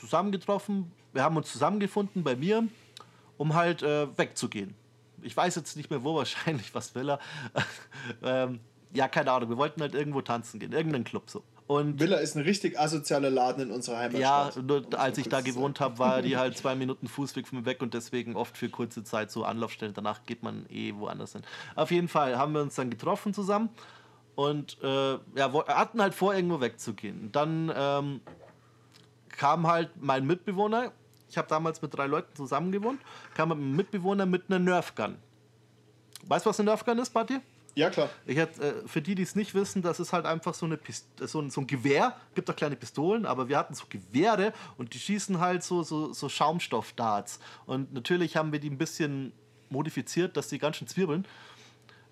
zusammengetroffen. 0.00 0.92
Wir 1.12 1.24
haben 1.24 1.36
uns 1.36 1.50
zusammengefunden 1.52 2.22
bei 2.22 2.36
mir, 2.36 2.64
um 3.36 3.54
halt 3.54 3.82
äh, 3.82 4.06
wegzugehen. 4.16 4.74
Ich 5.22 5.36
weiß 5.36 5.54
jetzt 5.54 5.76
nicht 5.76 5.90
mehr, 5.90 6.02
wo 6.04 6.14
wahrscheinlich, 6.16 6.74
was 6.74 6.94
will 6.94 7.10
er. 7.10 7.18
ähm, 8.22 8.60
ja, 8.94 9.08
keine 9.08 9.32
Ahnung. 9.32 9.48
Wir 9.48 9.56
wollten 9.56 9.80
halt 9.80 9.94
irgendwo 9.94 10.20
tanzen 10.20 10.60
gehen, 10.60 10.72
irgendeinen 10.72 11.04
Club 11.04 11.30
so. 11.30 11.42
Und 11.66 12.00
Villa 12.00 12.18
ist 12.18 12.36
ein 12.36 12.42
richtig 12.42 12.78
asozialer 12.78 13.30
Laden 13.30 13.62
in 13.62 13.70
unserer 13.70 13.96
Ja, 14.12 14.44
Heimatstadt. 14.44 14.64
nur 14.66 14.86
Um 14.86 14.94
als 14.94 15.16
ich 15.16 15.28
da 15.28 15.40
gewohnt 15.40 15.80
habe, 15.80 15.98
war 15.98 16.20
die 16.20 16.36
halt 16.36 16.56
zwei 16.58 16.74
Minuten 16.74 17.06
Fußweg 17.06 17.46
von 17.48 17.60
mir 17.60 17.64
weg 17.64 17.80
und 17.80 17.94
deswegen 17.94 18.36
oft 18.36 18.58
für 18.58 18.68
kurze 18.68 19.04
Zeit 19.04 19.30
so 19.30 19.44
Anlaufstellen. 19.44 19.94
Danach 19.94 20.24
geht 20.26 20.42
man 20.42 20.66
eh 20.68 20.94
woanders 20.94 21.32
hin. 21.32 21.42
Auf 21.74 21.90
jeden 21.90 22.08
Fall 22.08 22.36
haben 22.36 22.52
wir 22.52 22.60
uns 22.60 22.74
dann 22.74 22.90
getroffen 22.90 23.32
zusammen 23.32 23.70
und 24.34 24.76
äh, 24.82 25.12
ja, 25.34 25.52
hatten 25.68 26.02
halt 26.02 26.14
vor, 26.14 26.34
irgendwo 26.34 26.60
wegzugehen. 26.60 27.30
Dann 27.32 27.72
ähm, 27.74 28.20
kam 29.28 29.66
halt 29.66 29.90
mein 30.00 30.26
Mitbewohner, 30.26 30.92
ich 31.32 31.38
habe 31.38 31.48
damals 31.48 31.80
mit 31.80 31.94
drei 31.94 32.06
Leuten 32.06 32.36
zusammen 32.36 32.70
gewohnt, 32.70 33.00
kam 33.34 33.48
mit 33.48 33.56
einem 33.56 33.74
Mitbewohner 33.74 34.26
mit 34.26 34.44
einer 34.48 34.58
Nerfgun. 34.58 35.16
Weißt 36.26 36.44
du, 36.44 36.50
was 36.50 36.60
eine 36.60 36.70
Nerfgun 36.70 36.98
ist, 36.98 37.12
sagen. 37.12 37.40
Ja, 37.74 37.88
klar. 37.88 38.10
Ich 38.26 38.36
hätt, 38.36 38.58
äh, 38.58 38.86
für 38.86 39.00
die, 39.00 39.14
die 39.14 39.22
es 39.22 39.34
nicht 39.34 39.54
wissen, 39.54 39.80
das 39.80 39.98
ist 39.98 40.12
halt 40.12 40.26
einfach 40.26 40.52
so, 40.52 40.66
eine 40.66 40.76
Pist 40.76 41.06
so, 41.20 41.40
ein, 41.40 41.48
so 41.48 41.62
ein 41.62 41.66
Gewehr. 41.66 42.14
Gibt 42.34 42.50
auch 42.50 42.54
kleine 42.54 42.76
Pistolen, 42.76 43.24
aber 43.24 43.48
wir 43.48 43.56
hatten 43.56 43.72
so 43.72 43.84
Gewehre 43.88 44.52
und 44.76 44.92
die 44.92 44.98
schießen 44.98 45.40
halt 45.40 45.62
so, 45.62 45.82
so, 45.82 46.12
so 46.12 46.28
Schaumstoff-Darts. 46.28 47.40
Und 47.64 47.94
natürlich 47.94 48.36
haben 48.36 48.52
wir 48.52 48.60
die 48.60 48.68
ein 48.68 48.76
bisschen 48.76 49.32
modifiziert, 49.70 50.36
dass 50.36 50.48
die 50.48 50.58
ganz 50.58 50.76
schön 50.76 50.86
zwirbeln. 50.86 51.26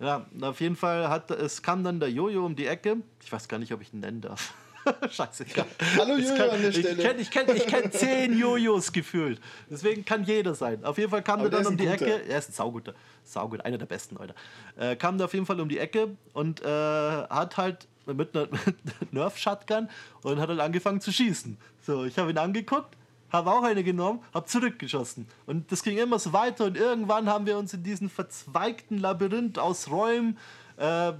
Ja, 0.01 0.25
auf 0.41 0.63
jeden 0.63 0.77
Fall 0.77 1.11
hat 1.11 1.31
es 1.31 1.61
kam 1.61 1.85
dann 1.85 2.01
der 2.01 2.11
Jojo 2.11 2.47
um 2.47 2.57
die 2.57 2.67
Ecke. 2.67 2.97
Ich 3.23 3.31
weiß 3.31 3.49
gar 3.49 3.59
nicht, 3.59 3.75
ob 3.75 3.83
ich 3.83 3.93
ihn 3.93 4.01
nennen 4.01 4.23
darf. 4.23 4.55
Scheißegal. 5.11 5.67
Hallo 5.97 6.17
Jojo 6.17 6.37
kann, 6.37 6.51
an 6.51 6.61
der 6.61 6.71
ich 6.71 6.79
Stelle. 6.79 7.03
kenn, 7.03 7.19
ich 7.19 7.31
kenne 7.31 7.53
ich 7.55 7.67
kenn 7.67 7.93
zehn 7.93 8.39
Jojos 8.39 8.93
gefühlt. 8.93 9.41
Deswegen 9.69 10.05
kann 10.05 10.25
jeder 10.25 10.55
sein. 10.55 10.85
Auf 10.85 10.99
jeden 10.99 11.11
Fall 11.11 11.23
kam 11.23 11.41
der 11.41 11.51
dann 11.51 11.67
um 11.67 11.77
die 11.77 11.85
guter. 11.85 12.07
Ecke. 12.07 12.23
Er 12.29 12.39
ist 12.39 12.51
ein 12.51 12.53
sauguter. 12.53 12.95
Saugut, 13.25 13.61
einer 13.65 13.79
der 13.79 13.87
besten, 13.87 14.17
Leute. 14.17 14.35
Äh, 14.77 14.97
kam 14.97 15.19
da 15.19 15.27
auf 15.27 15.35
jeden 15.35 15.47
Fall 15.47 15.61
um 15.61 15.69
die 15.69 15.79
Ecke 15.79 16.17
und 16.33 16.63
äh, 16.63 16.67
hat 16.67 17.57
halt 17.57 17.87
mit 18.07 18.35
einer, 18.35 18.49
Nerf-Shotgun 19.11 19.89
und 20.23 20.41
hat 20.41 20.49
halt 20.49 20.61
angefangen 20.61 21.01
zu 21.01 21.13
schießen. 21.13 21.57
So, 21.83 22.05
ich 22.05 22.19
habe 22.19 22.31
ihn 22.31 22.39
angeguckt, 22.39 22.97
habe 23.31 23.51
auch 23.51 23.63
eine 23.63 23.85
genommen, 23.85 24.21
habe 24.35 24.47
zurückgeschossen. 24.47 25.29
Und 25.47 25.71
das 25.71 25.83
ging 25.83 25.99
immer 25.99 26.19
so 26.19 26.33
weiter 26.33 26.65
und 26.65 26.77
irgendwann 26.77 27.29
haben 27.29 27.47
wir 27.47 27.59
uns 27.59 27.73
in 27.75 27.83
diesen 27.83 28.09
verzweigten 28.09 28.99
Labyrinth 28.99 29.59
aus 29.59 29.91
Räumen 29.91 30.39
äh, 30.77 31.13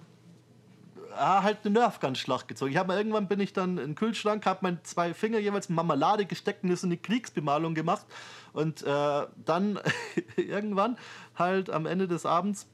ah, 1.17 1.43
halt 1.43 1.59
eine 1.65 1.79
Nerfgun-Schlacht 1.79 2.49
gezogen. 2.49 2.71
Ich 2.71 2.77
hab 2.77 2.87
mal, 2.87 2.97
irgendwann 2.97 3.29
bin 3.29 3.41
ich 3.41 3.53
dann 3.53 3.79
in 3.79 3.91
den 3.91 3.95
Kühlschrank, 3.95 4.47
habe 4.47 4.61
meine 4.63 4.83
zwei 4.83 5.15
Finger 5.15 5.39
jeweils 5.39 5.69
in 5.69 5.75
Marmelade 5.75 6.27
gesteckt 6.27 6.63
und 6.63 6.71
mir 6.71 6.77
so 6.77 6.87
eine 6.87 6.97
Kriegsbemalung 6.97 7.75
gemacht. 7.75 8.07
Und 8.53 8.83
äh, 8.83 9.27
dann 9.45 9.79
irgendwann, 10.37 10.99
halt 11.37 11.71
am 11.71 11.87
Ende 11.87 12.09
des 12.09 12.27
Abends, 12.27 12.67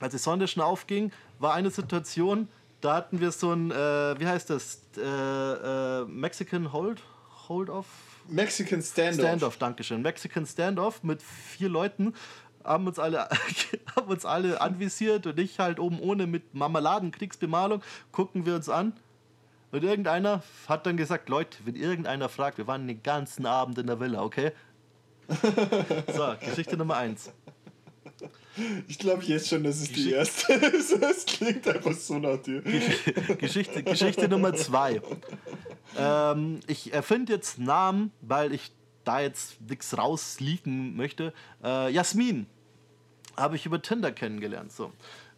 als 0.00 0.12
die 0.12 0.18
Sonne 0.18 0.48
schon 0.48 0.62
aufging, 0.62 1.12
war 1.38 1.54
eine 1.54 1.70
Situation, 1.70 2.48
da 2.80 2.94
hatten 2.94 3.20
wir 3.20 3.32
so 3.32 3.52
ein, 3.52 3.70
äh, 3.70 3.74
wie 4.20 4.26
heißt 4.26 4.50
das, 4.50 4.82
äh, 4.96 5.02
äh, 5.02 6.04
Mexican 6.04 6.72
Hold, 6.72 7.02
Hold 7.48 7.70
Off? 7.70 7.86
Mexican 8.28 8.82
Standoff. 8.82 9.20
Standoff, 9.20 9.56
Dankeschön. 9.56 10.02
Mexican 10.02 10.46
Standoff 10.46 11.02
mit 11.02 11.22
vier 11.22 11.68
Leuten. 11.68 12.14
Haben 12.68 12.86
uns 12.86 12.98
alle, 12.98 13.26
haben 13.96 14.08
uns 14.08 14.26
alle 14.26 14.60
anvisiert 14.60 15.26
und 15.26 15.38
ich 15.38 15.58
halt 15.58 15.80
oben 15.80 16.00
ohne 16.00 16.26
mit 16.26 16.54
Marmeladenkriegsbemalung. 16.54 17.82
Gucken 18.12 18.44
wir 18.44 18.56
uns 18.56 18.68
an. 18.68 18.92
Und 19.72 19.84
irgendeiner 19.84 20.42
hat 20.66 20.84
dann 20.84 20.98
gesagt: 20.98 21.30
Leute, 21.30 21.56
wenn 21.64 21.76
irgendeiner 21.76 22.28
fragt, 22.28 22.58
wir 22.58 22.66
waren 22.66 22.86
den 22.86 23.02
ganzen 23.02 23.46
Abend 23.46 23.78
in 23.78 23.86
der 23.86 24.00
Villa, 24.00 24.22
okay? 24.22 24.52
So, 26.14 26.34
Geschichte 26.40 26.76
Nummer 26.76 26.98
eins. 26.98 27.32
Ich 28.86 28.98
glaube 28.98 29.24
jetzt 29.24 29.48
schon, 29.48 29.64
dass 29.64 29.76
es 29.76 29.92
die 29.92 30.12
erste 30.12 30.52
ist. 30.76 30.92
Es 30.92 31.24
klingt 31.24 31.66
einfach 31.68 31.92
so 31.92 32.18
nach 32.18 32.36
dir. 32.38 32.60
Geschichte, 33.38 33.82
Geschichte 33.82 34.28
Nummer 34.28 34.52
zwei. 34.54 35.00
Ähm, 35.96 36.60
ich 36.66 36.92
erfinde 36.92 37.32
jetzt 37.32 37.58
Namen, 37.58 38.10
weil 38.20 38.52
ich 38.52 38.72
da 39.04 39.20
jetzt 39.20 39.58
nichts 39.62 39.96
rausleaken 39.96 40.96
möchte. 40.96 41.32
Äh, 41.64 41.92
Jasmin 41.92 42.46
habe 43.38 43.56
ich 43.56 43.66
über 43.66 43.80
Tinder 43.80 44.12
kennengelernt. 44.12 44.72
So. 44.72 44.92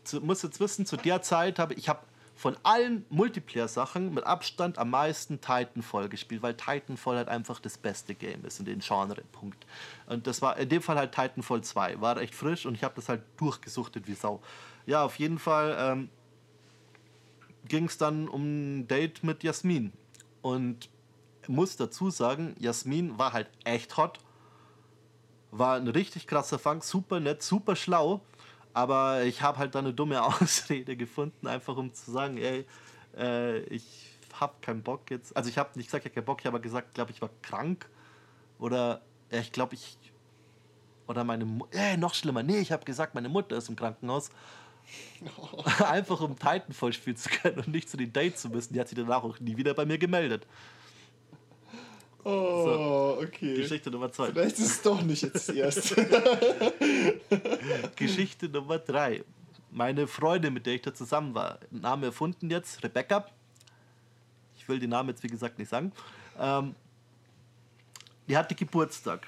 Zu, 0.05 0.21
muss 0.21 0.43
jetzt 0.43 0.61
wissen, 0.61 0.87
zu 0.87 0.97
der 0.97 1.23
Zeit 1.23 1.59
habe 1.59 1.75
ich 1.75 1.89
habe 1.89 2.01
von 2.35 2.57
allen 2.63 3.05
Multiplayer-Sachen 3.11 4.15
mit 4.15 4.25
Abstand 4.25 4.79
am 4.79 4.89
meisten 4.89 5.43
Titanfall 5.43 6.09
gespielt, 6.09 6.43
weil 6.43 6.55
Titanfall 6.55 7.19
halt 7.19 7.29
einfach 7.29 7.61
das 7.61 7.77
beste 7.77 8.15
Game 8.15 8.47
ist 8.47 8.59
in 8.59 8.65
den 8.65 8.81
Genre. 8.81 9.23
Punkt. 9.31 9.67
Und 10.07 10.27
das 10.27 10.41
war 10.41 10.57
in 10.57 10.71
dem 10.71 10.81
Fall 10.81 10.97
halt 10.97 11.13
Titanfall 11.15 11.63
2. 11.63 12.01
War 12.01 12.17
echt 12.17 12.35
frisch 12.35 12.65
und 12.65 12.75
ich 12.75 12.83
habe 12.83 12.95
das 12.95 13.11
halt 13.11 13.23
durchgesuchtet 13.37 14.09
wie 14.09 14.15
Sau. 14.15 14.41
Ja, 14.87 15.05
auf 15.05 15.17
jeden 15.17 15.39
Fall 15.39 15.77
ähm, 15.79 16.09
ging 17.69 17.85
es 17.85 17.99
dann 17.99 18.27
um 18.27 18.79
ein 18.79 18.89
Date 18.89 19.23
mit 19.23 19.43
Jasmin. 19.43 19.93
Und 20.41 20.89
muss 21.47 21.77
dazu 21.77 22.09
sagen, 22.09 22.55
Jasmin 22.59 23.19
war 23.19 23.35
halt 23.35 23.51
echt 23.65 23.99
hot. 23.99 24.19
War 25.51 25.77
ein 25.77 25.89
richtig 25.89 26.27
krasser 26.27 26.59
Fang, 26.59 26.83
super 26.83 27.21
nett, 27.21 27.43
super 27.43 27.77
schlau. 27.77 28.21
Aber 28.73 29.25
ich 29.25 29.43
habe 29.43 29.59
halt 29.59 29.75
dann 29.75 29.85
eine 29.85 29.95
dumme 29.95 30.23
Ausrede 30.41 30.97
gefunden, 30.97 31.47
einfach 31.47 31.77
um 31.77 31.93
zu 31.93 32.11
sagen, 32.11 32.39
ey, 32.39 32.67
äh, 33.17 33.61
ich 33.65 34.11
hab 34.39 34.63
keinen 34.63 34.83
Bock 34.83 35.11
jetzt. 35.11 35.37
Also 35.37 35.51
ich 35.51 35.59
habe 35.59 35.71
nicht 35.77 35.87
gesagt, 35.87 36.05
ich 36.05 36.11
hab 36.11 36.15
keinen 36.15 36.25
Bock, 36.25 36.41
ich 36.41 36.47
habe 36.47 36.61
gesagt, 36.61 36.95
glaube 36.95 37.11
ich 37.11 37.21
war 37.21 37.31
krank. 37.43 37.89
Oder 38.59 39.01
ja, 39.31 39.41
ich 39.41 39.53
glaube, 39.53 39.75
ich. 39.75 39.99
Oder 41.07 41.25
meine 41.25 41.45
Mutter. 41.45 41.77
Äh, 41.77 41.97
noch 41.97 42.15
schlimmer. 42.15 42.43
Nee, 42.43 42.59
ich 42.59 42.73
habe 42.73 42.85
gesagt, 42.85 43.15
meine 43.15 43.29
Mutter 43.29 43.57
ist 43.57 43.69
im 43.69 43.77
Krankenhaus. 43.77 44.31
Einfach 45.89 46.21
um 46.21 46.39
Titanfall 46.39 46.93
spielen 46.93 47.17
zu 47.17 47.29
können 47.29 47.59
und 47.59 47.69
nicht 47.69 47.89
zu 47.89 47.97
den 47.97 48.13
Dates 48.13 48.43
zu 48.43 48.49
müssen. 48.49 48.73
Die 48.73 48.81
hat 48.81 48.89
sich 48.89 48.99
danach 48.99 49.23
auch 49.23 49.39
nie 49.41 49.57
wieder 49.57 49.75
bei 49.75 49.85
mir 49.85 49.99
gemeldet. 49.99 50.47
Oh, 52.25 53.19
okay. 53.23 53.55
Geschichte 53.55 53.91
Nummer 53.91 54.13
zwei. 54.13 54.31
Vielleicht 54.31 54.59
ist 54.59 54.67
es 54.67 54.83
doch 54.83 55.01
nicht 55.03 55.23
jetzt 55.23 55.49
die 55.49 55.59
erste. 55.59 55.95
Geschichte 57.97 58.49
Nummer 58.49 58.79
drei. 58.79 59.25
Meine 59.71 60.07
Freundin, 60.07 60.53
mit 60.53 60.67
der 60.67 60.75
ich 60.75 60.83
da 60.83 60.93
zusammen 60.93 61.35
war, 61.35 61.61
Name 61.71 62.07
erfunden 62.07 62.51
jetzt, 62.51 62.83
Rebecca. 62.83 63.27
Ich 64.57 64.69
will 64.69 64.79
den 64.79 64.91
Namen 64.91 65.11
jetzt 65.11 65.23
wie 65.23 65.29
gesagt 65.29 65.59
nicht 65.59 65.69
sagen. 65.69 65.93
Ähm, 66.39 66.75
die 68.29 68.37
hatte 68.37 68.55
Geburtstag. 68.55 69.27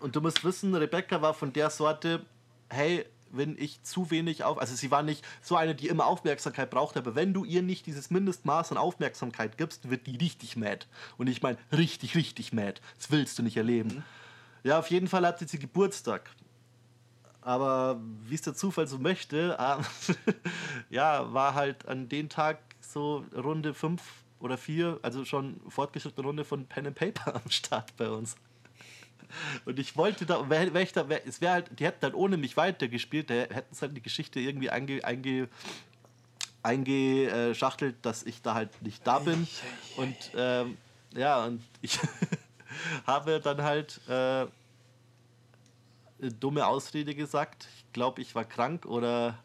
Und 0.00 0.14
du 0.16 0.20
musst 0.20 0.44
wissen, 0.44 0.74
Rebecca 0.74 1.20
war 1.20 1.34
von 1.34 1.52
der 1.52 1.70
Sorte, 1.70 2.24
hey, 2.68 3.04
wenn 3.30 3.56
ich 3.58 3.82
zu 3.82 4.10
wenig 4.10 4.44
auf, 4.44 4.58
also 4.58 4.74
sie 4.74 4.90
war 4.90 5.02
nicht 5.02 5.24
so 5.42 5.56
eine, 5.56 5.74
die 5.74 5.88
immer 5.88 6.06
Aufmerksamkeit 6.06 6.70
braucht, 6.70 6.96
aber 6.96 7.14
wenn 7.14 7.32
du 7.32 7.44
ihr 7.44 7.62
nicht 7.62 7.86
dieses 7.86 8.10
Mindestmaß 8.10 8.72
an 8.72 8.78
Aufmerksamkeit 8.78 9.58
gibst, 9.58 9.90
wird 9.90 10.06
die 10.06 10.16
richtig 10.16 10.56
mad. 10.56 10.86
Und 11.16 11.28
ich 11.28 11.42
meine, 11.42 11.58
richtig, 11.72 12.14
richtig 12.14 12.52
mad. 12.52 12.80
Das 12.96 13.10
willst 13.10 13.38
du 13.38 13.42
nicht 13.42 13.56
erleben. 13.56 13.88
Mhm. 13.88 14.02
Ja, 14.62 14.78
auf 14.78 14.90
jeden 14.90 15.08
Fall 15.08 15.26
hatte 15.26 15.46
sie 15.46 15.58
Geburtstag. 15.58 16.30
Aber 17.42 18.00
wie 18.26 18.34
es 18.34 18.42
der 18.42 18.54
Zufall 18.54 18.86
so 18.86 18.98
möchte, 18.98 19.56
äh, 19.58 20.32
ja, 20.90 21.32
war 21.32 21.54
halt 21.54 21.88
an 21.88 22.08
dem 22.08 22.28
Tag 22.28 22.58
so 22.80 23.24
Runde 23.34 23.72
5 23.72 24.02
oder 24.40 24.58
4, 24.58 24.98
also 25.02 25.24
schon 25.24 25.60
fortgeschrittene 25.68 26.26
Runde 26.26 26.44
von 26.44 26.66
Pen 26.66 26.88
and 26.88 26.96
Paper 26.96 27.36
am 27.36 27.50
Start 27.50 27.96
bei 27.96 28.10
uns. 28.10 28.36
Und 29.64 29.78
ich 29.78 29.96
wollte 29.96 30.26
da, 30.26 30.48
wär, 30.48 30.72
wär 30.72 30.82
ich 30.82 30.92
da 30.92 31.08
wär, 31.08 31.26
es 31.26 31.40
wäre 31.40 31.52
halt, 31.54 31.78
die 31.78 31.84
hätten 31.84 32.02
halt 32.02 32.14
ohne 32.14 32.36
mich 32.36 32.56
weitergespielt, 32.56 33.30
da 33.30 33.34
hätten 33.34 33.72
es 33.72 33.82
halt 33.82 33.96
die 33.96 34.02
Geschichte 34.02 34.40
irgendwie 34.40 34.70
einge, 34.70 35.04
einge, 35.04 35.48
eingeschachtelt, 36.62 37.96
dass 38.02 38.22
ich 38.22 38.42
da 38.42 38.54
halt 38.54 38.82
nicht 38.82 39.06
da 39.06 39.18
bin. 39.18 39.48
Und 39.96 40.16
ähm, 40.36 40.76
ja, 41.14 41.44
und 41.44 41.62
ich 41.82 41.98
habe 43.06 43.40
dann 43.40 43.62
halt 43.62 44.00
äh, 44.08 44.46
dumme 46.18 46.66
Ausrede 46.66 47.14
gesagt. 47.14 47.68
Ich 47.76 47.92
glaube, 47.92 48.20
ich 48.20 48.34
war 48.34 48.44
krank 48.44 48.86
oder 48.86 49.38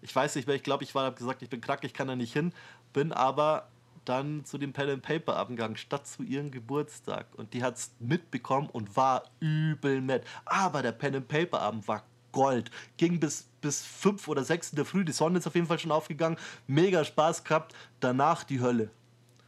ich 0.00 0.14
weiß 0.14 0.36
nicht 0.36 0.46
mehr. 0.46 0.56
Ich 0.56 0.62
glaube, 0.62 0.84
ich 0.84 0.94
war 0.94 1.10
gesagt, 1.12 1.42
ich 1.42 1.50
bin 1.50 1.60
krank, 1.60 1.80
ich 1.82 1.94
kann 1.94 2.08
da 2.08 2.16
nicht 2.16 2.32
hin. 2.32 2.52
Bin 2.92 3.12
aber 3.12 3.68
dann 4.08 4.44
zu 4.44 4.58
dem 4.58 4.72
Pen 4.72 4.90
and 4.90 5.02
Paper 5.02 5.36
Abend 5.36 5.78
statt 5.78 6.06
zu 6.06 6.22
ihrem 6.22 6.50
Geburtstag. 6.50 7.26
Und 7.36 7.52
die 7.52 7.62
hat 7.62 7.76
es 7.76 7.90
mitbekommen 7.98 8.68
und 8.70 8.96
war 8.96 9.24
übel 9.40 10.00
nett. 10.00 10.24
Aber 10.44 10.82
der 10.82 10.92
Pen 10.92 11.16
and 11.16 11.28
Paper 11.28 11.60
Abend 11.60 11.86
war 11.86 12.02
Gold. 12.32 12.70
Ging 12.96 13.18
bis, 13.18 13.48
bis 13.60 13.82
5 13.82 14.28
oder 14.28 14.44
6 14.44 14.70
in 14.70 14.76
der 14.76 14.84
Früh. 14.84 15.04
Die 15.04 15.12
Sonne 15.12 15.38
ist 15.38 15.46
auf 15.46 15.54
jeden 15.54 15.66
Fall 15.66 15.78
schon 15.78 15.92
aufgegangen. 15.92 16.38
Mega 16.66 17.04
Spaß 17.04 17.44
gehabt. 17.44 17.74
Danach 18.00 18.44
die 18.44 18.60
Hölle. 18.60 18.90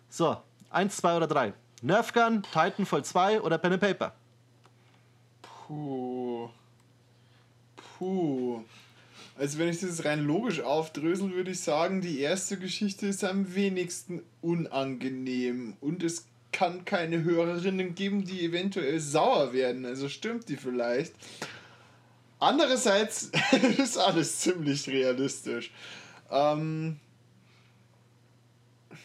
So, 0.09 0.39
1, 0.71 0.97
2 0.97 1.17
oder 1.17 1.27
3. 1.27 1.53
Nerfgun, 1.83 2.43
Titanfall 2.43 3.05
2 3.05 3.41
oder 3.43 3.59
Pen 3.59 3.75
and 3.75 3.83
Paper? 3.83 4.15
Puh. 5.43 6.49
Puh. 7.99 8.65
Also 9.39 9.59
wenn 9.59 9.69
ich 9.69 9.81
das 9.81 10.05
rein 10.05 10.25
logisch 10.25 10.61
aufdrösel, 10.61 11.33
würde 11.33 11.53
ich 11.53 11.61
sagen, 11.61 12.01
die 12.01 12.19
erste 12.19 12.59
Geschichte 12.59 13.07
ist 13.07 13.23
am 13.23 13.55
wenigsten 13.55 14.23
unangenehm 14.41 15.77
und 15.81 16.03
es 16.03 16.27
kann 16.51 16.85
keine 16.85 17.23
Hörerinnen 17.23 17.95
geben, 17.95 18.25
die 18.25 18.45
eventuell 18.45 18.99
sauer 18.99 19.53
werden. 19.53 19.87
Also 19.87 20.09
stimmt 20.09 20.49
die 20.49 20.57
vielleicht. 20.57 21.13
Andererseits 22.41 23.31
ist 23.79 23.97
alles 23.97 24.41
ziemlich 24.41 24.89
realistisch. 24.89 25.71
Ähm, 26.31 26.99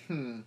hm 0.07 0.45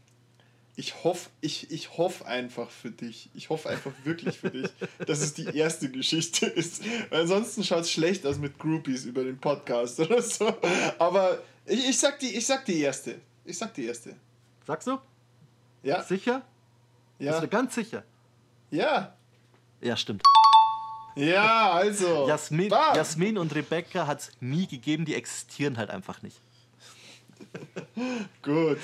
ich 0.77 1.03
hoffe 1.05 1.31
ich, 1.41 1.71
ich 1.71 1.97
hoff 1.97 2.27
einfach 2.27 2.71
für 2.71 2.91
dich, 2.91 3.31
ich 3.35 3.49
hoffe 3.49 3.71
einfach 3.71 3.93
wirklich 4.05 4.39
für 4.39 4.51
dich, 4.51 4.69
dass 5.07 5.21
es 5.21 5.33
die 5.33 5.47
erste 5.57 5.91
Geschichte 5.91 6.47
ist. 6.55 6.85
Weil 7.11 7.23
ansonsten 7.23 7.65
schaut 7.65 7.81
es 7.81 7.91
schlecht 7.91 8.27
aus 8.27 8.37
mit 8.37 8.59
Groupies 8.59 9.07
über 9.07 9.25
den 9.25 9.39
Podcast 9.39 9.99
oder 10.01 10.21
so. 10.21 10.55
Aber 10.99 11.39
ich, 11.65 11.89
ich, 11.89 11.99
sag 11.99 12.19
die, 12.19 12.37
ich 12.37 12.47
sag 12.47 12.67
die 12.67 12.79
erste. 12.81 13.19
Ich 13.47 13.57
sag 13.57 13.73
die 13.73 13.87
erste. 13.87 14.17
Sagst 14.67 14.87
du? 14.87 14.99
Ja. 15.83 16.03
Sicher? 16.03 16.43
Ja. 17.19 17.33
Bist 17.33 17.45
du 17.45 17.49
ganz 17.49 17.75
sicher? 17.75 18.05
Ja. 18.71 19.17
Ja, 19.81 19.97
stimmt. 19.97 20.23
Ja, 21.15 21.73
also. 21.73 22.29
Jasmin, 22.29 22.69
Jasmin 22.69 23.39
und 23.39 23.55
Rebecca 23.55 24.07
hat 24.07 24.21
es 24.21 24.31
nie 24.41 24.67
gegeben, 24.67 25.07
die 25.07 25.15
existieren 25.15 25.79
halt 25.79 25.89
einfach 25.89 26.21
nicht. 26.21 26.39
Gut 28.43 28.79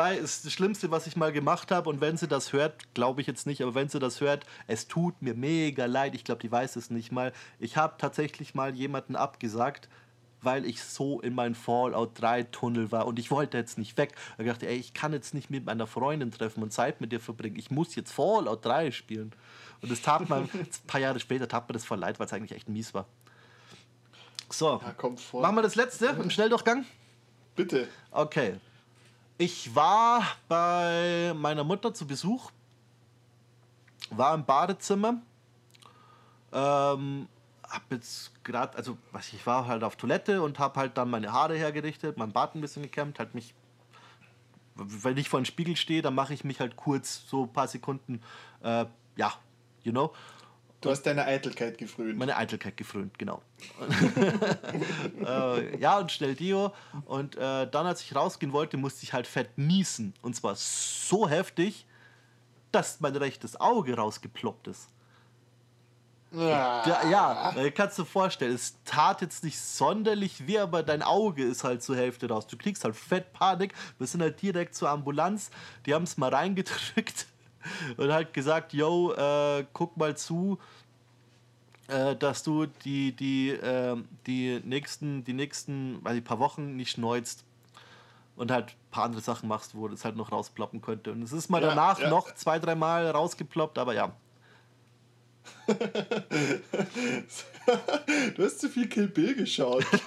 bei 0.00 0.16
ist 0.16 0.46
das 0.46 0.54
Schlimmste, 0.54 0.90
was 0.90 1.06
ich 1.06 1.14
mal 1.14 1.30
gemacht 1.30 1.70
habe. 1.70 1.90
Und 1.90 2.00
wenn 2.00 2.16
sie 2.16 2.26
das 2.26 2.54
hört, 2.54 2.94
glaube 2.94 3.20
ich 3.20 3.26
jetzt 3.26 3.46
nicht, 3.46 3.60
aber 3.60 3.74
wenn 3.74 3.90
sie 3.90 3.98
das 3.98 4.22
hört, 4.22 4.46
es 4.66 4.88
tut 4.88 5.20
mir 5.20 5.34
mega 5.34 5.84
leid. 5.84 6.14
Ich 6.14 6.24
glaube, 6.24 6.40
die 6.40 6.50
weiß 6.50 6.76
es 6.76 6.88
nicht 6.88 7.12
mal. 7.12 7.34
Ich 7.58 7.76
habe 7.76 7.96
tatsächlich 7.98 8.54
mal 8.54 8.74
jemanden 8.74 9.14
abgesagt, 9.14 9.90
weil 10.40 10.64
ich 10.64 10.82
so 10.82 11.20
in 11.20 11.34
meinem 11.34 11.54
Fallout 11.54 12.18
3 12.18 12.44
Tunnel 12.44 12.90
war 12.90 13.06
und 13.06 13.18
ich 13.18 13.30
wollte 13.30 13.58
jetzt 13.58 13.76
nicht 13.76 13.98
weg. 13.98 14.14
Ich 14.38 14.46
dachte, 14.46 14.66
ey, 14.68 14.76
ich 14.76 14.94
kann 14.94 15.12
jetzt 15.12 15.34
nicht 15.34 15.50
mit 15.50 15.66
meiner 15.66 15.86
Freundin 15.86 16.30
treffen 16.30 16.62
und 16.62 16.72
Zeit 16.72 17.02
mit 17.02 17.12
ihr 17.12 17.20
verbringen. 17.20 17.56
Ich 17.56 17.70
muss 17.70 17.94
jetzt 17.94 18.10
Fallout 18.10 18.64
3 18.64 18.92
spielen. 18.92 19.32
Und 19.82 19.92
es 19.92 20.00
tat 20.00 20.30
mir 20.30 20.36
ein 20.54 20.68
paar 20.86 21.02
Jahre 21.02 21.20
später 21.20 21.46
tat 21.46 21.68
mir 21.68 21.74
das 21.74 21.84
voll 21.84 21.98
leid, 21.98 22.18
weil 22.18 22.26
es 22.26 22.32
eigentlich 22.32 22.52
echt 22.52 22.70
mies 22.70 22.94
war. 22.94 23.04
So, 24.48 24.80
ja, 24.82 25.40
machen 25.42 25.56
wir 25.56 25.62
das 25.62 25.74
letzte 25.74 26.06
im 26.06 26.30
Schnelldurchgang? 26.30 26.86
Bitte. 27.54 27.86
Okay, 28.10 28.54
ich 29.40 29.74
war 29.74 30.22
bei 30.48 31.32
meiner 31.34 31.64
Mutter 31.64 31.94
zu 31.94 32.06
Besuch, 32.06 32.50
war 34.10 34.34
im 34.34 34.44
Badezimmer, 34.44 35.22
ähm, 36.52 37.26
hab 37.66 37.90
jetzt 37.90 38.44
gerade, 38.44 38.76
also 38.76 38.98
was 39.12 39.32
ich 39.32 39.46
war 39.46 39.66
halt 39.66 39.82
auf 39.82 39.96
Toilette 39.96 40.42
und 40.42 40.58
hab 40.58 40.76
halt 40.76 40.98
dann 40.98 41.08
meine 41.08 41.32
Haare 41.32 41.56
hergerichtet, 41.56 42.18
mein 42.18 42.32
Bart 42.32 42.54
ein 42.54 42.60
bisschen 42.60 42.82
gekämmt, 42.82 43.18
halt 43.18 43.34
mich, 43.34 43.54
wenn 44.74 45.16
ich 45.16 45.30
vor 45.30 45.40
dem 45.40 45.46
Spiegel 45.46 45.74
stehe, 45.74 46.02
dann 46.02 46.14
mache 46.14 46.34
ich 46.34 46.44
mich 46.44 46.60
halt 46.60 46.76
kurz 46.76 47.26
so 47.26 47.44
ein 47.44 47.52
paar 47.52 47.68
Sekunden, 47.68 48.20
äh, 48.62 48.84
ja, 49.16 49.32
you 49.82 49.92
know. 49.92 50.12
Du 50.80 50.88
hast 50.88 51.02
deine 51.02 51.26
Eitelkeit 51.26 51.76
gefrönt. 51.76 52.16
Meine 52.16 52.36
Eitelkeit 52.36 52.76
gefrönt, 52.76 53.18
genau. 53.18 53.42
äh, 55.26 55.78
ja, 55.78 55.98
und 55.98 56.10
schnell 56.10 56.34
Dio. 56.34 56.72
Und 57.04 57.36
äh, 57.36 57.68
dann, 57.70 57.86
als 57.86 58.00
ich 58.00 58.16
rausgehen 58.16 58.52
wollte, 58.52 58.78
musste 58.78 59.02
ich 59.02 59.12
halt 59.12 59.26
fett 59.26 59.58
niesen. 59.58 60.14
Und 60.22 60.34
zwar 60.36 60.54
so 60.56 61.28
heftig, 61.28 61.84
dass 62.72 63.00
mein 63.00 63.14
rechtes 63.14 63.60
Auge 63.60 63.94
rausgeploppt 63.94 64.68
ist. 64.68 64.88
Ja, 66.32 66.82
da, 66.84 67.10
ja 67.10 67.56
äh, 67.56 67.70
kannst 67.72 67.98
du 67.98 68.02
dir 68.02 68.08
vorstellen, 68.08 68.54
es 68.54 68.76
tat 68.84 69.20
jetzt 69.20 69.42
nicht 69.44 69.60
sonderlich 69.60 70.46
weh, 70.46 70.60
aber 70.60 70.82
dein 70.82 71.02
Auge 71.02 71.44
ist 71.44 71.64
halt 71.64 71.82
zur 71.82 71.96
Hälfte 71.96 72.28
raus. 72.28 72.46
Du 72.46 72.56
kriegst 72.56 72.84
halt 72.84 72.96
fett 72.96 73.32
Panik. 73.34 73.74
Wir 73.98 74.06
sind 74.06 74.22
halt 74.22 74.40
direkt 74.40 74.74
zur 74.74 74.88
Ambulanz. 74.88 75.50
Die 75.84 75.92
haben 75.92 76.04
es 76.04 76.16
mal 76.16 76.32
reingedrückt 76.32 77.26
und 77.96 78.12
halt 78.12 78.32
gesagt, 78.32 78.72
yo, 78.72 79.12
äh, 79.12 79.64
guck 79.72 79.96
mal 79.96 80.16
zu, 80.16 80.58
äh, 81.88 82.16
dass 82.16 82.42
du 82.42 82.66
die, 82.66 83.12
die, 83.12 83.50
äh, 83.50 83.96
die 84.26 84.60
nächsten, 84.64 85.24
die 85.24 85.32
nächsten, 85.32 86.04
weiß 86.04 86.16
ich, 86.16 86.24
paar 86.24 86.38
Wochen 86.38 86.76
nicht 86.76 86.90
schneuzt 86.90 87.44
und 88.36 88.50
halt 88.50 88.70
ein 88.70 88.90
paar 88.90 89.04
andere 89.04 89.20
Sachen 89.20 89.48
machst, 89.48 89.74
wo 89.74 89.88
das 89.88 90.04
halt 90.04 90.16
noch 90.16 90.32
rausploppen 90.32 90.80
könnte. 90.80 91.12
Und 91.12 91.22
es 91.22 91.32
ist 91.32 91.50
mal 91.50 91.60
ja, 91.62 91.68
danach 91.68 91.98
ja. 91.98 92.08
noch 92.08 92.34
zwei, 92.34 92.58
dreimal 92.58 93.10
rausgeploppt, 93.10 93.78
aber 93.78 93.94
ja. 93.94 94.12
du 98.36 98.44
hast 98.44 98.60
zu 98.60 98.68
viel 98.68 98.88
Kill 98.88 99.08
Bill 99.08 99.34
geschaut. 99.34 99.84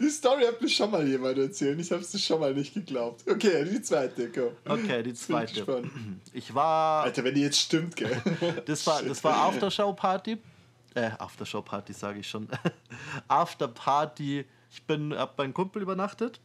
die 0.00 0.10
Story 0.10 0.44
hat 0.44 0.60
mir 0.60 0.68
schon 0.68 0.90
mal 0.90 1.06
jemand 1.06 1.38
erzählt. 1.38 1.80
Ich 1.80 1.90
habe 1.90 2.02
es 2.02 2.22
schon 2.22 2.40
mal 2.40 2.52
nicht 2.54 2.74
geglaubt. 2.74 3.22
Okay, 3.28 3.64
die 3.64 3.80
zweite, 3.80 4.30
komm. 4.30 4.50
Okay, 4.66 5.02
die 5.02 5.14
zweite. 5.14 5.82
Ich 6.32 6.54
war. 6.54 7.04
Alter, 7.04 7.24
wenn 7.24 7.34
die 7.34 7.42
jetzt 7.42 7.60
stimmt, 7.60 7.96
gell? 7.96 8.20
Das 8.66 8.86
war, 8.86 9.02
das 9.02 9.24
war 9.24 9.48
Aftershow-Party. 9.48 10.38
Äh, 10.94 11.10
Aftershow-Party 11.18 11.92
sage 11.92 12.20
ich 12.20 12.28
schon. 12.28 12.48
After-Party. 13.28 14.44
Ich 14.70 14.82
bin, 14.82 15.14
hab 15.14 15.36
bei 15.36 15.44
einem 15.44 15.54
Kumpel 15.54 15.80
übernachtet 15.80 16.40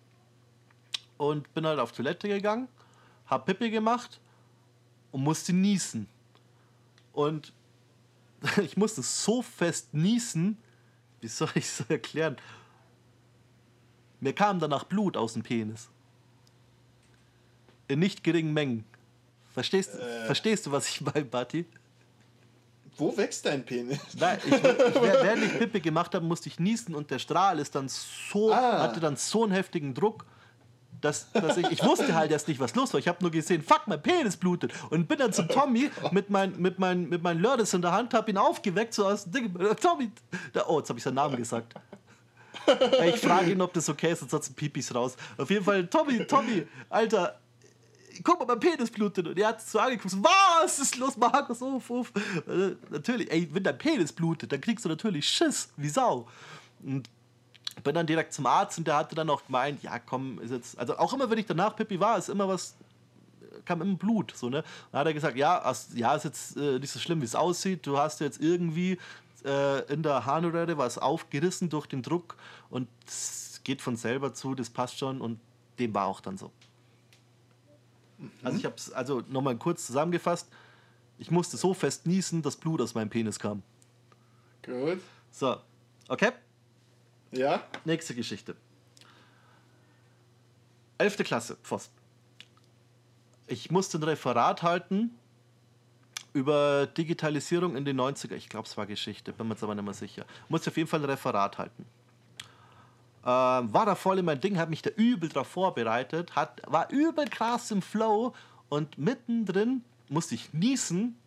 und 1.17 1.53
bin 1.53 1.67
halt 1.67 1.79
auf 1.79 1.91
Toilette 1.91 2.29
gegangen, 2.29 2.69
hab 3.25 3.45
Pippi 3.45 3.69
gemacht 3.69 4.21
und 5.13 5.23
musste 5.23 5.53
niesen. 5.53 6.07
Und 7.13 7.53
ich 8.61 8.75
musste 8.75 9.01
so 9.01 9.41
fest 9.41 9.93
niesen, 9.93 10.57
wie 11.21 11.29
soll 11.29 11.49
ich 11.55 11.63
es 11.63 11.85
erklären? 11.87 12.35
Mir 14.19 14.33
kam 14.33 14.59
danach 14.59 14.83
Blut 14.83 15.15
aus 15.15 15.33
dem 15.33 15.43
Penis. 15.43 15.89
In 17.87 17.99
nicht 17.99 18.23
geringen 18.23 18.53
Mengen. 18.53 18.83
Verstehst, 19.53 19.95
äh. 19.95 20.25
verstehst 20.25 20.65
du, 20.65 20.71
was 20.71 20.89
ich 20.89 21.01
meine, 21.01 21.25
Bati? 21.25 21.65
Wo 22.97 23.15
wächst 23.15 23.45
dein 23.45 23.63
Penis? 23.63 23.99
Nein, 24.17 24.39
ich, 24.45 24.53
ich, 24.53 24.63
während 24.63 25.43
ich 25.43 25.57
Pippe 25.57 25.81
gemacht 25.81 26.13
habe, 26.15 26.25
musste 26.25 26.49
ich 26.49 26.59
niesen 26.59 26.95
und 26.95 27.11
der 27.11 27.19
Strahl 27.19 27.59
ist 27.59 27.75
dann 27.75 27.87
so, 27.89 28.51
ah. 28.51 28.81
hatte 28.81 28.99
dann 28.99 29.15
so 29.15 29.43
einen 29.43 29.51
heftigen 29.51 29.93
Druck, 29.93 30.25
dass, 31.03 31.31
dass 31.33 31.57
ich, 31.57 31.69
ich 31.69 31.83
wusste 31.83 32.15
halt 32.15 32.31
erst 32.31 32.47
nicht, 32.47 32.59
was 32.59 32.75
los 32.75 32.93
war. 32.93 32.99
Ich 32.99 33.07
habe 33.07 33.17
nur 33.21 33.31
gesehen, 33.31 33.61
fuck, 33.61 33.81
mein 33.87 34.01
Penis 34.01 34.37
blutet. 34.37 34.71
Und 34.89 35.07
bin 35.07 35.17
dann 35.17 35.33
zu 35.33 35.43
Tommy 35.43 35.91
mit 36.11 36.29
meinem 36.29 36.61
mit 36.61 36.79
mein, 36.79 37.09
mit 37.09 37.21
mein 37.21 37.39
Lördes 37.39 37.73
in 37.73 37.81
der 37.81 37.91
Hand, 37.91 38.13
habe 38.13 38.31
ihn 38.31 38.37
aufgeweckt, 38.37 38.93
so 38.93 39.05
aus 39.05 39.25
dem 39.25 39.53
Ding. 39.53 39.75
Tommy, 39.81 40.11
da, 40.53 40.65
oh, 40.67 40.79
jetzt 40.79 40.89
habe 40.89 40.99
ich 40.99 41.03
seinen 41.03 41.15
Namen 41.15 41.35
gesagt. 41.35 41.73
Ich 43.05 43.19
frage 43.19 43.51
ihn, 43.51 43.61
ob 43.61 43.73
das 43.73 43.89
okay 43.89 44.13
ist, 44.13 44.19
sonst 44.19 44.33
hat 44.33 44.55
Pipis 44.55 44.93
raus. 44.95 45.17
Auf 45.37 45.49
jeden 45.49 45.65
Fall, 45.65 45.85
Tommy, 45.87 46.25
Tommy, 46.25 46.65
Alter, 46.89 47.39
guck 48.23 48.39
mal, 48.39 48.45
mein 48.45 48.59
Penis 48.59 48.89
blutet. 48.89 49.27
Und 49.27 49.37
er 49.37 49.49
hat 49.49 49.61
so 49.61 49.79
angeguckt, 49.79 50.15
was 50.21 50.79
ist 50.79 50.97
los, 50.97 51.17
Markus, 51.17 51.61
uff, 51.61 51.89
uff. 51.89 52.13
Äh, 52.47 52.75
natürlich, 52.89 53.29
ey, 53.29 53.49
wenn 53.51 53.63
dein 53.63 53.77
Penis 53.77 54.13
blutet, 54.13 54.51
dann 54.51 54.61
kriegst 54.61 54.85
du 54.85 54.89
natürlich 54.89 55.27
Schiss, 55.27 55.69
wie 55.75 55.89
Sau. 55.89 56.27
Und 56.81 57.09
bin 57.81 57.95
dann 57.95 58.05
direkt 58.05 58.33
zum 58.33 58.45
Arzt 58.45 58.77
und 58.77 58.87
der 58.87 58.97
hatte 58.97 59.15
dann 59.15 59.29
auch 59.29 59.45
gemeint, 59.45 59.81
ja 59.81 59.97
komm, 59.99 60.39
ist 60.39 60.51
jetzt, 60.51 60.77
also 60.77 60.97
auch 60.97 61.13
immer, 61.13 61.29
wenn 61.29 61.37
ich 61.37 61.45
danach 61.45 61.75
Pippi 61.75 61.99
war, 61.99 62.17
ist 62.17 62.29
immer 62.29 62.47
was, 62.47 62.75
kam 63.65 63.81
immer 63.81 63.95
Blut, 63.95 64.33
so, 64.35 64.49
ne. 64.49 64.63
Dann 64.91 64.99
hat 64.99 65.07
er 65.07 65.13
gesagt, 65.13 65.37
ja, 65.37 65.61
hast, 65.63 65.95
ja, 65.95 66.15
ist 66.15 66.25
jetzt 66.25 66.57
äh, 66.57 66.79
nicht 66.79 66.91
so 66.91 66.99
schlimm, 66.99 67.21
wie 67.21 67.25
es 67.25 67.35
aussieht, 67.35 67.85
du 67.87 67.97
hast 67.97 68.19
jetzt 68.19 68.41
irgendwie 68.41 68.99
äh, 69.45 69.91
in 69.91 70.03
der 70.03 70.25
Harnröhre 70.25 70.77
was 70.77 70.97
aufgerissen 70.97 71.69
durch 71.69 71.87
den 71.87 72.01
Druck 72.01 72.35
und 72.69 72.87
es 73.07 73.61
geht 73.63 73.81
von 73.81 73.95
selber 73.95 74.33
zu, 74.33 74.55
das 74.55 74.69
passt 74.69 74.99
schon 74.99 75.21
und 75.21 75.39
dem 75.79 75.93
war 75.93 76.05
auch 76.05 76.21
dann 76.21 76.37
so. 76.37 76.51
Also 78.41 78.57
ich 78.57 78.65
habe 78.65 78.75
es, 78.77 78.91
also 78.91 79.23
nochmal 79.29 79.57
kurz 79.57 79.87
zusammengefasst, 79.87 80.47
ich 81.17 81.31
musste 81.31 81.57
so 81.57 81.73
fest 81.73 82.05
niesen, 82.05 82.41
dass 82.41 82.55
Blut 82.55 82.81
aus 82.81 82.93
meinem 82.93 83.09
Penis 83.09 83.39
kam. 83.39 83.63
Gut. 84.65 84.99
So, 85.31 85.57
okay? 86.07 86.31
Ja? 87.33 87.63
Nächste 87.85 88.13
Geschichte. 88.15 88.55
Elfte 90.97 91.23
Klasse, 91.23 91.57
Voss. 91.63 91.89
Ich 93.47 93.71
musste 93.71 93.97
ein 93.97 94.03
Referat 94.03 94.63
halten 94.63 95.11
über 96.31 96.87
Digitalisierung 96.87 97.75
in 97.75 97.85
den 97.85 97.99
90er. 97.99 98.33
Ich 98.33 98.49
glaube, 98.49 98.67
es 98.67 98.77
war 98.77 98.85
Geschichte, 98.85 99.33
bin 99.33 99.47
mir 99.47 99.53
jetzt 99.53 99.63
aber 99.63 99.75
nicht 99.75 99.83
mehr 99.83 99.93
sicher. 99.93 100.25
Musste 100.49 100.69
auf 100.69 100.77
jeden 100.77 100.89
Fall 100.89 101.01
ein 101.01 101.09
Referat 101.09 101.57
halten. 101.57 101.85
Ähm, 103.25 103.73
war 103.73 103.85
da 103.85 103.95
voll 103.95 104.19
in 104.19 104.25
mein 104.25 104.39
Ding, 104.39 104.57
hat 104.57 104.69
mich 104.69 104.81
da 104.81 104.89
übel 104.91 105.29
drauf 105.29 105.47
vorbereitet, 105.47 106.35
hat, 106.35 106.61
war 106.67 106.91
übel 106.91 107.25
krass 107.25 107.71
im 107.71 107.81
Flow 107.81 108.33
und 108.69 108.97
mittendrin 108.97 109.83
musste 110.09 110.35
ich 110.35 110.53
niesen 110.53 111.17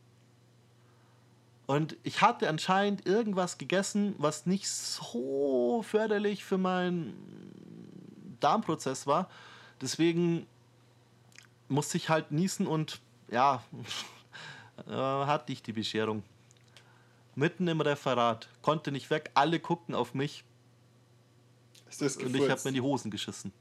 und 1.66 1.96
ich 2.04 2.22
hatte 2.22 2.48
anscheinend 2.48 3.06
irgendwas 3.06 3.58
gegessen, 3.58 4.14
was 4.18 4.46
nicht 4.46 4.68
so 4.68 5.82
förderlich 5.86 6.44
für 6.44 6.58
meinen 6.58 7.14
Darmprozess 8.40 9.06
war. 9.06 9.28
Deswegen 9.80 10.46
musste 11.68 11.96
ich 11.96 12.08
halt 12.08 12.30
niesen 12.30 12.66
und 12.66 13.00
ja, 13.30 13.62
äh, 14.86 14.92
hatte 14.92 15.52
ich 15.52 15.62
die 15.62 15.72
Bescherung. 15.72 16.22
Mitten 17.34 17.66
im 17.68 17.80
Referat, 17.80 18.48
konnte 18.62 18.92
nicht 18.92 19.10
weg, 19.10 19.30
alle 19.34 19.60
guckten 19.60 19.94
auf 19.94 20.14
mich 20.14 20.44
Ist 21.90 22.00
das 22.00 22.16
und 22.16 22.34
ich 22.34 22.48
habe 22.48 22.60
mir 22.62 22.68
in 22.68 22.74
die 22.74 22.80
Hosen 22.80 23.10
geschissen. 23.10 23.52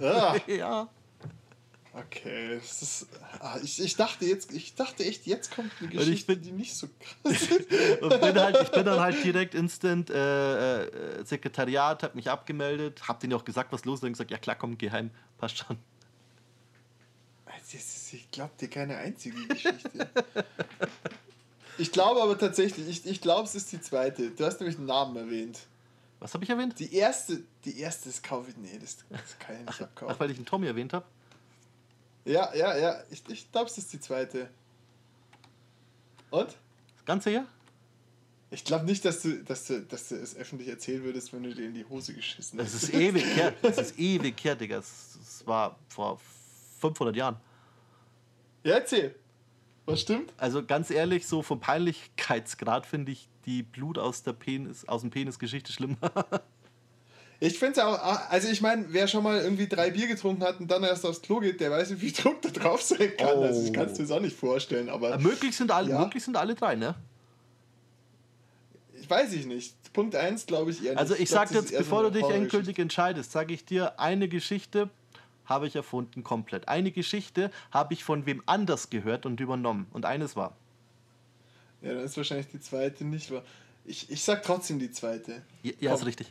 Ah, 0.00 0.36
ja. 0.46 0.88
Okay. 2.06 2.56
Das 2.58 2.82
ist, 2.82 3.06
ah, 3.40 3.58
ich, 3.62 3.80
ich 3.82 3.96
dachte 3.96 4.24
jetzt, 4.26 4.52
ich 4.52 4.74
dachte 4.74 5.04
echt, 5.04 5.26
jetzt 5.26 5.54
kommt 5.54 5.70
eine 5.80 5.90
ich 5.92 5.96
Geschichte, 5.98 6.34
bin- 6.34 6.42
die 6.42 6.52
nicht 6.52 6.74
so 6.74 6.88
krass 6.98 7.42
ist. 7.42 7.50
Und 8.02 8.20
bin, 8.20 8.38
halt, 8.38 8.58
ich 8.62 8.70
bin 8.70 8.84
dann 8.84 9.00
halt 9.00 9.22
direkt 9.24 9.54
instant 9.54 10.10
äh, 10.10 10.84
äh, 10.84 11.24
Sekretariat, 11.24 12.02
hab 12.02 12.14
mich 12.14 12.30
abgemeldet, 12.30 13.06
hab 13.08 13.20
denen 13.20 13.32
auch 13.34 13.44
gesagt, 13.44 13.72
was 13.72 13.84
los 13.84 14.00
ist, 14.00 14.04
und 14.04 14.12
gesagt, 14.12 14.30
ja 14.30 14.38
klar, 14.38 14.56
komm, 14.56 14.76
geh 14.78 14.90
heim, 14.90 15.10
passt 15.38 15.58
schon. 15.58 15.76
Ist- 17.72 18.12
Ich 18.14 18.30
glaube 18.30 18.52
dir 18.58 18.68
keine 18.68 18.96
einzige 18.96 19.46
Geschichte. 19.46 20.08
Ich 21.76 21.92
glaube 21.92 22.22
aber 22.22 22.38
tatsächlich, 22.38 22.88
ich, 22.88 23.06
ich 23.06 23.20
glaube, 23.20 23.44
es 23.46 23.54
ist 23.54 23.70
die 23.72 23.80
zweite. 23.80 24.30
Du 24.30 24.44
hast 24.46 24.58
nämlich 24.58 24.78
einen 24.78 24.86
Namen 24.86 25.16
erwähnt. 25.16 25.60
Was 26.18 26.32
habe 26.34 26.42
ich 26.44 26.50
erwähnt? 26.50 26.78
Die 26.80 26.94
erste, 26.94 27.42
die 27.66 27.78
erste 27.78 28.08
ist 28.08 28.22
Covid. 28.24 28.56
Nee, 28.58 28.78
das, 28.80 28.96
das 29.10 29.38
kann 29.38 29.54
ich 29.56 29.60
nicht 29.60 29.68
Ach, 29.74 29.80
abkaufen. 29.82 30.16
weil 30.18 30.30
ich 30.30 30.36
einen 30.38 30.46
Tommy 30.46 30.66
erwähnt 30.66 30.92
habe. 30.94 31.04
Ja, 32.28 32.54
ja, 32.54 32.76
ja. 32.76 33.02
Ich, 33.10 33.22
ich 33.28 33.50
glaube, 33.50 33.70
es 33.70 33.78
ist 33.78 33.92
die 33.92 34.00
zweite. 34.00 34.50
Und? 36.30 36.56
Das 36.96 37.04
Ganze 37.06 37.30
hier? 37.30 37.46
Ich 38.50 38.64
glaube 38.64 38.84
nicht, 38.84 39.04
dass 39.04 39.22
du, 39.22 39.42
dass, 39.44 39.66
du, 39.66 39.80
dass 39.82 40.08
du 40.08 40.14
es 40.16 40.36
öffentlich 40.36 40.68
erzählen 40.68 41.02
würdest, 41.04 41.32
wenn 41.32 41.42
du 41.42 41.54
dir 41.54 41.66
in 41.66 41.74
die 41.74 41.84
Hose 41.86 42.12
geschissen 42.14 42.58
Das 42.58 42.74
hast. 42.74 42.84
ist 42.84 42.94
ewig 42.94 43.24
her. 43.34 43.54
Das 43.62 43.78
ist 43.78 43.98
ewig 43.98 44.42
her, 44.44 44.56
Digga. 44.56 44.76
Das, 44.76 45.18
das 45.18 45.46
war 45.46 45.78
vor 45.88 46.20
500 46.80 47.16
Jahren. 47.16 47.36
Ja, 48.62 48.74
erzähl. 48.76 49.14
Was 49.86 50.02
stimmt? 50.02 50.34
Also 50.36 50.62
ganz 50.64 50.90
ehrlich, 50.90 51.26
so 51.26 51.42
vom 51.42 51.60
Peinlichkeitsgrad 51.60 52.84
finde 52.84 53.12
ich 53.12 53.28
die 53.46 53.62
Blut 53.62 53.96
aus, 53.96 54.22
der 54.22 54.34
Penis, 54.34 54.86
aus 54.86 55.00
dem 55.00 55.10
Penis-Geschichte 55.10 55.72
schlimmer. 55.72 55.96
Ich 57.40 57.56
finde 57.58 57.80
es 57.80 57.86
auch, 57.86 57.98
also 58.30 58.48
ich 58.48 58.60
meine, 58.60 58.86
wer 58.88 59.06
schon 59.06 59.22
mal 59.22 59.40
irgendwie 59.40 59.68
drei 59.68 59.90
Bier 59.90 60.08
getrunken 60.08 60.42
hat 60.42 60.58
und 60.58 60.68
dann 60.68 60.82
erst 60.82 61.06
aufs 61.06 61.22
Klo 61.22 61.38
geht, 61.38 61.60
der 61.60 61.70
weiß 61.70 61.90
nicht, 61.90 62.02
wie 62.02 62.10
Druck 62.22 62.42
da 62.42 62.48
drauf 62.48 62.82
sein 62.82 63.12
kann. 63.16 63.38
Also 63.38 63.62
ich 63.62 63.70
Oh. 63.70 63.72
kann 63.74 63.86
es 63.86 63.94
dir 63.94 64.02
das 64.02 64.10
auch 64.10 64.20
nicht 64.20 64.36
vorstellen, 64.36 64.88
aber 64.88 65.18
möglich, 65.18 65.56
sind 65.56 65.70
alle, 65.70 65.90
Ja. 65.90 66.00
möglich 66.00 66.24
sind 66.24 66.36
alle 66.36 66.54
drei, 66.56 66.74
ne? 66.74 66.94
ich 69.00 69.08
weiß 69.08 69.32
ich 69.32 69.46
nicht. 69.46 69.74
Punkt 69.92 70.14
1 70.14 70.46
glaube 70.46 70.70
ich 70.70 70.78
eher 70.84 70.90
nicht. 70.90 70.98
Also 70.98 71.14
ich 71.14 71.28
glaub, 71.28 71.48
sag 71.48 71.54
jetzt, 71.54 71.76
bevor 71.76 72.02
du 72.02 72.10
dich 72.10 72.28
endgültig 72.28 72.78
entscheidest, 72.78 73.32
sage 73.32 73.54
ich 73.54 73.64
dir, 73.64 73.98
eine 73.98 74.28
Geschichte 74.28 74.90
habe 75.46 75.66
ich 75.66 75.76
erfunden 75.76 76.22
komplett. 76.24 76.68
Eine 76.68 76.90
Geschichte 76.90 77.50
habe 77.70 77.94
ich 77.94 78.04
von 78.04 78.26
wem 78.26 78.42
anders 78.46 78.90
gehört 78.90 79.24
und 79.24 79.40
übernommen. 79.40 79.86
Und 79.92 80.04
eines 80.04 80.36
war. 80.36 80.56
Ja, 81.80 81.94
dann 81.94 82.04
ist 82.04 82.16
wahrscheinlich 82.16 82.48
die 82.48 82.60
zweite 82.60 83.04
nicht 83.04 83.30
wahr. 83.30 83.42
Ich, 83.86 84.10
ich 84.10 84.22
sag 84.22 84.42
trotzdem 84.42 84.78
die 84.78 84.90
zweite. 84.90 85.42
Ja, 85.62 85.72
ja 85.80 85.94
ist 85.94 86.04
richtig. 86.04 86.30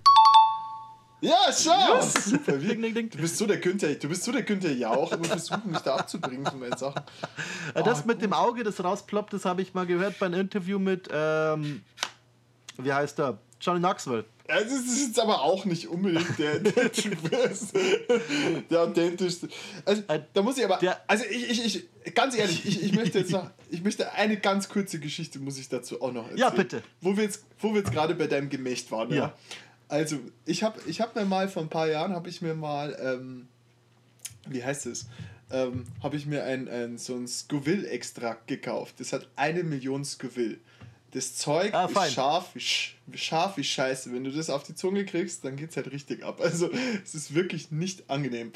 Ja, 1.19 1.35
schau! 1.51 1.99
Super, 2.01 2.53
Ding, 2.53 2.61
wie, 2.61 2.81
ding, 2.81 2.93
ding. 2.93 3.09
du 3.09 3.17
bist 3.17 3.37
so 3.37 3.47
der 3.47 3.57
Günther, 3.57 3.95
du 3.95 4.07
bist 4.07 4.23
so 4.23 4.31
der 4.31 4.43
Günther 4.43 4.71
Jauch, 4.71 5.11
immer 5.11 5.23
versuchen 5.25 5.71
mich 5.71 5.79
da 5.79 5.95
abzubringen 5.95 6.45
von 6.45 6.59
meinen 6.59 6.77
Sachen. 6.77 7.01
Äh, 7.73 7.81
Das 7.83 8.01
Ah, 8.01 8.03
mit 8.05 8.21
dem 8.21 8.33
Auge, 8.33 8.63
das 8.63 8.83
rausploppt, 8.83 9.33
das 9.33 9.43
habe 9.45 9.63
ich 9.63 9.73
mal 9.73 9.87
gehört 9.87 10.19
bei 10.19 10.27
einem 10.27 10.39
Interview 10.41 10.77
mit, 10.77 11.07
ähm, 11.11 11.81
wie 12.77 12.93
heißt 12.93 13.17
der? 13.17 13.39
Johnny 13.59 13.79
Knoxville. 13.79 14.25
Ja, 14.47 14.61
das 14.61 14.71
ist 14.71 15.07
jetzt 15.07 15.19
aber 15.19 15.41
auch 15.41 15.65
nicht 15.65 15.87
unbedingt 15.87 16.37
der, 16.37 16.59
der 16.59 16.91
Typ 16.91 17.17
ist. 17.33 17.73
Der 18.69 18.81
authentischste. 18.81 19.49
Also, 19.83 20.03
Äh, 20.07 20.21
da 20.33 20.41
muss 20.43 20.57
ich 20.59 20.63
aber. 20.65 20.79
also, 21.07 21.25
ich, 21.29 21.49
ich, 21.65 21.87
ich, 22.05 22.13
ganz 22.15 22.37
ehrlich, 22.37 22.65
ich, 22.65 22.83
ich 22.83 22.93
möchte 22.93 23.19
jetzt 23.19 23.31
noch. 23.31 23.49
Ich 23.69 23.83
möchte 23.83 24.13
eine 24.13 24.37
ganz 24.37 24.69
kurze 24.69 24.99
Geschichte, 24.99 25.39
muss 25.39 25.57
ich 25.57 25.67
dazu 25.67 26.01
auch 26.01 26.13
noch 26.13 26.21
erzählen. 26.29 26.37
Ja, 26.37 26.49
bitte. 26.51 26.81
Wo 27.01 27.17
wir 27.17 27.23
jetzt, 27.23 27.43
wo 27.59 27.71
wir 27.73 27.79
jetzt 27.79 27.91
gerade 27.91 28.13
bei 28.15 28.27
deinem 28.27 28.49
Gemächt 28.49 28.89
waren. 28.91 29.09
Ja. 29.09 29.15
Ja. 29.17 29.33
Also, 29.89 30.19
ich 30.45 30.63
habe 30.63 30.79
ich 30.87 31.01
hab 31.01 31.15
mir 31.15 31.25
mal 31.25 31.47
vor 31.47 31.63
ein 31.63 31.69
paar 31.69 31.87
Jahren, 31.87 32.13
habe 32.13 32.29
ich 32.29 32.41
mir 32.41 32.55
mal. 32.55 32.97
Ähm, 33.01 33.47
wie 34.47 34.63
heißt 34.63 34.85
es? 34.85 35.07
Ähm, 35.49 35.85
habe 36.03 36.17
ich 36.17 36.25
mir 36.25 36.43
ein, 36.43 36.67
ein, 36.67 36.97
so 36.97 37.15
ein 37.15 37.27
Scoville-Extrakt 37.27 38.47
gekauft. 38.47 38.95
Das 38.99 39.13
hat 39.13 39.27
eine 39.35 39.63
Million 39.63 40.03
Scoville. 40.03 40.57
Das 41.11 41.35
Zeug 41.35 41.73
Ah, 41.73 41.85
ist 41.85 42.13
scharf 42.13 42.53
wie, 42.53 42.59
sch 42.59 42.97
scharf 43.13 43.55
wie 43.55 43.63
Scheiße. 43.63 44.11
Wenn 44.13 44.25
du 44.25 44.31
das 44.31 44.49
auf 44.49 44.63
die 44.63 44.75
Zunge 44.75 45.05
kriegst, 45.05 45.45
dann 45.45 45.55
geht's 45.55 45.77
halt 45.77 45.91
richtig 45.91 46.23
ab. 46.23 46.41
Also 46.41 46.69
es 47.03 47.15
ist 47.15 47.33
wirklich 47.33 47.71
nicht 47.71 48.09
angenehm. 48.09 48.51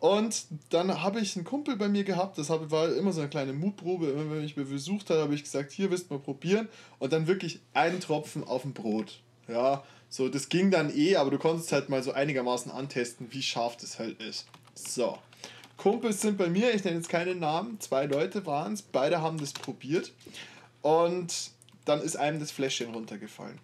Und 0.00 0.46
dann 0.70 1.00
habe 1.00 1.20
ich 1.20 1.36
einen 1.36 1.44
Kumpel 1.44 1.76
bei 1.76 1.88
mir 1.88 2.02
gehabt, 2.02 2.36
das 2.36 2.48
war 2.48 2.92
immer 2.92 3.12
so 3.12 3.20
eine 3.20 3.30
kleine 3.30 3.52
Mutprobe. 3.52 4.08
Immer 4.08 4.32
wenn 4.32 4.42
mich 4.42 4.56
besucht 4.56 5.10
hat, 5.10 5.18
habe 5.18 5.32
ich 5.36 5.44
gesagt, 5.44 5.70
hier 5.70 5.92
willst 5.92 6.10
du 6.10 6.14
mal 6.14 6.20
probieren. 6.20 6.68
Und 6.98 7.12
dann 7.12 7.28
wirklich 7.28 7.60
einen 7.72 8.00
Tropfen 8.00 8.42
auf 8.42 8.62
dem 8.62 8.72
Brot. 8.72 9.20
Ja, 9.46 9.84
so, 10.12 10.28
das 10.28 10.50
ging 10.50 10.70
dann 10.70 10.94
eh, 10.94 11.16
aber 11.16 11.30
du 11.30 11.38
konntest 11.38 11.72
halt 11.72 11.88
mal 11.88 12.02
so 12.02 12.12
einigermaßen 12.12 12.70
antesten, 12.70 13.28
wie 13.30 13.40
scharf 13.40 13.78
das 13.78 13.98
halt 13.98 14.20
ist. 14.20 14.44
So. 14.74 15.16
Kumpels 15.78 16.20
sind 16.20 16.36
bei 16.36 16.50
mir, 16.50 16.74
ich 16.74 16.84
nenne 16.84 16.98
jetzt 16.98 17.08
keine 17.08 17.34
Namen, 17.34 17.80
zwei 17.80 18.04
Leute 18.04 18.44
waren 18.44 18.74
es, 18.74 18.82
beide 18.82 19.22
haben 19.22 19.38
das 19.38 19.54
probiert. 19.54 20.12
Und 20.82 21.52
dann 21.86 22.02
ist 22.02 22.16
einem 22.16 22.40
das 22.40 22.50
Fläschchen 22.50 22.92
runtergefallen. 22.92 23.58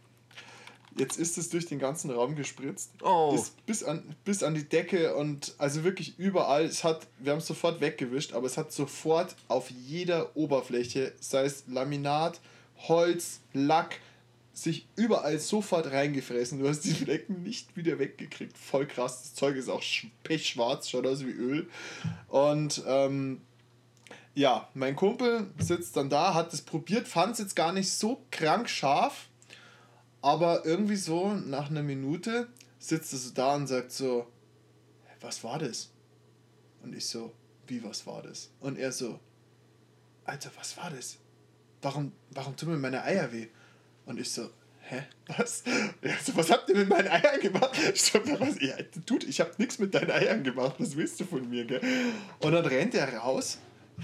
Jetzt 0.96 1.18
ist 1.18 1.36
es 1.36 1.50
durch 1.50 1.66
den 1.66 1.78
ganzen 1.78 2.10
Raum 2.10 2.34
gespritzt. 2.34 2.92
Oh. 3.02 3.30
Bis, 3.32 3.50
bis, 3.66 3.84
an, 3.84 4.16
bis 4.24 4.42
an 4.42 4.54
die 4.54 4.66
Decke 4.66 5.16
und 5.16 5.54
also 5.58 5.84
wirklich 5.84 6.18
überall. 6.18 6.64
Es 6.64 6.82
hat, 6.82 7.06
wir 7.18 7.32
haben 7.32 7.40
es 7.40 7.46
sofort 7.46 7.82
weggewischt, 7.82 8.32
aber 8.32 8.46
es 8.46 8.56
hat 8.56 8.72
sofort 8.72 9.36
auf 9.48 9.68
jeder 9.68 10.34
Oberfläche, 10.34 11.12
sei 11.20 11.44
es 11.44 11.64
Laminat, 11.66 12.40
Holz, 12.88 13.40
Lack, 13.52 14.00
sich 14.62 14.88
überall 14.96 15.38
sofort 15.38 15.86
reingefressen. 15.90 16.58
Du 16.58 16.68
hast 16.68 16.80
die 16.80 16.92
Flecken 16.94 17.42
nicht 17.42 17.76
wieder 17.76 17.98
weggekriegt. 17.98 18.56
Voll 18.58 18.86
krass. 18.86 19.22
Das 19.22 19.34
Zeug 19.34 19.56
ist 19.56 19.68
auch 19.68 19.82
sch- 19.82 20.08
pechschwarz, 20.24 20.88
schaut 20.88 21.06
aus 21.06 21.20
wie 21.24 21.30
Öl. 21.30 21.68
Und 22.28 22.82
ähm, 22.86 23.40
ja, 24.34 24.68
mein 24.74 24.96
Kumpel 24.96 25.46
sitzt 25.58 25.96
dann 25.96 26.10
da, 26.10 26.34
hat 26.34 26.52
es 26.54 26.62
probiert, 26.62 27.08
fand 27.08 27.32
es 27.34 27.38
jetzt 27.38 27.56
gar 27.56 27.72
nicht 27.72 27.90
so 27.90 28.24
krank 28.30 28.68
scharf, 28.68 29.28
aber 30.22 30.64
irgendwie 30.64 30.96
so 30.96 31.32
nach 31.34 31.70
einer 31.70 31.82
Minute 31.82 32.48
sitzt 32.78 33.12
er 33.12 33.18
so 33.18 33.30
da 33.34 33.54
und 33.56 33.66
sagt 33.66 33.92
so, 33.92 34.26
"Hä, 35.06 35.14
was 35.20 35.42
war 35.44 35.58
das? 35.58 35.90
Und 36.82 36.94
ich 36.94 37.06
so, 37.06 37.32
wie 37.66 37.82
was 37.82 38.06
war 38.06 38.22
das? 38.22 38.50
Und 38.60 38.78
er 38.78 38.92
so, 38.92 39.18
Alter, 40.24 40.50
was 40.56 40.76
war 40.76 40.90
das? 40.90 41.18
Warum, 41.82 42.12
warum 42.30 42.56
tun 42.56 42.70
mir 42.70 42.78
meine 42.78 43.02
Eier 43.02 43.32
weh? 43.32 43.48
Und 44.08 44.18
ich 44.18 44.30
so, 44.30 44.48
hä, 44.88 45.02
was? 45.36 45.62
Ja, 46.02 46.14
so, 46.24 46.34
was 46.34 46.50
habt 46.50 46.70
ihr 46.70 46.76
mit 46.76 46.88
meinen 46.88 47.08
Eiern 47.08 47.40
gemacht? 47.40 47.78
Ich 47.92 48.00
so, 48.00 48.18
was, 48.40 48.58
ja, 48.58 48.74
Dude, 49.04 49.26
ich 49.26 49.38
hab 49.38 49.58
nichts 49.58 49.78
mit 49.78 49.94
deinen 49.94 50.10
Eiern 50.10 50.42
gemacht, 50.42 50.76
was 50.78 50.96
willst 50.96 51.20
du 51.20 51.26
von 51.26 51.48
mir, 51.48 51.66
gell? 51.66 51.82
Und 52.40 52.52
dann 52.52 52.64
rennt 52.64 52.94
er 52.94 53.18
raus, 53.18 53.58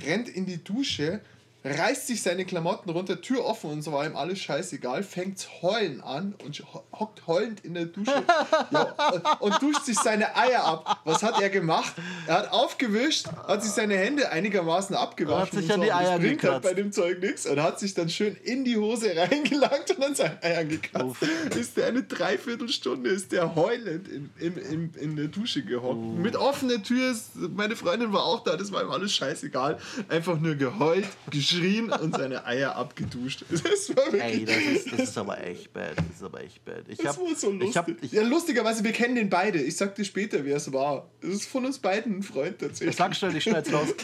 rennt 0.04 0.28
in 0.28 0.44
die 0.44 0.62
Dusche, 0.62 1.22
reißt 1.64 2.06
sich 2.06 2.22
seine 2.22 2.44
Klamotten 2.44 2.90
runter, 2.90 3.20
Tür 3.22 3.44
offen 3.46 3.70
und 3.70 3.82
so 3.82 3.92
war 3.92 4.04
ihm 4.04 4.16
alles 4.16 4.38
scheißegal, 4.40 5.02
fängt 5.02 5.48
heulen 5.62 6.02
an 6.02 6.34
und 6.44 6.62
hockt 6.92 7.26
heulend 7.26 7.64
in 7.64 7.72
der 7.72 7.86
Dusche 7.86 8.22
ja, 8.70 8.82
und, 9.12 9.40
und, 9.40 9.62
duscht 9.62 9.86
sich 9.86 9.98
seine 9.98 10.36
Eier 10.36 10.62
ab. 10.62 11.00
Was 11.04 11.22
hat 11.22 11.40
er 11.40 11.48
gemacht? 11.48 11.94
Er 12.26 12.34
hat 12.34 12.52
aufgewischt, 12.52 13.28
hat 13.48 13.62
sich 13.62 13.72
seine 13.72 13.96
Hände 13.96 14.30
einigermaßen 14.30 14.94
abgewaschen. 14.94 15.58
Hat 15.58 15.62
sich 15.62 15.72
an 15.72 15.80
so, 15.80 15.84
die 15.84 15.92
Eier 15.92 16.18
bringt 16.18 16.44
halt 16.44 16.62
bei 16.62 16.74
dem 16.74 16.92
Zeug 16.92 17.20
nichts 17.20 17.46
und 17.46 17.62
hat 17.62 17.80
sich 17.80 17.94
dann 17.94 18.10
schön 18.10 18.36
in 18.44 18.64
die 18.64 18.76
Hose 18.76 19.16
reingelangt 19.16 19.90
und 19.96 20.04
an 20.04 20.14
seinen 20.14 20.38
Eiern 20.42 20.68
gekratzt. 20.68 21.04
Uff. 21.04 21.22
Ist 21.56 21.78
der 21.78 21.86
eine 21.86 22.02
Dreiviertelstunde, 22.02 23.08
ist 23.08 23.32
der 23.32 23.54
heulend 23.54 24.08
in, 24.08 24.30
in, 24.38 24.56
in, 24.58 24.94
in 25.00 25.16
der 25.16 25.28
Dusche 25.28 25.62
gehockt. 25.62 25.96
Uh. 25.96 26.14
Mit 26.16 26.36
offener 26.36 26.82
Tür, 26.82 27.14
meine 27.54 27.74
Freundin 27.74 28.12
war 28.12 28.24
auch 28.24 28.44
da, 28.44 28.56
das 28.56 28.70
war 28.70 28.82
ihm 28.82 28.90
alles 28.90 29.14
scheißegal. 29.14 29.78
Einfach 30.10 30.38
nur 30.38 30.56
geheult, 30.56 31.06
geschrien 31.30 31.53
geschrien 31.54 31.90
und 31.90 32.14
seine 32.14 32.44
Eier 32.44 32.76
abgeduscht. 32.76 33.44
Das 33.50 33.88
war 33.96 34.12
wirklich 34.12 34.22
Ey, 34.22 34.44
das 34.44 34.56
ist, 34.56 34.92
das 34.92 35.00
ist 35.08 35.18
aber 35.18 35.42
echt 35.42 35.72
bad. 35.72 35.96
Das 35.96 36.16
ist 36.16 36.22
aber 36.22 36.42
echt 36.42 36.64
bad. 36.64 36.84
Ich 36.88 36.98
das 36.98 37.06
hab, 37.08 37.18
war 37.18 37.34
so 37.34 37.50
lustig. 37.50 37.70
Ich 37.70 37.76
hab, 37.76 37.88
ich 38.02 38.12
ja, 38.12 38.22
lustigerweise, 38.22 38.84
wir 38.84 38.92
kennen 38.92 39.14
den 39.14 39.30
beide. 39.30 39.60
Ich 39.60 39.76
sag 39.76 39.94
dir 39.94 40.04
später, 40.04 40.44
wer 40.44 40.56
es 40.56 40.72
war. 40.72 41.08
Das 41.20 41.30
ist 41.30 41.46
von 41.46 41.64
uns 41.64 41.78
beiden 41.78 42.18
ein 42.18 42.22
Freund 42.22 42.58
tatsächlich. 42.58 42.96
Sag 42.96 43.14
schnell, 43.16 43.36
ich 43.36 43.42
schneid's 43.44 43.72
raus. 43.72 43.94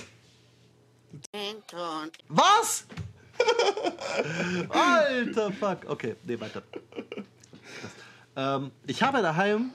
Was? 2.28 2.84
Alter 4.68 5.52
Fuck. 5.52 5.78
Okay, 5.86 6.16
nee, 6.24 6.38
weiter. 6.38 6.62
Ähm, 8.36 8.70
ich 8.86 9.02
habe 9.02 9.22
daheim 9.22 9.70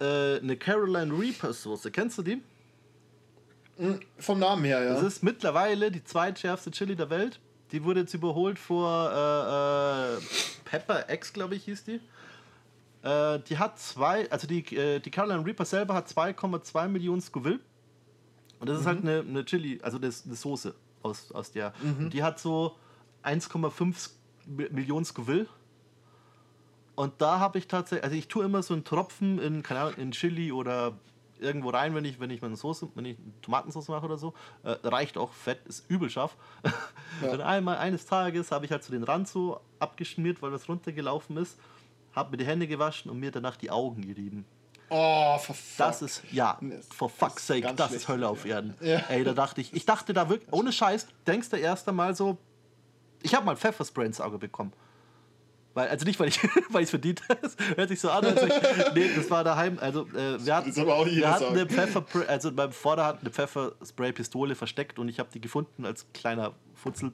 äh, 0.00 0.38
eine 0.38 0.56
Caroline 0.56 1.12
Reaper 1.18 1.52
Soße. 1.52 1.90
Kennst 1.90 2.18
du 2.18 2.22
die? 2.22 2.40
Vom 4.18 4.38
Namen 4.38 4.64
her, 4.64 4.82
ja. 4.82 4.94
Das 4.94 5.02
ist 5.02 5.22
mittlerweile 5.22 5.90
die 5.90 6.02
zweitschärfste 6.02 6.70
Chili 6.70 6.96
der 6.96 7.10
Welt. 7.10 7.40
Die 7.72 7.84
wurde 7.84 8.00
jetzt 8.00 8.14
überholt 8.14 8.58
vor 8.58 9.10
äh, 9.10 10.16
äh, 10.16 10.20
Pepper 10.64 11.12
X, 11.12 11.32
glaube 11.32 11.54
ich, 11.54 11.64
hieß 11.64 11.84
die. 11.84 12.00
Äh, 13.02 13.40
die 13.40 13.58
hat 13.58 13.78
zwei, 13.78 14.30
also 14.30 14.46
die, 14.46 14.64
äh, 14.74 15.00
die 15.00 15.10
Carolina 15.10 15.42
Reaper 15.42 15.64
selber 15.64 15.94
hat 15.94 16.08
2,2 16.08 16.88
Millionen 16.88 17.20
Scoville. 17.20 17.60
Und 18.58 18.68
das 18.68 18.80
ist 18.80 18.86
halt 18.86 19.04
mhm. 19.04 19.08
halt 19.08 19.20
eine, 19.20 19.30
eine 19.30 19.44
Chili, 19.44 19.80
also 19.82 19.98
das, 19.98 20.24
eine 20.26 20.34
Soße 20.34 20.74
aus, 21.02 21.30
aus 21.30 21.52
der. 21.52 21.72
Mhm. 21.80 22.10
die 22.10 22.22
hat 22.22 22.40
so 22.40 22.76
1,5 23.22 24.10
Millionen 24.46 25.04
Scoville. 25.04 25.46
Und 26.96 27.12
da 27.18 27.38
habe 27.38 27.58
ich 27.58 27.68
tatsächlich, 27.68 28.02
also 28.02 28.16
ich 28.16 28.26
tue 28.26 28.44
immer 28.44 28.62
so 28.64 28.74
einen 28.74 28.82
Tropfen 28.82 29.38
in, 29.38 29.62
keine 29.62 29.80
Ahnung, 29.80 29.94
in 29.98 30.10
Chili 30.10 30.50
oder 30.50 30.98
irgendwo 31.40 31.70
rein, 31.70 31.94
wenn 31.94 32.04
ich, 32.04 32.20
wenn 32.20 32.30
ich 32.30 32.42
meine 32.42 32.56
Soße, 32.56 32.88
wenn 32.94 33.04
ich 33.04 33.16
Tomatensauce 33.42 33.88
mache 33.88 34.04
oder 34.04 34.18
so. 34.18 34.34
Äh, 34.62 34.76
reicht 34.84 35.16
auch, 35.16 35.32
Fett 35.32 35.64
ist 35.66 35.88
übel 35.88 36.10
scharf. 36.10 36.36
Ja. 37.22 37.32
Und 37.32 37.40
einmal 37.40 37.78
eines 37.78 38.06
Tages 38.06 38.52
habe 38.52 38.64
ich 38.64 38.70
halt 38.70 38.84
so 38.84 38.92
den 38.92 39.02
Rand 39.02 39.26
so 39.26 39.60
abgeschmiert, 39.80 40.40
weil 40.40 40.52
das 40.52 40.68
runtergelaufen 40.68 41.36
ist, 41.38 41.58
habe 42.12 42.30
mir 42.30 42.36
die 42.36 42.46
Hände 42.46 42.68
gewaschen 42.68 43.10
und 43.10 43.18
mir 43.18 43.32
danach 43.32 43.56
die 43.56 43.72
Augen 43.72 44.02
gerieben. 44.02 44.44
Oh, 44.90 45.36
for 45.38 45.54
fuck. 45.54 45.78
Das 45.78 46.02
ist, 46.02 46.22
ja, 46.30 46.58
for 46.90 47.10
fuck's 47.10 47.46
sake, 47.46 47.74
das 47.74 47.92
ist 47.92 48.06
Hölle 48.06 48.28
auf 48.28 48.44
Erden. 48.44 48.74
Ja. 48.80 48.98
Ey, 49.08 49.24
da 49.24 49.32
dachte 49.32 49.60
ich, 49.60 49.72
ich 49.74 49.84
dachte 49.84 50.12
da 50.12 50.28
wirklich, 50.28 50.52
ohne 50.52 50.70
Scheiß, 50.70 51.08
denkst 51.26 51.50
du 51.50 51.56
erst 51.56 51.88
einmal 51.88 52.14
so, 52.14 52.38
ich 53.22 53.34
habe 53.34 53.44
mal 53.44 53.56
Pfefferspray 53.56 54.06
ins 54.06 54.20
Auge 54.20 54.38
bekommen. 54.38 54.72
Weil, 55.78 55.90
also 55.90 56.04
nicht, 56.04 56.18
weil 56.18 56.26
ich 56.26 56.40
es 56.80 56.90
verdient 56.90 57.22
habe. 57.28 57.48
Hört 57.76 57.88
sich 57.88 58.00
so 58.00 58.10
an. 58.10 58.24
Als 58.24 58.42
ich, 58.42 58.94
nee, 58.94 59.10
das 59.14 59.30
war 59.30 59.44
daheim. 59.44 59.78
Also, 59.78 60.08
äh, 60.08 60.44
wir 60.44 60.56
hatten, 60.56 60.74
wir 60.74 61.30
hatten 61.30 61.44
eine 61.44 61.66
Pfeffer, 61.66 62.04
also 62.26 62.50
beim 62.50 62.72
Vorder 62.72 63.04
hat 63.04 63.20
eine 63.20 63.30
Pfefferspray-Pistole 63.30 64.56
versteckt 64.56 64.98
und 64.98 65.08
ich 65.08 65.20
habe 65.20 65.28
die 65.32 65.40
gefunden 65.40 65.86
als 65.86 66.04
kleiner 66.12 66.52
Futzel. 66.74 67.12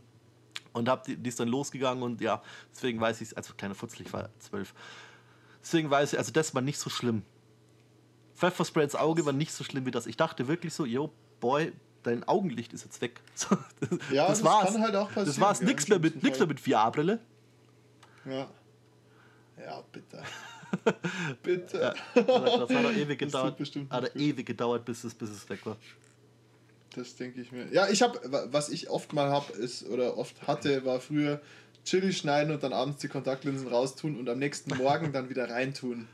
Und 0.73 0.89
hab 0.89 1.05
die, 1.05 1.17
die 1.17 1.29
ist 1.29 1.39
dann 1.39 1.49
losgegangen 1.49 2.03
und 2.03 2.23
ja, 2.23 2.41
deswegen 2.75 2.99
weiß 2.99 3.21
ich 3.21 3.29
es, 3.29 3.35
also 3.35 3.53
kleiner 3.53 3.75
Futzel, 3.75 4.01
ich 4.07 4.13
war 4.15 4.31
zwölf. 4.39 4.73
Deswegen 5.61 5.91
weiß 5.91 6.15
ich, 6.15 6.19
also 6.19 6.33
das 6.33 6.55
war 6.55 6.63
nicht 6.63 6.79
so 6.79 6.89
schlimm. 6.89 7.23
Pfefferspray 8.35 8.85
ins 8.85 8.95
Auge 8.95 9.27
war 9.27 9.35
nicht 9.35 9.53
so 9.53 9.63
schlimm 9.63 9.85
wie 9.85 9.91
das. 9.91 10.07
Ich 10.07 10.17
dachte 10.17 10.49
wirklich 10.49 10.73
so, 10.73 10.87
yo, 10.87 11.13
Boy, 11.39 11.71
dein 12.03 12.27
Augenlicht 12.27 12.73
ist 12.73 12.85
jetzt 12.85 13.03
weg. 13.03 13.21
das, 13.35 13.51
ja, 14.11 14.27
das, 14.27 14.39
das 14.39 14.45
war's. 14.45 14.73
kann 14.73 14.81
halt 14.81 14.97
auch 14.97 15.09
passieren. 15.09 15.27
Das 15.27 15.39
war's. 15.39 15.61
Nix 15.61 15.87
mehr 15.87 15.99
mit, 15.99 16.23
nix 16.23 16.39
mehr 16.39 16.49
mit 16.49 16.61
VR-Brille. 16.61 17.21
Ja. 18.27 18.49
Ja, 19.65 19.85
bitte. 19.93 20.23
bitte. 21.43 21.95
Ja, 22.15 22.23
das 22.23 22.61
hat 22.61 22.71
doch 22.71 22.93
ewig 22.93 23.19
gedauert. 23.19 23.57
Hat 23.91 24.17
ewig 24.17 24.47
gedauert, 24.47 24.85
bis 24.85 25.05
es, 25.05 25.15
bis 25.15 25.31
es 25.31 25.49
weg 25.49 25.65
war. 25.65 25.77
Das 26.95 27.17
denke 27.17 27.41
ich 27.41 27.53
mir. 27.53 27.67
Ja, 27.73 27.89
ich 27.89 28.03
habe, 28.03 28.21
was 28.51 28.69
ich 28.69 28.89
oft 28.91 29.13
mal 29.13 29.31
habe, 29.31 29.53
ist, 29.53 29.89
oder 29.89 30.17
oft 30.17 30.47
hatte, 30.47 30.85
war 30.85 31.01
früher 31.01 31.41
Chili 31.85 32.13
schneiden 32.13 32.53
und 32.53 32.63
dann 32.63 32.73
abends 32.73 33.01
die 33.01 33.09
Kontaktlinsen 33.09 33.69
raustun 33.69 34.17
und 34.19 34.29
am 34.29 34.39
nächsten 34.39 34.77
Morgen 34.77 35.13
dann 35.13 35.29
wieder 35.29 35.51
reintun. 35.51 36.09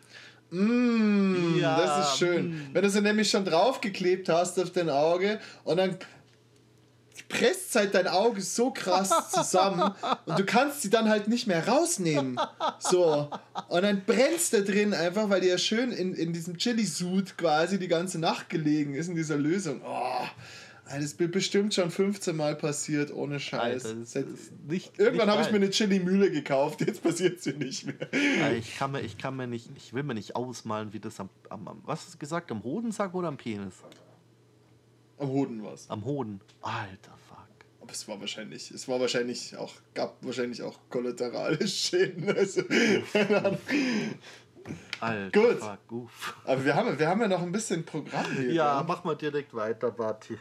Mmh, 0.50 1.58
ja, 1.60 1.78
das 1.78 2.08
ist 2.08 2.18
schön. 2.18 2.50
Mm. 2.50 2.70
Wenn 2.72 2.82
du 2.82 2.90
sie 2.90 3.00
nämlich 3.00 3.30
schon 3.30 3.44
draufgeklebt 3.44 4.28
hast 4.28 4.58
auf 4.58 4.70
dein 4.72 4.90
Auge 4.90 5.38
und 5.62 5.76
dann 5.76 5.96
presst 7.28 7.74
halt 7.74 7.94
dein 7.94 8.06
Auge 8.06 8.40
so 8.40 8.70
krass 8.70 9.30
zusammen 9.30 9.94
und 10.26 10.38
du 10.38 10.44
kannst 10.44 10.82
sie 10.82 10.90
dann 10.90 11.08
halt 11.08 11.28
nicht 11.28 11.46
mehr 11.46 11.66
rausnehmen. 11.66 12.38
So. 12.78 13.30
Und 13.68 13.82
dann 13.82 14.02
brennst 14.04 14.52
du 14.52 14.62
drin 14.62 14.94
einfach, 14.94 15.28
weil 15.30 15.40
die 15.40 15.48
ja 15.48 15.58
schön 15.58 15.92
in, 15.92 16.14
in 16.14 16.32
diesem 16.32 16.56
Chili-Suit 16.56 17.36
quasi 17.36 17.78
die 17.78 17.88
ganze 17.88 18.18
Nacht 18.18 18.48
gelegen 18.48 18.94
ist 18.94 19.08
in 19.08 19.16
dieser 19.16 19.36
Lösung. 19.36 19.80
Oh. 19.84 20.26
Das 20.92 21.04
ist 21.04 21.18
bestimmt 21.30 21.72
schon 21.72 21.90
15 21.90 22.34
Mal 22.34 22.56
passiert, 22.56 23.12
ohne 23.12 23.38
Scheiß. 23.38 23.86
Alter, 23.86 24.04
Seit, 24.04 24.26
nicht, 24.66 24.98
irgendwann 24.98 25.30
habe 25.30 25.42
ich 25.42 25.50
mir 25.50 25.56
eine 25.56 25.70
Chili-Mühle 25.70 26.32
gekauft, 26.32 26.80
jetzt 26.80 27.02
passiert 27.02 27.40
sie 27.40 27.52
nicht 27.52 27.86
mehr. 27.86 28.54
Ich 28.54 28.76
kann 28.76 28.90
mir, 28.90 29.00
ich 29.00 29.16
kann 29.16 29.36
mir 29.36 29.46
nicht, 29.46 29.70
ich 29.76 29.92
will 29.94 30.02
mir 30.02 30.14
nicht 30.14 30.34
ausmalen, 30.34 30.92
wie 30.92 30.98
das 30.98 31.20
am, 31.20 31.30
am, 31.48 31.68
am 31.68 31.82
was 31.84 32.06
hast 32.06 32.14
du 32.14 32.18
gesagt, 32.18 32.50
am 32.50 32.64
Hodensack 32.64 33.14
oder 33.14 33.28
am 33.28 33.36
Penis? 33.36 33.74
Am 35.20 35.28
Hoden 35.28 35.62
was. 35.62 35.88
Am 35.90 36.04
Hoden. 36.04 36.40
Alter 36.62 37.12
Fuck. 37.28 37.38
Aber 37.82 37.92
es 37.92 38.08
war 38.08 38.18
wahrscheinlich, 38.20 38.70
es 38.70 38.88
war 38.88 38.98
wahrscheinlich 39.00 39.54
auch, 39.56 39.72
gab 39.94 40.16
wahrscheinlich 40.22 40.62
auch 40.62 40.78
kollaterale 40.88 41.66
Schäden. 41.68 42.34
Also, 42.34 42.62
keine 43.12 43.36
Ahnung. 43.36 43.58
Alter, 44.98 45.40
Gut. 45.40 45.58
Fuck, 45.60 45.92
uff. 45.92 46.34
Aber 46.44 46.64
wir 46.64 46.74
haben, 46.74 46.98
wir 46.98 47.06
haben 47.08 47.20
ja 47.20 47.28
noch 47.28 47.42
ein 47.42 47.52
bisschen 47.52 47.84
Programm 47.84 48.24
hier. 48.34 48.52
Ja, 48.52 48.78
ja. 48.78 48.84
mach 48.86 49.04
mal 49.04 49.14
direkt 49.14 49.52
weiter, 49.54 49.90
Barty. 49.90 50.38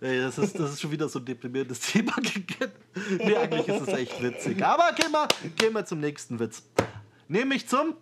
Ey, 0.00 0.20
das 0.20 0.38
ist, 0.38 0.58
das 0.58 0.72
ist 0.72 0.80
schon 0.80 0.90
wieder 0.92 1.08
so 1.08 1.18
ein 1.18 1.24
deprimierendes 1.24 1.80
Thema. 1.92 2.12
nee, 3.18 3.36
eigentlich 3.36 3.66
ist 3.68 3.88
es 3.88 3.94
echt 3.94 4.22
witzig. 4.22 4.64
Aber 4.64 4.92
gehen 4.92 5.10
wir, 5.10 5.26
gehen 5.56 5.72
wir 5.72 5.84
zum 5.84 5.98
nächsten 6.00 6.38
Witz. 6.38 6.62
Nämlich 7.26 7.68
zum 7.68 7.94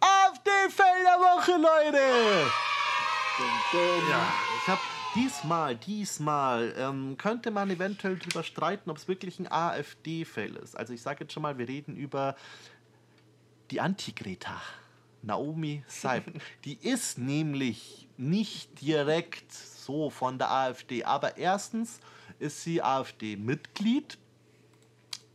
Auf 0.00 0.34
die 0.44 0.70
Felderwoche, 0.70 1.52
Leute! 1.52 1.98
Ja, 4.10 4.32
ich 4.60 4.68
habe 4.68 4.80
Diesmal, 5.16 5.74
diesmal 5.74 6.72
ähm, 6.78 7.16
könnte 7.18 7.50
man 7.50 7.68
eventuell 7.68 8.16
darüber 8.16 8.44
streiten, 8.44 8.90
ob 8.90 8.96
es 8.96 9.08
wirklich 9.08 9.40
ein 9.40 9.50
AfD-Fail 9.50 10.54
ist. 10.54 10.76
Also 10.76 10.92
ich 10.92 11.02
sage 11.02 11.24
jetzt 11.24 11.32
schon 11.32 11.42
mal, 11.42 11.58
wir 11.58 11.66
reden 11.66 11.96
über 11.96 12.36
die 13.72 13.80
Anti-Greta, 13.80 14.60
Naomi 15.22 15.82
Seib. 15.88 16.24
die 16.64 16.74
ist 16.74 17.18
nämlich 17.18 18.06
nicht 18.16 18.80
direkt 18.80 19.52
so 19.52 20.10
von 20.10 20.38
der 20.38 20.52
AfD, 20.52 21.02
aber 21.02 21.36
erstens 21.36 21.98
ist 22.38 22.62
sie 22.62 22.80
AfD-Mitglied, 22.80 24.16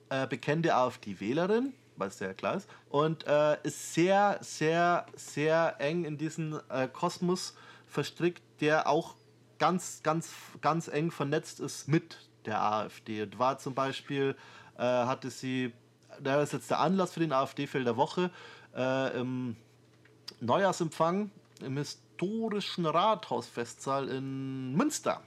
äh, 0.09 0.25
bekannte 0.25 0.73
AfD-Wählerin, 0.73 1.73
was 1.97 2.17
sehr 2.17 2.33
klar 2.33 2.55
ist, 2.55 2.69
und 2.89 3.27
äh, 3.27 3.57
ist 3.63 3.93
sehr, 3.93 4.37
sehr, 4.41 5.05
sehr 5.15 5.75
eng 5.79 6.05
in 6.05 6.17
diesen 6.17 6.57
äh, 6.69 6.87
Kosmos 6.87 7.55
verstrickt, 7.87 8.41
der 8.61 8.87
auch 8.87 9.15
ganz, 9.59 10.01
ganz, 10.03 10.31
ganz 10.61 10.87
eng 10.87 11.11
vernetzt 11.11 11.59
ist 11.59 11.87
mit 11.87 12.17
der 12.45 12.61
AfD. 12.61 13.23
Und 13.23 13.39
war 13.39 13.57
zum 13.57 13.73
Beispiel, 13.73 14.35
äh, 14.77 14.81
hatte 14.81 15.29
sie, 15.29 15.73
da 16.21 16.41
ist 16.41 16.53
jetzt 16.53 16.69
der 16.69 16.79
Anlass 16.79 17.13
für 17.13 17.19
den 17.19 17.33
AfD-Fell 17.33 17.83
der 17.83 17.97
Woche, 17.97 18.31
äh, 18.75 19.19
im 19.19 19.55
Neujahrsempfang 20.41 21.31
im 21.61 21.77
historischen 21.77 22.85
Rathausfestsaal 22.85 24.09
in 24.09 24.73
Münster. 24.75 25.21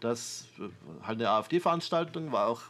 Das 0.00 0.46
äh, 0.58 0.68
halt 1.02 1.18
eine 1.18 1.30
AfD-Veranstaltung 1.30 2.32
war 2.32 2.48
auch 2.48 2.62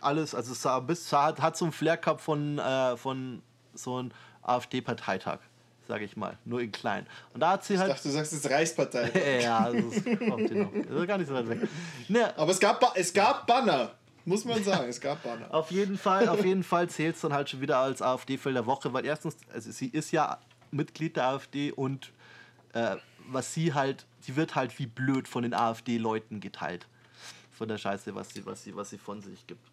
alles, 0.00 0.34
also 0.34 0.52
es 0.52 0.60
sah 0.62 0.80
bis, 0.80 1.12
hat, 1.12 1.40
hat 1.40 1.56
so 1.56 1.64
ein 1.64 1.72
Flair 1.72 1.96
gehabt 1.96 2.20
von, 2.20 2.58
äh, 2.58 2.96
von 2.96 3.42
so 3.72 3.96
einem 3.96 4.10
AfD-Parteitag 4.42 5.38
sage 5.88 6.04
ich 6.04 6.16
mal, 6.16 6.36
nur 6.44 6.60
in 6.60 6.70
klein. 6.70 7.06
Und 7.32 7.40
da 7.40 7.52
hat 7.52 7.64
sie 7.64 7.78
halt. 7.78 7.88
Ich 7.88 7.96
dachte, 7.96 8.08
du 8.08 8.14
sagst 8.14 8.32
jetzt 8.34 8.48
Reichspartei. 8.48 9.40
ja, 9.42 9.72
das 9.72 10.04
kommt 10.04 10.54
noch. 10.54 10.70
Das 10.72 11.00
ist 11.00 11.06
gar 11.06 11.18
nicht 11.18 11.28
so 11.28 11.34
weit 11.34 11.48
weg. 11.48 11.68
Ne. 12.08 12.38
Aber 12.38 12.52
es 12.52 12.60
gab, 12.60 12.92
es 12.94 13.12
gab 13.12 13.46
Banner. 13.46 13.92
Muss 14.26 14.44
man 14.44 14.62
sagen, 14.62 14.90
es 14.90 15.00
gab 15.00 15.22
Banner. 15.22 15.46
Auf 15.54 15.70
jeden 15.70 15.96
Fall, 15.96 16.28
auf 16.28 16.44
jeden 16.44 16.62
Fall 16.62 16.90
zählt 16.90 17.14
es 17.14 17.22
dann 17.22 17.32
halt 17.32 17.48
schon 17.48 17.62
wieder 17.62 17.78
als 17.78 18.02
AfD-Fall 18.02 18.52
der 18.52 18.66
Woche, 18.66 18.92
weil 18.92 19.06
erstens, 19.06 19.38
also 19.54 19.70
sie 19.70 19.86
ist 19.86 20.10
ja 20.10 20.38
Mitglied 20.70 21.16
der 21.16 21.28
AfD 21.28 21.72
und 21.72 22.12
äh, 22.74 22.96
was 23.26 23.54
sie 23.54 23.72
halt, 23.72 24.04
sie 24.20 24.36
wird 24.36 24.54
halt 24.54 24.78
wie 24.78 24.84
blöd 24.84 25.26
von 25.26 25.44
den 25.44 25.54
AfD-Leuten 25.54 26.40
geteilt. 26.40 26.86
Von 27.52 27.68
der 27.68 27.78
Scheiße, 27.78 28.14
was 28.14 28.28
sie, 28.28 28.44
was 28.44 28.62
sie, 28.62 28.76
was 28.76 28.90
sie 28.90 28.98
von 28.98 29.22
sich 29.22 29.46
gibt. 29.46 29.66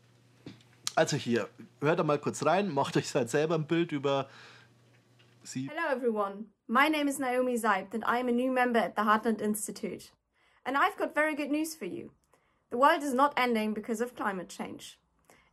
Also 0.96 1.18
hier, 1.18 1.50
hört 1.82 2.00
da 2.00 2.04
mal 2.04 2.18
kurz 2.18 2.46
rein, 2.46 2.74
macht 2.74 2.96
euch 2.96 3.14
halt 3.14 3.30
selber 3.30 3.56
ein 3.56 3.68
Bild 3.68 3.92
über 3.92 4.30
sie. 5.46 5.70
Hello, 5.72 5.90
everyone. 5.90 6.48
My 6.68 6.88
name 6.88 7.08
is 7.08 7.20
Naomi 7.20 7.56
Zeibt, 7.56 7.94
and 7.94 8.04
I 8.06 8.18
am 8.18 8.28
a 8.28 8.32
new 8.32 8.52
member 8.52 8.80
at 8.80 8.96
the 8.96 9.04
Heartland 9.04 9.42
Institute. 9.42 10.12
And 10.66 10.76
I've 10.76 10.98
got 10.98 11.14
very 11.14 11.36
good 11.36 11.52
news 11.52 11.76
for 11.76 11.86
you. 11.86 12.12
The 12.72 12.78
world 12.78 13.04
is 13.04 13.14
not 13.14 13.34
ending 13.38 13.74
because 13.74 14.02
of 14.02 14.16
climate 14.16 14.50
change. 14.50 15.00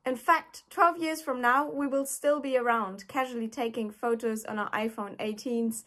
In 0.05 0.17
fact, 0.17 0.65
12 0.71 0.99
years 0.99 1.23
from 1.23 1.41
now, 1.41 1.71
we 1.71 1.87
will 1.87 2.07
still 2.07 2.41
be 2.41 2.57
around, 2.57 3.07
casually 3.07 3.49
taking 3.49 3.91
photos 3.91 4.45
on 4.45 4.59
our 4.59 4.71
iPhone 4.71 5.17
18s, 5.19 5.85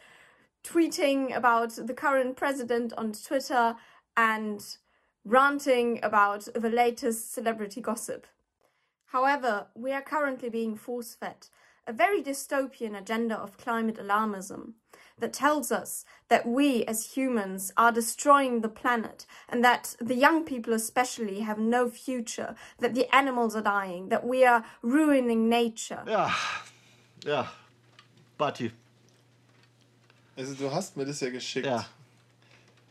tweeting 0.63 1.35
about 1.35 1.71
the 1.75 1.93
current 1.93 2.37
president 2.37 2.93
on 2.97 3.11
Twitter, 3.11 3.75
and 4.15 4.77
ranting 5.25 5.99
about 6.03 6.47
the 6.53 6.69
latest 6.69 7.33
celebrity 7.33 7.81
gossip. 7.81 8.27
However, 9.07 9.67
we 9.75 9.91
are 9.91 10.01
currently 10.01 10.49
being 10.49 10.75
force 10.75 11.15
fed 11.15 11.47
a 11.87 11.93
very 11.93 12.21
dystopian 12.21 12.97
agenda 12.97 13.35
of 13.35 13.57
climate 13.57 13.97
alarmism 13.97 14.73
that 15.19 15.31
tells 15.31 15.71
us 15.71 16.05
that 16.27 16.45
we 16.45 16.83
as 16.85 17.15
humans 17.15 17.71
are 17.77 17.91
destroying 17.91 18.61
the 18.61 18.69
planet 18.69 19.25
and 19.47 19.63
that 19.63 19.95
the 20.01 20.15
young 20.15 20.43
people 20.43 20.73
especially 20.73 21.39
have 21.41 21.57
no 21.57 21.89
future, 21.89 22.55
that 22.79 22.95
the 22.95 23.07
animals 23.15 23.55
are 23.55 23.61
dying, 23.61 24.09
that 24.09 24.25
we 24.25 24.45
are 24.45 24.63
ruining 24.81 25.47
nature. 25.47 26.03
Ja, 26.05 26.31
ja, 27.23 27.47
Bati. 28.37 28.71
Also 30.37 30.53
du 30.53 30.69
hast 30.69 30.97
mir 30.97 31.05
das 31.05 31.21
ja 31.21 31.29
geschickt. 31.29 31.65
Ja. 31.65 31.85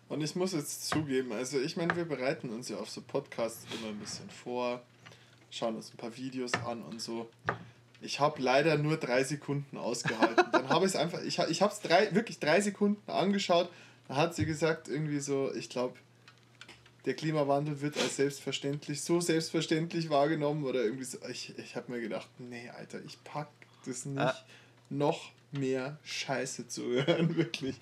Und 0.09 0.23
ich 0.23 0.35
muss 0.35 0.53
jetzt 0.53 0.89
zugeben, 0.89 1.33
also 1.33 1.59
ich 1.61 1.77
meine, 1.77 1.95
wir 1.97 2.05
bereiten 2.05 2.51
uns 2.51 2.69
ja 2.69 2.77
auf 2.79 2.89
so 2.89 3.01
Podcasts 3.01 3.66
immer 3.75 3.89
ein 3.89 3.99
bisschen 3.99 4.31
vor, 4.31 4.83
schauen 5.51 5.77
uns 5.77 5.93
ein 5.93 5.97
paar 5.97 6.16
Videos 6.16 6.53
an 6.55 6.83
und 6.83 7.03
so. 7.03 7.29
Ich 8.05 8.21
habe 8.21 8.41
leider 8.43 8.77
nur 8.77 8.97
drei 8.97 9.25
Sekunden 9.25 9.77
ausgehalten. 9.79 10.45
Dann 10.53 10.69
habe 10.69 10.85
ich 10.87 10.93
es 10.93 10.97
einfach, 10.97 11.23
ich, 11.23 11.39
ich 11.39 11.63
habe 11.63 11.73
es 11.73 11.81
drei, 11.81 12.15
wirklich 12.15 12.39
drei 12.39 12.61
Sekunden 12.61 13.11
angeschaut. 13.11 13.71
Da 14.09 14.17
hat 14.17 14.35
sie 14.35 14.45
gesagt, 14.45 14.89
irgendwie 14.89 15.21
so, 15.21 15.53
ich 15.55 15.71
glaube, 15.71 15.97
der 17.07 17.15
Klimawandel 17.15 17.81
wird 17.81 17.97
als 17.99 18.17
selbstverständlich, 18.17 19.03
so 19.03 19.21
selbstverständlich 19.21 20.11
wahrgenommen 20.11 20.65
oder 20.65 20.83
irgendwie 20.85 21.05
so. 21.05 21.19
Ich, 21.31 21.59
ich 21.59 21.77
habe 21.77 21.93
mir 21.93 22.01
gedacht, 22.01 22.29
nee, 22.39 22.69
Alter, 22.71 23.01
ich 23.05 23.23
pack 23.25 23.49
das 23.87 24.05
nicht, 24.07 24.21
Ah. 24.21 24.35
noch 24.91 25.33
mehr 25.53 25.99
Scheiße 26.05 26.69
zu 26.69 26.83
hören, 26.85 27.37
wirklich. 27.37 27.77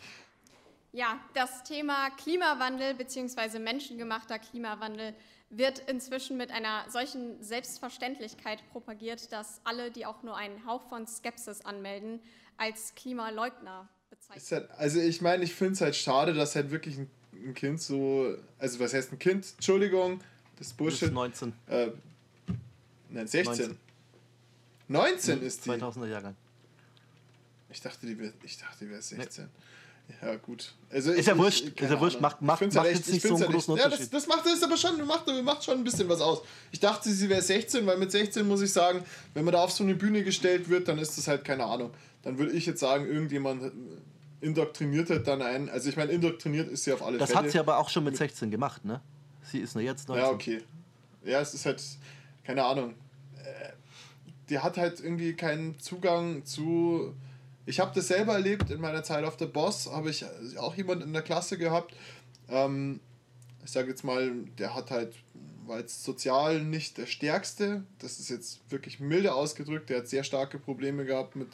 Ja, 0.92 1.18
das 1.34 1.62
Thema 1.64 2.10
Klimawandel 2.10 2.94
bzw. 2.94 3.58
menschengemachter 3.58 4.38
Klimawandel 4.38 5.14
wird 5.52 5.78
inzwischen 5.80 6.36
mit 6.38 6.50
einer 6.50 6.84
solchen 6.90 7.42
Selbstverständlichkeit 7.42 8.58
propagiert, 8.72 9.30
dass 9.32 9.60
alle, 9.64 9.90
die 9.90 10.06
auch 10.06 10.22
nur 10.22 10.36
einen 10.36 10.66
Hauch 10.66 10.82
von 10.88 11.06
Skepsis 11.06 11.60
anmelden, 11.60 12.20
als 12.56 12.94
Klimaleugner 12.94 13.88
bezeichnen. 14.10 14.38
Ist 14.42 14.52
halt, 14.52 14.70
also 14.72 14.98
ich 14.98 15.20
meine, 15.20 15.44
ich 15.44 15.54
finde 15.54 15.74
es 15.74 15.80
halt 15.82 15.94
schade, 15.94 16.32
dass 16.32 16.54
halt 16.56 16.70
wirklich 16.70 16.96
ein, 16.96 17.10
ein 17.34 17.54
Kind 17.54 17.80
so, 17.82 18.34
also 18.58 18.80
was 18.80 18.94
heißt 18.94 19.12
ein 19.12 19.18
Kind? 19.18 19.46
Entschuldigung, 19.56 20.20
das 20.56 20.68
ist 20.68 20.70
Das 20.70 20.76
Bullshit. 20.76 21.02
ist 21.08 21.12
19. 21.14 21.52
Äh, 21.68 21.90
nein, 23.10 23.26
16. 23.26 23.78
19, 24.88 25.42
ist 25.42 25.66
die. 25.66 25.70
2000er 25.70 26.06
Jahrgang. 26.06 26.36
Ich 27.70 27.80
dachte, 27.80 28.06
die 28.06 28.18
wäre 28.18 28.32
ich 28.42 28.58
dachte, 28.58 28.84
die 28.84 28.90
wäre 28.90 29.02
16. 29.02 29.48
Ja, 30.20 30.36
gut. 30.36 30.72
Also 30.90 31.10
Ist 31.12 31.26
ja 31.26 31.36
wurscht, 31.36 31.64
ist 31.68 31.80
ja 31.90 31.98
wurscht, 32.00 32.20
macht- 32.20 32.42
macht- 32.42 32.60
macht 32.62 32.76
halt 32.76 32.94
jetzt 32.94 33.08
nicht 33.08 33.16
ich 33.16 33.22
so 33.22 33.34
einen 33.34 33.42
halt 33.44 33.52
großen 33.52 33.76
Ja, 33.76 33.84
das, 33.84 33.92
Unterschied. 33.94 34.14
das 34.14 34.26
macht 34.28 34.46
das 34.46 34.62
aber 34.62 34.76
schon, 34.76 35.06
macht, 35.06 35.26
macht 35.42 35.64
schon 35.64 35.78
ein 35.78 35.84
bisschen 35.84 36.08
was 36.08 36.20
aus. 36.20 36.42
Ich 36.70 36.78
dachte, 36.80 37.10
sie 37.10 37.28
wäre 37.28 37.42
16, 37.42 37.84
weil 37.86 37.96
mit 37.98 38.12
16 38.12 38.46
muss 38.46 38.60
ich 38.62 38.72
sagen, 38.72 39.02
wenn 39.34 39.44
man 39.44 39.52
da 39.52 39.64
auf 39.64 39.72
so 39.72 39.82
eine 39.82 39.94
Bühne 39.94 40.22
gestellt 40.22 40.68
wird, 40.68 40.86
dann 40.88 40.98
ist 40.98 41.18
das 41.18 41.26
halt 41.28 41.44
keine 41.44 41.64
Ahnung. 41.64 41.90
Dann 42.22 42.38
würde 42.38 42.52
ich 42.52 42.66
jetzt 42.66 42.78
sagen, 42.80 43.06
irgendjemand 43.06 43.72
indoktriniert 44.40 45.10
hat 45.10 45.26
dann 45.26 45.42
einen. 45.42 45.68
Also 45.70 45.88
ich 45.88 45.96
meine, 45.96 46.12
indoktriniert 46.12 46.68
ist 46.70 46.84
sie 46.84 46.92
auf 46.92 47.02
alle 47.02 47.18
Das 47.18 47.30
Fälle. 47.30 47.44
hat 47.44 47.50
sie 47.50 47.58
aber 47.58 47.78
auch 47.78 47.88
schon 47.88 48.04
mit 48.04 48.16
16 48.16 48.50
gemacht, 48.50 48.84
ne? 48.84 49.00
Sie 49.50 49.58
ist 49.58 49.74
nur 49.74 49.82
jetzt 49.82 50.08
19. 50.08 50.24
Ja, 50.24 50.30
okay. 50.30 50.62
Ja, 51.24 51.40
es 51.40 51.54
ist 51.54 51.66
halt, 51.66 51.82
keine 52.44 52.64
Ahnung. 52.64 52.94
Äh, 53.38 53.72
Die 54.48 54.58
hat 54.58 54.76
halt 54.76 55.00
irgendwie 55.00 55.34
keinen 55.34 55.78
Zugang 55.80 56.44
zu. 56.44 57.14
Ich 57.64 57.80
habe 57.80 57.92
das 57.94 58.08
selber 58.08 58.32
erlebt 58.34 58.70
in 58.70 58.80
meiner 58.80 59.02
Zeit 59.02 59.24
auf 59.24 59.36
der 59.36 59.46
Boss, 59.46 59.90
habe 59.90 60.10
ich 60.10 60.24
auch 60.58 60.74
jemand 60.74 61.02
in 61.02 61.12
der 61.12 61.22
Klasse 61.22 61.58
gehabt. 61.58 61.94
Ähm, 62.48 63.00
ich 63.64 63.70
sage 63.70 63.88
jetzt 63.88 64.02
mal, 64.02 64.32
der 64.58 64.74
hat 64.74 64.90
halt, 64.90 65.14
war 65.66 65.78
jetzt 65.78 66.02
sozial 66.02 66.62
nicht 66.62 66.98
der 66.98 67.06
Stärkste. 67.06 67.84
Das 68.00 68.18
ist 68.18 68.28
jetzt 68.30 68.60
wirklich 68.70 68.98
milde 68.98 69.32
ausgedrückt. 69.34 69.90
Der 69.90 69.98
hat 69.98 70.08
sehr 70.08 70.24
starke 70.24 70.58
Probleme 70.58 71.04
gehabt 71.04 71.36
mit 71.36 71.48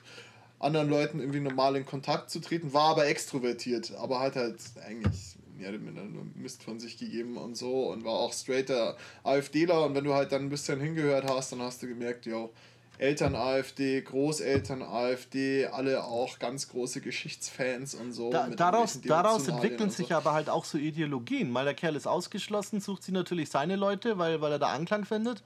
anderen 0.59 0.89
Leuten 0.89 1.21
irgendwie 1.21 1.41
normal 1.41 1.77
in 1.77 1.87
Kontakt 1.87 2.31
zu 2.31 2.41
treten, 2.41 2.73
war 2.73 2.91
aber 2.91 3.07
extrovertiert, 3.07 3.95
aber 3.95 4.21
hat 4.21 4.37
halt 4.37 4.57
eigentlich 4.85 5.37
mehr 5.57 5.71
oder 5.71 5.79
minder 5.79 6.05
nur 6.05 6.25
Mist 6.35 6.63
von 6.63 6.81
sich 6.81 6.99
gegeben 6.99 7.37
und 7.37 7.57
so 7.57 7.91
und 7.91 8.05
war 8.05 8.15
auch 8.15 8.33
straighter 8.33 8.97
AfDler 9.25 9.85
und 9.85 9.95
wenn 9.95 10.05
du 10.05 10.15
halt 10.15 10.33
dann 10.33 10.43
ein 10.43 10.49
bisschen 10.49 10.81
hingehört 10.81 11.29
hast, 11.29 11.53
dann 11.53 11.63
hast 11.63 11.83
du 11.83 11.89
gemerkt, 11.89 12.27
yo, 12.27 12.53
Eltern 12.99 13.37
AfD, 13.37 14.01
Großeltern 14.01 14.83
AfD, 14.83 15.67
alle 15.67 16.05
auch 16.05 16.39
ganz 16.39 16.69
große 16.69 17.01
Geschichtsfans 17.01 17.95
und 17.95 18.13
so. 18.13 18.31
Da, 18.31 18.49
daraus, 18.49 19.01
daraus 19.03 19.47
entwickeln 19.47 19.85
und 19.85 19.93
sich 19.93 20.09
so. 20.09 20.15
aber 20.15 20.33
halt 20.33 20.51
auch 20.51 20.65
so 20.65 20.79
Ideologien, 20.79 21.55
weil 21.55 21.65
der 21.65 21.75
Kerl 21.75 21.95
ist 21.95 22.09
ausgeschlossen, 22.09 22.81
sucht 22.81 23.05
sie 23.05 23.13
natürlich 23.13 23.51
seine 23.51 23.77
Leute, 23.77 24.19
weil, 24.19 24.41
weil 24.41 24.53
er 24.53 24.59
da 24.59 24.69
Anklang 24.69 25.05
findet. 25.05 25.45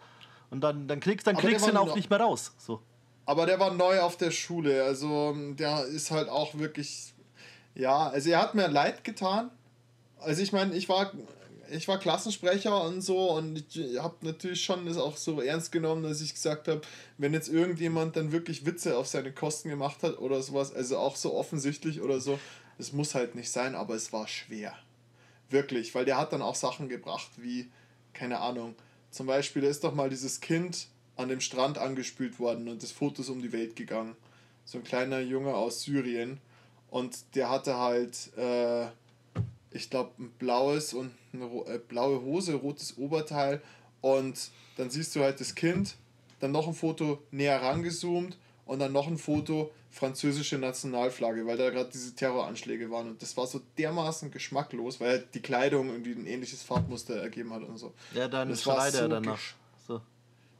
Und 0.50 0.62
dann, 0.62 0.88
dann 0.88 1.00
kriegst, 1.00 1.26
dann 1.26 1.36
kriegst 1.36 1.66
du 1.66 1.70
ihn 1.70 1.76
auch 1.76 1.94
nicht 1.94 2.10
mehr 2.10 2.20
raus. 2.20 2.52
So. 2.56 2.80
Aber 3.26 3.46
der 3.46 3.60
war 3.60 3.72
neu 3.72 4.00
auf 4.00 4.16
der 4.16 4.30
Schule, 4.30 4.84
also 4.84 5.36
der 5.52 5.84
ist 5.84 6.10
halt 6.10 6.28
auch 6.28 6.54
wirklich, 6.58 7.14
ja, 7.74 8.08
also 8.08 8.30
er 8.30 8.40
hat 8.40 8.54
mir 8.54 8.68
leid 8.68 9.04
getan. 9.04 9.50
Also 10.18 10.42
ich 10.42 10.52
meine, 10.52 10.74
ich 10.74 10.88
war, 10.88 11.12
ich 11.72 11.88
war 11.88 11.98
Klassensprecher 11.98 12.84
und 12.84 13.00
so 13.00 13.32
und 13.32 13.56
ich 13.56 13.98
habe 13.98 14.16
natürlich 14.20 14.62
schon 14.62 14.86
das 14.86 14.98
auch 14.98 15.16
so 15.16 15.40
ernst 15.40 15.72
genommen, 15.72 16.02
dass 16.02 16.20
ich 16.20 16.34
gesagt 16.34 16.68
habe, 16.68 16.82
wenn 17.18 17.32
jetzt 17.32 17.48
irgendjemand 17.48 18.16
dann 18.16 18.32
wirklich 18.32 18.66
Witze 18.66 18.96
auf 18.96 19.06
seine 19.06 19.32
Kosten 19.32 19.68
gemacht 19.68 20.02
hat 20.02 20.18
oder 20.18 20.42
sowas, 20.42 20.74
also 20.74 20.98
auch 20.98 21.16
so 21.16 21.34
offensichtlich 21.34 22.00
oder 22.00 22.20
so, 22.20 22.38
das 22.78 22.92
muss 22.92 23.14
halt 23.14 23.34
nicht 23.34 23.50
sein, 23.50 23.74
aber 23.74 23.94
es 23.94 24.12
war 24.12 24.28
schwer. 24.28 24.74
Wirklich, 25.48 25.94
weil 25.94 26.04
der 26.04 26.18
hat 26.18 26.32
dann 26.32 26.42
auch 26.42 26.54
Sachen 26.54 26.88
gebracht 26.88 27.30
wie, 27.36 27.70
keine 28.12 28.40
Ahnung, 28.40 28.74
zum 29.10 29.26
Beispiel, 29.26 29.62
da 29.62 29.68
ist 29.68 29.84
doch 29.84 29.94
mal 29.94 30.10
dieses 30.10 30.40
Kind 30.40 30.88
an 31.16 31.28
dem 31.28 31.40
Strand 31.40 31.78
angespült 31.78 32.38
worden 32.38 32.68
und 32.68 32.82
das 32.82 32.92
Foto 32.92 33.22
ist 33.22 33.28
um 33.28 33.42
die 33.42 33.52
Welt 33.52 33.76
gegangen. 33.76 34.16
So 34.64 34.78
ein 34.78 34.84
kleiner 34.84 35.20
Junge 35.20 35.54
aus 35.54 35.82
Syrien 35.82 36.40
und 36.90 37.34
der 37.34 37.50
hatte 37.50 37.76
halt, 37.76 38.36
äh, 38.36 38.86
ich 39.74 39.90
glaube, 39.90 40.12
ein 40.18 40.30
blaues 40.38 40.94
und 40.94 41.12
eine 41.32 41.44
äh, 41.66 41.78
blaue 41.78 42.22
Hose, 42.22 42.54
rotes 42.54 42.96
Oberteil 42.98 43.62
und 44.00 44.50
dann 44.76 44.90
siehst 44.90 45.14
du 45.16 45.20
halt 45.20 45.40
das 45.40 45.54
Kind, 45.54 45.96
dann 46.40 46.52
noch 46.52 46.66
ein 46.66 46.74
Foto 46.74 47.22
näher 47.30 47.60
rangezoomt 47.62 48.36
und 48.66 48.78
dann 48.78 48.92
noch 48.92 49.06
ein 49.06 49.18
Foto 49.18 49.70
französische 49.90 50.58
Nationalflagge, 50.58 51.46
weil 51.46 51.56
da 51.56 51.70
gerade 51.70 51.90
diese 51.92 52.14
Terroranschläge 52.14 52.90
waren 52.90 53.10
und 53.10 53.22
das 53.22 53.36
war 53.36 53.46
so 53.46 53.60
dermaßen 53.76 54.30
geschmacklos, 54.30 55.00
weil 55.00 55.10
halt 55.10 55.34
die 55.34 55.42
Kleidung 55.42 55.90
irgendwie 55.90 56.12
ein 56.12 56.26
ähnliches 56.26 56.62
Farbmuster 56.62 57.16
ergeben 57.16 57.52
hat 57.52 57.62
und 57.62 57.76
so. 57.76 57.92
Ja, 58.14 58.28
dann 58.28 58.54
schreit 58.56 58.94
er 58.94 59.08
danach. 59.08 59.38
So. 59.86 60.00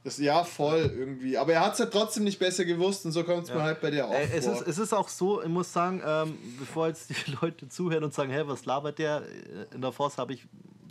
Das, 0.04 0.18
ja, 0.18 0.42
voll 0.42 0.92
irgendwie. 0.96 1.38
Aber 1.38 1.52
er 1.52 1.60
hat 1.64 1.74
es 1.74 1.78
ja 1.78 1.86
trotzdem 1.86 2.24
nicht 2.24 2.38
besser 2.40 2.64
gewusst 2.64 3.06
und 3.06 3.12
so 3.12 3.22
kommt 3.22 3.44
es 3.44 3.54
mir 3.54 3.62
halt 3.62 3.80
bei 3.80 3.90
der 3.90 4.08
auch 4.08 4.12
Äh, 4.12 4.28
es, 4.34 4.46
vor. 4.46 4.54
ist, 4.54 4.66
es 4.66 4.78
ist 4.78 4.92
auch 4.92 5.08
so, 5.08 5.40
ich 5.42 5.48
muss 5.48 5.72
sagen, 5.72 6.02
ähm, 6.04 6.36
bevor 6.58 6.88
jetzt 6.88 7.08
die 7.10 7.14
Leute 7.40 7.68
zuhören 7.68 8.02
und 8.02 8.12
sagen, 8.12 8.30
hey, 8.32 8.46
was 8.48 8.64
labert 8.64 8.98
der? 8.98 9.22
Äh, 9.22 9.74
In 9.74 9.80
der 9.80 9.92
Force 9.92 10.18
habe 10.18 10.32
ich 10.34 10.44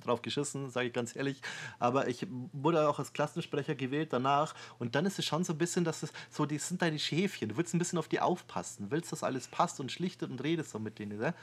drauf 0.05 0.21
geschissen, 0.21 0.69
sage 0.71 0.87
ich 0.87 0.93
ganz 0.93 1.15
ehrlich. 1.15 1.41
Aber 1.77 2.07
ich 2.07 2.25
wurde 2.53 2.87
auch 2.89 2.97
als 2.99 3.13
Klassensprecher 3.13 3.75
gewählt 3.75 4.13
danach. 4.13 4.55
Und 4.79 4.95
dann 4.95 5.05
ist 5.05 5.19
es 5.19 5.25
schon 5.25 5.43
so 5.43 5.53
ein 5.53 5.57
bisschen, 5.59 5.83
dass 5.83 6.01
es 6.03 6.11
so, 6.31 6.45
die 6.47 6.57
sind 6.57 6.81
deine 6.81 6.97
Schäfchen. 6.97 7.49
Du 7.49 7.57
willst 7.57 7.73
ein 7.75 7.79
bisschen 7.79 7.99
auf 7.99 8.07
die 8.07 8.19
aufpassen. 8.19 8.87
Willst, 8.89 9.11
dass 9.11 9.23
alles 9.23 9.47
passt 9.47 9.79
und 9.79 9.91
schlichtet 9.91 10.31
und 10.31 10.41
redest 10.41 10.71
so 10.71 10.79
mit 10.79 10.97
denen. 10.97 11.19
Ne? 11.19 11.35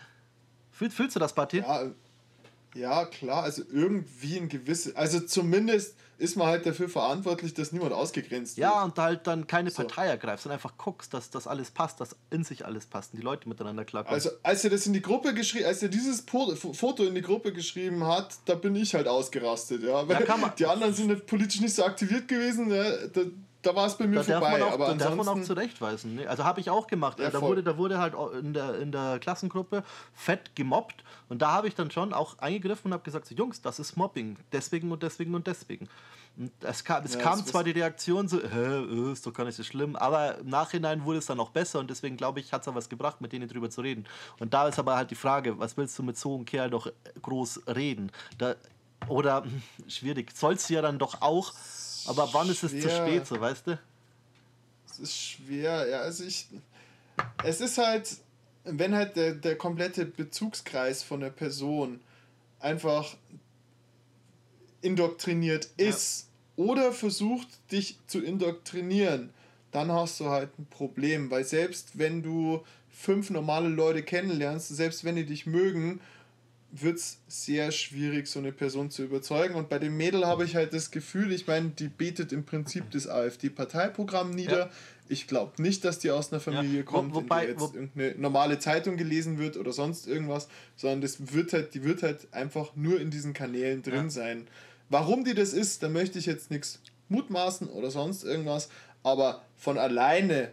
Fühl, 0.72 0.90
fühlst 0.90 1.14
du 1.16 1.20
das, 1.20 1.34
Batti? 1.34 1.58
ja, 1.58 1.82
Ja, 2.78 3.04
klar, 3.06 3.42
also 3.42 3.62
irgendwie 3.72 4.36
ein 4.36 4.48
gewisses, 4.48 4.94
also 4.94 5.20
zumindest 5.20 5.96
ist 6.18 6.36
man 6.36 6.48
halt 6.48 6.66
dafür 6.66 6.88
verantwortlich, 6.88 7.54
dass 7.54 7.70
niemand 7.72 7.92
ausgegrenzt 7.92 8.56
wird. 8.56 8.64
Ja, 8.64 8.82
und 8.82 8.98
halt 8.98 9.26
dann 9.26 9.46
keine 9.46 9.70
so. 9.70 9.82
Partei 9.82 10.06
ergreifst 10.06 10.46
und 10.46 10.52
einfach 10.52 10.76
guckst, 10.76 11.14
dass 11.14 11.30
das 11.30 11.46
alles 11.46 11.70
passt, 11.70 12.00
dass 12.00 12.16
in 12.30 12.42
sich 12.44 12.64
alles 12.64 12.86
passt 12.86 13.12
und 13.12 13.20
die 13.20 13.24
Leute 13.24 13.48
miteinander 13.48 13.84
klarkommen. 13.84 14.14
Also, 14.14 14.30
als 14.42 14.64
er 14.64 14.70
das 14.70 14.86
in 14.86 14.92
die 14.92 15.02
Gruppe 15.02 15.32
geschrieben, 15.34 15.66
als 15.66 15.82
er 15.82 15.88
dieses 15.88 16.20
Foto 16.22 17.04
in 17.04 17.14
die 17.14 17.22
Gruppe 17.22 17.52
geschrieben 17.52 18.04
hat, 18.04 18.34
da 18.46 18.54
bin 18.54 18.74
ich 18.74 18.94
halt 18.94 19.06
ausgerastet, 19.06 19.82
ja. 19.84 20.08
Weil 20.08 20.24
ja, 20.26 20.54
die 20.58 20.66
anderen 20.66 20.92
sind 20.92 21.08
nicht 21.08 21.26
politisch 21.26 21.60
nicht 21.60 21.74
so 21.74 21.84
aktiviert 21.84 22.26
gewesen, 22.26 22.70
ja. 22.70 23.06
Da, 23.06 23.22
da 23.62 23.74
war 23.74 23.86
es 23.86 23.96
bei 23.96 24.06
mir 24.06 24.22
da 24.22 24.40
vorbei. 24.40 24.62
Auch, 24.62 24.72
aber 24.72 24.86
da 24.88 24.94
darf 24.94 25.14
man 25.14 25.28
auch 25.28 25.42
zurechtweisen. 25.42 26.14
Ne? 26.14 26.28
Also 26.28 26.44
habe 26.44 26.60
ich 26.60 26.70
auch 26.70 26.86
gemacht. 26.86 27.18
Ja, 27.18 27.30
da, 27.30 27.40
wurde, 27.40 27.62
da 27.62 27.76
wurde 27.76 27.98
halt 27.98 28.14
in 28.40 28.52
der, 28.52 28.78
in 28.78 28.92
der 28.92 29.18
Klassengruppe 29.18 29.82
fett 30.12 30.54
gemobbt. 30.54 31.02
Und 31.28 31.42
da 31.42 31.52
habe 31.52 31.68
ich 31.68 31.74
dann 31.74 31.90
schon 31.90 32.12
auch 32.12 32.38
eingegriffen 32.38 32.90
und 32.90 32.92
habe 32.92 33.02
gesagt, 33.02 33.26
so, 33.26 33.34
Jungs, 33.34 33.60
das 33.60 33.78
ist 33.78 33.96
Mobbing. 33.96 34.36
Deswegen 34.52 34.92
und 34.92 35.02
deswegen 35.02 35.34
und 35.34 35.46
deswegen. 35.46 35.88
Und 36.36 36.52
es 36.60 36.84
kam, 36.84 37.04
es 37.04 37.14
ja, 37.14 37.20
kam 37.20 37.44
zwar 37.44 37.64
die 37.64 37.72
Reaktion 37.72 38.28
so, 38.28 38.38
Hä, 38.40 39.10
ist 39.10 39.26
doch 39.26 39.34
gar 39.34 39.44
nicht 39.44 39.56
so 39.56 39.64
schlimm, 39.64 39.96
aber 39.96 40.38
im 40.38 40.48
Nachhinein 40.48 41.04
wurde 41.04 41.18
es 41.18 41.26
dann 41.26 41.40
auch 41.40 41.50
besser 41.50 41.80
und 41.80 41.90
deswegen 41.90 42.16
glaube 42.16 42.38
ich, 42.38 42.52
hat 42.52 42.62
es 42.62 42.68
auch 42.68 42.76
was 42.76 42.88
gebracht, 42.88 43.20
mit 43.20 43.32
denen 43.32 43.48
drüber 43.48 43.70
zu 43.70 43.80
reden. 43.80 44.06
Und 44.38 44.54
da 44.54 44.68
ist 44.68 44.78
aber 44.78 44.94
halt 44.94 45.10
die 45.10 45.16
Frage, 45.16 45.58
was 45.58 45.76
willst 45.76 45.98
du 45.98 46.04
mit 46.04 46.16
so 46.16 46.36
einem 46.36 46.44
Kerl 46.44 46.70
doch 46.70 46.92
groß 47.22 47.62
reden? 47.74 48.12
Da, 48.38 48.54
oder, 49.08 49.44
schwierig, 49.88 50.30
sollst 50.36 50.70
du 50.70 50.74
ja 50.74 50.82
dann 50.82 51.00
doch 51.00 51.22
auch 51.22 51.52
aber 52.08 52.28
wann 52.32 52.48
ist 52.48 52.62
es 52.62 52.72
zu 52.72 52.88
spät, 52.88 53.26
so 53.26 53.38
weißt 53.38 53.66
du? 53.66 53.78
Es 54.90 54.98
ist 54.98 55.16
schwer, 55.16 55.86
ja. 55.88 56.00
Also 56.00 56.24
ich. 56.24 56.48
Es 57.44 57.60
ist 57.60 57.78
halt, 57.78 58.16
wenn 58.64 58.94
halt 58.94 59.16
der, 59.16 59.34
der 59.34 59.56
komplette 59.56 60.06
Bezugskreis 60.06 61.02
von 61.02 61.20
der 61.20 61.30
Person 61.30 62.00
einfach 62.60 63.16
indoktriniert 64.80 65.68
ist 65.76 66.28
ja. 66.56 66.64
oder 66.64 66.92
versucht, 66.92 67.48
dich 67.72 67.98
zu 68.06 68.22
indoktrinieren, 68.22 69.30
dann 69.72 69.92
hast 69.92 70.20
du 70.20 70.26
halt 70.26 70.56
ein 70.58 70.66
Problem. 70.66 71.30
Weil 71.30 71.44
selbst 71.44 71.98
wenn 71.98 72.22
du 72.22 72.64
fünf 72.90 73.30
normale 73.30 73.68
Leute 73.68 74.02
kennenlernst, 74.02 74.68
selbst 74.68 75.04
wenn 75.04 75.16
die 75.16 75.26
dich 75.26 75.46
mögen, 75.46 76.00
wird 76.70 76.98
es 76.98 77.18
sehr 77.28 77.72
schwierig, 77.72 78.26
so 78.26 78.38
eine 78.38 78.52
Person 78.52 78.90
zu 78.90 79.02
überzeugen. 79.02 79.54
Und 79.54 79.68
bei 79.68 79.78
dem 79.78 79.96
Mädel 79.96 80.26
habe 80.26 80.44
ich 80.44 80.54
halt 80.54 80.72
das 80.74 80.90
Gefühl, 80.90 81.32
ich 81.32 81.46
meine, 81.46 81.70
die 81.70 81.88
betet 81.88 82.32
im 82.32 82.44
Prinzip 82.44 82.90
das 82.90 83.08
AfD-Parteiprogramm 83.08 84.30
nieder. 84.30 84.58
Ja. 84.58 84.70
Ich 85.08 85.26
glaube 85.26 85.62
nicht, 85.62 85.84
dass 85.84 85.98
die 85.98 86.10
aus 86.10 86.30
einer 86.30 86.40
Familie 86.40 86.78
ja. 86.78 86.82
kommt, 86.82 87.14
wo, 87.14 87.22
wobei, 87.22 87.46
in 87.46 87.56
der 87.56 87.64
jetzt 87.64 87.74
irgendeine 87.74 88.14
normale 88.18 88.58
Zeitung 88.58 88.98
gelesen 88.98 89.38
wird 89.38 89.56
oder 89.56 89.72
sonst 89.72 90.06
irgendwas, 90.06 90.48
sondern 90.76 91.00
das 91.00 91.32
wird 91.32 91.54
halt, 91.54 91.72
die 91.72 91.84
wird 91.84 92.02
halt 92.02 92.28
einfach 92.32 92.76
nur 92.76 93.00
in 93.00 93.10
diesen 93.10 93.32
Kanälen 93.32 93.82
drin 93.82 94.04
ja. 94.04 94.10
sein. 94.10 94.46
Warum 94.90 95.24
die 95.24 95.34
das 95.34 95.54
ist, 95.54 95.82
da 95.82 95.88
möchte 95.88 96.18
ich 96.18 96.26
jetzt 96.26 96.50
nichts 96.50 96.80
mutmaßen 97.08 97.68
oder 97.68 97.90
sonst 97.90 98.24
irgendwas, 98.24 98.68
aber 99.02 99.42
von 99.56 99.78
alleine 99.78 100.50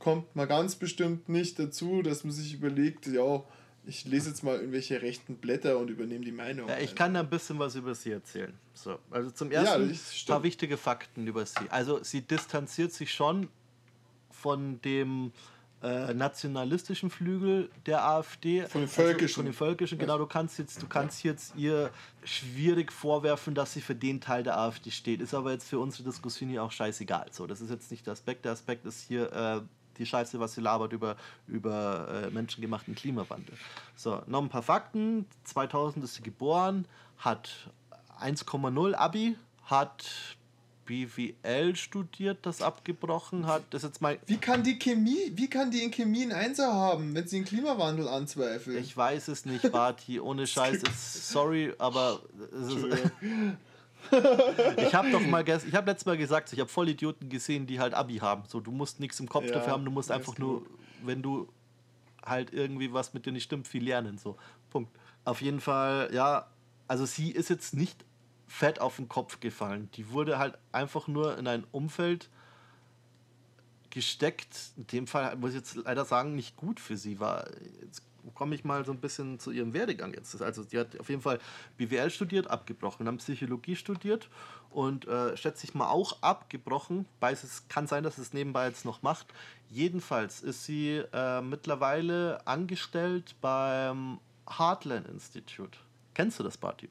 kommt 0.00 0.34
man 0.34 0.48
ganz 0.48 0.74
bestimmt 0.74 1.28
nicht 1.28 1.58
dazu, 1.60 2.02
dass 2.02 2.24
man 2.24 2.32
sich 2.32 2.54
überlegt, 2.54 3.06
ja, 3.06 3.44
ich 3.86 4.04
lese 4.04 4.30
jetzt 4.30 4.42
mal 4.42 4.56
irgendwelche 4.56 5.02
rechten 5.02 5.36
Blätter 5.36 5.78
und 5.78 5.88
übernehme 5.90 6.24
die 6.24 6.32
Meinung. 6.32 6.68
Ja, 6.68 6.78
ich 6.78 6.94
kann 6.94 7.14
da 7.14 7.20
ein 7.20 7.28
bisschen 7.28 7.58
was 7.58 7.74
über 7.74 7.94
sie 7.94 8.12
erzählen. 8.12 8.54
So, 8.72 8.98
also 9.10 9.30
zum 9.30 9.50
ersten 9.50 9.90
ja, 9.90 9.96
ein 9.96 10.26
paar 10.26 10.42
wichtige 10.42 10.76
Fakten 10.76 11.26
über 11.26 11.44
sie. 11.44 11.68
Also 11.70 12.02
sie 12.02 12.22
distanziert 12.22 12.92
sich 12.92 13.12
schon 13.12 13.48
von 14.30 14.80
dem 14.82 15.32
äh, 15.82 16.14
nationalistischen 16.14 17.10
Flügel 17.10 17.70
der 17.84 18.04
AfD. 18.04 18.66
Von 18.66 18.82
den 18.82 18.88
völkischen. 18.88 19.22
Also 19.22 19.34
von 19.34 19.44
den 19.44 19.52
völkischen, 19.52 19.98
genau. 19.98 20.16
Du 20.16 20.26
kannst 20.26 20.58
jetzt, 20.58 20.82
du 20.82 20.86
kannst 20.86 21.22
jetzt 21.24 21.54
ihr 21.56 21.90
schwierig 22.24 22.90
vorwerfen, 22.90 23.54
dass 23.54 23.74
sie 23.74 23.82
für 23.82 23.94
den 23.94 24.20
Teil 24.20 24.42
der 24.42 24.58
AfD 24.58 24.90
steht. 24.90 25.20
Ist 25.20 25.34
aber 25.34 25.52
jetzt 25.52 25.68
für 25.68 25.78
unsere 25.78 26.04
Diskussion 26.04 26.48
hier 26.48 26.62
auch 26.62 26.72
scheißegal. 26.72 27.26
So, 27.32 27.46
das 27.46 27.60
ist 27.60 27.68
jetzt 27.70 27.90
nicht 27.90 28.06
der 28.06 28.14
Aspekt. 28.14 28.46
Der 28.46 28.52
Aspekt 28.52 28.86
ist 28.86 29.02
hier 29.02 29.30
äh, 29.32 29.60
die 29.98 30.06
Scheiße, 30.06 30.40
was 30.40 30.54
sie 30.54 30.60
labert 30.60 30.92
über, 30.92 31.16
über 31.46 32.24
äh, 32.26 32.30
menschengemachten 32.30 32.94
Klimawandel. 32.94 33.56
So, 33.96 34.22
noch 34.26 34.42
ein 34.42 34.48
paar 34.48 34.62
Fakten. 34.62 35.26
2000 35.44 36.04
ist 36.04 36.14
sie 36.14 36.22
geboren, 36.22 36.86
hat 37.18 37.70
1,0 38.20 38.94
Abi, 38.94 39.36
hat 39.64 40.04
BWL 40.84 41.76
studiert, 41.76 42.38
das 42.42 42.62
abgebrochen 42.62 43.46
hat. 43.46 43.62
Das 43.70 43.82
jetzt 43.82 44.00
mal 44.02 44.18
wie 44.26 44.36
kann 44.36 44.62
die 44.62 44.78
Chemie, 44.78 45.32
wie 45.34 45.48
kann 45.48 45.70
die 45.70 45.82
in 45.82 45.90
Chemie 45.90 46.22
einen 46.22 46.32
Einser 46.32 46.72
haben, 46.72 47.14
wenn 47.14 47.26
sie 47.26 47.38
den 47.38 47.44
Klimawandel 47.44 48.08
anzweifelt? 48.08 48.78
Ich 48.78 48.96
weiß 48.96 49.28
es 49.28 49.46
nicht, 49.46 49.70
Barty, 49.72 50.20
ohne 50.20 50.46
Scheiß. 50.46 50.82
sorry, 51.32 51.72
aber 51.78 52.20
ich 54.76 54.94
habe 54.94 55.10
doch 55.10 55.20
mal, 55.20 55.46
ich 55.48 55.74
habe 55.74 55.90
letztes 55.90 56.06
Mal 56.06 56.16
gesagt, 56.16 56.52
ich 56.52 56.60
habe 56.60 56.68
Vollidioten 56.68 57.28
gesehen, 57.28 57.66
die 57.66 57.80
halt 57.80 57.94
Abi 57.94 58.16
haben. 58.16 58.44
So, 58.46 58.60
du 58.60 58.70
musst 58.70 59.00
nichts 59.00 59.20
im 59.20 59.28
Kopf 59.28 59.46
ja, 59.46 59.52
dafür 59.52 59.72
haben, 59.72 59.84
du 59.84 59.90
musst 59.90 60.10
einfach 60.10 60.38
nur, 60.38 60.62
wenn 61.02 61.22
du 61.22 61.48
halt 62.24 62.52
irgendwie 62.52 62.92
was 62.92 63.14
mit 63.14 63.26
dir 63.26 63.32
nicht 63.32 63.44
stimmt, 63.44 63.68
viel 63.68 63.84
lernen. 63.84 64.18
So, 64.18 64.36
Punkt. 64.70 64.90
Auf 65.24 65.40
jeden 65.40 65.60
Fall, 65.60 66.10
ja, 66.12 66.48
also 66.88 67.06
sie 67.06 67.30
ist 67.30 67.48
jetzt 67.50 67.74
nicht 67.74 68.04
fett 68.46 68.80
auf 68.80 68.96
den 68.96 69.08
Kopf 69.08 69.40
gefallen. 69.40 69.88
Die 69.94 70.10
wurde 70.10 70.38
halt 70.38 70.58
einfach 70.72 71.08
nur 71.08 71.38
in 71.38 71.46
ein 71.46 71.64
Umfeld 71.72 72.28
gesteckt. 73.90 74.72
In 74.76 74.86
dem 74.88 75.06
Fall 75.06 75.36
muss 75.36 75.50
ich 75.50 75.56
jetzt 75.56 75.76
leider 75.76 76.04
sagen, 76.04 76.34
nicht 76.34 76.56
gut 76.56 76.80
für 76.80 76.96
sie 76.96 77.20
war. 77.20 77.46
Jetzt 77.80 78.02
komme 78.34 78.54
ich 78.54 78.64
mal 78.64 78.84
so 78.84 78.92
ein 78.92 79.00
bisschen 79.00 79.38
zu 79.38 79.50
ihrem 79.50 79.72
Werdegang 79.72 80.14
jetzt. 80.14 80.40
Also 80.40 80.62
sie 80.62 80.78
hat 80.78 80.98
auf 80.98 81.08
jeden 81.08 81.22
Fall 81.22 81.38
BWL 81.76 82.10
studiert, 82.10 82.48
abgebrochen, 82.48 83.06
dann 83.06 83.18
Psychologie 83.18 83.76
studiert 83.76 84.28
und 84.70 85.06
äh, 85.06 85.36
schätze 85.36 85.66
ich 85.66 85.74
mal 85.74 85.88
auch 85.88 86.22
abgebrochen, 86.22 87.06
weil 87.20 87.34
es 87.34 87.68
kann 87.68 87.86
sein, 87.86 88.02
dass 88.02 88.18
es 88.18 88.32
nebenbei 88.32 88.66
jetzt 88.66 88.84
noch 88.84 89.02
macht. 89.02 89.26
Jedenfalls 89.70 90.40
ist 90.40 90.64
sie 90.64 91.02
äh, 91.12 91.40
mittlerweile 91.42 92.46
angestellt 92.46 93.34
beim 93.40 94.20
Heartland 94.48 95.08
Institute. 95.08 95.78
Kennst 96.14 96.38
du 96.38 96.42
das, 96.42 96.56
Party? 96.56 96.88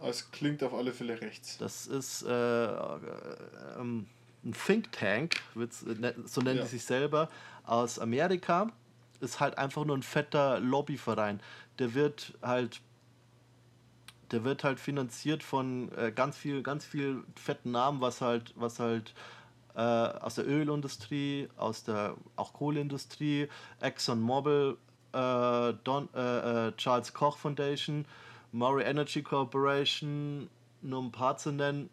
Es 0.00 0.30
klingt 0.30 0.62
auf 0.62 0.74
alle 0.74 0.92
Fälle 0.92 1.20
rechts. 1.20 1.58
Das 1.58 1.86
ist 1.86 2.22
äh, 2.22 2.30
äh 2.30 2.98
ähm, 3.78 4.06
ein 4.44 4.54
Think 4.54 4.92
Tank, 4.92 5.36
so 5.54 6.40
nennen 6.40 6.58
ja. 6.58 6.62
die 6.62 6.68
sich 6.68 6.84
selber, 6.84 7.28
aus 7.64 7.98
Amerika 7.98 8.70
ist 9.20 9.40
halt 9.40 9.58
einfach 9.58 9.84
nur 9.84 9.96
ein 9.96 10.02
fetter 10.02 10.60
Lobbyverein. 10.60 11.40
Der 11.78 11.94
wird 11.94 12.34
halt 12.42 12.80
der 14.30 14.44
wird 14.44 14.62
halt 14.62 14.78
finanziert 14.78 15.42
von 15.42 15.90
äh, 15.96 16.12
ganz 16.12 16.36
viel 16.36 16.62
ganz 16.62 16.84
viel 16.84 17.24
fetten 17.34 17.70
Namen, 17.70 18.00
was 18.00 18.20
halt 18.20 18.52
was 18.56 18.78
halt 18.78 19.14
äh, 19.74 19.80
aus 19.80 20.34
der 20.34 20.46
Ölindustrie, 20.46 21.48
aus 21.56 21.84
der 21.84 22.16
auch 22.36 22.52
Kohleindustrie, 22.52 23.48
Exxon 23.80 24.20
Mobil, 24.20 24.76
äh, 25.12 25.72
Don, 25.84 26.08
äh, 26.14 26.68
äh, 26.68 26.72
Charles 26.76 27.14
Koch 27.14 27.38
Foundation, 27.38 28.04
Murray 28.52 28.84
Energy 28.84 29.22
Corporation, 29.22 30.50
nur 30.82 31.02
ein 31.02 31.12
paar 31.12 31.36
zu 31.36 31.52
nennen. 31.52 31.90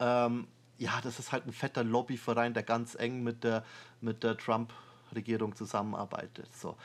Ähm, 0.00 0.46
ja, 0.78 1.00
das 1.02 1.18
ist 1.18 1.32
halt 1.32 1.46
ein 1.46 1.52
fetter 1.52 1.84
Lobbyverein, 1.84 2.54
der 2.54 2.62
ganz 2.62 2.94
eng 2.94 3.22
mit 3.22 3.44
der 3.44 3.64
mit 4.00 4.22
der 4.22 4.36
Trump 4.36 4.72
Regierung 5.14 5.54
zusammenarbeitet. 5.54 6.48
So. 6.54 6.76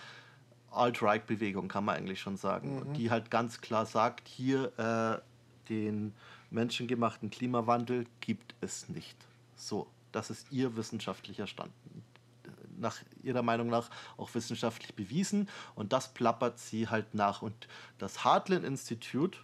Alt-Right-Bewegung 0.71 1.67
kann 1.67 1.85
man 1.85 1.97
eigentlich 1.97 2.21
schon 2.21 2.37
sagen, 2.37 2.89
mhm. 2.89 2.93
die 2.93 3.11
halt 3.11 3.29
ganz 3.29 3.61
klar 3.61 3.85
sagt, 3.85 4.27
hier 4.27 4.71
äh, 4.77 5.21
den 5.69 6.13
menschengemachten 6.49 7.29
Klimawandel 7.29 8.05
gibt 8.19 8.55
es 8.61 8.89
nicht. 8.89 9.17
So, 9.55 9.87
das 10.11 10.29
ist 10.29 10.51
ihr 10.51 10.75
wissenschaftlicher 10.75 11.47
Stand. 11.47 11.71
Nach 12.77 12.97
ihrer 13.21 13.43
Meinung 13.43 13.67
nach 13.67 13.89
auch 14.17 14.33
wissenschaftlich 14.33 14.95
bewiesen 14.95 15.47
und 15.75 15.93
das 15.93 16.13
plappert 16.13 16.57
sie 16.57 16.87
halt 16.87 17.13
nach. 17.13 17.41
Und 17.41 17.67
das 17.99 18.25
Heartland 18.25 18.65
Institute 18.65 19.39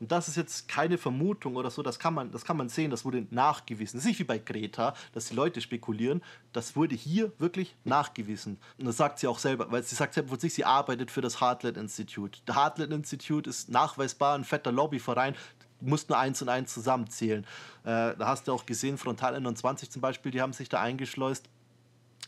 und 0.00 0.12
das 0.12 0.28
ist 0.28 0.36
jetzt 0.36 0.68
keine 0.68 0.98
Vermutung 0.98 1.56
oder 1.56 1.70
so, 1.70 1.82
das 1.82 1.98
kann 1.98 2.14
man, 2.14 2.30
das 2.30 2.44
kann 2.44 2.56
man 2.56 2.68
sehen, 2.68 2.90
das 2.90 3.04
wurde 3.04 3.26
nachgewiesen. 3.30 3.98
Das 3.98 4.04
ist 4.04 4.08
nicht 4.08 4.20
wie 4.20 4.24
bei 4.24 4.38
Greta, 4.38 4.94
dass 5.12 5.26
die 5.26 5.34
Leute 5.34 5.60
spekulieren, 5.60 6.22
das 6.52 6.76
wurde 6.76 6.94
hier 6.94 7.32
wirklich 7.38 7.76
nachgewiesen. 7.84 8.58
Und 8.78 8.86
das 8.86 8.96
sagt 8.96 9.18
sie 9.18 9.26
auch 9.26 9.38
selber, 9.38 9.70
weil 9.70 9.82
sie 9.82 9.96
sagt 9.96 10.14
selber 10.14 10.30
von 10.30 10.38
sich, 10.38 10.54
sie 10.54 10.64
arbeitet 10.64 11.10
für 11.10 11.20
das 11.20 11.40
Heartland 11.40 11.76
Institute. 11.76 12.40
Der 12.46 12.56
Heartland 12.56 12.92
Institute 12.92 13.48
ist 13.48 13.68
nachweisbar 13.68 14.36
ein 14.36 14.44
fetter 14.44 14.72
Lobbyverein, 14.72 15.34
du 15.80 15.88
musst 15.88 16.08
nur 16.08 16.18
eins 16.18 16.42
und 16.42 16.48
eins 16.48 16.72
zusammenzählen. 16.72 17.44
Äh, 17.84 18.14
da 18.16 18.26
hast 18.26 18.48
du 18.48 18.52
auch 18.52 18.66
gesehen, 18.66 18.98
Frontal 18.98 19.34
21 19.34 19.90
zum 19.90 20.02
Beispiel, 20.02 20.32
die 20.32 20.40
haben 20.40 20.52
sich 20.52 20.68
da 20.68 20.80
eingeschleust 20.80 21.48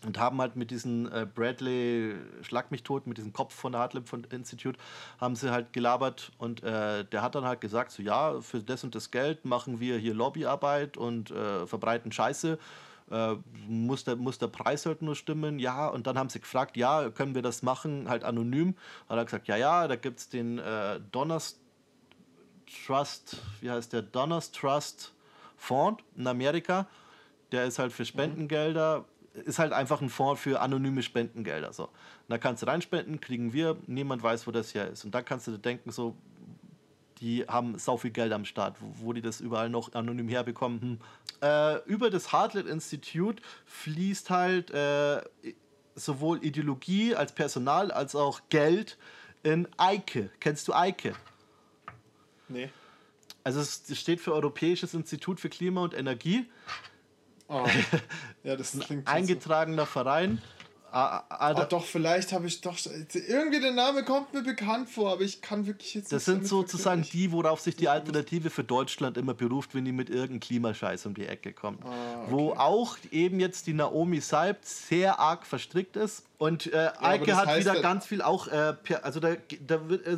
und 0.05 0.19
haben 0.19 0.41
halt 0.41 0.57
mit 0.57 0.71
diesem 0.71 1.11
äh, 1.13 1.27
Bradley 1.27 2.15
Schlag 2.43 2.71
mich 2.71 2.83
tot, 2.83 3.07
mit 3.07 3.19
diesem 3.19 3.33
Kopf 3.33 3.55
von 3.55 3.73
der 3.73 3.81
Hartlib 3.81 4.05
Institute, 4.33 4.79
haben 5.21 5.37
sie 5.37 5.51
halt 5.51 5.73
gelabert 5.73 6.33
und 6.39 6.63
äh, 6.63 7.05
der 7.05 7.23
hat 7.23 7.35
dann 7.35 7.45
halt 7.45 7.61
gesagt, 7.61 7.91
so 7.91 8.03
ja, 8.03 8.41
für 8.41 8.61
das 8.61 8.85
und 8.85 8.95
das 8.95 9.11
Geld 9.11 9.45
machen 9.45 9.81
wir 9.81 9.99
hier 9.99 10.15
Lobbyarbeit 10.15 10.97
und 10.97 11.31
äh, 11.31 11.67
verbreiten 11.67 12.13
Scheiße. 12.13 12.59
Äh, 13.11 13.35
muss, 13.67 14.05
der, 14.05 14.17
muss 14.17 14.39
der 14.39 14.47
Preis 14.47 14.87
halt 14.87 15.03
nur 15.03 15.17
stimmen? 15.17 15.59
Ja, 15.59 15.89
und 15.89 16.07
dann 16.07 16.17
haben 16.17 16.29
sie 16.29 16.41
gefragt, 16.41 16.77
ja, 16.77 17.11
können 17.11 17.35
wir 17.35 17.43
das 17.43 17.63
machen, 17.63 18.09
halt 18.09 18.23
anonym? 18.23 18.77
Hat 19.09 19.19
er 19.19 19.25
gesagt, 19.25 19.49
ja, 19.49 19.57
ja, 19.57 19.89
da 19.89 19.97
gibt 19.97 20.21
es 20.21 20.29
den 20.29 20.59
äh, 20.59 21.01
Donnerstag 21.11 21.61
Trust, 22.87 23.37
wie 23.61 23.71
heißt 23.71 23.93
der? 23.93 24.03
Donors 24.03 24.53
Trust 24.53 25.13
Fonds 25.57 26.03
in 26.17 26.27
Amerika. 26.27 26.87
Der 27.53 27.65
ist 27.65 27.79
halt 27.79 27.93
für 27.93 28.05
Spendengelder, 28.05 29.05
ist 29.33 29.59
halt 29.59 29.73
einfach 29.73 30.01
ein 30.01 30.09
Fonds 30.09 30.41
für 30.41 30.61
anonyme 30.61 31.03
Spendengelder. 31.03 31.73
So. 31.73 31.85
Und 31.85 31.93
da 32.29 32.39
kannst 32.39 32.63
du 32.63 32.67
reinspenden, 32.67 33.21
kriegen 33.21 33.53
wir, 33.53 33.77
niemand 33.87 34.23
weiß, 34.23 34.47
wo 34.47 34.51
das 34.51 34.73
hier 34.73 34.87
ist. 34.87 35.05
Und 35.05 35.15
da 35.15 35.23
kannst 35.23 35.47
du 35.47 35.53
dir 35.53 35.59
denken, 35.59 35.93
so, 35.93 36.17
die 37.21 37.45
haben 37.47 37.79
sau 37.79 37.97
viel 37.97 38.11
Geld 38.11 38.33
am 38.33 38.45
Start, 38.45 38.77
wo, 38.81 39.07
wo 39.07 39.13
die 39.13 39.21
das 39.21 39.41
überall 39.41 39.69
noch 39.69 39.93
anonym 39.95 40.29
herbekommen. 40.29 40.81
Hm. 40.81 40.99
Äh, 41.43 41.83
über 41.85 42.11
das 42.11 42.33
Heartland 42.33 42.69
Institute 42.69 43.43
fließt 43.67 44.31
halt 44.31 44.71
äh, 44.71 45.23
sowohl 45.95 46.45
Ideologie 46.45 47.15
als 47.15 47.33
Personal 47.33 47.91
als 47.91 48.15
auch 48.15 48.41
Geld 48.49 48.99
in 49.43 49.69
EIKE. 49.77 50.31
Kennst 50.41 50.69
du 50.69 50.73
EIKE? 50.73 51.15
Nee. 52.49 52.71
Also 53.45 53.61
es 53.61 53.99
steht 53.99 54.21
für 54.21 54.35
Europäisches 54.35 54.93
Institut 54.93 55.41
für 55.41 55.49
Klima 55.49 55.83
und 55.83 55.95
Energie. 55.95 56.47
Oh. 57.51 57.67
Ja, 58.45 58.57
das 58.57 58.73
klingt 58.79 59.07
Ein 59.07 59.17
eingetragener 59.17 59.85
Verein. 59.85 60.41
Ah, 60.93 61.19
ah, 61.29 61.53
Ah, 61.55 61.65
doch, 61.67 61.85
vielleicht 61.85 62.33
habe 62.33 62.47
ich 62.49 62.63
doch. 62.63 62.77
Irgendwie 63.29 63.61
der 63.61 63.71
Name 63.73 64.03
kommt 64.03 64.33
mir 64.35 64.43
bekannt 64.43 64.89
vor, 64.89 65.13
aber 65.13 65.21
ich 65.23 65.41
kann 65.41 65.67
wirklich 65.67 65.95
jetzt 65.95 66.11
Das 66.11 66.25
sind 66.25 66.49
sozusagen 66.49 67.03
die, 67.03 67.31
worauf 67.31 67.61
sich 67.61 67.77
die 67.77 67.89
Alternative 67.89 68.51
für 68.51 68.65
Deutschland 68.65 69.17
immer 69.17 69.35
beruft, 69.35 69.75
wenn 69.75 69.85
die 69.85 69.93
mit 69.93 70.09
irgendeinem 70.11 70.41
Klimascheiß 70.41 71.07
um 71.07 71.15
die 71.15 71.27
Ecke 71.27 71.53
kommt. 71.53 71.85
Ah, 71.85 72.25
Wo 72.29 72.53
auch 72.55 72.97
eben 73.13 73.39
jetzt 73.39 73.67
die 73.69 73.73
Naomi 73.75 74.21
Seibt 74.21 74.67
sehr 74.67 75.21
arg 75.21 75.47
verstrickt 75.47 75.97
ist. 75.97 76.25
Und 76.39 76.73
äh, 76.73 76.91
aber 76.97 77.07
Eike 77.09 77.37
hat 77.37 77.57
wieder 77.57 77.77
ja- 77.77 77.83
ganz 77.83 78.07
viel 78.07 78.23
auch, 78.23 78.49
äh, 78.49 78.75
also 79.03 79.21
da, 79.21 79.37
da 79.67 79.89
wird, 79.89 80.07
äh, 80.07 80.17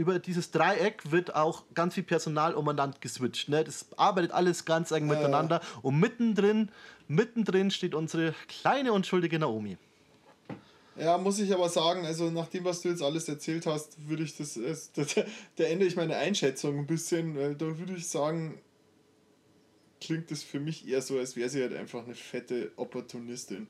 über 0.00 0.18
dieses 0.18 0.50
Dreieck 0.50 1.10
wird 1.10 1.34
auch 1.34 1.64
ganz 1.74 1.92
viel 1.92 2.02
Personal 2.02 2.54
umeinander 2.54 2.96
geswitcht. 3.00 3.50
Ne? 3.50 3.62
Das 3.62 3.86
arbeitet 3.98 4.30
alles 4.30 4.64
ganz 4.64 4.92
eng 4.92 5.06
miteinander. 5.06 5.60
Und 5.82 6.00
mittendrin, 6.00 6.70
mittendrin 7.06 7.70
steht 7.70 7.94
unsere 7.94 8.34
kleine 8.48 8.94
unschuldige 8.94 9.38
Naomi. 9.38 9.76
Ja, 10.96 11.18
muss 11.18 11.38
ich 11.38 11.52
aber 11.52 11.68
sagen, 11.68 12.06
also 12.06 12.30
nach 12.30 12.48
dem, 12.48 12.64
was 12.64 12.80
du 12.80 12.88
jetzt 12.88 13.02
alles 13.02 13.28
erzählt 13.28 13.66
hast, 13.66 14.08
würde 14.08 14.22
ich 14.22 14.38
das, 14.38 14.54
das 14.94 15.14
da 15.56 15.64
ändere 15.64 15.86
ich 15.86 15.96
meine 15.96 16.16
Einschätzung 16.16 16.78
ein 16.78 16.86
bisschen, 16.86 17.36
weil 17.36 17.54
da 17.54 17.78
würde 17.78 17.94
ich 17.94 18.08
sagen, 18.08 18.58
klingt 20.00 20.30
es 20.32 20.42
für 20.42 20.60
mich 20.60 20.88
eher 20.88 21.02
so, 21.02 21.18
als 21.18 21.36
wäre 21.36 21.50
sie 21.50 21.60
halt 21.60 21.74
einfach 21.74 22.04
eine 22.04 22.14
fette 22.14 22.72
Opportunistin. 22.76 23.68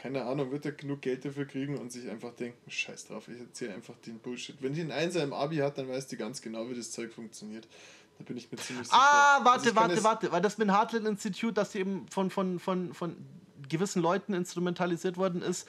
Keine 0.00 0.24
Ahnung, 0.24 0.50
wird 0.50 0.64
er 0.66 0.72
genug 0.72 1.02
Geld 1.02 1.24
dafür 1.24 1.46
kriegen 1.46 1.78
und 1.78 1.92
sich 1.92 2.08
einfach 2.08 2.32
denken, 2.32 2.70
scheiß 2.70 3.06
drauf, 3.06 3.28
ich 3.28 3.40
erzähle 3.40 3.74
einfach 3.74 3.94
den 4.06 4.18
Bullshit. 4.18 4.56
Wenn 4.60 4.74
die 4.74 4.80
einen 4.80 4.92
Einser 4.92 5.22
im 5.22 5.32
Abi 5.32 5.56
hat, 5.56 5.78
dann 5.78 5.88
weiß 5.88 6.06
die 6.08 6.16
ganz 6.16 6.40
genau, 6.42 6.68
wie 6.68 6.74
das 6.74 6.90
Zeug 6.90 7.12
funktioniert. 7.12 7.66
Da 8.18 8.24
bin 8.24 8.36
ich 8.36 8.50
mir 8.50 8.58
ziemlich 8.58 8.86
sicher. 8.86 8.98
Ah, 9.00 9.38
Also 9.38 9.46
warte, 9.46 9.66
kann 9.72 9.76
warte, 9.76 10.04
warte. 10.04 10.32
Weil 10.32 10.42
das 10.42 10.58
mit 10.58 10.68
dem 10.68 10.74
Heartland 10.74 11.06
Institute, 11.06 11.54
das 11.54 11.74
eben 11.74 12.06
von, 12.08 12.30
von, 12.30 12.58
von, 12.58 12.92
von 12.92 13.16
gewissen 13.68 14.02
Leuten 14.02 14.34
instrumentalisiert 14.34 15.16
worden 15.16 15.40
ist. 15.42 15.66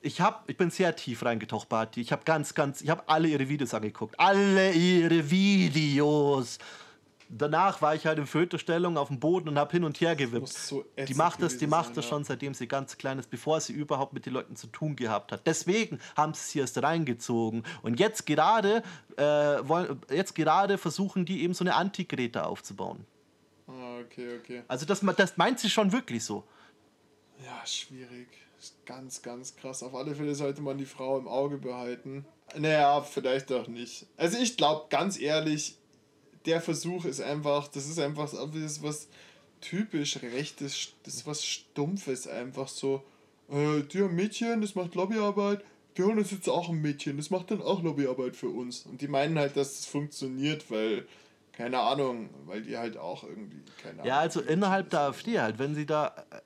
Ich, 0.00 0.20
hab, 0.20 0.50
ich 0.50 0.56
bin 0.56 0.70
sehr 0.70 0.96
tief 0.96 1.24
reingetaucht, 1.24 1.68
Barty. 1.68 2.00
Ich 2.00 2.10
habe 2.10 2.24
ganz, 2.24 2.54
ganz, 2.54 2.80
ich 2.80 2.90
habe 2.90 3.04
alle 3.06 3.28
ihre 3.28 3.48
Videos 3.48 3.72
angeguckt. 3.72 4.18
Alle 4.18 4.72
ihre 4.72 5.30
Videos. 5.30 6.58
Danach 7.34 7.80
war 7.80 7.94
ich 7.94 8.04
halt 8.04 8.18
in 8.18 8.26
Fötusstellung 8.26 8.98
auf 8.98 9.08
dem 9.08 9.18
Boden 9.18 9.48
und 9.48 9.58
habe 9.58 9.72
hin 9.72 9.84
und 9.84 9.98
her 10.02 10.14
gewippt. 10.14 10.48
so 10.48 10.84
die 11.08 11.14
macht 11.14 11.40
das, 11.40 11.56
die 11.56 11.66
macht 11.66 11.86
sein, 11.86 11.94
das 11.94 12.06
schon 12.06 12.24
seitdem 12.24 12.52
sie 12.52 12.68
ganz 12.68 12.98
klein 12.98 13.18
ist, 13.18 13.30
bevor 13.30 13.58
sie 13.58 13.72
überhaupt 13.72 14.12
mit 14.12 14.26
den 14.26 14.34
Leuten 14.34 14.54
zu 14.54 14.66
tun 14.66 14.96
gehabt 14.96 15.32
hat. 15.32 15.46
Deswegen 15.46 15.98
haben 16.14 16.34
sie 16.34 16.42
sie 16.42 16.58
erst 16.58 16.82
reingezogen. 16.82 17.64
Und 17.80 17.98
jetzt 17.98 18.26
gerade, 18.26 18.82
äh, 19.16 19.22
wollen, 19.22 19.98
jetzt 20.10 20.34
gerade 20.34 20.76
versuchen 20.76 21.24
die 21.24 21.42
eben 21.42 21.54
so 21.54 21.64
eine 21.64 21.74
Anti-Greta 21.74 22.42
aufzubauen. 22.42 23.06
Ah, 23.66 24.00
okay, 24.04 24.36
okay. 24.38 24.62
Also 24.68 24.84
das, 24.84 25.00
das 25.16 25.38
meint 25.38 25.58
sie 25.58 25.70
schon 25.70 25.90
wirklich 25.90 26.22
so. 26.22 26.44
Ja, 27.42 27.66
schwierig. 27.66 28.28
Ist 28.58 28.84
ganz, 28.84 29.22
ganz 29.22 29.56
krass. 29.56 29.82
Auf 29.82 29.94
alle 29.94 30.14
Fälle 30.14 30.34
sollte 30.34 30.60
man 30.60 30.76
die 30.76 30.84
Frau 30.84 31.18
im 31.18 31.26
Auge 31.26 31.56
behalten. 31.56 32.26
Naja, 32.56 33.00
vielleicht 33.00 33.50
auch 33.50 33.66
nicht. 33.66 34.06
Also 34.16 34.38
ich 34.38 34.56
glaube, 34.56 34.86
ganz 34.90 35.18
ehrlich, 35.18 35.78
der 36.46 36.60
Versuch 36.60 37.04
ist 37.04 37.20
einfach, 37.20 37.68
das 37.68 37.88
ist 37.88 37.98
einfach 37.98 38.28
so- 38.28 38.46
das 38.46 38.56
ist 38.56 38.82
was 38.82 39.08
typisch 39.60 40.20
rechtes, 40.22 40.88
das 41.04 41.14
ist 41.14 41.26
was 41.26 41.44
Stumpfes 41.44 42.26
einfach 42.26 42.68
so. 42.68 43.02
Äh, 43.48 43.82
die 43.82 44.02
haben 44.02 44.14
Mädchen, 44.14 44.60
das 44.60 44.74
macht 44.74 44.94
Lobbyarbeit. 44.94 45.64
Wir 45.94 46.06
holen 46.06 46.18
uns 46.18 46.30
jetzt 46.30 46.48
auch 46.48 46.68
ein 46.68 46.80
Mädchen, 46.80 47.16
das 47.18 47.30
macht 47.30 47.50
dann 47.50 47.60
auch 47.62 47.82
Lobbyarbeit 47.82 48.34
für 48.34 48.48
uns. 48.48 48.86
Und 48.86 49.00
die 49.00 49.08
meinen 49.08 49.38
halt, 49.38 49.56
dass 49.56 49.78
es 49.80 49.86
funktioniert, 49.86 50.70
weil, 50.70 51.06
keine 51.52 51.78
Ahnung, 51.80 52.30
weil 52.46 52.62
die 52.62 52.76
halt 52.76 52.96
auch 52.96 53.24
irgendwie, 53.24 53.60
keine 53.80 53.94
Ahnung. 54.00 54.06
Ja, 54.06 54.18
also 54.20 54.40
innerhalb 54.40 54.90
der 54.90 55.00
AfD 55.00 55.38
halt, 55.38 55.58
wenn 55.58 55.74
sie 55.74 55.84
da, 55.86 56.08
äh, 56.30 56.40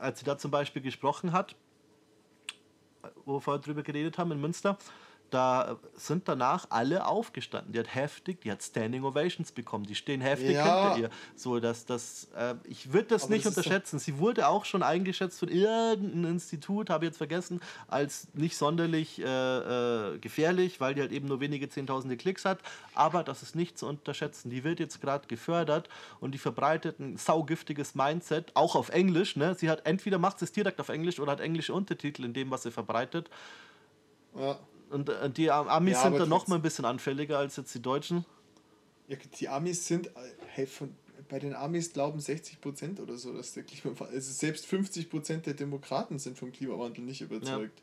als 0.00 0.18
sie 0.18 0.24
da 0.24 0.36
zum 0.36 0.50
Beispiel 0.50 0.82
gesprochen 0.82 1.32
hat, 1.32 1.54
wo 3.24 3.34
wir 3.34 3.40
vorher 3.40 3.60
drüber 3.62 3.82
geredet 3.82 4.18
haben 4.18 4.32
in 4.32 4.40
Münster, 4.40 4.76
da 5.32 5.78
sind 5.94 6.28
danach 6.28 6.66
alle 6.68 7.06
aufgestanden. 7.06 7.72
Die 7.72 7.78
hat 7.78 7.94
heftig, 7.94 8.42
die 8.42 8.52
hat 8.52 8.62
Standing 8.62 9.02
Ovations 9.04 9.50
bekommen. 9.52 9.86
Die 9.86 9.94
stehen 9.94 10.20
heftig 10.20 10.52
Ja. 10.52 10.94
hinter 10.94 10.98
ihr. 10.98 11.10
So, 11.36 11.58
dass 11.58 11.86
das, 11.86 12.28
äh, 12.36 12.54
ich 12.64 12.92
würde 12.92 13.08
das 13.08 13.24
Aber 13.24 13.32
nicht 13.34 13.46
das 13.46 13.56
unterschätzen. 13.56 13.98
Sie 13.98 14.18
wurde 14.18 14.46
auch 14.48 14.64
schon 14.66 14.82
eingeschätzt 14.82 15.38
von 15.38 15.48
irgendeinem 15.48 16.32
Institut, 16.32 16.90
habe 16.90 17.04
ich 17.04 17.10
jetzt 17.10 17.18
vergessen, 17.18 17.60
als 17.88 18.28
nicht 18.34 18.56
sonderlich 18.56 19.20
äh, 19.20 19.24
äh, 20.14 20.18
gefährlich, 20.18 20.80
weil 20.80 20.94
die 20.94 21.00
halt 21.00 21.12
eben 21.12 21.28
nur 21.28 21.40
wenige 21.40 21.68
Zehntausende 21.68 22.16
Klicks 22.16 22.44
hat. 22.44 22.58
Aber 22.94 23.24
das 23.24 23.42
ist 23.42 23.56
nicht 23.56 23.78
zu 23.78 23.86
unterschätzen. 23.86 24.50
Die 24.50 24.64
wird 24.64 24.80
jetzt 24.80 25.00
gerade 25.00 25.26
gefördert 25.28 25.88
und 26.20 26.32
die 26.32 26.38
verbreitet 26.38 27.00
ein 27.00 27.16
saugiftiges 27.16 27.94
Mindset, 27.94 28.52
auch 28.54 28.76
auf 28.76 28.90
Englisch. 28.90 29.36
Ne? 29.36 29.54
Sie 29.54 29.70
hat 29.70 29.86
entweder 29.86 30.18
macht 30.18 30.40
sie 30.40 30.44
es 30.44 30.52
direkt 30.52 30.78
auf 30.80 30.90
Englisch 30.90 31.18
oder 31.20 31.32
hat 31.32 31.40
englische 31.40 31.72
Untertitel 31.72 32.24
in 32.24 32.34
dem, 32.34 32.50
was 32.50 32.64
sie 32.64 32.70
verbreitet. 32.70 33.30
Ja. 34.36 34.58
Und 34.92 35.08
äh, 35.08 35.30
die 35.30 35.50
Am- 35.50 35.68
Amis 35.68 35.94
Ja, 35.94 36.02
sind 36.02 36.18
da 36.18 36.26
noch 36.26 36.46
mal 36.48 36.56
ein 36.56 36.62
bisschen 36.62 36.84
anfälliger 36.84 37.38
als 37.38 37.56
jetzt 37.56 37.74
die 37.74 37.82
Deutschen. 37.82 38.24
Ja, 39.08 39.16
die 39.38 39.48
Amis 39.48 39.86
sind, 39.86 40.08
äh, 40.08 40.10
hey, 40.48 40.66
von, 40.66 40.94
bei 41.28 41.38
den 41.38 41.54
Amis 41.54 41.92
glauben 41.92 42.20
60% 42.20 43.00
oder 43.00 43.16
so, 43.16 43.32
dass 43.32 43.54
der 43.54 43.62
Klimawandel, 43.62 44.16
also 44.16 44.32
selbst 44.32 44.66
50% 44.66 45.46
der 45.46 45.54
Demokraten 45.54 46.18
sind 46.18 46.38
vom 46.38 46.52
Klimawandel 46.52 47.04
nicht 47.04 47.22
überzeugt. 47.22 47.82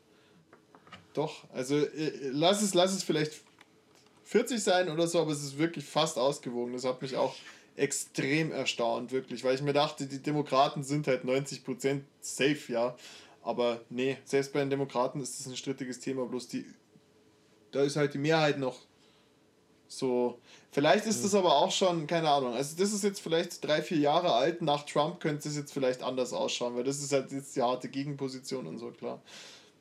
Doch, 1.14 1.44
also 1.52 1.76
äh, 1.76 2.28
lass 2.30 2.62
es, 2.62 2.74
lass 2.74 2.94
es 2.94 3.02
vielleicht 3.02 3.42
40 4.24 4.62
sein 4.62 4.88
oder 4.88 5.08
so, 5.08 5.20
aber 5.20 5.32
es 5.32 5.42
ist 5.42 5.58
wirklich 5.58 5.84
fast 5.84 6.16
ausgewogen. 6.16 6.72
Das 6.72 6.84
hat 6.84 7.02
mich 7.02 7.16
auch 7.16 7.34
extrem 7.74 8.52
erstaunt, 8.52 9.10
wirklich, 9.10 9.42
weil 9.42 9.54
ich 9.56 9.62
mir 9.62 9.72
dachte, 9.72 10.06
die 10.06 10.22
Demokraten 10.22 10.84
sind 10.84 11.08
halt 11.08 11.24
90% 11.24 12.02
safe, 12.20 12.72
ja. 12.72 12.96
Aber 13.42 13.80
nee, 13.88 14.18
selbst 14.24 14.52
bei 14.52 14.60
den 14.60 14.70
Demokraten 14.70 15.20
ist 15.20 15.40
das 15.40 15.46
ein 15.46 15.56
strittiges 15.56 15.98
Thema, 15.98 16.26
bloß 16.26 16.48
die, 16.48 16.66
da 17.72 17.82
ist 17.82 17.96
halt 17.96 18.14
die 18.14 18.18
Mehrheit 18.18 18.58
noch 18.58 18.76
so. 19.88 20.38
Vielleicht 20.72 21.04
ist 21.06 21.24
das 21.24 21.34
aber 21.34 21.56
auch 21.56 21.72
schon, 21.72 22.06
keine 22.06 22.30
Ahnung, 22.30 22.54
also 22.54 22.76
das 22.78 22.92
ist 22.92 23.02
jetzt 23.02 23.20
vielleicht 23.20 23.64
drei, 23.66 23.82
vier 23.82 23.98
Jahre 23.98 24.32
alt, 24.32 24.62
nach 24.62 24.84
Trump 24.86 25.18
könnte 25.18 25.48
es 25.48 25.56
jetzt 25.56 25.72
vielleicht 25.72 26.00
anders 26.02 26.32
ausschauen, 26.32 26.76
weil 26.76 26.84
das 26.84 27.00
ist 27.00 27.12
halt 27.12 27.32
jetzt 27.32 27.56
die 27.56 27.62
harte 27.62 27.88
Gegenposition 27.88 28.66
und 28.68 28.78
so, 28.78 28.90
klar. 28.92 29.20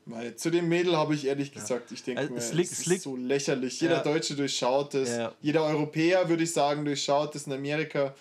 Weil 0.08 0.36
zu 0.36 0.50
dem 0.50 0.68
Mädel 0.68 0.98
habe 0.98 1.14
ich 1.14 1.28
ehrlich 1.28 1.52
gesagt, 1.52 1.92
ich 1.92 2.02
denke 2.04 2.22
Also 2.22 2.34
mir, 2.34 2.40
es 2.40 2.54
liegt- 2.54 2.72
es 2.72 2.80
ist 2.80 2.86
liegt- 2.88 3.04
so 3.04 3.16
lächerlich. 3.16 3.80
Jeder 3.80 3.98
Ja. 3.98 4.04
Deutsche 4.04 4.36
durchschaut 4.36 4.96
es, 4.96 5.10
Ja. 5.10 5.32
jeder 5.42 5.64
Europäer, 5.66 6.28
würde 6.28 6.42
ich 6.42 6.52
sagen, 6.54 6.84
durchschaut 6.86 7.36
es. 7.36 7.46
In 7.46 7.54
Amerika 7.54 8.16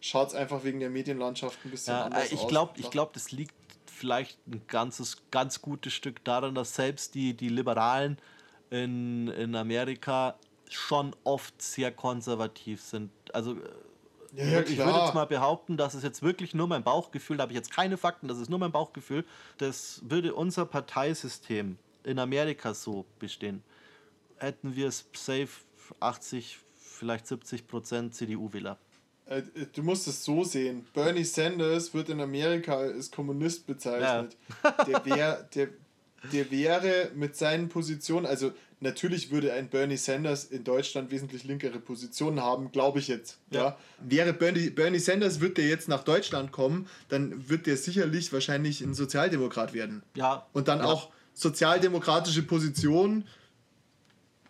schaut 0.00 0.28
es 0.28 0.34
einfach 0.34 0.62
wegen 0.62 0.78
der 0.78 0.90
Medienlandschaft 0.90 1.58
ein 1.64 1.72
bisschen 1.72 1.94
Ja, 1.94 2.04
anders 2.04 2.30
äh, 2.30 2.34
ich 2.34 2.40
aus. 2.42 2.48
glaube, 2.48 2.72
ich 2.76 2.88
glaub, 2.90 3.12
das 3.14 3.32
liegt 3.32 3.54
vielleicht 3.86 4.38
ein 4.46 4.62
ganzes, 4.68 5.16
ganz 5.32 5.60
gutes 5.60 5.92
Stück 5.92 6.22
daran, 6.22 6.54
dass 6.54 6.76
selbst 6.76 7.16
die, 7.16 7.34
die 7.34 7.48
Liberalen 7.48 8.18
in, 8.72 9.28
in 9.28 9.54
Amerika 9.54 10.34
schon 10.70 11.14
oft 11.24 11.60
sehr 11.60 11.92
konservativ 11.92 12.80
sind. 12.80 13.10
Also 13.32 13.52
äh, 13.52 13.58
Ja, 14.34 14.44
ja, 14.46 14.60
ich 14.62 14.78
würde 14.78 14.98
jetzt 14.98 15.14
mal 15.14 15.26
behaupten, 15.26 15.76
dass 15.76 15.92
es 15.92 16.02
jetzt 16.02 16.22
wirklich 16.22 16.54
nur 16.54 16.66
mein 16.66 16.82
Bauchgefühl, 16.82 17.36
da 17.36 17.42
habe 17.42 17.52
ich 17.52 17.56
jetzt 17.56 17.70
keine 17.70 17.98
Fakten, 17.98 18.28
das 18.28 18.38
ist 18.38 18.48
nur 18.48 18.58
mein 18.58 18.72
Bauchgefühl, 18.72 19.26
das 19.58 20.00
würde 20.06 20.34
unser 20.34 20.64
Parteisystem 20.64 21.76
in 22.04 22.18
Amerika 22.18 22.72
so 22.72 23.04
bestehen, 23.18 23.62
hätten 24.38 24.74
wir 24.74 24.88
es 24.88 25.06
safe 25.12 25.50
80, 26.00 26.58
vielleicht 26.74 27.26
70 27.26 27.68
Prozent 27.68 28.14
CDU-Wähler. 28.14 28.78
Äh, 29.26 29.38
äh, 29.38 29.66
Du 29.72 29.82
musst 29.82 30.08
es 30.08 30.24
so 30.24 30.44
sehen. 30.44 30.86
Bernie 30.94 31.24
Sanders 31.24 31.92
wird 31.92 32.08
in 32.08 32.20
Amerika 32.20 32.76
als 32.76 33.10
Kommunist 33.10 33.66
bezeichnet. 33.66 34.36
Der, 34.86 35.04
wär, 35.04 35.42
der, 35.54 35.68
der 36.32 36.50
wäre 36.50 37.10
mit 37.14 37.36
seinen 37.36 37.68
Positionen, 37.68 38.26
also 38.26 38.52
natürlich 38.80 39.30
würde 39.30 39.52
ein 39.52 39.68
Bernie 39.68 39.96
Sanders 39.96 40.44
in 40.44 40.64
Deutschland 40.64 41.10
wesentlich 41.10 41.44
linkere 41.44 41.80
Positionen 41.80 42.40
haben, 42.40 42.70
glaube 42.70 43.00
ich 43.00 43.08
jetzt. 43.08 43.38
Ja. 43.50 43.76
Wäre 44.00 44.32
Bernie, 44.32 44.70
Bernie 44.70 44.98
Sanders, 44.98 45.40
wird 45.40 45.58
der 45.58 45.66
jetzt 45.66 45.88
nach 45.88 46.04
Deutschland 46.04 46.52
kommen, 46.52 46.88
dann 47.08 47.48
wird 47.48 47.66
der 47.66 47.76
sicherlich 47.76 48.32
wahrscheinlich 48.32 48.80
ein 48.80 48.94
Sozialdemokrat 48.94 49.72
werden. 49.74 50.02
Ja, 50.14 50.46
Und 50.52 50.68
dann 50.68 50.78
ja. 50.78 50.84
auch 50.84 51.10
sozialdemokratische 51.34 52.42
Positionen 52.42 53.26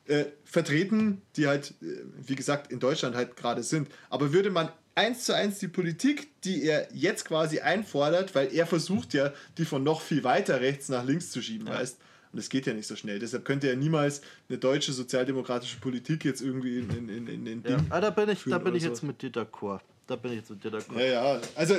äh, 0.07 0.25
vertreten, 0.45 1.23
die 1.37 1.47
halt, 1.47 1.75
äh, 1.81 2.03
wie 2.19 2.35
gesagt, 2.35 2.73
in 2.73 2.81
Deutschland 2.81 3.15
halt 3.15 3.37
gerade 3.37 3.63
sind. 3.63 3.89
Aber 4.11 4.33
würde 4.33 4.51
man 4.51 4.69
eins 4.95 5.25
zu 5.25 5.35
eins 5.35 5.59
die 5.59 5.69
Politik, 5.69 6.41
die 6.43 6.65
er 6.65 6.89
jetzt 6.93 7.25
quasi 7.25 7.61
einfordert, 7.61 8.35
weil 8.35 8.53
er 8.53 8.67
versucht 8.67 9.15
ja, 9.15 9.33
die 9.59 9.65
von 9.65 9.83
noch 9.83 10.01
viel 10.01 10.25
weiter 10.25 10.61
rechts 10.61 10.89
nach 10.89 11.05
links 11.05 11.31
zu 11.31 11.43
schieben, 11.43 11.67
ja. 11.67 11.75
weißt 11.75 11.99
und 12.33 12.39
das 12.39 12.49
geht 12.49 12.67
ja 12.67 12.73
nicht 12.73 12.87
so 12.87 12.97
schnell. 12.97 13.19
Deshalb 13.19 13.45
könnte 13.45 13.69
er 13.69 13.77
niemals 13.77 14.23
eine 14.49 14.57
deutsche 14.57 14.93
sozialdemokratische 14.93 15.79
Politik 15.79 16.25
jetzt 16.25 16.41
irgendwie 16.41 16.79
in, 16.79 16.89
in, 16.91 17.09
in, 17.11 17.27
in 17.29 17.45
den 17.45 17.63
ja. 17.67 17.85
Ah, 17.91 18.01
da 18.01 18.09
bin 18.09 18.31
ich, 18.31 18.43
da 18.45 18.57
bin 18.57 18.75
ich 18.75 18.85
so. 18.85 18.89
jetzt 18.89 19.03
mit 19.03 19.21
dir 19.21 19.31
d'accord. 19.31 19.81
Da 20.07 20.17
bin 20.17 20.33
ich 20.33 20.39
jetzt 20.39 20.51
mit 20.51 20.65
dir 20.65 20.71
d'accord. 20.71 20.99
Ja, 20.99 21.35
ja. 21.35 21.41
Also 21.55 21.75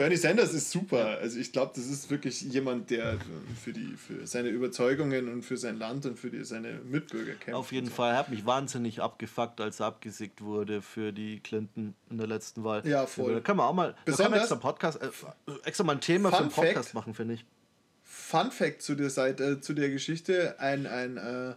Bernie 0.00 0.16
Sanders 0.16 0.54
ist 0.54 0.70
super. 0.70 1.18
Also 1.20 1.38
ich 1.38 1.52
glaube, 1.52 1.72
das 1.74 1.84
ist 1.84 2.10
wirklich 2.10 2.40
jemand, 2.40 2.88
der 2.88 3.18
für, 3.62 3.74
die, 3.74 3.96
für 3.98 4.26
seine 4.26 4.48
Überzeugungen 4.48 5.30
und 5.30 5.42
für 5.42 5.58
sein 5.58 5.78
Land 5.78 6.06
und 6.06 6.18
für 6.18 6.30
die, 6.30 6.42
seine 6.42 6.80
Mitbürger 6.84 7.32
kämpft. 7.32 7.52
Auf 7.52 7.70
jeden. 7.70 7.90
Fall. 7.90 8.12
Er 8.12 8.16
hat 8.16 8.30
mich 8.30 8.46
wahnsinnig 8.46 9.02
abgefuckt, 9.02 9.60
als 9.60 9.80
er 9.80 9.86
abgesickt 9.88 10.40
wurde 10.40 10.80
für 10.80 11.12
die 11.12 11.40
Clinton 11.40 11.94
in 12.08 12.16
der 12.16 12.26
letzten 12.26 12.64
Wahl. 12.64 12.80
Ja, 12.86 13.04
voll. 13.04 13.34
Da 13.34 13.40
können 13.40 13.58
wir 13.58 13.66
auch 13.66 13.74
mal, 13.74 13.94
Besonders, 14.06 14.40
extra 14.40 14.56
Podcast, 14.56 15.02
äh, 15.02 15.08
extra 15.64 15.84
mal 15.84 15.96
ein 15.96 16.00
Thema 16.00 16.30
Fun 16.30 16.38
für 16.38 16.42
einen 16.44 16.52
Podcast 16.52 16.88
Fact, 16.88 16.94
machen, 16.94 17.12
finde 17.12 17.34
ich. 17.34 17.44
Fun 18.02 18.50
Fact 18.50 18.80
zu 18.80 18.94
der 18.94 19.10
Seite, 19.10 19.44
äh, 19.44 19.60
zu 19.60 19.74
der 19.74 19.90
Geschichte: 19.90 20.58
ein, 20.60 20.86
ein 20.86 21.18
äh, 21.18 21.52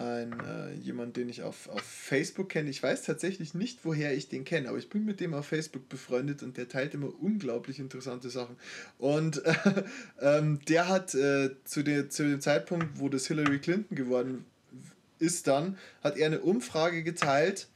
ein 0.00 0.40
äh, 0.40 0.72
jemand, 0.74 1.16
den 1.16 1.28
ich 1.28 1.42
auf, 1.42 1.68
auf 1.68 1.82
Facebook 1.82 2.48
kenne. 2.48 2.70
Ich 2.70 2.82
weiß 2.82 3.02
tatsächlich 3.02 3.54
nicht, 3.54 3.84
woher 3.84 4.14
ich 4.14 4.28
den 4.28 4.44
kenne, 4.44 4.68
aber 4.68 4.78
ich 4.78 4.88
bin 4.88 5.04
mit 5.04 5.20
dem 5.20 5.34
auf 5.34 5.46
Facebook 5.46 5.88
befreundet 5.88 6.42
und 6.42 6.56
der 6.56 6.68
teilt 6.68 6.94
immer 6.94 7.12
unglaublich 7.20 7.78
interessante 7.78 8.30
Sachen. 8.30 8.56
Und 8.98 9.44
äh, 9.44 9.54
ähm, 10.20 10.60
der 10.68 10.88
hat 10.88 11.14
äh, 11.14 11.50
zu, 11.64 11.82
der, 11.82 12.08
zu 12.08 12.24
dem 12.24 12.40
Zeitpunkt, 12.40 12.98
wo 12.98 13.08
das 13.08 13.26
Hillary 13.26 13.58
Clinton 13.58 13.96
geworden 13.96 14.44
ist, 15.18 15.46
dann 15.46 15.76
hat 16.02 16.16
er 16.16 16.26
eine 16.26 16.40
Umfrage 16.40 17.02
geteilt 17.02 17.68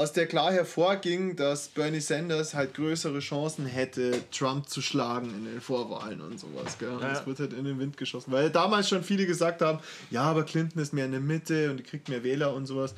aus 0.00 0.14
der 0.14 0.26
klar 0.26 0.50
hervorging, 0.50 1.36
dass 1.36 1.68
Bernie 1.68 2.00
Sanders 2.00 2.54
halt 2.54 2.72
größere 2.72 3.18
Chancen 3.18 3.66
hätte, 3.66 4.22
Trump 4.30 4.66
zu 4.66 4.80
schlagen 4.80 5.28
in 5.34 5.44
den 5.44 5.60
Vorwahlen 5.60 6.22
und 6.22 6.40
sowas. 6.40 6.78
Gell? 6.78 6.88
Und 6.88 7.02
ja. 7.02 7.10
das 7.10 7.26
wird 7.26 7.38
halt 7.38 7.52
in 7.52 7.66
den 7.66 7.78
Wind 7.78 7.98
geschossen. 7.98 8.32
Weil 8.32 8.48
damals 8.48 8.88
schon 8.88 9.04
viele 9.04 9.26
gesagt 9.26 9.60
haben, 9.60 9.78
ja, 10.10 10.22
aber 10.22 10.44
Clinton 10.44 10.80
ist 10.80 10.94
mehr 10.94 11.04
in 11.04 11.10
der 11.10 11.20
Mitte 11.20 11.70
und 11.70 11.76
die 11.76 11.82
kriegt 11.82 12.08
mehr 12.08 12.24
Wähler 12.24 12.54
und 12.54 12.64
sowas. 12.64 12.94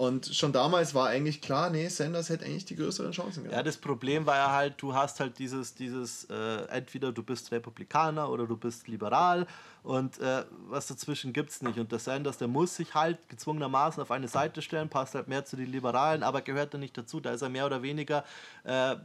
Und 0.00 0.34
schon 0.34 0.50
damals 0.54 0.94
war 0.94 1.08
eigentlich 1.08 1.42
klar, 1.42 1.68
nee, 1.68 1.86
Sanders 1.88 2.30
hätte 2.30 2.46
eigentlich 2.46 2.64
die 2.64 2.74
größeren 2.74 3.12
Chancen 3.12 3.42
gehabt. 3.42 3.54
Ja, 3.54 3.62
das 3.62 3.76
Problem 3.76 4.24
war 4.24 4.36
ja 4.36 4.50
halt, 4.50 4.80
du 4.80 4.94
hast 4.94 5.20
halt 5.20 5.38
dieses, 5.38 5.74
dieses 5.74 6.24
äh, 6.30 6.64
entweder 6.70 7.12
du 7.12 7.22
bist 7.22 7.52
Republikaner 7.52 8.30
oder 8.30 8.46
du 8.46 8.56
bist 8.56 8.88
liberal 8.88 9.46
und 9.82 10.18
äh, 10.18 10.44
was 10.70 10.86
dazwischen 10.86 11.34
gibt 11.34 11.50
es 11.50 11.60
nicht. 11.60 11.78
Und 11.78 11.92
der 11.92 11.98
Sanders, 11.98 12.38
der 12.38 12.48
muss 12.48 12.76
sich 12.76 12.94
halt 12.94 13.28
gezwungenermaßen 13.28 14.02
auf 14.02 14.10
eine 14.10 14.26
Seite 14.26 14.62
stellen, 14.62 14.88
passt 14.88 15.14
halt 15.14 15.28
mehr 15.28 15.44
zu 15.44 15.56
den 15.56 15.70
Liberalen, 15.70 16.22
aber 16.22 16.40
gehört 16.40 16.72
da 16.72 16.78
nicht 16.78 16.96
dazu. 16.96 17.20
Da 17.20 17.32
ist 17.32 17.42
er 17.42 17.50
mehr 17.50 17.66
oder 17.66 17.82
weniger, 17.82 18.24
äh, 18.64 18.96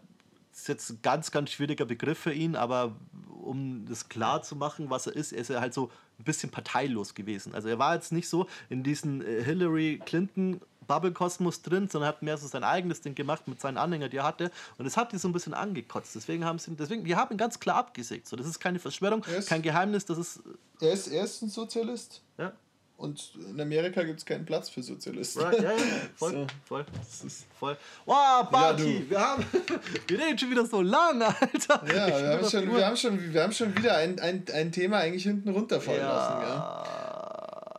ist 0.54 0.70
jetzt 0.70 0.92
ein 0.92 1.00
ganz, 1.02 1.30
ganz 1.30 1.50
schwieriger 1.50 1.84
Begriff 1.84 2.20
für 2.20 2.32
ihn, 2.32 2.56
aber 2.56 2.96
um 3.42 3.86
das 3.86 4.08
klar 4.08 4.44
zu 4.44 4.56
machen, 4.56 4.90
was 4.90 5.08
er 5.08 5.16
ist, 5.18 5.34
ist 5.34 5.50
er 5.50 5.60
halt 5.60 5.74
so 5.74 5.92
ein 6.20 6.24
bisschen 6.24 6.52
parteilos 6.52 7.16
gewesen. 7.16 7.54
Also 7.54 7.68
er 7.68 7.80
war 7.80 7.96
jetzt 7.96 8.14
nicht 8.14 8.30
so 8.30 8.48
in 8.70 8.82
diesen 8.82 9.22
äh, 9.22 9.44
Hillary 9.44 10.00
Clinton 10.06 10.62
Bubble-Kosmos 10.86 11.62
drin, 11.62 11.88
sondern 11.90 12.10
hat 12.10 12.22
mehr 12.22 12.38
so 12.38 12.48
sein 12.48 12.64
eigenes 12.64 13.02
Ding 13.02 13.16
gemacht 13.16 13.48
mit 13.48 13.62
seinen 13.62 13.78
Anhängern, 13.78 14.10
die 14.10 14.18
er 14.18 14.24
hatte. 14.24 14.52
Und 14.78 14.86
es 14.86 14.98
hat 14.98 15.12
die 15.12 15.18
so 15.18 15.28
ein 15.28 15.34
bisschen 15.34 15.54
angekotzt. 15.54 16.16
Deswegen 16.16 16.46
haben 16.46 16.60
sie, 16.60 16.76
deswegen, 16.76 17.04
die 17.04 17.16
haben 17.16 17.34
ihn 17.34 17.38
ganz 17.38 17.60
klar 17.60 17.78
abgesägt. 17.78 18.28
So, 18.28 18.36
das 18.36 18.48
ist 18.48 18.60
keine 18.60 18.80
Verschwörung, 18.80 19.24
ist, 19.24 19.50
kein 19.50 19.62
Geheimnis, 19.62 20.06
das 20.06 20.18
ist. 20.18 20.40
Er 20.82 20.92
ist, 20.92 21.08
er 21.08 21.24
ist 21.24 21.42
ein 21.42 21.50
Sozialist. 21.50 22.22
Ja. 22.38 22.54
Und 22.98 23.34
in 23.50 23.60
Amerika 23.60 24.04
gibt 24.04 24.20
es 24.20 24.26
keinen 24.26 24.46
Platz 24.46 24.70
für 24.70 24.82
Sozialisten. 24.82 25.42
Right, 25.42 25.62
ja, 25.62 25.72
ja, 25.72 25.78
voll, 26.16 26.32
so. 26.32 26.48
voll. 26.66 26.86
Das 26.94 27.44
voll. 27.60 27.78
Wow, 28.06 28.50
Barty, 28.50 29.00
ja, 29.00 29.10
wir, 29.10 29.20
haben, 29.20 29.46
wir 30.08 30.20
reden 30.20 30.38
schon 30.38 30.50
wieder 30.50 30.66
so 30.66 30.82
lang, 30.82 31.22
Alter. 31.22 31.84
Ja, 31.94 32.08
wir 32.08 32.30
haben, 32.38 32.50
schon, 32.50 32.74
wir, 32.74 32.86
haben 32.86 32.96
schon, 32.96 33.34
wir 33.34 33.44
haben 33.44 33.52
schon 33.52 33.78
wieder 33.78 33.98
ein, 33.98 34.20
ein, 34.20 34.46
ein 34.54 34.72
Thema 34.72 35.00
eigentlich 35.00 35.24
hinten 35.24 35.50
runterfallen 35.50 36.00
ja, 36.00 36.14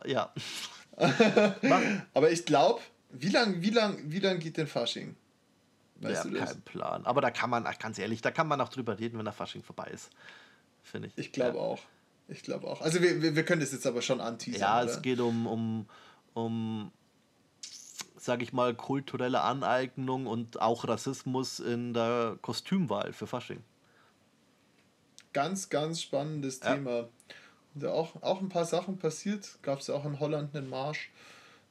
lassen. 0.03 0.05
Ja. 0.05 0.29
ja. 0.99 1.93
Aber 2.13 2.31
ich 2.31 2.45
glaube, 2.45 2.81
wie 3.21 3.29
lang, 3.29 3.61
wie 3.61 3.69
lang, 3.69 3.97
wie 4.05 4.19
lang 4.19 4.39
geht 4.39 4.57
denn 4.57 4.67
Fasching? 4.67 5.15
Weißt 6.01 6.25
ja, 6.25 6.45
kein 6.45 6.61
Plan. 6.61 7.05
Aber 7.05 7.21
da 7.21 7.31
kann 7.31 7.49
man, 7.49 7.67
ganz 7.79 7.97
ehrlich, 7.97 8.21
da 8.21 8.31
kann 8.31 8.47
man 8.47 8.61
auch 8.61 8.69
drüber 8.69 8.99
reden, 8.99 9.17
wenn 9.17 9.25
der 9.25 9.33
Fasching 9.33 9.63
vorbei 9.63 9.89
ist. 9.93 10.09
Finde 10.83 11.07
ich. 11.07 11.17
Ich 11.17 11.31
glaube 11.31 11.57
ja. 11.57 11.63
auch. 11.63 11.79
Ich 12.27 12.43
glaube 12.43 12.67
auch. 12.67 12.81
Also 12.81 13.01
wir, 13.01 13.21
wir, 13.21 13.35
wir, 13.35 13.45
können 13.45 13.61
das 13.61 13.71
jetzt 13.71 13.87
aber 13.87 14.01
schon 14.01 14.21
anteasern. 14.21 14.61
Ja, 14.61 14.81
oder? 14.81 14.91
es 14.91 15.01
geht 15.01 15.19
um, 15.19 15.47
um, 15.47 15.89
um 16.33 16.91
sage 18.17 18.43
ich 18.43 18.53
mal, 18.53 18.75
kulturelle 18.75 19.41
Aneignung 19.41 20.27
und 20.27 20.61
auch 20.61 20.87
Rassismus 20.87 21.59
in 21.59 21.93
der 21.93 22.37
Kostümwahl 22.41 23.13
für 23.13 23.27
Fasching. 23.27 23.63
Ganz, 25.33 25.69
ganz 25.69 26.01
spannendes 26.01 26.59
ja. 26.59 26.75
Thema. 26.75 27.07
Und 27.73 27.85
auch, 27.85 28.21
auch 28.21 28.41
ein 28.41 28.49
paar 28.49 28.65
Sachen 28.65 28.97
passiert. 28.97 29.57
Gab 29.61 29.79
es 29.79 29.87
ja 29.87 29.95
auch 29.95 30.05
in 30.05 30.19
Holland 30.19 30.55
einen 30.55 30.69
Marsch, 30.69 31.11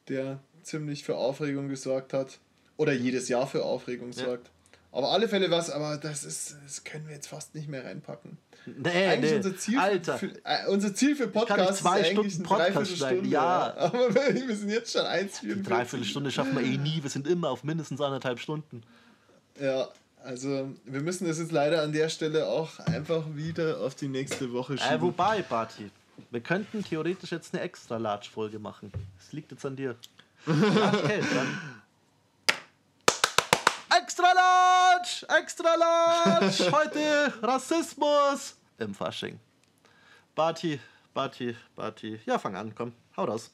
der 0.09 0.41
ziemlich 0.67 1.05
für 1.05 1.17
Aufregung 1.17 1.69
gesorgt 1.69 2.13
hat. 2.13 2.39
Oder 2.77 2.93
jedes 2.93 3.29
Jahr 3.29 3.47
für 3.47 3.65
Aufregung 3.65 4.13
ja. 4.13 4.25
sorgt. 4.25 4.51
Aber 4.93 5.11
alle 5.11 5.29
Fälle 5.29 5.51
was, 5.51 5.71
aber 5.71 5.99
das 5.99 6.25
ist, 6.25 6.57
das 6.65 6.85
können 6.85 7.07
wir 7.07 7.15
jetzt 7.15 7.29
fast 7.29 7.55
nicht 7.55 7.69
mehr 7.69 7.85
reinpacken. 7.85 8.39
Nee, 8.65 9.07
eigentlich 9.07 9.31
nee. 9.31 9.37
Unser, 9.37 9.57
Ziel 9.57 9.79
Alter. 9.79 10.19
Für, 10.19 10.27
äh, 10.45 10.67
unser 10.69 10.95
Ziel 10.95 11.15
für 11.15 11.29
Podcast 11.29 11.81
ist 11.81 11.87
eigentlich 11.87 12.35
Stunden 12.35 12.49
Dreiviertelstunde. 12.49 13.29
Ja. 13.29 13.69
ja. 13.69 13.77
Aber 13.77 14.15
wir 14.15 14.57
sind 14.57 14.71
jetzt 14.71 14.93
schon 14.93 15.03
1,44. 15.03 15.63
Dreiviertelstunde 15.63 16.31
schaffen 16.31 16.57
wir 16.57 16.65
eh 16.65 16.79
nie. 16.79 17.03
Wir 17.03 17.11
sind 17.11 17.27
immer 17.29 17.51
auf 17.51 17.63
mindestens 17.63 18.01
anderthalb 18.01 18.41
Stunden. 18.41 18.83
Ja, 19.61 19.89
also 20.25 20.71
wir 20.85 21.01
müssen 21.03 21.29
das 21.29 21.39
jetzt 21.39 21.53
leider 21.53 21.83
an 21.83 21.93
der 21.93 22.09
Stelle 22.09 22.47
auch 22.47 22.79
einfach 22.81 23.25
wieder 23.35 23.81
auf 23.81 23.95
die 23.95 24.09
nächste 24.09 24.53
Woche 24.53 24.75
äh, 24.75 24.79
schieben. 24.79 24.97
Äh, 24.97 25.03
wobei, 25.03 25.43
Barty, 25.43 25.91
wir 26.31 26.41
könnten 26.41 26.83
theoretisch 26.83 27.31
jetzt 27.31 27.55
eine 27.55 27.63
extra 27.63 27.99
Large-Folge 27.99 28.59
machen. 28.59 28.91
Das 29.19 29.33
liegt 29.33 29.53
jetzt 29.53 29.65
an 29.65 29.77
dir. 29.77 29.95
Okay. 30.49 31.21
Extra 33.91 34.33
large! 34.33 35.27
Extra 35.29 35.75
large! 35.75 36.71
Heute 36.71 37.33
Rassismus 37.43 38.55
im 38.79 38.95
Fasching. 38.95 39.41
Barty, 40.37 40.79
Barty, 41.13 41.57
Barty. 41.75 42.21
Ja, 42.27 42.39
fang 42.39 42.55
an, 42.55 42.73
komm, 42.77 42.93
hau 43.17 43.25
raus. 43.25 43.51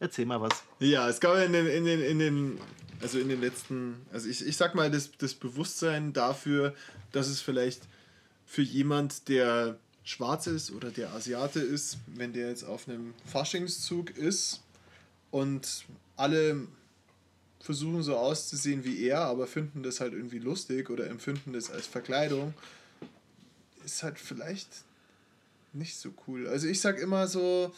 Erzähl 0.00 0.24
mal 0.24 0.40
was. 0.40 0.62
Ja, 0.78 1.10
es 1.10 1.20
gab 1.20 1.36
in 1.36 1.52
den, 1.52 1.66
in 1.66 1.84
den, 1.84 2.00
in 2.00 2.18
den, 2.20 2.60
also 3.02 3.18
in 3.18 3.28
den 3.28 3.42
letzten, 3.42 4.06
also 4.10 4.30
ich, 4.30 4.46
ich 4.46 4.56
sag 4.56 4.74
mal, 4.74 4.90
das, 4.90 5.10
das 5.18 5.34
Bewusstsein 5.34 6.14
dafür, 6.14 6.74
dass 7.12 7.28
es 7.28 7.42
vielleicht 7.42 7.82
für 8.46 8.62
jemand, 8.62 9.28
der 9.28 9.76
schwarz 10.04 10.46
ist 10.46 10.70
oder 10.70 10.90
der 10.90 11.12
Asiate 11.12 11.60
ist, 11.60 11.98
wenn 12.06 12.32
der 12.32 12.48
jetzt 12.48 12.64
auf 12.64 12.88
einem 12.88 13.12
Faschingszug 13.26 14.16
ist, 14.16 14.62
und 15.30 15.84
alle 16.16 16.66
versuchen 17.60 18.02
so 18.02 18.16
auszusehen 18.16 18.84
wie 18.84 19.04
er, 19.04 19.20
aber 19.20 19.46
finden 19.46 19.82
das 19.82 20.00
halt 20.00 20.12
irgendwie 20.12 20.38
lustig 20.38 20.88
oder 20.88 21.08
empfinden 21.08 21.52
das 21.52 21.70
als 21.70 21.86
Verkleidung, 21.86 22.54
ist 23.84 24.02
halt 24.02 24.18
vielleicht 24.18 24.68
nicht 25.72 25.96
so 25.96 26.10
cool. 26.26 26.46
Also 26.46 26.68
ich 26.68 26.80
sag 26.80 26.98
immer 26.98 27.26
so, 27.26 27.74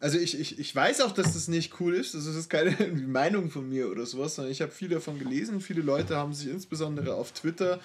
also 0.00 0.18
ich, 0.18 0.38
ich, 0.38 0.58
ich 0.58 0.74
weiß 0.74 1.00
auch, 1.00 1.12
dass 1.12 1.34
das 1.34 1.48
nicht 1.48 1.80
cool 1.80 1.94
ist, 1.94 2.14
das 2.14 2.26
ist 2.26 2.48
keine 2.48 2.76
Meinung 3.06 3.50
von 3.50 3.68
mir 3.68 3.90
oder 3.90 4.06
sowas, 4.06 4.34
sondern 4.34 4.52
ich 4.52 4.62
habe 4.62 4.70
viel 4.70 4.88
davon 4.88 5.18
gelesen. 5.18 5.60
Viele 5.60 5.82
Leute 5.82 6.16
haben 6.16 6.34
sich 6.34 6.48
insbesondere 6.48 7.14
auf 7.14 7.32
Twitter 7.32 7.80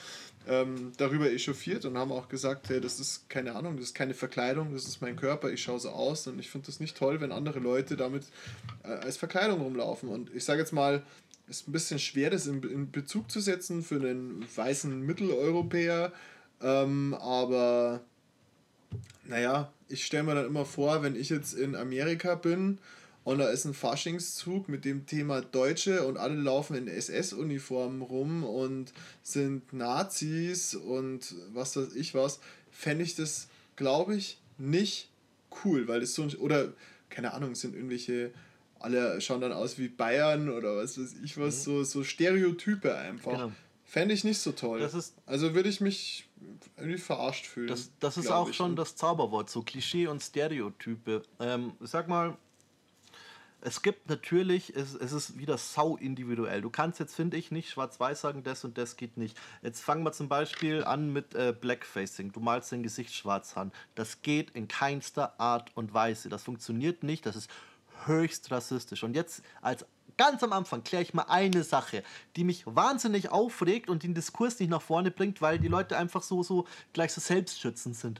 ähm, 0.48 0.91
darüber 0.98 1.32
echauffiert 1.32 1.86
und 1.86 1.98
haben 1.98 2.11
auch 2.11 2.28
gesagt, 2.28 2.70
hey, 2.70 2.82
das 2.82 2.99
ist 2.99 3.30
keine 3.30 3.56
Ahnung, 3.56 3.78
das 3.78 3.88
ist 3.88 3.94
keine 3.94 4.14
Verkleidung, 4.14 4.74
das 4.74 4.86
ist 4.86 5.02
mein 5.02 5.15
Körper, 5.15 5.52
ich 5.52 5.64
schaue 5.64 5.80
so 5.80 5.90
aus 5.90 6.28
und 6.28 6.40
ich 6.40 6.49
finde 6.49 6.68
das 6.68 6.80
nicht 6.80 6.98
toll, 6.98 7.22
wenn 7.22 7.32
andere 7.32 7.60
Leute 7.60 7.95
damit 7.95 8.26
äh, 8.84 8.88
als 8.88 9.18
Verkleidung 9.18 9.61
rumlaufen. 9.61 10.10
Und 10.10 10.34
ich 10.34 10.44
sage 10.44 10.60
jetzt 10.60 10.74
mal, 10.74 11.03
es 11.48 11.61
ist 11.61 11.68
ein 11.68 11.72
bisschen 11.72 11.99
schwer, 11.99 12.30
das 12.30 12.48
in, 12.48 12.61
in 12.64 12.91
Bezug 12.91 13.32
zu 13.32 13.40
setzen 13.40 13.84
für 13.84 13.95
einen 13.95 14.45
weißen 14.56 15.02
Mitteleuropäer, 15.02 16.11
ähm, 16.61 17.14
aber 17.14 18.02
naja, 19.26 19.72
ich 19.88 20.06
stelle 20.06 20.24
mir 20.24 20.36
dann 20.36 20.45
immer 20.45 20.65
vor, 20.65 21.03
wenn 21.03 21.15
ich 21.15 21.30
jetzt 21.30 21.53
in 21.53 21.76
Amerika 21.76 22.36
bin 22.36 22.80
und 23.23 23.37
da 23.39 23.49
ist 23.49 23.65
ein 23.65 23.73
Faschingszug 23.73 24.67
mit 24.67 24.85
dem 24.85 25.05
Thema 25.05 25.41
Deutsche 25.41 26.05
und 26.05 26.17
alle 26.17 26.35
laufen 26.35 26.75
in 26.75 26.87
SS-Uniformen 26.87 28.01
rum 28.01 28.43
und 28.43 28.93
sind 29.21 29.71
Nazis 29.71 30.75
und 30.75 31.33
was 31.53 31.75
weiß 31.77 31.95
ich 31.95 32.13
was, 32.13 32.39
fände 32.71 33.03
ich 33.03 33.15
das, 33.15 33.47
glaube 33.75 34.15
ich, 34.15 34.39
nicht 34.57 35.09
cool, 35.63 35.87
weil 35.87 36.01
es 36.01 36.15
so, 36.15 36.23
oder 36.39 36.73
keine 37.09 37.33
Ahnung, 37.33 37.55
sind 37.55 37.75
irgendwelche, 37.75 38.33
alle 38.79 39.21
schauen 39.21 39.41
dann 39.41 39.53
aus 39.53 39.77
wie 39.77 39.87
Bayern 39.87 40.49
oder 40.49 40.75
was 40.77 40.99
weiß 40.99 41.15
ich 41.23 41.37
was, 41.37 41.59
mhm. 41.59 41.61
so, 41.61 41.83
so 41.83 42.03
Stereotype 42.03 42.95
einfach. 42.95 43.31
Genau. 43.31 43.51
Fände 43.85 44.15
ich 44.15 44.23
nicht 44.23 44.39
so 44.39 44.51
toll. 44.53 44.89
Also 45.27 45.53
würde 45.53 45.69
ich 45.69 45.79
mich 45.79 46.27
irgendwie 46.77 46.97
verarscht 46.97 47.45
fühlen. 47.45 47.67
Das, 47.67 47.91
das 47.99 48.17
ist 48.17 48.31
auch 48.31 48.51
schon 48.51 48.75
das 48.75 48.95
Zauberwort, 48.95 49.49
so 49.49 49.61
Klischee 49.61 50.07
und 50.07 50.21
Stereotype. 50.21 51.21
Ähm, 51.39 51.73
sag 51.79 52.07
mal, 52.07 52.35
es 53.65 53.81
gibt 53.81 54.10
natürlich, 54.10 54.76
es, 54.76 54.94
es 54.94 55.14
ist 55.14 55.38
wieder 55.38 55.57
sau 55.57 55.95
individuell. 55.95 56.61
Du 56.61 56.69
kannst 56.69 56.99
jetzt, 56.99 57.15
finde 57.15 57.38
ich, 57.38 57.49
nicht 57.49 57.69
schwarz-weiß 57.69 58.19
sagen, 58.19 58.44
das 58.44 58.65
und 58.65 58.77
das 58.77 58.98
geht 58.98 59.15
nicht. 59.15 59.38
Jetzt 59.61 59.81
fangen 59.81 60.03
wir 60.03 60.11
zum 60.11 60.27
Beispiel 60.27 60.84
an 60.84 61.14
mit 61.14 61.34
äh, 61.34 61.56
Blackfacing. 61.57 62.34
Du 62.34 62.41
malst 62.41 62.73
dein 62.73 62.84
Gesicht 62.84 63.14
schwarz 63.15 63.56
an. 63.56 63.72
Das 63.95 64.22
geht 64.22 64.52
in 64.52 64.68
keinster 64.68 65.40
Art 65.40 65.72
und 65.76 65.94
Weise. 65.94 66.27
Das 66.27 66.44
funktioniert 66.44 67.03
nicht. 67.03 67.26
Das 67.26 67.38
ist 67.38 67.49
höchst 68.06 68.52
rassistisch. 68.52 69.03
Und 69.03 69.15
jetzt 69.15 69.41
als 69.61 69.85
ganz 70.18 70.44
am 70.44 70.52
Anfang 70.52 70.84
kläre 70.84 71.03
ich 71.03 71.14
mal 71.14 71.26
eine 71.30 71.64
Sache, 71.64 72.03
die 72.35 72.44
mich 72.44 72.65
wahnsinnig 72.65 73.30
aufregt 73.30 73.90
und 73.90 74.03
den 74.03 74.14
Diskurs 74.14 74.60
nicht 74.60 74.69
nach 74.69 74.81
vorne 74.81 75.10
bringt, 75.10 75.41
weil 75.41 75.57
die 75.57 75.69
Leute 75.69 75.98
einfach 75.98 76.22
so, 76.22 76.44
so 76.44 76.68
gleich 76.91 77.14
so 77.14 77.22
selbstschützend 77.22 77.95
sind. 77.95 78.19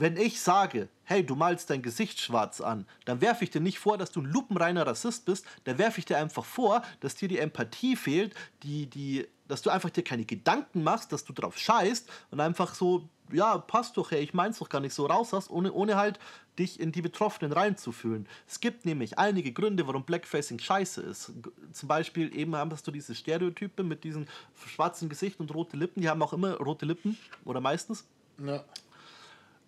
Wenn 0.00 0.16
ich 0.16 0.40
sage, 0.40 0.88
hey, 1.04 1.22
du 1.22 1.34
malst 1.34 1.68
dein 1.68 1.82
Gesicht 1.82 2.18
schwarz 2.20 2.62
an, 2.62 2.86
dann 3.04 3.20
werfe 3.20 3.44
ich 3.44 3.50
dir 3.50 3.60
nicht 3.60 3.78
vor, 3.78 3.98
dass 3.98 4.10
du 4.10 4.22
ein 4.22 4.24
lupenreiner 4.24 4.86
Rassist 4.86 5.26
bist, 5.26 5.44
dann 5.64 5.76
werfe 5.76 5.98
ich 5.98 6.06
dir 6.06 6.16
einfach 6.16 6.46
vor, 6.46 6.80
dass 7.00 7.16
dir 7.16 7.28
die 7.28 7.38
Empathie 7.38 7.96
fehlt, 7.96 8.34
die, 8.62 8.86
die, 8.86 9.28
dass 9.46 9.60
du 9.60 9.68
einfach 9.68 9.90
dir 9.90 10.02
keine 10.02 10.24
Gedanken 10.24 10.82
machst, 10.82 11.12
dass 11.12 11.26
du 11.26 11.34
drauf 11.34 11.58
scheißt 11.58 12.08
und 12.30 12.40
einfach 12.40 12.74
so, 12.74 13.10
ja, 13.30 13.58
passt 13.58 13.98
doch, 13.98 14.10
hey, 14.10 14.22
ich 14.22 14.32
mein's 14.32 14.58
doch 14.58 14.70
gar 14.70 14.80
nicht 14.80 14.94
so 14.94 15.04
raus 15.04 15.34
hast, 15.34 15.50
ohne, 15.50 15.70
ohne 15.70 15.98
halt 15.98 16.18
dich 16.58 16.80
in 16.80 16.92
die 16.92 17.02
Betroffenen 17.02 17.52
reinzufühlen. 17.52 18.26
Es 18.48 18.58
gibt 18.58 18.86
nämlich 18.86 19.18
einige 19.18 19.52
Gründe, 19.52 19.86
warum 19.86 20.04
Blackfacing 20.04 20.60
scheiße 20.60 21.02
ist. 21.02 21.30
Zum 21.72 21.88
Beispiel 21.90 22.34
eben 22.34 22.56
hast 22.56 22.86
du 22.86 22.90
diese 22.90 23.14
Stereotype 23.14 23.82
mit 23.82 24.02
diesem 24.04 24.24
schwarzen 24.66 25.10
Gesicht 25.10 25.40
und 25.40 25.54
rote 25.54 25.76
Lippen, 25.76 26.00
die 26.00 26.08
haben 26.08 26.22
auch 26.22 26.32
immer 26.32 26.56
rote 26.56 26.86
Lippen 26.86 27.18
oder 27.44 27.60
meistens. 27.60 28.06
Ja. 28.38 28.64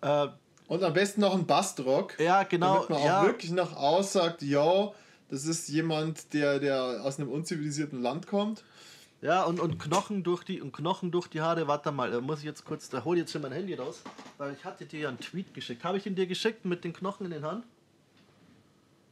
Äh, 0.03 0.29
Und 0.69 0.83
am 0.83 0.93
besten 0.93 1.21
noch 1.21 1.35
ein 1.35 1.47
Bastrock. 1.47 2.19
Ja, 2.19 2.43
genau, 2.43 2.75
Damit 2.75 2.91
man 2.91 2.99
auch 3.01 3.05
ja. 3.05 3.25
wirklich 3.25 3.51
noch 3.53 3.75
aussagt, 3.77 4.43
yo, 4.43 4.95
das 5.31 5.47
ist 5.47 5.69
jemand, 5.69 6.35
der, 6.35 6.59
der 6.59 7.03
aus 7.05 7.19
einem 7.19 7.31
unzivilisierten 7.31 8.03
Land 8.03 8.27
kommt. 8.27 8.65
Ja, 9.23 9.45
und, 9.45 9.61
und 9.61 9.79
Knochen 9.79 10.25
durch 10.25 10.43
die 10.43 10.61
und 10.61 10.73
Knochen 10.73 11.13
durch 11.13 11.29
die 11.29 11.41
Haare. 11.41 11.69
Warte 11.69 11.93
mal, 11.93 12.11
da 12.11 12.21
muss 12.21 12.41
ich 12.41 12.45
jetzt 12.45 12.65
kurz, 12.65 12.89
da 12.89 13.05
hol 13.05 13.17
jetzt 13.17 13.31
schon 13.31 13.41
mein 13.43 13.53
Handy 13.53 13.75
raus, 13.75 14.03
weil 14.37 14.53
ich 14.53 14.65
hatte 14.65 14.85
dir 14.85 15.01
ja 15.01 15.09
einen 15.09 15.21
Tweet 15.21 15.55
geschickt. 15.55 15.85
Habe 15.85 15.97
ich 15.99 16.07
ihn 16.07 16.17
dir 16.17 16.27
geschickt 16.27 16.65
mit 16.65 16.83
den 16.83 16.93
Knochen 16.93 17.27
in 17.27 17.31
den 17.33 17.45
Haaren? 17.45 17.63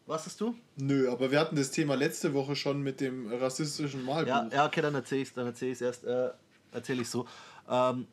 Was 0.06 0.26
hast 0.26 0.40
du? 0.40 0.56
Nö, 0.76 1.08
aber 1.08 1.30
wir 1.30 1.38
hatten 1.38 1.54
das 1.54 1.70
Thema 1.70 1.94
letzte 1.94 2.34
Woche 2.34 2.56
schon 2.56 2.82
mit 2.82 3.00
dem 3.00 3.32
rassistischen 3.32 4.04
Malbuch. 4.04 4.28
Ja, 4.28 4.48
ja, 4.52 4.66
okay, 4.66 4.82
dann 4.82 4.96
erzähle 4.96 5.22
ich 5.22 5.28
es, 5.28 5.34
dann 5.34 5.46
erzähle 5.46 5.70
ich 5.70 5.80
erst, 5.80 6.02
äh, 6.04 6.30
erzähle 6.72 7.02
ich 7.02 7.08
so. 7.08 7.28
Ähm, 7.70 8.08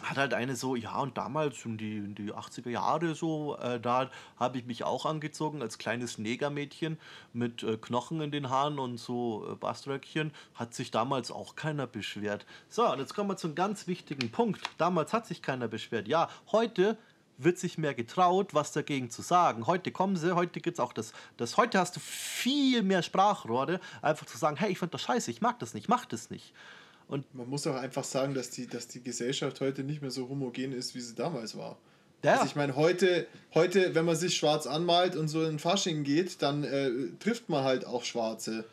hat 0.00 0.16
halt 0.16 0.34
eine 0.34 0.56
so, 0.56 0.74
ja, 0.74 0.98
und 0.98 1.16
damals 1.16 1.64
in 1.64 1.76
die, 1.76 1.96
in 1.98 2.14
die 2.14 2.32
80er 2.32 2.70
Jahre 2.70 3.14
so, 3.14 3.56
äh, 3.58 3.78
da 3.78 4.10
habe 4.36 4.58
ich 4.58 4.64
mich 4.64 4.84
auch 4.84 5.06
angezogen 5.06 5.62
als 5.62 5.78
kleines 5.78 6.18
Negermädchen 6.18 6.98
mit 7.32 7.62
äh, 7.62 7.76
Knochen 7.76 8.20
in 8.20 8.30
den 8.30 8.50
Haaren 8.50 8.78
und 8.78 8.98
so 8.98 9.46
äh, 9.50 9.54
Baströckchen. 9.54 10.32
Hat 10.54 10.74
sich 10.74 10.90
damals 10.90 11.30
auch 11.30 11.56
keiner 11.56 11.86
beschwert. 11.86 12.46
So, 12.68 12.90
und 12.90 12.98
jetzt 12.98 13.14
kommen 13.14 13.30
wir 13.30 13.36
zum 13.36 13.54
ganz 13.54 13.86
wichtigen 13.86 14.30
Punkt. 14.30 14.60
Damals 14.78 15.12
hat 15.12 15.26
sich 15.26 15.42
keiner 15.42 15.68
beschwert. 15.68 16.08
Ja, 16.08 16.28
heute 16.50 16.96
wird 17.38 17.58
sich 17.58 17.78
mehr 17.78 17.94
getraut, 17.94 18.54
was 18.54 18.72
dagegen 18.72 19.10
zu 19.10 19.22
sagen. 19.22 19.66
Heute 19.66 19.90
kommen 19.90 20.16
sie, 20.16 20.34
heute 20.34 20.60
gibt 20.60 20.76
es 20.76 20.80
auch 20.80 20.92
das, 20.92 21.12
das, 21.36 21.56
heute 21.56 21.78
hast 21.78 21.96
du 21.96 22.00
viel 22.00 22.82
mehr 22.82 23.02
Sprachrohre, 23.02 23.80
einfach 24.00 24.26
zu 24.26 24.38
sagen, 24.38 24.56
hey, 24.56 24.70
ich 24.70 24.78
finde 24.78 24.92
das 24.92 25.02
scheiße, 25.02 25.30
ich 25.30 25.40
mag 25.40 25.58
das 25.58 25.74
nicht, 25.74 25.88
mach 25.88 26.06
das 26.06 26.30
nicht. 26.30 26.52
Und 27.08 27.32
Man 27.34 27.48
muss 27.48 27.66
auch 27.66 27.74
einfach 27.76 28.04
sagen, 28.04 28.34
dass 28.34 28.50
die, 28.50 28.66
dass 28.66 28.88
die 28.88 29.02
Gesellschaft 29.02 29.60
heute 29.60 29.82
nicht 29.84 30.00
mehr 30.02 30.10
so 30.10 30.28
homogen 30.28 30.72
ist, 30.72 30.94
wie 30.94 31.00
sie 31.00 31.14
damals 31.14 31.56
war. 31.56 31.76
Ja. 32.24 32.34
Also 32.34 32.46
ich 32.46 32.56
meine, 32.56 32.76
heute, 32.76 33.26
heute, 33.54 33.94
wenn 33.94 34.04
man 34.04 34.14
sich 34.16 34.36
schwarz 34.36 34.66
anmalt 34.66 35.16
und 35.16 35.28
so 35.28 35.42
in 35.44 35.58
Fasching 35.58 36.04
geht, 36.04 36.40
dann 36.40 36.62
äh, 36.64 36.90
trifft 37.18 37.48
man 37.48 37.64
halt 37.64 37.84
auch 37.84 38.04
Schwarze, 38.04 38.64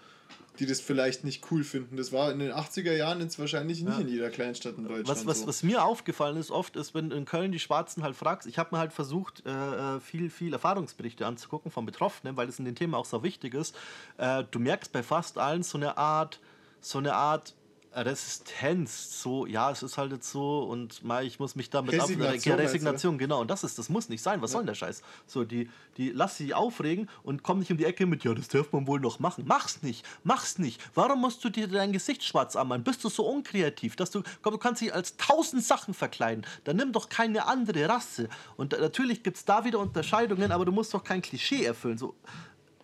die 0.59 0.67
das 0.67 0.81
vielleicht 0.81 1.23
nicht 1.23 1.49
cool 1.49 1.63
finden. 1.63 1.97
Das 1.97 2.11
war 2.11 2.31
in 2.31 2.37
den 2.39 2.51
80er 2.51 2.93
Jahren 2.93 3.21
jetzt 3.21 3.39
wahrscheinlich 3.39 3.81
nicht 3.81 3.95
Ja. 3.95 4.01
in 4.01 4.07
jeder 4.07 4.29
Kleinstadt 4.29 4.77
in 4.77 4.83
Deutschland 4.83 5.07
Was, 5.07 5.25
was, 5.25 5.39
so. 5.41 5.47
was 5.47 5.63
mir 5.63 5.83
aufgefallen 5.83 6.37
ist 6.37 6.51
oft, 6.51 6.75
ist, 6.75 6.93
wenn 6.93 7.09
in 7.11 7.25
Köln 7.25 7.51
die 7.51 7.59
Schwarzen 7.59 8.03
halt 8.03 8.15
fragst, 8.15 8.47
ich 8.47 8.59
habe 8.59 8.75
mir 8.75 8.79
halt 8.79 8.93
versucht, 8.93 9.41
äh, 9.47 9.49
äh, 9.95 9.99
viel, 9.99 10.29
viel 10.29 10.53
Erfahrungsberichte 10.53 11.25
anzugucken 11.25 11.71
von 11.71 11.85
Betroffenen, 11.87 12.37
weil 12.37 12.49
es 12.49 12.59
in 12.59 12.65
dem 12.65 12.75
Thema 12.75 12.97
auch 12.97 13.05
so 13.05 13.23
wichtig 13.23 13.55
ist. 13.55 13.75
Äh, 14.17 14.43
du 14.51 14.59
merkst 14.59 14.91
bei 14.91 15.01
fast 15.01 15.37
allen 15.39 15.63
so 15.63 15.77
eine 15.79 15.97
Art, 15.97 16.39
so 16.81 16.99
eine 16.99 17.15
Art 17.15 17.55
Resistenz, 17.91 19.21
so, 19.21 19.47
ja, 19.47 19.71
es 19.71 19.81
ist 19.81 19.97
halt 19.97 20.11
jetzt 20.11 20.31
so 20.31 20.59
und 20.59 21.03
mal, 21.03 21.25
ich 21.25 21.39
muss 21.39 21.55
mich 21.55 21.71
damit 21.71 21.93
Resignation, 21.93 22.53
ab? 22.53 22.59
Resignation, 22.59 23.17
genau, 23.17 23.41
und 23.41 23.49
das 23.49 23.63
ist, 23.63 23.79
das 23.79 23.89
muss 23.89 24.09
nicht 24.09 24.21
sein, 24.21 24.41
was 24.41 24.51
soll 24.51 24.61
denn 24.61 24.67
der 24.67 24.75
Scheiß? 24.75 25.01
So, 25.25 25.43
die, 25.43 25.69
die, 25.97 26.11
lass 26.11 26.37
sie 26.37 26.53
aufregen 26.53 27.09
und 27.23 27.41
komm 27.41 27.59
nicht 27.59 27.71
um 27.71 27.77
die 27.77 27.85
Ecke 27.85 28.05
mit, 28.05 28.23
ja, 28.23 28.33
das 28.33 28.47
darf 28.47 28.71
man 28.71 28.85
wohl 28.85 28.99
noch 28.99 29.19
machen. 29.19 29.43
Mach's 29.47 29.81
nicht, 29.81 30.05
mach's 30.23 30.59
nicht. 30.59 30.79
Warum 30.93 31.21
musst 31.21 31.43
du 31.43 31.49
dir 31.49 31.67
dein 31.67 31.91
Gesicht 31.91 32.23
schwarz 32.23 32.55
anmalen? 32.55 32.83
Bist 32.83 33.03
du 33.03 33.09
so 33.09 33.25
unkreativ, 33.25 33.95
dass 33.95 34.11
du, 34.11 34.21
komm, 34.43 34.53
du 34.53 34.59
kannst 34.59 34.81
dich 34.81 34.93
als 34.93 35.17
tausend 35.17 35.63
Sachen 35.63 35.95
verkleiden. 35.95 36.45
Dann 36.65 36.77
nimm 36.77 36.93
doch 36.93 37.09
keine 37.09 37.47
andere 37.47 37.89
Rasse. 37.89 38.29
Und 38.55 38.73
äh, 38.73 38.79
natürlich 38.79 39.23
gibt's 39.23 39.45
da 39.45 39.65
wieder 39.65 39.79
Unterscheidungen, 39.79 40.51
aber 40.51 40.63
du 40.65 40.71
musst 40.71 40.93
doch 40.93 41.03
kein 41.03 41.23
Klischee 41.23 41.65
erfüllen. 41.65 41.97
So, 41.97 42.13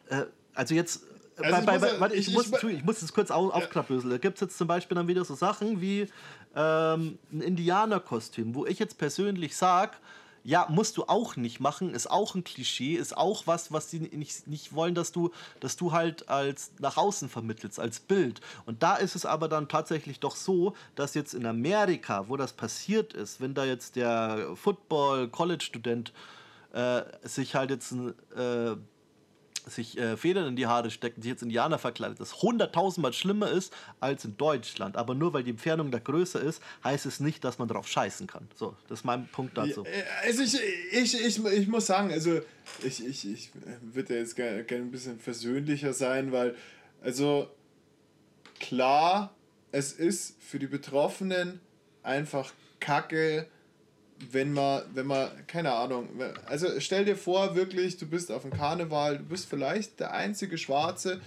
äh, 0.10 0.24
also 0.56 0.74
jetzt. 0.74 1.04
Also 1.38 1.52
bei, 1.52 1.60
ich 1.60 1.66
bei, 1.66 1.74
muss 1.80 1.92
ja- 1.92 2.00
warte, 2.00 2.16
ich, 2.16 2.28
ich- 2.28 2.34
muss, 2.34 2.46
ich- 2.48 2.52
Entschuldigung, 2.54 2.80
ich 2.82 2.86
muss 2.86 3.00
das 3.02 3.14
kurz 3.14 3.32
au, 3.32 3.50
aufklappöseln. 3.50 4.10
Da 4.12 4.18
gibt 4.18 4.36
es 4.36 4.42
jetzt 4.42 4.58
zum 4.58 4.68
Beispiel 4.68 4.96
dann 4.96 5.08
wieder 5.08 5.26
so 5.26 5.36
Sachen 5.36 5.82
wie 5.82 6.08
ähm, 6.56 7.18
ein 7.32 7.42
Indianerkostüm, 7.42 8.56
wo 8.56 8.66
ich 8.66 8.80
jetzt 8.80 8.98
persönlich 8.98 9.56
sage, 9.58 9.94
ja, 10.48 10.68
musst 10.70 10.96
du 10.98 11.06
auch 11.06 11.36
nicht 11.38 11.60
machen, 11.60 11.90
ist 11.92 12.06
auch 12.10 12.36
ein 12.36 12.44
Klischee, 12.44 12.94
ist 12.94 13.18
auch 13.18 13.48
was, 13.48 13.72
was 13.72 13.90
sie 13.90 14.00
nicht, 14.00 14.46
nicht 14.48 14.74
wollen, 14.76 14.94
dass 14.94 15.12
du, 15.12 15.32
dass 15.60 15.76
du 15.76 15.92
halt 15.92 16.30
als 16.30 16.72
nach 16.80 16.98
außen 16.98 17.30
vermittelst, 17.30 17.80
als 17.80 18.00
Bild. 18.00 18.42
Und 18.68 18.84
da 18.84 18.96
ist 18.96 19.16
es 19.16 19.26
aber 19.26 19.48
dann 19.50 19.68
tatsächlich 19.68 20.20
doch 20.20 20.36
so, 20.36 20.76
dass 20.94 21.16
jetzt 21.16 21.34
in 21.34 21.48
Amerika, 21.48 22.26
wo 22.30 22.38
das 22.38 22.54
passiert 22.54 23.14
ist, 23.14 23.42
wenn 23.42 23.56
da 23.56 23.66
jetzt 23.66 23.96
der 23.96 24.50
Football-College-Student 24.56 26.14
äh, 26.74 27.02
sich 27.24 27.56
halt 27.56 27.72
jetzt 27.72 27.92
ein 27.92 28.14
äh, 28.38 28.76
sich 29.68 29.98
äh, 29.98 30.18
Federn 30.18 30.48
in 30.48 30.56
die 30.56 30.68
Haare 30.68 30.92
steckt 30.92 31.18
und 31.18 31.24
sich 31.24 31.32
jetzt 31.32 31.42
Indianer 31.44 31.78
verkleidet, 31.78 32.20
das 32.20 32.42
hunderttausendmal 32.42 33.14
schlimmer 33.14 33.50
ist 33.50 33.74
als 34.00 34.26
in 34.26 34.38
Deutschland. 34.38 34.96
Aber 34.96 35.16
nur 35.16 35.34
weil 35.34 35.44
die 35.44 35.52
Entfernung 35.52 35.92
da 35.92 36.00
größer 36.00 36.42
ist, 36.42 36.62
heißt 36.84 37.06
es 37.06 37.20
nicht, 37.20 37.44
dass 37.44 37.58
man 37.58 37.68
drauf 37.68 37.88
scheißen 37.88 38.28
kann. 38.28 38.48
So, 38.56 38.76
das 38.88 39.00
ist 39.00 39.06
mein 39.06 39.28
Punkt 39.28 39.58
dazu. 39.58 39.84
Ja, 39.84 39.92
Also 40.24 40.44
ich, 40.44 40.60
ich, 40.92 41.26
ich, 41.26 41.46
ich 41.46 41.68
muss 41.68 41.86
sagen, 41.86 42.12
also 42.12 42.40
ich, 42.84 43.06
ich, 43.06 43.32
ich 43.32 43.52
würde 43.82 44.14
ja 44.16 44.20
jetzt 44.20 44.36
gerne 44.36 44.64
gerne 44.64 44.86
ein 44.86 44.92
bisschen 44.92 45.20
versöhnlicher 45.20 45.94
sein, 45.94 46.32
weil, 46.32 46.56
also 47.02 47.50
klar, 48.60 49.34
es 49.72 49.92
ist 49.92 50.42
für 50.42 50.60
die 50.60 50.68
Betroffenen 50.68 51.60
einfach 52.04 52.54
kacke, 52.80 53.48
wenn 54.32 54.54
man, 54.54 54.84
wenn 54.94 55.08
man, 55.08 55.30
keine 55.48 55.74
Ahnung, 55.74 56.10
also 56.46 56.68
stell 56.80 57.06
dir 57.06 57.18
vor, 57.18 57.56
wirklich, 57.56 57.98
du 57.98 58.06
bist 58.06 58.32
auf 58.32 58.44
dem 58.44 58.52
Karneval, 58.52 59.18
du 59.18 59.26
bist 59.26 59.48
vielleicht 59.50 60.00
der 60.00 60.14
einzige 60.14 60.58
Schwarze 60.58 61.20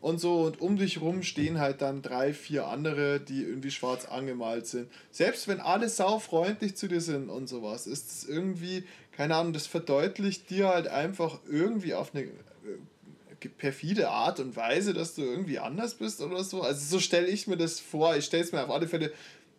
und 0.00 0.20
so 0.20 0.42
und 0.42 0.60
um 0.60 0.76
dich 0.76 1.00
rum 1.00 1.22
stehen 1.22 1.58
halt 1.58 1.80
dann 1.80 2.02
drei, 2.02 2.34
vier 2.34 2.66
andere, 2.66 3.20
die 3.20 3.42
irgendwie 3.42 3.70
schwarz 3.70 4.04
angemalt 4.04 4.66
sind. 4.66 4.90
Selbst 5.10 5.48
wenn 5.48 5.60
alle 5.60 5.88
saufreundlich 5.88 6.76
zu 6.76 6.88
dir 6.88 7.00
sind 7.00 7.30
und 7.30 7.48
sowas, 7.48 7.86
ist 7.86 8.10
es 8.10 8.28
irgendwie, 8.28 8.84
keine 9.12 9.36
Ahnung, 9.36 9.54
das 9.54 9.66
verdeutlicht 9.66 10.50
dir 10.50 10.68
halt 10.68 10.88
einfach 10.88 11.38
irgendwie 11.48 11.94
auf 11.94 12.14
eine 12.14 12.24
äh, 12.24 13.48
perfide 13.48 14.10
Art 14.10 14.40
und 14.40 14.56
Weise, 14.56 14.92
dass 14.92 15.14
du 15.14 15.22
irgendwie 15.22 15.58
anders 15.58 15.94
bist 15.94 16.20
oder 16.20 16.44
so. 16.44 16.60
Also 16.60 16.84
so 16.84 17.00
stelle 17.00 17.26
ich 17.26 17.46
mir 17.46 17.56
das 17.56 17.80
vor. 17.80 18.16
Ich 18.16 18.26
stelle 18.26 18.42
es 18.42 18.52
mir 18.52 18.62
auf 18.62 18.70
alle 18.70 18.88
Fälle 18.88 19.12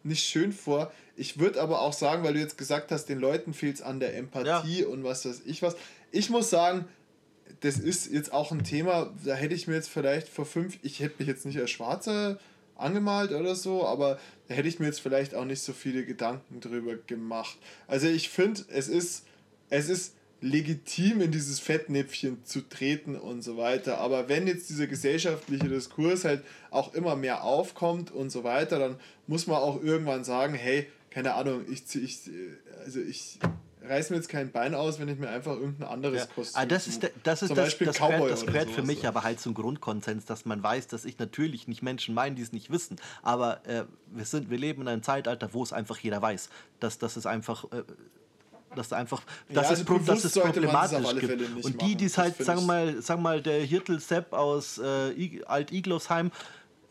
nicht 0.06 0.24
schön 0.24 0.54
vor. 0.54 0.92
Ich 1.16 1.40
würde 1.40 1.62
aber 1.62 1.82
auch 1.82 1.94
sagen, 1.94 2.24
weil 2.24 2.34
du 2.34 2.40
jetzt 2.40 2.58
gesagt 2.58 2.92
hast, 2.92 3.06
den 3.06 3.20
Leuten 3.20 3.54
fehlt 3.54 3.76
es 3.76 3.82
an 3.82 4.00
der 4.00 4.16
Empathie 4.18 4.84
und 4.84 5.04
was 5.04 5.26
weiß 5.26 5.44
ich 5.46 5.62
was. 5.62 5.76
Ich 6.12 6.30
muss 6.30 6.50
sagen, 6.50 6.86
das 7.62 7.78
ist 7.78 8.12
jetzt 8.12 8.34
auch 8.34 8.52
ein 8.52 8.64
Thema, 8.64 9.14
da 9.24 9.36
hätte 9.36 9.56
ich 9.56 9.68
mir 9.68 9.76
jetzt 9.76 9.90
vielleicht 9.90 10.28
vor 10.28 10.46
fünf, 10.46 10.78
ich 10.84 11.00
hätte 11.00 11.16
mich 11.20 11.28
jetzt 11.28 11.46
nicht 11.46 11.60
als 11.60 11.72
Schwarzer 11.72 12.40
angemalt 12.76 13.32
oder 13.32 13.56
so, 13.56 13.86
aber 13.86 14.20
da 14.48 14.56
hätte 14.56 14.68
ich 14.68 14.80
mir 14.80 14.88
jetzt 14.88 15.00
vielleicht 15.00 15.34
auch 15.36 15.46
nicht 15.46 15.62
so 15.62 15.74
viele 15.74 16.06
Gedanken 16.06 16.60
drüber 16.60 16.96
gemacht. 16.96 17.58
Also 17.88 18.08
ich 18.08 18.30
finde, 18.30 18.62
es 18.70 18.88
ist, 18.88 19.26
es 19.70 19.90
ist 19.90 20.15
legitim, 20.42 21.22
in 21.22 21.32
dieses 21.32 21.60
Fettnäpfchen 21.60 22.44
zu 22.46 22.62
treten 22.62 23.16
und 23.16 23.42
so 23.42 23.58
weiter. 23.58 23.98
Aber 24.00 24.30
wenn 24.30 24.48
jetzt 24.48 24.70
dieser 24.70 24.88
gesellschaftliche 24.88 25.68
Diskurs 25.68 26.24
halt 26.26 26.44
auch 26.72 26.94
immer 26.94 27.16
mehr 27.16 27.44
aufkommt 27.44 28.12
und 28.12 28.30
so 28.30 28.44
weiter, 28.44 28.78
dann 28.80 28.98
muss 29.28 29.48
man 29.48 29.58
auch 29.58 29.82
irgendwann 29.82 30.24
sagen, 30.24 30.54
hey, 30.54 30.88
keine 31.10 31.34
Ahnung, 31.34 31.66
ich, 31.72 31.86
zieh- 31.86 32.02
ich 32.04 32.20
also 32.84 33.00
ich 33.00 33.40
reiß 33.88 34.10
mir 34.10 34.16
jetzt 34.18 34.30
kein 34.30 34.52
Bein 34.52 34.74
aus, 34.76 35.00
wenn 35.00 35.08
ich 35.08 35.18
mir 35.18 35.30
einfach 35.30 35.54
irgendein 35.54 35.88
anderes 35.88 36.22
Ja. 36.22 36.26
Kostüm 36.28 36.62
Ah, 36.62 36.66
das 36.66 36.88
ist, 36.88 37.04
der- 37.04 37.12
das, 37.24 37.42
ist 37.42 37.48
Zum 37.50 37.56
das, 37.58 37.66
Beispiel 37.68 37.88
das, 37.88 37.98
Cowboy 37.98 38.12
gehört, 38.18 38.32
das 38.32 38.46
gehört 38.46 38.70
für 38.72 38.82
mich 38.84 39.08
aber 39.08 39.24
halt 39.24 39.40
zum 39.40 39.54
Grundkonsens, 39.54 40.26
dass 40.26 40.46
man 40.46 40.62
weiß, 40.62 40.88
dass 40.88 41.06
ich 41.06 41.18
natürlich 41.18 41.68
nicht 41.68 41.82
Menschen 41.82 42.14
meine, 42.14 42.36
die 42.36 42.42
es 42.42 42.52
nicht 42.52 42.72
wissen. 42.72 42.98
Aber 43.22 43.66
äh, 43.68 43.86
wir, 44.14 44.26
sind, 44.26 44.50
wir 44.50 44.58
leben 44.58 44.82
in 44.82 44.88
einem 44.90 45.04
Zeitalter, 45.04 45.54
wo 45.54 45.64
es 45.64 45.72
einfach 45.72 45.98
jeder 46.00 46.22
weiß. 46.22 46.50
Dass, 46.80 46.98
dass 46.98 47.16
es 47.16 47.26
einfach. 47.26 47.66
Äh, 47.72 47.84
Dass 48.76 48.90
da 48.90 48.98
einfach, 48.98 49.22
Ja, 49.50 49.62
also 49.62 49.84
bewusst 49.84 50.26
es 50.26 50.34
sollte 50.34 50.62
man 50.62 50.74
das 50.74 50.94
auf 50.94 51.02
problematisch 51.02 51.38
gibt. 51.38 51.66
Und 51.66 51.82
die, 51.82 51.96
die 51.96 52.06
es 52.06 52.14
Das 52.14 52.24
halt, 52.24 52.38
sagen 52.38 52.66
mal, 52.66 53.02
sagen 53.02 53.22
mal, 53.22 53.42
der 53.42 53.62
Hirtel 53.62 54.00
Sepp 54.00 54.34
aus 54.34 54.78
äh, 54.78 55.42
Alt-Iglosheim, 55.46 56.32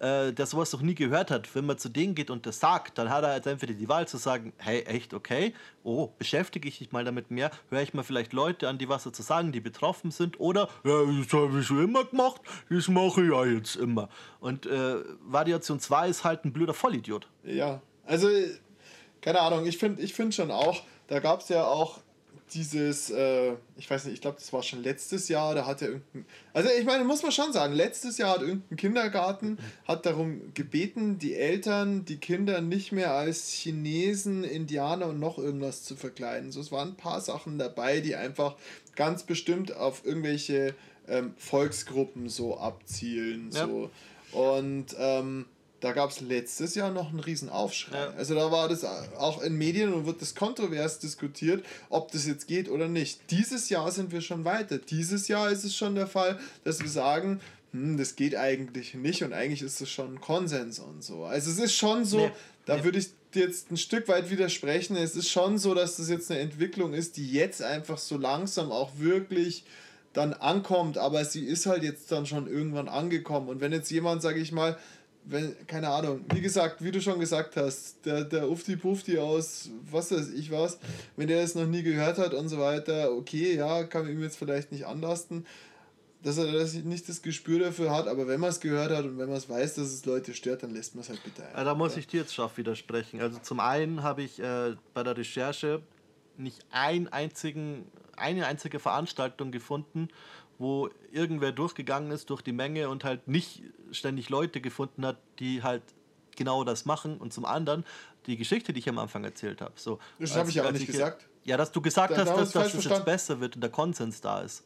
äh, 0.05 0.32
der 0.32 0.47
sowas 0.47 0.73
noch 0.73 0.82
nie 0.82 0.94
gehört 0.94 1.31
hat, 1.31 1.55
wenn 1.55 1.66
man 1.66 1.78
zu 1.78 1.89
denen 1.89 2.15
geht 2.15 2.31
und 2.31 2.47
das 2.47 2.61
sagt, 2.61 2.98
dann 2.98 3.11
hat 3.11 3.24
er 3.24 3.36
jetzt 3.36 3.47
entweder 3.47 3.74
die 3.74 3.89
Wahl 3.89 4.06
zu 4.06 4.16
sagen, 4.16 4.52
hey, 4.59 4.82
echt, 4.82 5.15
okay, 5.15 5.55
oh, 5.82 6.11
beschäftige 6.19 6.69
ich 6.69 6.81
mich 6.81 6.93
mal 6.93 7.05
damit 7.05 7.31
mehr, 7.31 7.51
höre 7.70 7.81
ich 7.81 7.94
mal 7.94 8.02
vielleicht 8.02 8.32
Leute 8.32 8.69
an, 8.69 8.77
die 8.77 8.89
was 8.89 9.05
dazu 9.05 9.23
sagen, 9.23 9.52
die 9.52 9.61
betroffen 9.61 10.11
sind, 10.11 10.39
oder, 10.40 10.69
ja, 10.85 11.05
das 11.06 11.32
habe 11.32 11.61
ich 11.61 11.66
schon 11.66 11.85
immer 11.85 12.05
gemacht, 12.05 12.43
das 12.69 12.89
mache 12.89 13.23
ich 13.23 13.31
ja 13.31 13.44
jetzt 13.47 13.77
immer. 13.77 14.09
Und 14.40 14.66
äh, 14.66 14.97
Variation 15.23 15.81
2 15.81 16.09
ist 16.09 16.24
halt 16.24 16.44
ein 16.44 16.52
blöder 16.52 16.74
Vollidiot. 16.74 17.28
Ja, 17.44 17.81
also 18.05 18.28
keine 19.23 19.40
Ahnung, 19.40 19.65
ich 19.65 19.78
finde 19.78 20.02
ich 20.02 20.12
find 20.12 20.35
schon 20.35 20.51
auch, 20.51 20.82
da 21.06 21.20
gab 21.20 21.40
es 21.40 21.48
ja 21.48 21.66
auch 21.66 22.01
dieses, 22.52 23.10
äh, 23.10 23.55
ich 23.76 23.90
weiß 23.90 24.05
nicht, 24.05 24.14
ich 24.14 24.20
glaube, 24.20 24.39
das 24.39 24.52
war 24.52 24.62
schon 24.62 24.82
letztes 24.82 25.28
Jahr, 25.28 25.55
da 25.55 25.66
hat 25.66 25.82
er 25.82 25.89
irgendein, 25.89 26.26
also 26.52 26.68
ich 26.78 26.85
meine, 26.85 27.05
muss 27.05 27.22
man 27.22 27.32
schon 27.32 27.52
sagen, 27.52 27.74
letztes 27.74 28.18
Jahr 28.18 28.35
hat 28.35 28.43
irgendein 28.43 28.76
Kindergarten, 28.76 29.59
hat 29.86 30.06
darum 30.06 30.52
gebeten, 30.55 31.18
die 31.18 31.35
Eltern, 31.35 32.05
die 32.05 32.18
Kinder 32.18 32.60
nicht 32.60 32.93
mehr 32.93 33.12
als 33.12 33.51
Chinesen, 33.51 34.44
Indianer 34.44 35.06
und 35.06 35.18
noch 35.18 35.39
irgendwas 35.39 35.82
zu 35.82 35.97
verkleiden. 35.97 36.52
So, 36.52 36.60
es 36.60 36.70
waren 36.70 36.90
ein 36.90 36.97
paar 36.97 37.20
Sachen 37.20 37.59
dabei, 37.59 38.01
die 38.01 38.14
einfach 38.14 38.56
ganz 38.94 39.24
bestimmt 39.24 39.74
auf 39.74 40.05
irgendwelche 40.05 40.74
ähm, 41.09 41.35
Volksgruppen 41.36 42.28
so 42.28 42.56
abzielen. 42.56 43.51
Ja. 43.52 43.66
So. 43.66 43.90
Und 44.32 44.86
ähm, 44.98 45.47
da 45.85 45.93
gab 45.93 46.11
es 46.11 46.20
letztes 46.20 46.74
Jahr 46.74 46.90
noch 46.90 47.11
einen 47.11 47.20
riesen 47.20 47.48
Aufschrei. 47.51 47.98
Ja. 47.98 48.15
Also 48.16 48.35
da 48.35 48.51
war 48.51 48.69
das 48.69 48.85
auch 48.85 49.43
in 49.43 49.56
Medien 49.56 49.93
und 49.93 50.06
wird 50.06 50.23
das 50.23 50.35
kontrovers 50.35 50.98
diskutiert, 50.98 51.65
ob 51.90 52.11
das 52.11 52.27
jetzt 52.27 52.48
geht 52.48 52.70
oder 52.70 52.89
nicht. 52.89 53.20
Dieses 53.31 53.69
Jahr 53.69 53.90
sind 53.93 54.11
wir 54.11 54.20
schon 54.23 54.44
weiter. 54.44 54.78
Dieses 54.78 55.28
Jahr 55.28 55.51
ist 55.51 55.65
es 55.65 55.77
schon 55.77 55.94
der 55.94 56.06
Fall, 56.06 56.39
dass 56.65 56.81
wir 56.81 56.89
sagen, 56.89 57.40
hm, 57.73 57.98
das 57.98 58.16
geht 58.16 58.35
eigentlich 58.35 58.94
nicht 58.94 59.23
und 59.23 59.32
eigentlich 59.32 59.62
ist 59.62 59.81
es 59.81 59.90
schon 59.90 60.15
ein 60.15 60.20
Konsens 60.20 60.78
und 60.78 61.05
so. 61.05 61.24
Also 61.24 61.51
es 61.51 61.59
ist 61.59 61.74
schon 61.74 62.05
so, 62.05 62.19
Nee. 62.19 62.31
da 62.66 62.77
Nee. 62.78 62.85
würde 62.85 62.98
ich 62.98 63.09
jetzt 63.35 63.70
ein 63.70 63.77
Stück 63.77 64.09
weit 64.09 64.31
widersprechen. 64.31 64.97
Es 64.97 65.16
ist 65.16 65.28
schon 65.28 65.59
so, 65.59 65.74
dass 65.74 65.97
das 65.97 66.09
jetzt 66.09 66.31
eine 66.31 66.40
Entwicklung 66.40 66.94
ist, 66.94 67.16
die 67.16 67.31
jetzt 67.31 67.62
einfach 67.62 67.98
so 67.98 68.16
langsam 68.16 68.73
auch 68.73 68.93
wirklich 68.98 69.65
dann 70.12 70.32
ankommt, 70.32 70.97
aber 70.97 71.24
sie 71.24 71.44
ist 71.44 71.66
halt 71.66 71.82
jetzt 71.82 72.12
dann 72.12 72.24
schon 72.24 72.47
irgendwann 72.47 72.89
angekommen. 72.89 73.48
Und 73.48 73.61
wenn 73.61 73.73
jetzt 73.73 73.90
jemand, 73.90 74.23
sage 74.23 74.39
ich 74.40 74.52
mal, 74.52 74.78
wenn, 75.26 75.66
keine 75.66 75.88
Ahnung, 75.88 76.24
wie 76.32 76.40
gesagt, 76.40 76.82
wie 76.82 76.90
du 76.90 77.01
schon 77.01 77.18
gesagt 77.18 77.56
hast, 77.56 78.05
der, 78.05 78.24
der 78.24 78.51
Ufti 78.51 78.76
Pufti 78.76 79.18
aus, 79.18 79.70
was 79.90 80.12
weiß 80.12 80.30
ich 80.30 80.51
was, 80.51 80.78
wenn 81.16 81.28
der 81.28 81.40
das 81.42 81.55
noch 81.55 81.66
nie 81.66 81.82
gehört 81.82 82.18
hat 82.18 82.34
und 82.34 82.48
so 82.48 82.59
weiter, 82.59 83.12
okay, 83.12 83.56
ja, 83.56 83.84
kann 83.84 84.05
man 84.05 84.12
ihm 84.12 84.22
jetzt 84.22 84.36
vielleicht 84.36 84.70
nicht 84.70 84.86
anlasten, 84.86 85.46
dass 86.22 86.38
er 86.38 86.51
das 86.52 86.74
nicht 86.74 87.09
das 87.09 87.22
Gespür 87.22 87.59
dafür 87.59 87.90
hat, 87.90 88.09
aber 88.09 88.26
wenn 88.26 88.40
man 88.40 88.51
es 88.51 88.60
gehört 88.60 88.90
hat 88.90 89.05
und 89.05 89.18
wenn 89.18 89.28
man 89.28 89.36
es 89.36 89.48
weiß, 89.48 89.74
dass 89.74 89.88
es 89.88 90.05
Leute 90.05 90.34
stört, 90.34 90.62
dann 90.62 90.70
lässt 90.70 90.94
man 90.94 91.02
es 91.02 91.10
halt 91.10 91.22
bitte 91.22 91.46
ein. 91.46 91.64
Da 91.64 91.74
muss 91.74 91.96
ich 91.96 92.06
dir 92.06 92.20
jetzt 92.20 92.34
scharf 92.34 92.56
widersprechen. 92.56 93.20
Also 93.20 93.38
zum 93.38 93.60
einen 93.60 94.02
habe 94.02 94.22
ich 94.22 94.40
äh, 94.40 94.74
bei 94.94 95.02
der 95.02 95.16
Recherche 95.16 95.82
nicht 96.36 96.64
ein 96.70 97.09
einzigen, 97.09 97.86
eine 98.16 98.46
einzige 98.46 98.78
Veranstaltung 98.78 99.52
gefunden, 99.52 100.09
wo 100.59 100.89
irgendwer 101.12 101.52
durchgegangen 101.52 102.10
ist 102.10 102.31
durch 102.31 102.43
die 102.43 102.52
Menge 102.52 102.89
und 102.89 103.05
halt 103.05 103.26
nicht 103.28 103.62
ständig 103.90 104.28
Leute 104.31 104.60
gefunden 104.60 105.05
hat, 105.06 105.16
die 105.39 105.62
halt 105.62 105.82
genau 106.36 106.64
das 106.64 106.85
machen. 106.85 107.18
Und 107.18 107.32
zum 107.32 107.44
anderen 107.44 107.85
die 108.26 108.36
Geschichte, 108.36 108.72
die 108.72 108.81
ich 108.81 108.89
am 108.89 108.98
Anfang 108.98 109.24
erzählt 109.24 109.60
habe. 109.60 109.72
So, 109.76 109.98
Das 110.18 110.35
habe 110.36 110.48
ich 110.48 110.56
ja 110.56 110.64
auch 110.66 110.72
nicht 110.72 110.82
ich- 110.82 110.86
gesagt. 110.89 111.26
Ja, 111.44 111.56
dass 111.59 111.70
du 111.72 111.82
gesagt 111.82 112.12
Da- 112.12 112.16
hast, 112.24 112.28
dass, 112.36 112.52
dass 112.52 112.74
es 112.74 112.85
jetzt 112.85 113.05
besser 113.05 113.39
wird 113.40 113.56
und 113.56 113.60
der 113.60 113.70
Konsens 113.70 114.20
da 114.22 114.40
ist. 114.40 114.64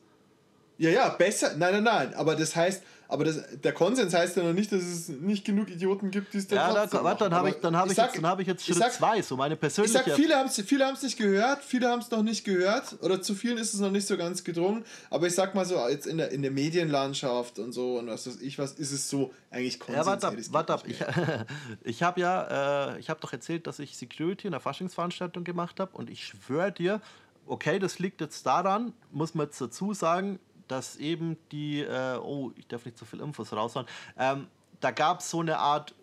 Ja, 0.79 0.91
ja, 0.91 1.09
besser. 1.09 1.57
Nein, 1.57 1.73
nein, 1.75 1.83
nein. 1.83 2.15
Aber 2.15 2.37
das 2.37 2.55
heißt, 2.55 2.85
aber 3.11 3.25
das, 3.25 3.41
der 3.65 3.73
Konsens 3.73 4.13
heißt 4.13 4.37
ja 4.37 4.43
noch 4.43 4.53
nicht, 4.53 4.71
dass 4.71 4.83
es 4.83 5.09
nicht 5.09 5.45
genug 5.45 5.71
Idioten 5.71 6.11
gibt, 6.11 6.35
die 6.35 6.39
es 6.39 6.47
dann 6.47 6.59
Ja, 6.59 6.87
da, 6.87 7.03
warte, 7.05 7.25
dann 7.25 7.35
habe 7.35 7.49
ich, 7.49 7.57
dann 7.57 7.75
hab 7.75 7.87
ich, 7.87 7.95
sag- 7.95 8.09
jetzt, 8.09 8.17
dann 8.19 8.27
hab 8.27 8.39
ich 8.41 8.47
jetzt 8.47 8.61
ich 8.61 8.67
Schritt 8.75 8.79
sag- 8.79 8.93
2, 8.93 9.23
so 9.23 9.37
meine 9.37 9.55
Ich 9.55 9.61
persönliche. 9.61 10.05
sag, 10.05 10.15
viele 10.15 10.37
haben 10.37 10.47
es 10.49 10.61
viele 10.61 10.85
haben's 10.87 11.03
nicht 11.03 11.17
gehört, 11.17 11.65
viele 11.65 11.89
haben 11.89 12.01
es 12.01 12.11
noch 12.11 12.23
nicht 12.23 12.45
gehört 12.45 12.97
oder 13.01 13.23
zu 13.23 13.35
vielen 13.35 13.57
ist 13.57 13.73
es 13.73 13.81
noch 13.81 13.91
nicht 13.91 14.07
so 14.07 14.17
ganz 14.19 14.45
gedrungen. 14.45 14.85
Aber 15.09 15.27
ich 15.27 15.35
sag 15.35 15.55
mal 15.55 15.65
so, 15.65 15.77
jetzt 15.89 16.07
in 16.07 16.19
der, 16.19 16.31
in 16.33 16.43
der 16.43 16.51
Medienlandschaft 16.51 17.59
und 17.59 17.73
so 17.73 17.99
und 17.99 18.09
was 18.09 18.27
weiß 18.27 18.41
ich 18.43 18.59
was, 18.59 18.73
ist 18.73 18.93
es 18.93 19.09
so 19.09 19.33
eigentlich 19.51 19.81
Konsens. 19.81 20.05
Ja, 20.05 20.11
warte 20.11 20.27
ab, 20.29 20.35
warte 20.51 20.73
ab. 20.75 20.83
Ich, 20.87 20.99
ich 21.85 22.03
habe 22.03 22.21
ja, 22.21 22.95
äh, 22.95 22.99
ich 23.01 23.09
habe 23.11 23.21
doch 23.21 23.33
erzählt, 23.33 23.67
dass 23.67 23.79
ich 23.79 23.97
Security 23.97 24.47
in 24.49 24.53
einer 24.55 24.61
Faschingsveranstaltung 24.61 25.45
gemacht 25.45 25.81
habe 25.81 25.97
und 25.97 26.11
ich 26.11 26.27
schwöre 26.27 26.73
dir, 26.73 27.01
okay, 27.47 27.79
das 27.79 27.99
liegt 27.99 28.21
jetzt 28.21 28.45
daran, 28.45 28.93
muss 29.11 29.35
man 29.35 29.47
jetzt 29.47 29.59
dazu 29.61 29.95
sagen, 29.95 30.39
dass 30.69 30.97
eben 30.97 31.37
die, 31.51 31.81
äh, 31.81 32.19
oh, 32.19 32.53
ich 32.57 32.67
darf 32.67 32.85
nicht 32.85 32.99
zu 32.99 33.05
viel 33.05 33.21
Infos 33.21 33.53
raushauen, 33.53 33.87
ähm, 34.17 34.49
da 34.81 34.91
gab 34.91 35.21
es 35.21 35.31
so 35.31 35.41
eine 35.41 35.59
Art 35.59 35.95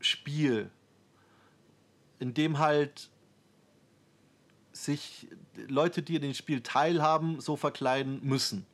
Spiel, 0.00 0.70
in 2.18 2.34
dem 2.34 2.58
halt 2.58 3.10
sich 4.72 5.28
Leute, 5.68 6.02
die 6.02 6.16
in 6.16 6.22
dem 6.22 6.34
Spiel 6.34 6.60
teilhaben, 6.62 7.40
so 7.40 7.56
verkleiden 7.56 8.20
müssen, 8.22 8.66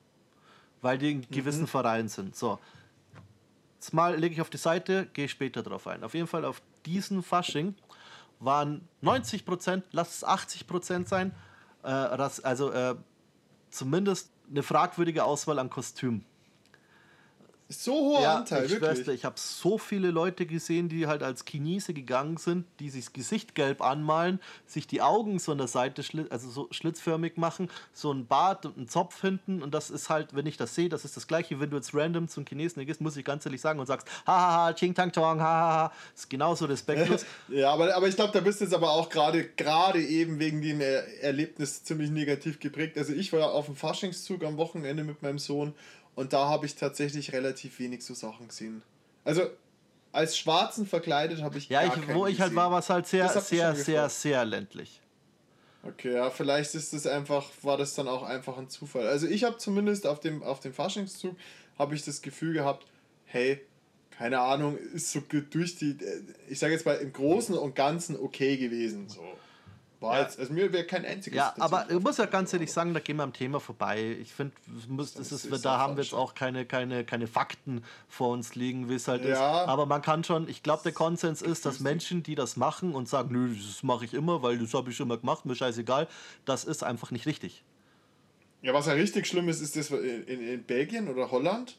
weil 0.82 0.98
die 0.98 1.12
in 1.12 1.30
gewissen 1.30 1.66
Vereinen 1.66 2.08
sind. 2.08 2.36
So, 2.36 2.58
Jetzt 3.86 3.92
mal 3.92 4.16
lege 4.16 4.34
ich 4.34 4.40
auf 4.40 4.50
die 4.50 4.56
Seite, 4.56 5.06
gehe 5.12 5.28
später 5.28 5.62
drauf 5.62 5.86
ein. 5.86 6.02
Auf 6.02 6.14
jeden 6.14 6.26
Fall 6.26 6.44
auf 6.44 6.60
diesen 6.86 7.22
Fasching 7.22 7.76
waren 8.40 8.88
90 9.00 9.44
Prozent, 9.44 9.84
lass 9.92 10.16
es 10.16 10.24
80 10.24 10.66
Prozent 10.66 11.08
sein, 11.08 11.32
äh, 11.84 11.88
also 11.88 12.72
äh, 12.72 12.96
zumindest 13.70 14.32
eine 14.50 14.62
fragwürdige 14.62 15.24
Auswahl 15.24 15.58
an 15.58 15.70
Kostümen. 15.70 16.24
So 17.68 17.92
hoher 17.94 18.20
Ja, 18.20 18.36
Anteil, 18.36 18.66
ich 18.66 18.80
wirklich. 18.80 19.08
ich 19.08 19.24
habe 19.24 19.34
so 19.38 19.76
viele 19.76 20.12
Leute 20.12 20.46
gesehen, 20.46 20.88
die 20.88 21.08
halt 21.08 21.24
als 21.24 21.44
Chinese 21.44 21.94
gegangen 21.94 22.36
sind, 22.36 22.64
die 22.78 22.90
sich 22.90 23.06
das 23.06 23.12
Gesicht 23.12 23.56
gelb 23.56 23.82
anmalen, 23.82 24.38
sich 24.66 24.86
die 24.86 25.02
Augen 25.02 25.40
so 25.40 25.50
an 25.50 25.58
der 25.58 25.66
Seite 25.66 26.04
also 26.30 26.48
so 26.48 26.68
schlitzförmig 26.70 27.36
machen, 27.36 27.68
so 27.92 28.12
ein 28.12 28.26
Bart 28.26 28.66
und 28.66 28.76
einen 28.76 28.88
Zopf 28.88 29.20
hinten 29.20 29.62
und 29.62 29.74
das 29.74 29.90
ist 29.90 30.10
halt, 30.10 30.36
wenn 30.36 30.46
ich 30.46 30.56
das 30.56 30.76
sehe, 30.76 30.88
das 30.88 31.04
ist 31.04 31.16
das 31.16 31.26
gleiche, 31.26 31.58
wenn 31.58 31.70
du 31.70 31.76
jetzt 31.76 31.92
random 31.92 32.28
zum 32.28 32.44
Chinesen 32.46 32.86
gehst, 32.86 33.00
muss 33.00 33.16
ich 33.16 33.24
ganz 33.24 33.44
ehrlich 33.46 33.60
sagen 33.60 33.80
und 33.80 33.86
sagst, 33.86 34.06
hahaha, 34.26 34.72
Ching 34.74 34.94
Tang 34.94 35.10
Tong, 35.10 35.40
hahaha, 35.40 35.92
ist 36.14 36.30
genauso 36.30 36.66
respektlos. 36.66 37.24
Ja, 37.48 37.72
aber, 37.72 37.94
aber 37.94 38.06
ich 38.08 38.16
glaube, 38.16 38.32
da 38.32 38.40
bist 38.40 38.60
du 38.60 38.64
jetzt 38.64 38.74
aber 38.74 38.90
auch 38.90 39.08
gerade 39.08 39.44
gerade 39.44 40.00
eben 40.02 40.38
wegen 40.38 40.62
dem 40.62 40.80
er 40.80 41.22
Erlebnis 41.22 41.82
ziemlich 41.82 42.10
negativ 42.10 42.60
geprägt. 42.60 42.96
Also 42.98 43.12
ich 43.12 43.32
war 43.32 43.52
auf 43.52 43.66
dem 43.66 43.76
Faschingszug 43.76 44.44
am 44.44 44.56
Wochenende 44.56 45.04
mit 45.04 45.22
meinem 45.22 45.38
Sohn 45.38 45.74
und 46.16 46.32
da 46.32 46.48
habe 46.48 46.66
ich 46.66 46.74
tatsächlich 46.74 47.32
relativ 47.32 47.78
wenig 47.78 48.04
so 48.04 48.14
Sachen 48.14 48.48
gesehen. 48.48 48.82
Also 49.24 49.42
als 50.12 50.36
Schwarzen 50.36 50.86
verkleidet 50.86 51.42
habe 51.42 51.58
ich 51.58 51.68
Ja, 51.68 51.86
gar 51.86 51.96
ich, 51.96 52.14
wo 52.14 52.26
ich 52.26 52.40
halt 52.40 52.50
gesehen. 52.50 52.56
war, 52.56 52.72
war 52.72 52.78
es 52.80 52.90
halt 52.90 53.06
sehr, 53.06 53.28
sehr, 53.28 53.74
sehr, 53.76 54.08
sehr 54.08 54.44
ländlich. 54.44 55.00
Okay, 55.82 56.14
ja, 56.14 56.30
vielleicht 56.30 56.74
ist 56.74 56.92
das 56.92 57.06
einfach, 57.06 57.48
war 57.62 57.76
das 57.76 57.94
dann 57.94 58.08
auch 58.08 58.24
einfach 58.24 58.58
ein 58.58 58.68
Zufall. 58.68 59.06
Also 59.06 59.28
ich 59.28 59.44
habe 59.44 59.58
zumindest 59.58 60.06
auf 60.06 60.18
dem, 60.18 60.42
auf 60.42 60.58
dem 60.58 60.72
Faschingszug, 60.72 61.36
habe 61.78 61.94
ich 61.94 62.04
das 62.04 62.22
Gefühl 62.22 62.54
gehabt, 62.54 62.86
hey, 63.26 63.60
keine 64.10 64.40
Ahnung, 64.40 64.78
ist 64.78 65.12
so 65.12 65.20
durch 65.20 65.76
die, 65.76 65.90
äh, 65.90 66.22
ich 66.48 66.58
sage 66.58 66.72
jetzt 66.72 66.86
mal 66.86 66.94
im 66.94 67.12
Großen 67.12 67.54
und 67.56 67.76
Ganzen 67.76 68.18
okay 68.18 68.56
gewesen. 68.56 69.08
So. 69.08 69.22
War 70.00 70.16
Ja. 70.16 70.22
jetzt, 70.22 70.38
also 70.38 70.52
mir 70.52 70.72
wäre 70.72 70.84
kein 70.84 71.06
einziges. 71.06 71.36
Ja, 71.36 71.54
aber 71.58 71.90
ich 71.90 71.98
muss 71.98 72.18
ja 72.18 72.26
ganz 72.26 72.52
ehrlich 72.52 72.70
sagen, 72.70 72.92
da 72.92 73.00
gehen 73.00 73.16
wir 73.16 73.22
am 73.22 73.32
Thema 73.32 73.60
vorbei. 73.60 74.16
Ich 74.20 74.34
finde, 74.34 74.54
ist, 74.98 75.18
ist 75.18 75.64
da 75.64 75.78
haben 75.78 75.96
wir 75.96 76.02
jetzt 76.02 76.12
auch 76.12 76.34
keine, 76.34 76.66
keine, 76.66 77.04
keine 77.04 77.26
Fakten 77.26 77.82
vor 78.08 78.30
uns 78.30 78.54
liegen, 78.54 78.90
wie 78.90 78.94
es 78.94 79.08
halt 79.08 79.22
ist. 79.22 79.38
Ja. 79.38 79.64
Aber 79.64 79.86
man 79.86 80.02
kann 80.02 80.22
schon, 80.22 80.48
ich 80.48 80.62
glaube, 80.62 80.82
der 80.82 80.92
Konsens 80.92 81.40
ist, 81.40 81.64
dass. 81.64 81.80
Menschen, 81.80 82.22
die 82.22 82.34
das 82.34 82.56
machen 82.56 82.94
und 82.94 83.08
sagen, 83.08 83.32
nö, 83.32 83.54
das 83.54 83.82
mache 83.82 84.04
ich 84.04 84.12
immer, 84.12 84.42
weil 84.42 84.58
das 84.58 84.74
habe 84.74 84.90
ich 84.90 85.00
immer 85.00 85.16
gemacht, 85.16 85.46
mir 85.46 85.54
scheißegal, 85.54 86.08
das 86.44 86.64
ist 86.64 86.82
einfach 86.82 87.10
nicht 87.10 87.26
richtig. 87.26 87.62
Ja, 88.62 88.74
was 88.74 88.86
ja 88.86 88.94
richtig 88.94 89.26
schlimm 89.26 89.48
ist, 89.48 89.60
ist 89.60 89.76
das 89.76 89.90
in, 89.90 90.24
in, 90.26 90.40
in 90.40 90.62
Belgien 90.64 91.08
oder 91.08 91.30
Holland. 91.30 91.76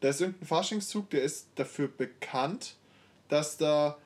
Da 0.00 0.08
ist 0.10 0.20
irgendein 0.20 0.46
Faschingszug, 0.46 1.10
der 1.10 1.22
ist 1.22 1.48
dafür 1.56 1.88
bekannt, 1.88 2.76
dass 3.28 3.56
da 3.56 3.96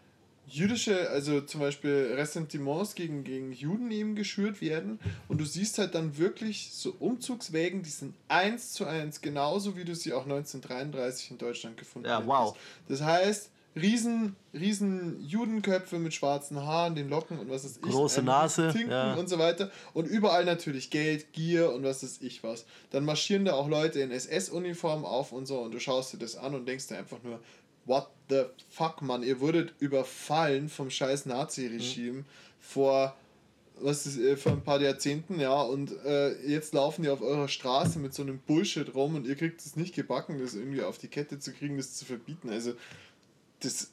jüdische, 0.53 1.11
also 1.11 1.41
zum 1.41 1.61
Beispiel 1.61 2.13
Ressentiments 2.17 2.95
gegen, 2.95 3.25
gegen 3.25 3.53
Juden 3.53 3.91
eben 3.91 4.15
geschürt 4.15 4.61
werden. 4.61 4.99
Und 5.29 5.41
du 5.41 5.45
siehst 5.45 5.79
halt 5.79 5.95
dann 5.95 6.19
wirklich 6.19 6.71
so 6.73 6.95
Umzugswägen, 6.99 7.83
die 7.83 7.91
sind 7.91 8.15
eins 8.29 8.73
zu 8.73 8.85
eins 8.85 9.21
genauso, 9.21 9.77
wie 9.77 9.85
du 9.85 9.95
sie 9.95 10.13
auch 10.13 10.25
1933 10.25 11.33
in 11.33 11.39
Deutschland 11.39 11.77
gefunden 11.77 12.09
Ja, 12.09 12.17
hättest. 12.17 12.29
wow. 12.29 12.57
Das 12.89 13.03
heißt, 13.03 13.51
riesen, 13.75 14.37
riesen 14.53 15.25
Judenköpfe 15.25 15.99
mit 15.99 16.13
schwarzen 16.13 16.59
Haaren, 16.61 16.95
den 16.95 17.09
Locken 17.09 17.39
und 17.39 17.49
was 17.49 17.65
ist 17.65 17.79
ich. 17.79 17.91
Große 17.91 18.19
einem 18.19 18.27
Nase, 18.27 18.71
Tinken 18.73 18.91
ja. 18.91 19.15
und 19.15 19.29
so 19.29 19.39
weiter. 19.39 19.71
Und 19.95 20.07
überall 20.07 20.45
natürlich 20.45 20.91
Geld, 20.91 21.33
Gier 21.33 21.73
und 21.73 21.83
was 21.83 22.03
ist 22.03 22.23
ich 22.23 22.43
was. 22.45 22.67
Dann 22.91 23.05
marschieren 23.05 23.45
da 23.47 23.55
auch 23.55 23.69
Leute 23.69 24.01
in 24.01 24.11
SS-Uniform 24.11 25.05
auf 25.05 25.33
und 25.33 25.47
so 25.47 25.61
und 25.61 25.73
du 25.73 25.81
schaust 25.81 26.13
dir 26.13 26.19
das 26.19 26.37
an 26.37 26.55
und 26.55 26.67
denkst 26.69 26.89
dir 26.89 26.99
einfach 26.99 27.23
nur, 27.23 27.41
what 27.85 28.09
the 28.29 28.45
fuck, 28.71 29.03
Mann, 29.03 29.23
ihr 29.23 29.41
wurdet 29.41 29.75
überfallen 29.79 30.69
vom 30.69 30.91
scheiß 30.91 31.27
Nazi-Regime 31.27 32.19
Mhm. 32.21 32.25
vor 32.61 33.15
was 33.81 34.07
ist 34.07 34.19
äh, 34.19 34.37
vor 34.37 34.53
ein 34.53 34.63
paar 34.63 34.81
Jahrzehnten, 34.81 35.41
ja, 35.41 35.61
und 35.61 35.91
äh, 36.05 36.35
jetzt 36.47 36.73
laufen 36.73 37.03
die 37.03 37.09
auf 37.09 37.21
eurer 37.21 37.49
Straße 37.49 37.99
mit 37.99 38.15
so 38.15 38.23
einem 38.23 38.39
Bullshit 38.39 38.95
rum 38.95 39.17
und 39.17 39.27
ihr 39.27 39.35
kriegt 39.35 39.61
es 39.61 39.75
nicht 39.75 39.95
gebacken, 39.95 40.39
das 40.41 40.55
irgendwie 40.55 40.83
auf 40.83 40.99
die 40.99 41.09
Kette 41.09 41.39
zu 41.41 41.53
kriegen, 41.53 41.77
das 41.79 41.95
zu 41.97 42.05
verbieten. 42.05 42.51
Also, 42.51 42.75
das 43.61 43.73
ist 43.75 43.93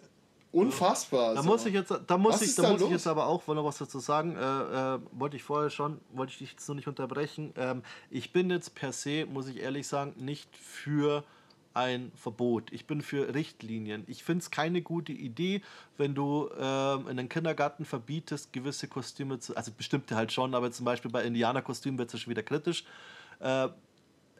unfassbar. 0.52 1.34
Da 1.36 1.42
so. 1.44 1.50
muss 1.50 1.66
ich 1.66 1.74
jetzt, 1.74 1.92
da 2.06 2.18
muss 2.18 2.36
Was 2.36 2.42
ich, 2.44 2.56
da 2.56 2.64
da 2.64 2.70
muss 2.70 2.78
ich 2.82 2.84
los? 2.84 2.92
jetzt 2.92 3.08
aber 3.08 3.26
auch 3.28 3.46
noch 3.48 3.64
was 3.66 3.78
dazu 3.80 4.00
sagen. 4.00 4.36
Äh, 4.36 4.96
äh, 4.96 5.00
wollte 5.12 5.38
ich 5.38 5.44
vorher 5.44 5.70
schon, 5.70 6.00
wollte 6.14 6.34
ich 6.34 6.40
dich 6.40 6.52
jetzt 6.52 6.68
nur 6.68 6.76
nicht 6.76 6.88
unterbrechen. 6.88 7.54
Ähm, 7.58 7.82
ich 8.12 8.32
bin 8.32 8.50
jetzt 8.50 8.76
per 8.76 8.92
se, 8.92 9.26
muss 9.26 9.48
ich 9.48 9.58
ehrlich 9.58 9.88
sagen, 9.88 10.14
nicht 10.18 10.56
für 10.56 11.24
ein 11.80 12.12
Verbot. 12.16 12.72
Ich 12.72 12.86
bin 12.86 13.02
für 13.02 13.34
Richtlinien. 13.34 14.04
Ich 14.08 14.24
finde 14.24 14.44
es 14.44 14.52
keine 14.52 14.82
gute 14.82 15.12
Idee, 15.14 15.62
wenn 15.98 16.14
du 16.14 16.50
ähm, 16.60 17.08
in 17.08 17.18
den 17.18 17.30
Kindergarten 17.30 17.86
verbietest, 17.86 18.54
gewisse 18.54 18.88
Kostüme 18.88 19.40
zu, 19.40 19.56
also 19.56 19.72
bestimmte 19.72 20.16
halt 20.16 20.32
schon, 20.32 20.54
aber 20.56 20.72
zum 20.72 20.86
Beispiel 20.86 21.10
bei 21.10 21.24
Indianerkostümen 21.24 21.98
wird 21.98 22.14
es 22.14 22.20
schon 22.22 22.32
wieder 22.32 22.44
kritisch. 22.44 22.84
Äh, 23.40 23.70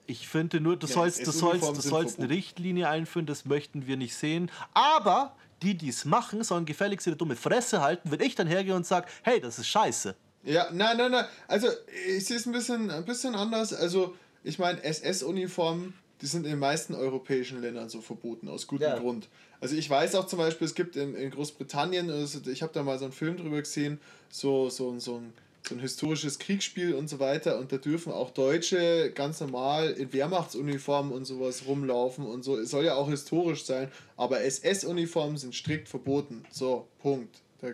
ich 0.06 0.28
finde 0.28 0.60
nur, 0.60 0.76
du 0.76 0.88
Ja, 0.88 0.94
sollst, 0.94 1.26
du 1.26 1.32
sollst, 1.32 1.68
du 1.68 1.82
sollst 1.82 2.20
eine. 2.20 2.30
Richtlinie 2.30 2.90
einführen, 2.90 3.26
das 3.26 3.46
möchten 3.46 3.86
wir 3.88 3.96
nicht 3.96 4.16
sehen. 4.16 4.52
Aber 4.74 5.36
die, 5.62 5.76
die 5.76 5.90
es 5.90 6.04
machen, 6.06 6.44
sollen 6.44 6.66
gefälligst 6.66 7.06
ihre 7.08 7.16
dumme 7.16 7.36
Fresse 7.36 7.82
halten, 7.82 8.12
wenn 8.12 8.22
ich 8.22 8.36
dann 8.36 8.48
hergehe 8.48 8.76
und 8.76 8.86
sage, 8.88 9.08
hey, 9.24 9.40
das 9.40 9.60
ist 9.60 9.68
scheiße. 9.68 10.16
Ja, 10.44 10.70
nein, 10.72 10.98
nein, 10.98 11.12
nein. 11.12 11.26
Also, 11.48 11.68
ich 12.08 12.26
sehe 12.26 12.38
es 12.38 12.46
ein 12.46 12.54
bisschen, 12.54 12.90
ein 12.90 13.06
bisschen 13.06 13.36
anders. 13.36 13.74
Also, 13.74 14.16
ich 14.44 14.58
meine, 14.58 14.82
SS-Uniformen, 14.84 15.94
die 16.22 16.26
sind 16.28 16.46
in 16.46 16.52
den 16.52 16.60
meisten 16.60 16.94
europäischen 16.96 17.62
Ländern 17.62 17.90
so 17.90 18.02
verboten, 18.02 18.48
aus 18.50 18.68
gutem 18.68 18.88
Ja. 18.88 19.00
Grund. 19.00 19.28
Also, 19.62 19.76
ich 19.76 19.90
weiß 19.90 20.16
auch 20.16 20.28
zum 20.28 20.40
Beispiel, 20.40 20.66
es 20.66 20.76
gibt 20.76 20.96
in, 20.96 21.16
in 21.16 21.32
Großbritannien, 21.32 22.10
also 22.10 22.40
ich 22.50 22.62
habe 22.62 22.74
da 22.74 22.84
mal 22.84 22.98
so 22.98 23.06
einen 23.06 23.14
Film 23.14 23.38
drüber 23.38 23.60
gesehen, 23.60 24.00
so, 24.30 24.70
so, 24.70 24.98
so, 25.00 25.16
ein, 25.18 25.34
so 25.68 25.76
ein 25.76 25.80
historisches 25.80 26.40
Kriegsspiel 26.40 26.94
und 26.94 27.10
so 27.10 27.20
weiter. 27.20 27.60
Und 27.60 27.72
da 27.72 27.78
dürfen 27.78 28.12
auch 28.14 28.32
Deutsche 28.32 29.12
ganz 29.14 29.40
normal 29.40 29.92
in 29.92 30.12
Wehrmachtsuniformen 30.14 31.12
und 31.12 31.26
sowas 31.26 31.64
rumlaufen 31.68 32.26
und 32.26 32.44
so. 32.44 32.58
Es 32.58 32.72
soll 32.72 32.86
ja 32.86 32.96
auch 32.96 33.10
historisch 33.10 33.66
sein, 33.66 33.92
aber 34.18 34.42
SS-Uniformen 34.42 35.38
sind 35.38 35.54
strikt 35.56 35.88
verboten. 35.90 36.44
So, 36.52 36.88
Punkt. 37.00 37.42
Da, 37.62 37.70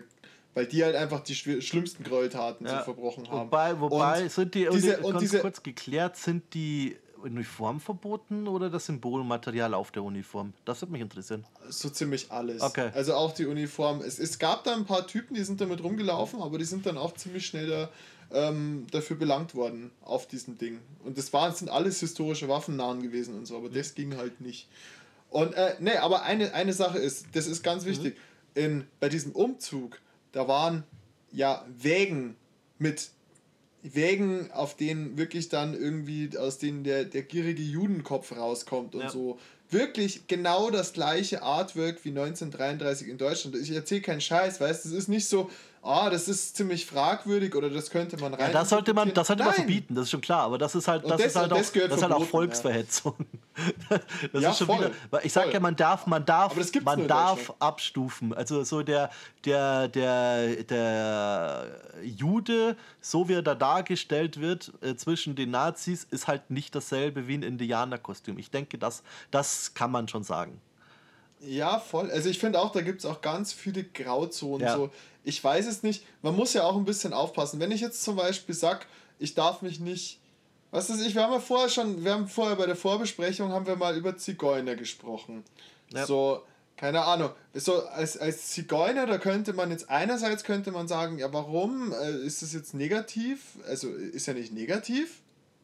weil 0.54 0.66
die 0.66 0.82
halt 0.82 0.96
einfach 0.96 1.20
die 1.20 1.34
schlimmsten 1.34 2.02
Gräueltaten 2.02 2.66
so 2.66 2.72
Ja. 2.72 2.82
verbrochen 2.82 3.28
haben. 3.30 3.48
Wobei, 3.50 3.78
wobei 3.78 4.22
Und 4.22 4.32
sind 4.32 4.54
die, 4.54 4.66
diese, 4.72 4.96
und 4.98 5.04
und 5.04 5.12
ganz 5.12 5.20
diese, 5.20 5.40
kurz 5.40 5.62
geklärt, 5.62 6.16
sind 6.16 6.54
die 6.54 6.96
Uniform 7.26 7.80
verboten 7.80 8.48
oder 8.48 8.70
das 8.70 8.86
Symbolmaterial 8.86 9.74
auf 9.74 9.90
der 9.90 10.02
Uniform? 10.02 10.52
Das 10.64 10.80
würde 10.80 10.92
mich 10.92 11.02
interessieren. 11.02 11.44
so 11.68 11.90
ziemlich 11.90 12.30
alles. 12.30 12.62
Okay. 12.62 12.90
Also 12.94 13.14
auch 13.14 13.32
die 13.32 13.46
Uniform. 13.46 14.00
Es, 14.00 14.18
es 14.18 14.38
gab 14.38 14.64
da 14.64 14.74
ein 14.74 14.84
paar 14.84 15.06
Typen, 15.06 15.34
die 15.34 15.44
sind 15.44 15.60
damit 15.60 15.82
rumgelaufen, 15.82 16.40
aber 16.40 16.58
die 16.58 16.64
sind 16.64 16.86
dann 16.86 16.96
auch 16.96 17.14
ziemlich 17.14 17.46
schnell 17.46 17.68
da, 17.68 17.90
ähm, 18.32 18.86
dafür 18.90 19.16
belangt 19.16 19.54
worden 19.54 19.90
auf 20.02 20.26
diesem 20.26 20.58
Ding. 20.58 20.80
Und 21.04 21.18
das 21.18 21.32
waren, 21.32 21.54
sind 21.54 21.68
alles 21.68 22.00
historische 22.00 22.48
Waffennahen 22.48 23.02
gewesen 23.02 23.36
und 23.36 23.46
so, 23.46 23.56
aber 23.56 23.68
das 23.68 23.94
ging 23.94 24.16
halt 24.16 24.40
nicht. 24.40 24.68
Und 25.30 25.54
äh, 25.54 25.74
nee, 25.80 25.96
aber 25.96 26.22
eine, 26.22 26.54
eine 26.54 26.72
Sache 26.72 26.98
ist, 26.98 27.26
das 27.32 27.46
ist 27.46 27.62
ganz 27.62 27.84
wichtig. 27.84 28.16
In, 28.54 28.86
bei 29.00 29.08
diesem 29.08 29.32
Umzug, 29.32 30.00
da 30.32 30.48
waren 30.48 30.84
ja 31.30 31.64
Wägen 31.76 32.36
mit 32.78 33.10
Wägen, 33.82 34.50
auf 34.52 34.76
denen 34.76 35.16
wirklich 35.16 35.48
dann 35.48 35.74
irgendwie 35.74 36.36
aus 36.36 36.58
denen 36.58 36.82
der, 36.84 37.04
der 37.04 37.22
gierige 37.22 37.62
Judenkopf 37.62 38.32
rauskommt 38.36 38.94
und 38.94 39.02
Ja. 39.02 39.10
so. 39.10 39.38
Wirklich 39.68 40.28
genau 40.28 40.70
das 40.70 40.92
gleiche 40.92 41.42
Artwork 41.42 42.04
wie 42.04 42.10
1933 42.10 43.08
in 43.08 43.18
Deutschland. 43.18 43.56
Ich 43.56 43.72
erzähle 43.72 44.00
keinen 44.00 44.20
Scheiß, 44.20 44.60
weißt 44.60 44.84
du, 44.84 44.90
das 44.90 44.98
ist 44.98 45.08
nicht 45.08 45.28
so, 45.28 45.50
ah, 45.86 46.10
das 46.10 46.28
ist 46.28 46.56
ziemlich 46.56 46.84
fragwürdig 46.86 47.54
oder 47.54 47.70
das 47.70 47.90
könnte 47.90 48.16
man 48.18 48.34
rein. 48.34 48.48
Ja, 48.48 48.52
das 48.52 48.68
sollte 48.70 48.92
man, 48.92 49.14
das 49.14 49.28
sollte 49.28 49.44
man 49.44 49.54
verbieten, 49.54 49.94
das 49.94 50.04
ist 50.04 50.10
schon 50.10 50.20
klar. 50.20 50.42
Aber 50.42 50.58
das 50.58 50.74
ist 50.74 50.88
halt, 50.88 51.04
das, 51.04 51.12
das- 51.12 51.26
ist 51.26 51.36
halt 51.36 51.52
auch, 51.52 51.56
das 51.58 51.70
ist 51.70 51.76
halt 51.80 51.94
auch 51.94 51.98
verboten, 51.98 52.22
ja. 52.22 52.26
Volksverhetzung. 52.26 53.14
Das 54.32 54.42
Ja, 54.42 54.50
ist 54.50 54.58
schon 54.58 54.66
voll, 54.66 54.92
wieder, 55.10 55.24
ich 55.24 55.32
sage 55.32 55.50
ja, 55.50 55.60
man 55.60 55.74
darf, 55.76 56.06
man 56.06 56.26
darf, 56.26 56.54
man 56.84 57.08
darf 57.08 57.54
abstufen. 57.58 58.34
Also 58.34 58.64
so 58.64 58.82
der, 58.82 59.08
der, 59.46 59.88
der, 59.88 60.62
der 60.64 61.66
Jude, 62.04 62.76
so 63.00 63.30
wie 63.30 63.34
er 63.34 63.42
da 63.42 63.54
dargestellt 63.54 64.40
wird 64.40 64.72
äh, 64.82 64.94
zwischen 64.96 65.36
den 65.36 65.52
Nazis, 65.52 66.06
ist 66.10 66.28
halt 66.28 66.50
nicht 66.50 66.74
dasselbe 66.74 67.28
wie 67.28 67.38
ein 67.38 67.42
Indianerkostüm. 67.42 68.38
Ich 68.38 68.50
denke, 68.50 68.76
das, 68.76 69.02
das 69.30 69.72
kann 69.72 69.90
man 69.90 70.06
schon 70.08 70.22
sagen. 70.22 70.60
Ja, 71.40 71.78
voll. 71.78 72.10
Also 72.10 72.28
ich 72.28 72.38
finde 72.38 72.60
auch, 72.60 72.72
da 72.72 72.80
gibt 72.80 73.00
es 73.00 73.06
auch 73.06 73.20
ganz 73.20 73.52
viele 73.52 73.84
Grauzonen. 73.84 74.66
Ja. 74.66 74.76
So. 74.76 74.90
Ich 75.26 75.42
weiß 75.42 75.66
es 75.66 75.82
nicht. 75.82 76.04
Man 76.22 76.36
muss 76.36 76.54
ja 76.54 76.62
auch 76.62 76.76
ein 76.76 76.84
bisschen 76.84 77.12
aufpassen. 77.12 77.58
Wenn 77.58 77.72
ich 77.72 77.80
jetzt 77.80 78.04
zum 78.04 78.14
Beispiel 78.14 78.54
sage, 78.54 78.86
ich 79.18 79.34
darf 79.34 79.60
mich 79.60 79.80
nicht. 79.80 80.20
Was 80.70 80.88
ist 80.88 81.04
ich? 81.04 81.16
Wir 81.16 81.24
haben 81.24 81.32
ja 81.32 81.40
vorher 81.40 81.68
schon, 81.68 82.04
wir 82.04 82.12
haben 82.12 82.28
vorher 82.28 82.54
bei 82.54 82.66
der 82.66 82.76
Vorbesprechung 82.76 83.50
haben 83.50 83.66
wir 83.66 83.74
mal 83.74 83.96
über 83.96 84.16
Zigeuner 84.16 84.76
gesprochen. 84.76 85.42
Ja. 85.92 86.06
So, 86.06 86.42
keine 86.76 87.02
Ahnung. 87.02 87.30
So 87.54 87.86
als, 87.86 88.16
als 88.16 88.50
Zigeuner, 88.50 89.06
da 89.06 89.18
könnte 89.18 89.52
man 89.52 89.72
jetzt 89.72 89.90
einerseits 89.90 90.44
könnte 90.44 90.70
man 90.70 90.86
sagen, 90.86 91.18
ja, 91.18 91.32
warum 91.32 91.92
äh, 91.92 92.18
ist 92.24 92.42
das 92.42 92.52
jetzt 92.52 92.74
negativ? 92.74 93.58
Also 93.66 93.88
ist 93.88 94.26
ja 94.26 94.34
nicht 94.34 94.52
negativ. 94.52 95.22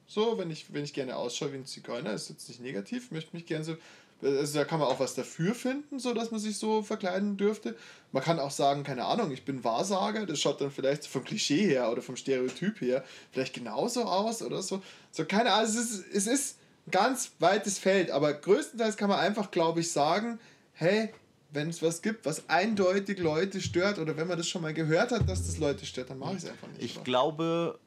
So, 0.08 0.38
wenn 0.38 0.50
ich, 0.50 0.74
wenn 0.74 0.82
ich 0.82 0.92
gerne 0.92 1.14
ausschaue 1.14 1.52
wie 1.52 1.58
ein 1.58 1.66
Zigeuner, 1.66 2.12
ist 2.14 2.30
jetzt 2.30 2.48
nicht 2.48 2.60
negativ, 2.60 3.12
möchte 3.12 3.36
mich 3.36 3.46
gerne 3.46 3.64
so. 3.64 3.76
Also 4.22 4.58
da 4.58 4.64
kann 4.64 4.78
man 4.78 4.88
auch 4.88 5.00
was 5.00 5.14
dafür 5.14 5.54
finden, 5.54 5.98
so 5.98 6.14
dass 6.14 6.30
man 6.30 6.40
sich 6.40 6.56
so 6.56 6.82
verkleiden 6.82 7.36
dürfte. 7.36 7.76
Man 8.12 8.22
kann 8.22 8.38
auch 8.38 8.50
sagen, 8.50 8.84
keine 8.84 9.04
Ahnung, 9.04 9.32
ich 9.32 9.44
bin 9.44 9.64
Wahrsager, 9.64 10.26
das 10.26 10.40
schaut 10.40 10.60
dann 10.60 10.70
vielleicht 10.70 11.06
vom 11.06 11.24
Klischee 11.24 11.66
her 11.66 11.90
oder 11.90 12.02
vom 12.02 12.16
Stereotyp 12.16 12.80
her 12.80 13.04
vielleicht 13.32 13.54
genauso 13.54 14.04
aus 14.04 14.42
oder 14.42 14.62
so. 14.62 14.82
So, 15.10 15.24
keine 15.24 15.52
Ahnung, 15.52 15.68
es 15.68 15.76
ist, 15.76 16.04
es 16.12 16.26
ist 16.26 16.58
ein 16.86 16.92
ganz 16.92 17.32
weites 17.38 17.78
Feld, 17.78 18.10
aber 18.10 18.32
größtenteils 18.32 18.96
kann 18.96 19.08
man 19.08 19.18
einfach, 19.18 19.50
glaube 19.50 19.80
ich, 19.80 19.90
sagen, 19.90 20.38
hey, 20.74 21.10
wenn 21.52 21.68
es 21.68 21.82
was 21.82 22.00
gibt, 22.00 22.24
was 22.24 22.48
eindeutig 22.48 23.18
Leute 23.18 23.60
stört 23.60 23.98
oder 23.98 24.16
wenn 24.16 24.26
man 24.26 24.38
das 24.38 24.48
schon 24.48 24.62
mal 24.62 24.72
gehört 24.72 25.10
hat, 25.10 25.28
dass 25.28 25.46
das 25.46 25.58
Leute 25.58 25.84
stört, 25.84 26.10
dann 26.10 26.18
mache 26.18 26.32
ich 26.32 26.44
es 26.44 26.48
einfach 26.48 26.68
nicht. 26.68 26.82
Ich 26.82 26.96
oder? 26.96 27.04
glaube, 27.04 27.78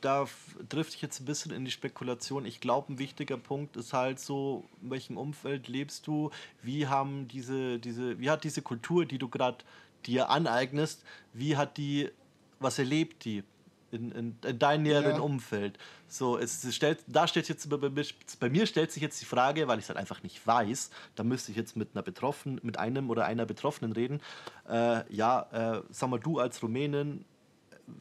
da 0.00 0.26
drifte 0.68 0.96
ich 0.96 1.02
jetzt 1.02 1.20
ein 1.20 1.24
bisschen 1.24 1.52
in 1.52 1.64
die 1.64 1.70
Spekulation. 1.70 2.44
Ich 2.44 2.60
glaube, 2.60 2.92
ein 2.92 2.98
wichtiger 2.98 3.36
Punkt 3.36 3.76
ist 3.76 3.92
halt 3.92 4.20
so, 4.20 4.68
in 4.82 4.90
welchem 4.90 5.16
Umfeld 5.16 5.68
lebst 5.68 6.06
du? 6.06 6.30
Wie 6.62 6.86
haben 6.86 7.28
diese, 7.28 7.78
diese, 7.78 8.18
wie 8.18 8.30
hat 8.30 8.44
diese 8.44 8.62
Kultur, 8.62 9.06
die 9.06 9.18
du 9.18 9.28
gerade 9.28 9.58
dir 10.06 10.30
aneignest, 10.30 11.04
wie 11.32 11.56
hat 11.56 11.76
die, 11.76 12.10
was 12.58 12.78
erlebt 12.78 13.24
die? 13.24 13.42
In, 13.92 14.12
in, 14.12 14.38
in 14.46 14.58
deinem 14.60 14.84
näheren 14.84 15.16
Ja. 15.16 15.20
Umfeld. 15.20 15.76
So, 16.06 16.38
es 16.38 16.62
es 16.62 16.76
stellt, 16.76 17.00
da 17.08 17.26
steht 17.26 17.48
jetzt 17.48 17.68
bei, 17.68 17.76
bei, 17.76 18.04
bei 18.38 18.48
mir 18.48 18.66
stellt 18.66 18.92
sich 18.92 19.02
jetzt 19.02 19.20
die 19.20 19.24
Frage, 19.24 19.66
weil 19.66 19.80
ich 19.80 19.86
es 19.86 19.88
halt 19.88 19.98
einfach 19.98 20.22
nicht 20.22 20.46
weiß, 20.46 20.90
da 21.16 21.24
müsste 21.24 21.50
ich 21.50 21.56
jetzt 21.56 21.76
mit 21.76 21.88
einer 21.94 22.02
Betroffenen, 22.04 22.60
mit 22.62 22.78
einem 22.78 23.10
oder 23.10 23.24
einer 23.24 23.46
Betroffenen 23.46 23.90
reden. 23.90 24.20
Äh, 24.68 25.12
ja, 25.12 25.78
äh, 25.78 25.82
sag 25.90 26.08
mal, 26.08 26.20
du 26.20 26.38
als 26.38 26.62
Rumänin, 26.62 27.24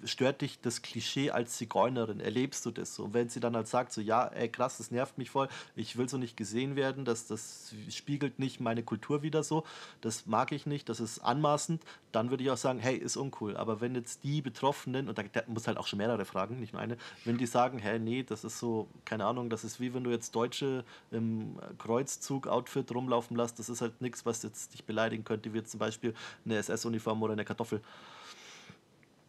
stört 0.04 0.42
dich 0.42 0.60
das 0.62 0.82
Klischee 0.82 1.32
als 1.32 1.58
Zigeunerin? 1.58 2.20
Erlebst 2.20 2.66
du 2.66 2.72
das 2.72 2.96
so? 2.96 3.06
Und 3.06 3.14
wenn 3.14 3.30
sie 3.30 3.40
dann 3.40 3.56
halt 3.56 3.68
sagt, 3.68 3.92
so, 3.92 4.02
ja, 4.02 4.28
ey, 4.28 4.50
krass, 4.50 4.78
das 4.78 4.92
nervt 4.92 5.18
mich 5.18 5.30
voll, 5.30 5.50
ich 5.76 5.98
will 5.98 6.10
so 6.10 6.18
nicht 6.18 6.38
gesehen 6.38 6.76
werden, 6.76 7.06
das, 7.06 7.28
das 7.28 7.74
spiegelt 7.90 8.40
nicht 8.40 8.60
meine 8.60 8.84
Kultur 8.84 9.22
wieder 9.22 9.44
so, 9.44 9.64
das 10.02 10.26
mag 10.26 10.52
ich 10.52 10.66
nicht, 10.66 10.90
das 10.90 11.00
ist 11.00 11.20
anmaßend, 11.20 11.84
dann 12.12 12.30
würde 12.30 12.44
ich 12.44 12.52
auch 12.52 12.58
sagen, 12.58 12.80
hey, 12.80 12.96
ist 12.96 13.18
uncool. 13.18 13.58
Aber 13.58 13.82
wenn 13.82 13.96
jetzt 13.96 14.24
die 14.24 14.42
Betroffenen, 14.42 15.10
und 15.10 15.18
da, 15.18 15.24
muss 15.48 15.68
halt 15.68 15.78
auch 15.78 15.88
schon 15.88 15.98
mehrere 15.98 16.26
fragen, 16.26 16.60
nicht 16.60 16.74
nur 16.74 16.82
eine, 16.82 16.98
wenn 17.26 17.38
die 17.38 17.46
sagen, 17.46 17.80
hey, 17.80 18.00
nee, 18.00 18.24
das 18.24 18.44
ist 18.44 18.60
so, 18.60 18.88
keine 19.06 19.26
Ahnung, 19.26 19.50
das 19.50 19.64
ist 19.64 19.80
wie 19.80 19.94
wenn 19.94 20.04
du 20.04 20.12
jetzt 20.12 20.36
Deutsche 20.36 20.84
im 21.12 21.58
Kreuzzug-Outfit 21.78 22.94
rumlaufen 22.94 23.38
lässt, 23.38 23.60
das 23.60 23.70
ist 23.70 23.82
halt 23.82 24.02
nichts, 24.02 24.26
was 24.26 24.44
jetzt 24.44 24.74
dich 24.74 24.84
beleidigen 24.86 25.24
könnte, 25.24 25.54
wie 25.54 25.58
jetzt 25.58 25.72
zum 25.72 25.80
Beispiel 25.80 26.14
eine 26.46 26.58
SS-Uniform 26.58 27.22
oder 27.22 27.34
eine 27.34 27.46
Kartoffel. 27.46 27.82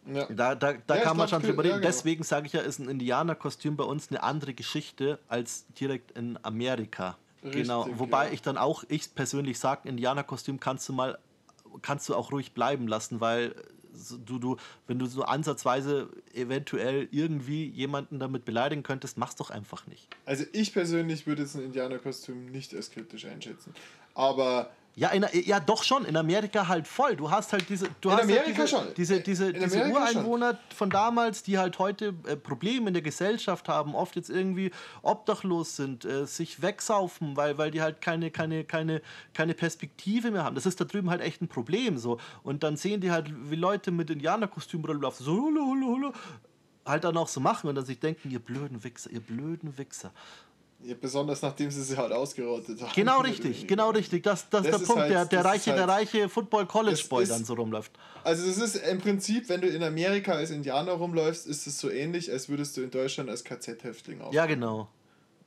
Ja. 0.05 0.25
Da, 0.25 0.55
da, 0.55 0.73
da 0.73 0.95
Ja, 0.95 1.01
kann 1.03 1.17
man 1.17 1.27
schon 1.27 1.41
drüber 1.43 1.63
reden. 1.63 1.69
ja, 1.73 1.77
genau. 1.77 1.87
Deswegen 1.87 2.23
sage 2.23 2.47
ich 2.47 2.53
ja, 2.53 2.61
ist 2.61 2.79
ein 2.79 2.89
Indianerkostüm 2.89 3.75
bei 3.77 3.83
uns 3.83 4.09
eine 4.09 4.23
andere 4.23 4.53
Geschichte 4.53 5.19
als 5.27 5.65
direkt 5.79 6.11
in 6.17 6.39
Amerika. 6.43 7.17
Richtig, 7.43 7.63
genau. 7.63 7.87
Wobei 7.93 8.31
ich 8.33 8.41
dann 8.41 8.57
auch, 8.57 8.83
ich 8.87 9.13
persönlich 9.15 9.59
sage, 9.59 9.87
Indianerkostüm 9.89 10.59
kannst 10.59 10.87
du 10.89 10.93
mal, 10.93 11.17
kannst 11.81 12.09
du 12.09 12.15
auch 12.15 12.31
ruhig 12.31 12.53
bleiben 12.53 12.87
lassen, 12.87 13.21
weil 13.21 13.55
du, 14.25 14.39
du, 14.39 14.57
wenn 14.87 14.97
du 14.99 15.05
so 15.05 15.23
ansatzweise 15.23 16.09
eventuell 16.33 17.07
irgendwie 17.11 17.67
jemanden 17.67 18.19
damit 18.19 18.45
beleidigen 18.45 18.83
könntest, 18.83 19.17
mach's 19.17 19.35
doch 19.35 19.49
einfach 19.49 19.85
nicht. 19.87 20.07
Also 20.25 20.45
ich 20.53 20.73
persönlich 20.73 21.27
würde 21.27 21.43
jetzt 21.43 21.55
ein 21.55 21.63
Indianerkostüm 21.63 22.47
nicht 22.47 22.73
als 22.73 22.89
kritisch 22.91 23.25
einschätzen. 23.25 23.73
Aber 24.13 24.71
Ja, 25.01 25.09
in, 25.09 25.25
ja, 25.33 25.59
doch 25.59 25.83
schon. 25.83 26.05
In 26.05 26.15
Amerika 26.15 26.67
halt 26.67 26.87
voll. 26.87 27.15
Du 27.15 27.31
hast 27.31 27.53
halt 27.53 27.67
diese, 27.69 27.87
du 28.01 28.09
In 28.09 28.15
hast 28.15 28.21
Amerika 28.21 28.45
halt 28.45 28.57
diese, 28.57 28.67
schon. 28.67 28.93
diese, 28.95 29.19
diese, 29.19 29.51
diese 29.51 29.81
Amerika 29.81 30.07
schon. 30.07 30.17
Ureinwohner 30.17 30.59
von 30.75 30.91
damals, 30.91 31.41
die 31.41 31.57
halt 31.57 31.79
heute 31.79 32.13
äh, 32.27 32.35
Probleme 32.35 32.89
in 32.89 32.93
der 32.93 33.01
Gesellschaft 33.01 33.67
haben, 33.67 33.95
oft 33.95 34.15
jetzt 34.15 34.29
irgendwie 34.29 34.69
obdachlos 35.01 35.75
sind, 35.75 36.05
äh, 36.05 36.27
sich 36.27 36.61
wegsaufen, 36.61 37.35
weil, 37.35 37.57
weil 37.57 37.71
die 37.71 37.81
halt 37.81 38.01
keine, 38.01 38.29
keine, 38.29 38.63
keine, 38.63 39.01
keine 39.33 39.55
Perspektive 39.55 40.29
mehr 40.29 40.43
haben. 40.43 40.53
Das 40.53 40.67
ist 40.67 40.79
da 40.79 40.85
drüben 40.85 41.09
halt 41.09 41.21
echt 41.21 41.41
ein 41.41 41.47
Problem. 41.47 41.97
So. 41.97 42.19
Und 42.43 42.61
dann 42.61 42.77
sehen 42.77 43.01
die 43.01 43.09
halt, 43.09 43.33
wie 43.49 43.55
Leute 43.55 43.89
mit 43.89 44.11
Indianerkostümen 44.11 44.85
rumlaufen, 44.85 45.25
so 45.25 45.31
hula, 45.31 45.61
hula, 45.61 45.87
hula, 45.87 46.13
halt 46.85 47.05
dann 47.05 47.17
auch 47.17 47.27
so 47.27 47.39
machen 47.39 47.67
und 47.67 47.73
dann 47.73 47.85
sich 47.85 47.99
denken, 47.99 48.29
ihr 48.29 48.39
blöden 48.39 48.83
Wichser, 48.83 49.09
ihr 49.09 49.21
blöden 49.21 49.79
Wichser. 49.79 50.11
Ja, 50.83 50.95
besonders 50.99 51.41
nachdem 51.43 51.69
sie 51.69 51.83
sie 51.83 51.95
halt 51.95 52.11
ausgerottet 52.11 52.81
haben. 52.81 52.91
Genau 52.95 53.21
richtig, 53.21 53.67
genau 53.67 53.91
richtig. 53.91 54.23
Das, 54.23 54.49
das, 54.49 54.61
ist 54.65 54.65
Das 54.65 54.71
der 54.71 54.81
ist 54.81 54.87
Punkt, 54.87 55.01
halt- 55.01 55.11
der, 55.11 55.25
der 55.25 55.45
reiche, 55.45 55.71
der 55.73 55.79
halt- 55.87 55.89
reiche 55.89 56.29
Football 56.29 56.65
College 56.65 57.03
Boy 57.09 57.23
ist- 57.23 57.29
dann 57.31 57.45
so 57.45 57.53
rumläuft. 57.53 57.91
Also 58.23 58.47
es 58.47 58.57
ist 58.57 58.75
im 58.77 58.99
Prinzip, 58.99 59.47
wenn 59.49 59.61
du 59.61 59.67
in 59.67 59.83
Amerika 59.83 60.33
als 60.33 60.49
Indianer 60.49 60.93
rumläufst, 60.93 61.45
ist 61.47 61.67
es 61.67 61.79
so 61.79 61.89
ähnlich, 61.89 62.31
als 62.31 62.49
würdest 62.49 62.75
du 62.77 62.81
in 62.81 62.89
Deutschland 62.91 63.29
als 63.29 63.43
KZ-Häftling 63.43 64.21
auf. 64.21 64.33
Ja, 64.33 64.45
genau. 64.47 64.87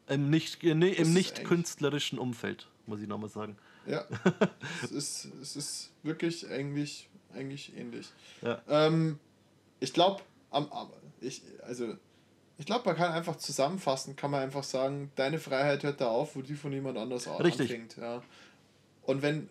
Im 0.07 0.31
nicht, 0.31 0.63
äh, 0.63 0.75
nee, 0.75 0.91
im 0.93 1.13
nicht 1.13 1.45
künstlerischen 1.45 2.19
Umfeld, 2.19 2.69
muss 2.87 3.01
ich 3.01 3.09
nochmal 3.09 3.31
sagen. 3.31 3.57
Ja. 3.87 4.05
es, 4.85 4.93
ist, 4.93 5.29
es 5.43 5.57
ist 5.57 5.91
wirklich 6.05 6.49
eigentlich, 6.49 7.09
eigentlich 7.35 7.77
ähnlich. 7.77 8.09
Ja. 8.43 8.63
Ähm, 8.69 9.19
ich 9.81 9.93
glaube, 9.93 10.23
am, 10.51 10.71
am- 10.71 10.91
ich, 11.21 11.43
also, 11.67 11.95
ich 12.57 12.67
glaube, 12.67 12.85
man 12.87 12.97
kann 12.97 13.13
einfach 13.13 13.37
zusammenfassen, 13.37 14.17
kann 14.17 14.31
man 14.31 14.43
einfach 14.43 14.65
sagen, 14.65 15.11
deine 15.17 15.39
Freiheit 15.39 15.83
hört 15.83 16.01
da 16.01 16.09
auf, 16.09 16.37
wo 16.37 16.43
die 16.43 16.55
von 16.55 16.73
jemand 16.73 16.99
anders 16.99 17.29
Richtig. 17.41 17.71
anfängt. 17.71 17.97
Ja. 17.97 18.23
Und 19.03 19.23
wenn 19.23 19.49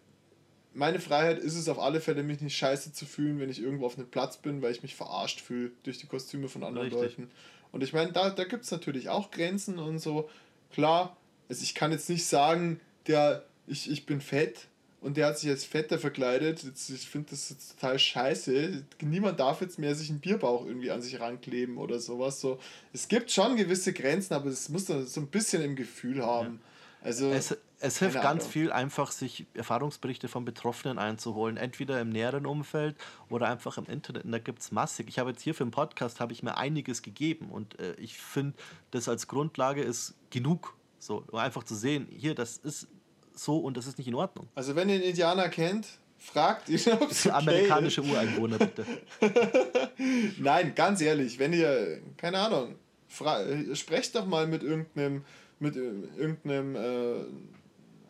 meine 0.74 1.00
Freiheit 1.00 1.40
ist 1.40 1.56
es 1.56 1.70
auf 1.70 1.80
alle 1.80 2.02
Fälle, 2.02 2.24
mich 2.24 2.42
nicht 2.42 2.58
scheiße 2.58 2.94
zu 2.94 3.06
fühlen, 3.06 3.40
wenn 3.40 3.50
ich 3.50 3.62
irgendwo 3.62 3.86
auf 3.86 3.98
einem 3.98 4.10
Platz 4.10 4.38
bin, 4.38 4.62
weil 4.62 4.72
ich 4.72 4.82
mich 4.82 4.96
verarscht 4.96 5.42
fühle 5.42 5.72
durch 5.84 6.00
die 6.00 6.08
Kostüme 6.08 6.48
von 6.48 6.64
anderen 6.64 6.88
Richtig. 6.88 7.18
Leuten. 7.18 7.32
Und 7.72 7.84
ich 7.84 7.94
meine, 7.94 8.12
da, 8.12 8.30
da 8.30 8.44
gibt 8.46 8.64
es 8.64 8.72
natürlich 8.72 9.10
auch 9.10 9.32
Grenzen 9.32 9.80
und 9.80 10.00
so. 10.00 10.30
Klar, 10.72 11.18
also 11.50 11.62
ich 11.64 11.76
kann 11.76 11.92
jetzt 11.92 12.10
nicht 12.10 12.26
sagen, 12.26 12.80
der, 13.08 13.46
ich, 13.68 13.90
ich 13.90 14.06
bin 14.06 14.22
fett 14.22 14.68
und 15.04 15.18
der 15.18 15.28
hat 15.28 15.38
sich 15.38 15.50
als 15.50 15.66
Fetter 15.66 16.00
verkleidet. 16.00 16.64
Jetzt, 16.64 16.90
ich 16.90 17.08
finde 17.08 17.32
das 17.32 17.50
jetzt 17.50 17.80
total 17.80 18.00
scheiße. 18.00 18.84
Niemand 19.02 19.40
darf 19.40 19.62
jetzt 19.62 19.78
mehr 19.78 19.94
sich 19.96 20.10
einen 20.10 20.20
Bierbauch 20.20 20.66
irgendwie 20.66 20.92
an 20.92 21.02
sich 21.02 21.20
rankleben 21.20 21.78
oder 21.78 22.00
sowas. 22.00 22.40
So, 22.40 22.58
es 22.94 23.08
gibt 23.08 23.30
schon 23.30 23.58
gewisse 23.58 23.94
Grenzen, 23.94 24.34
aber 24.34 24.48
es 24.50 24.70
muss 24.70 24.86
dann 24.86 25.06
so 25.06 25.20
ein 25.22 25.28
bisschen 25.28 25.62
im 25.62 25.76
Gefühl 25.76 26.26
haben. 26.26 26.62
Also, 27.02 27.30
Es, 27.32 27.56
es 27.82 28.00
hilft 28.00 28.16
ganz 28.22 28.44
Ahnung. 28.44 28.52
viel, 28.54 28.72
einfach 28.72 29.12
sich 29.12 29.46
Erfahrungsberichte 29.56 30.30
von 30.30 30.46
Betroffenen 30.46 30.98
einzuholen, 30.98 31.58
entweder 31.58 32.00
im 32.00 32.10
näheren 32.10 32.46
Umfeld 32.46 32.96
oder 33.30 33.50
einfach 33.50 33.78
im 33.78 33.86
Internet. 33.88 34.24
Und 34.24 34.32
da 34.32 34.40
gibt 34.40 34.62
es 34.62 34.72
massig. 34.72 35.10
Ich 35.10 35.20
habe 35.20 35.32
jetzt 35.32 35.42
hier 35.42 35.54
für 35.54 35.66
den 35.66 35.72
Podcast 35.72 36.22
habe 36.22 36.32
ich 36.32 36.44
mir 36.44 36.56
einiges 36.56 37.02
gegeben 37.02 37.50
und 37.50 37.78
äh, 37.80 37.94
ich 37.96 38.18
finde, 38.18 38.54
das 38.92 39.10
als 39.10 39.28
Grundlage 39.28 39.82
ist 39.82 40.14
genug. 40.30 40.78
So, 40.98 41.26
um 41.30 41.40
einfach 41.40 41.64
zu 41.64 41.76
sehen, 41.76 42.08
hier, 42.10 42.36
das 42.36 42.56
ist 42.56 42.88
so 43.36 43.58
und 43.58 43.78
das 43.78 43.88
ist 43.88 43.98
nicht 43.98 44.08
in 44.08 44.16
Ordnung. 44.16 44.48
Also 44.56 44.76
wenn 44.76 44.90
ihr 44.90 44.96
einen 44.96 45.04
Indianer 45.04 45.50
kennt, 45.50 45.88
fragt 46.18 46.70
ihn, 46.70 46.80
ob 46.94 47.12
es 47.12 47.26
okay 47.26 47.36
Amerikanische 47.36 48.02
Ureinwohner, 48.02 48.58
bitte. 48.58 48.86
ist. 49.20 50.40
Nein, 50.40 50.74
ganz 50.76 51.02
ehrlich, 51.02 51.38
wenn 51.40 51.54
ihr, 51.54 52.02
keine 52.18 52.40
Ahnung, 52.40 52.76
äh, 53.22 53.76
sprecht 53.76 54.16
doch 54.16 54.26
mal 54.26 54.48
mit 54.48 54.64
irgendeinem, 54.64 55.24
mit 55.60 55.76
äh, 55.76 55.92
irgendeinem 56.18 56.76
äh, 56.76 57.26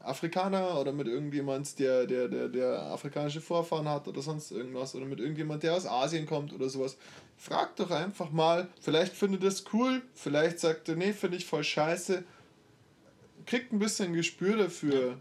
Afrikaner 0.04 0.80
oder 0.80 0.92
mit 0.92 1.08
irgendjemand, 1.08 1.80
der, 1.80 2.06
der, 2.06 2.28
der, 2.28 2.50
der 2.50 2.82
afrikanische 2.84 3.42
Vorfahren 3.42 3.88
hat 3.88 4.08
oder 4.08 4.22
sonst 4.22 4.52
irgendwas 4.52 4.96
oder 4.96 5.06
mit 5.06 5.20
irgendjemand, 5.20 5.64
der 5.64 5.76
aus 5.76 5.86
Asien 5.86 6.26
kommt 6.26 6.54
oder 6.54 6.70
sowas. 6.70 6.98
Fragt 7.38 7.80
doch 7.80 7.90
einfach 7.90 8.32
mal, 8.32 8.68
vielleicht 8.80 9.14
findet 9.14 9.44
ihr 9.44 9.50
das 9.50 9.64
cool, 9.74 10.02
vielleicht 10.14 10.60
sagt 10.60 10.90
ihr, 10.90 10.96
nee, 10.96 11.14
finde 11.14 11.38
ich 11.38 11.46
voll 11.46 11.64
scheiße. 11.64 12.24
Kriegt 13.46 13.74
ein 13.74 13.80
bisschen 13.80 14.14
Gespür 14.14 14.58
dafür. 14.58 15.18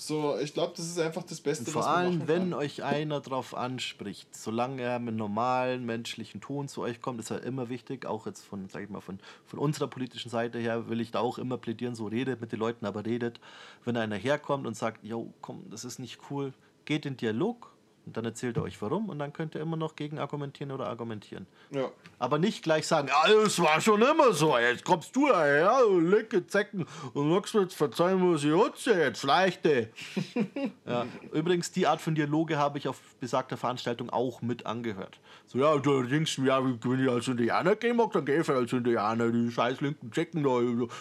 So, 0.00 0.38
ich 0.38 0.54
glaube, 0.54 0.74
das 0.76 0.86
ist 0.86 1.00
einfach 1.00 1.24
das 1.24 1.40
Beste, 1.40 1.64
Und 1.64 1.72
vor 1.72 1.80
was 1.80 1.86
man 1.86 1.96
allem, 1.96 2.28
wenn 2.28 2.50
kann. 2.50 2.54
euch 2.54 2.84
einer 2.84 3.20
drauf 3.20 3.56
anspricht, 3.56 4.32
solange 4.32 4.80
er 4.80 5.00
mit 5.00 5.16
normalen 5.16 5.84
menschlichen 5.84 6.40
Ton 6.40 6.68
zu 6.68 6.82
euch 6.82 7.00
kommt, 7.00 7.18
ist 7.18 7.30
er 7.32 7.42
immer 7.42 7.68
wichtig, 7.68 8.06
auch 8.06 8.26
jetzt 8.26 8.44
von, 8.44 8.68
sag 8.68 8.84
ich 8.84 8.90
mal, 8.90 9.00
von, 9.00 9.18
von 9.44 9.58
unserer 9.58 9.88
politischen 9.88 10.30
Seite 10.30 10.60
her 10.60 10.88
will 10.88 11.00
ich 11.00 11.10
da 11.10 11.18
auch 11.18 11.38
immer 11.38 11.58
plädieren, 11.58 11.96
so 11.96 12.06
redet 12.06 12.40
mit 12.40 12.52
den 12.52 12.60
Leuten, 12.60 12.86
aber 12.86 13.04
redet. 13.04 13.40
Wenn 13.84 13.96
einer 13.96 14.14
herkommt 14.14 14.68
und 14.68 14.76
sagt, 14.76 15.04
yo, 15.04 15.34
komm, 15.40 15.68
das 15.68 15.84
ist 15.84 15.98
nicht 15.98 16.20
cool, 16.30 16.52
geht 16.84 17.04
in 17.04 17.16
Dialog 17.16 17.72
und 18.08 18.16
dann 18.16 18.24
erzählt 18.24 18.56
er 18.56 18.62
euch 18.62 18.80
warum 18.80 19.10
und 19.10 19.18
dann 19.18 19.34
könnt 19.34 19.54
ihr 19.54 19.60
immer 19.60 19.76
noch 19.76 19.94
gegen 19.94 20.18
argumentieren 20.18 20.72
oder 20.72 20.86
argumentieren. 20.88 21.46
Ja. 21.70 21.90
Aber 22.18 22.38
nicht 22.38 22.62
gleich 22.62 22.86
sagen, 22.86 23.10
es 23.44 23.60
war 23.60 23.80
schon 23.82 24.00
immer 24.00 24.32
so, 24.32 24.56
jetzt 24.58 24.82
kommst 24.82 25.14
du 25.14 25.28
daher, 25.28 25.80
du 25.86 26.00
lecke 26.00 26.46
Zecken 26.46 26.86
und 27.12 27.28
magst 27.28 27.54
mir 27.54 27.62
jetzt 27.62 27.76
verzeihen, 27.76 28.32
was 28.32 28.44
ich 28.44 28.52
hatte, 28.52 28.98
jetzt 28.98 29.22
leichte. 29.24 29.90
ja. 30.86 31.06
Übrigens, 31.32 31.70
die 31.70 31.86
Art 31.86 32.00
von 32.00 32.14
Dialoge 32.14 32.56
habe 32.56 32.78
ich 32.78 32.88
auf 32.88 32.98
besagter 33.20 33.58
Veranstaltung 33.58 34.08
auch 34.08 34.40
mit 34.40 34.64
angehört. 34.64 35.20
So, 35.46 35.58
ja, 35.58 35.76
du 35.76 36.02
denkst, 36.02 36.38
ja, 36.38 36.64
wenn 36.64 37.04
ich 37.04 37.10
als 37.10 37.28
Indianer 37.28 37.76
gehen 37.76 37.96
mag, 37.96 38.12
dann 38.12 38.24
gehe 38.24 38.40
ich 38.40 38.48
als 38.48 38.72
Indianer, 38.72 39.30
die 39.30 39.50
scheiß 39.50 39.82
linken 39.82 40.10
Zecken 40.12 40.42
da, 40.42 40.60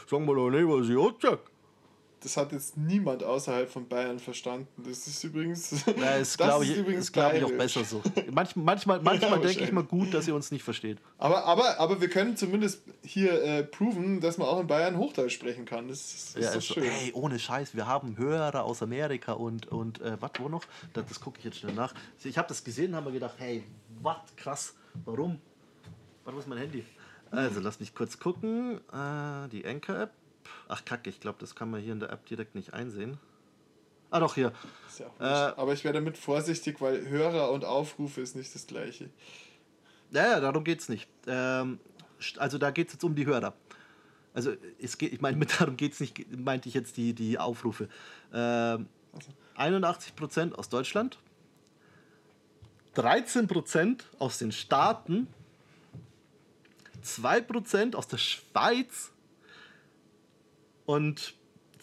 sagen 0.10 0.26
wir 0.26 0.36
doch 0.36 0.50
nicht, 0.50 0.68
was 0.68 0.90
ich 0.90 1.02
hatte. 1.02 1.40
Das 2.22 2.36
hat 2.36 2.52
jetzt 2.52 2.76
niemand 2.78 3.24
außerhalb 3.24 3.70
von 3.70 3.88
Bayern 3.88 4.18
verstanden. 4.18 4.68
Das 4.78 5.06
ist 5.06 5.24
übrigens. 5.24 5.86
Ja, 6.00 6.16
ist, 6.16 6.40
das 6.40 6.48
glaube 6.48 6.64
ich, 6.66 6.72
ist 6.72 6.78
übrigens 6.78 7.02
ist, 7.06 7.12
glaub 7.14 7.32
ich, 7.34 7.44
auch 7.44 7.52
besser 7.52 7.84
so. 7.84 8.02
Manch, 8.32 8.56
manchmal 8.56 9.00
manchmal 9.04 9.32
Ja, 9.34 9.38
denke 9.48 9.64
ich 9.64 9.72
mal 9.72 9.84
gut, 9.84 10.14
dass 10.16 10.28
ihr 10.28 10.34
uns 10.34 10.50
nicht 10.50 10.64
versteht. 10.64 10.98
Aber, 11.20 11.46
aber, 11.46 11.80
aber 11.80 12.02
wir 12.02 12.10
können 12.10 12.36
zumindest 12.36 12.82
hier 13.04 13.44
äh, 13.44 13.64
proven, 13.64 14.20
dass 14.20 14.40
man 14.40 14.48
auch 14.48 14.60
in 14.60 14.66
Bayern 14.66 14.98
Hochdeutsch 14.98 15.34
sprechen 15.36 15.66
kann. 15.66 15.88
Das, 15.90 16.00
ist- 16.00 16.36
das 16.38 16.44
Ja, 16.44 16.50
ist 16.50 16.56
doch 16.56 16.60
ist 16.62 16.68
so, 16.70 16.74
schön. 16.74 16.84
ey, 16.86 17.12
ohne 17.14 17.38
Scheiß, 17.38 17.76
wir 17.76 17.86
haben 17.86 18.18
Hörer 18.18 18.64
aus 18.64 18.82
Amerika 18.82 19.34
und, 19.34 19.68
und 19.68 20.02
äh, 20.02 20.18
was, 20.20 20.32
wo 20.40 20.50
noch? 20.50 20.64
Das, 20.94 21.06
das 21.08 21.20
gucke 21.20 21.38
ich 21.38 21.46
jetzt 21.46 21.60
schnell 21.60 21.74
nach. 21.76 21.94
Ich 22.24 22.38
habe 22.38 22.48
das 22.48 22.64
gesehen 22.64 22.90
und 22.92 22.96
habe 22.96 23.08
mir 23.08 23.14
gedacht, 23.14 23.36
hey, 23.38 23.64
was, 24.02 24.18
krass, 24.36 24.74
warum? 25.06 25.40
Wo 26.26 26.38
ist 26.40 26.48
mein 26.48 26.58
Handy? 26.58 26.84
Also, 27.30 27.60
lass 27.60 27.80
mich 27.80 27.94
kurz 27.94 28.18
gucken. 28.20 28.80
Äh, 28.92 29.50
die 29.50 29.66
Anchor-App. 29.66 30.12
Ach, 30.68 30.84
kacke, 30.84 31.10
ich 31.10 31.20
glaube, 31.20 31.38
das 31.40 31.56
kann 31.56 31.72
man 31.72 31.82
hier 31.82 31.94
in 31.94 32.00
der 32.00 32.12
App 32.12 32.26
direkt 32.26 32.56
nicht 32.56 32.74
einsehen. 32.74 33.18
Ah, 34.10 34.20
doch, 34.20 34.36
hier. 34.36 34.54
Äh, 35.20 35.24
aber 35.24 35.74
ich 35.74 35.84
wäre 35.84 35.94
damit 35.94 36.18
vorsichtig, 36.18 36.80
weil 36.80 37.08
Hörer 37.08 37.52
und 37.52 37.66
Aufrufe 37.66 38.22
ist 38.22 38.36
nicht 38.36 38.54
das 38.56 38.68
gleiche. 38.68 39.10
Ja, 40.12 40.28
ja, 40.32 40.40
darum 40.40 40.64
geht 40.64 40.80
es 40.80 40.90
nicht. 40.90 41.10
Ähm, 41.28 41.80
also, 42.38 42.58
da 42.58 42.72
geht 42.72 42.88
es 42.88 42.94
jetzt 42.94 43.04
um 43.04 43.16
die 43.16 43.26
Hörer. 43.26 43.54
Also, 44.34 44.54
es 44.80 44.98
geht, 44.98 45.14
ich 45.14 45.22
meine, 45.22 45.38
mit 45.38 45.60
darum 45.60 45.76
geht 45.76 45.94
es 45.94 46.00
nicht, 46.00 46.32
meinte 46.38 46.70
ich 46.70 46.76
jetzt 46.76 46.98
die, 46.98 47.14
die 47.14 47.38
Aufrufe. 47.38 47.90
Ähm, 48.34 48.88
81% 49.58 50.54
aus 50.54 50.70
Deutschland, 50.70 51.18
13% 52.96 54.02
aus 54.20 54.38
den 54.38 54.52
Staaten, 54.52 55.28
2% 57.04 57.96
aus 57.96 58.08
der 58.08 58.18
Schweiz 58.18 59.12
und 60.88 61.36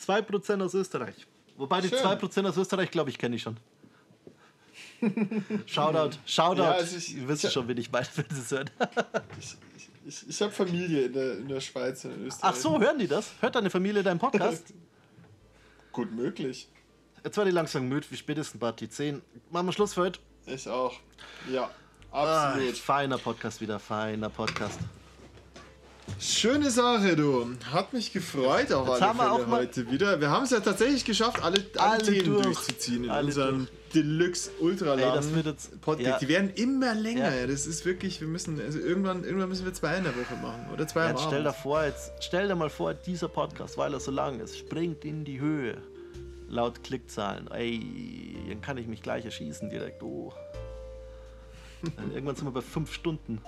2% 0.04 0.60
aus 0.64 0.74
Österreich. 0.74 1.14
Wobei 1.56 1.80
die 1.80 1.88
Schön. 1.88 1.98
2% 2.00 2.48
aus 2.48 2.56
Österreich, 2.56 2.90
glaube 2.90 3.10
ich, 3.10 3.18
kenne 3.18 3.36
ich 3.36 3.42
schon. 3.42 3.56
Shoutout, 5.66 6.16
Shoutout. 6.26 6.62
Ja, 6.62 6.72
also 6.72 6.96
ich- 6.96 7.16
Ihr 7.16 7.28
wisst 7.28 7.44
ich- 7.44 7.52
schon, 7.52 7.68
wen 7.68 7.76
ich 7.78 7.92
meine, 7.92 8.06
wenn 8.16 8.24
ihr 8.30 8.36
es 8.42 8.50
hört. 8.50 8.72
Ich, 9.38 9.56
ich, 9.76 9.88
ich, 10.06 10.28
ich 10.28 10.42
habe 10.42 10.50
Familie 10.50 11.04
in 11.06 11.12
der, 11.12 11.32
in 11.38 11.48
der 11.48 11.60
Schweiz 11.60 12.04
und 12.04 12.14
in 12.14 12.26
Österreich. 12.26 12.50
Ach 12.52 12.56
so, 12.56 12.80
hören 12.80 12.98
die 12.98 13.06
das? 13.06 13.32
Hört 13.40 13.54
deine 13.54 13.70
Familie 13.70 14.02
deinen 14.02 14.18
Podcast? 14.18 14.72
Gut 15.92 16.10
möglich. 16.12 16.68
Jetzt 17.22 17.36
war 17.36 17.44
die 17.44 17.50
langsam 17.52 17.88
müde, 17.88 18.06
wie 18.10 18.16
spätestens 18.16 18.58
Party 18.60 18.88
10. 18.88 19.22
Machen 19.50 19.66
wir 19.66 19.72
Schluss 19.72 19.94
für 19.94 20.02
heute. 20.02 20.20
Ich 20.46 20.68
auch. 20.68 20.94
Ja, 21.50 21.70
Ah, 22.10 22.50
absolut. 22.52 22.76
feiner 22.78 23.18
Podcast 23.18 23.60
wieder, 23.60 23.78
feiner 23.78 24.28
Podcast. 24.30 24.78
Schöne 26.20 26.70
Sache, 26.70 27.16
du. 27.16 27.46
Hat 27.72 27.92
mich 27.92 28.12
gefreut 28.12 28.72
auf 28.72 28.88
Jetzt 28.88 29.02
alle 29.02 29.14
Fälle 29.14 29.50
heute 29.50 29.90
wieder. 29.90 30.20
Wir 30.20 30.30
haben 30.30 30.44
es 30.44 30.50
ja 30.50 30.60
tatsächlich 30.60 31.04
geschafft, 31.04 31.42
alle, 31.42 31.58
alle, 31.76 31.92
Alle 31.92 32.02
Themen 32.02 32.24
durch. 32.34 32.42
durchzuziehen 32.44 33.04
in 33.04 33.10
Alle 33.10 33.26
unserem 33.26 33.68
Deluxe 33.94 34.50
Ultra 34.60 34.96
Podcast. 35.80 35.98
ja. 36.00 36.18
Die 36.18 36.28
werden 36.28 36.50
immer 36.54 36.94
länger. 36.94 37.34
Ja. 37.34 37.46
Das 37.46 37.66
ist 37.66 37.84
wirklich, 37.84 38.20
wir 38.20 38.28
müssen, 38.28 38.60
also 38.60 38.78
irgendwann, 38.78 39.24
irgendwann 39.24 39.48
müssen 39.48 39.64
wir 39.64 39.74
zwei 39.74 39.96
in 39.98 40.04
der 40.04 40.14
Woche 40.14 40.34
machen. 40.42 40.66
Oder 40.72 40.86
zwei 40.86 41.04
am 41.04 41.10
Jetzt 41.16 41.24
stell 41.26 41.42
dir 41.44 41.52
vor, 41.52 41.84
jetzt 41.84 42.12
stell 42.20 42.48
dir 42.48 42.54
mal 42.54 42.70
vor, 42.70 42.94
dieser 42.94 43.28
Podcast, 43.28 43.76
weil 43.76 43.92
er 43.92 44.00
so 44.00 44.10
lang 44.10 44.40
ist, 44.40 44.58
springt 44.58 45.04
in 45.04 45.24
die 45.24 45.40
Höhe. 45.40 45.76
Laut 46.48 46.82
Klickzahlen. 46.84 47.50
Ey, 47.50 48.36
dann 48.48 48.60
kann 48.60 48.78
ich 48.78 48.86
mich 48.86 49.02
gleich 49.02 49.24
erschießen 49.24 49.70
direkt. 49.70 50.02
Oh. 50.02 50.32
Dann 51.96 52.12
irgendwann 52.12 52.36
sind 52.36 52.46
wir 52.46 52.52
bei 52.52 52.60
fünf 52.62 52.92
Stunden. 52.92 53.40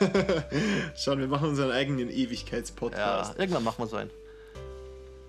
Schauen, 0.96 1.18
wir 1.20 1.28
machen 1.28 1.48
unseren 1.50 1.70
eigenen 1.70 2.08
Ja, 2.10 2.16
Ewigkeitspodcast. 2.16 3.38
irgendwann 3.38 3.64
machen 3.64 3.78
wir 3.78 3.86
so 3.86 3.96
einen. 3.96 4.10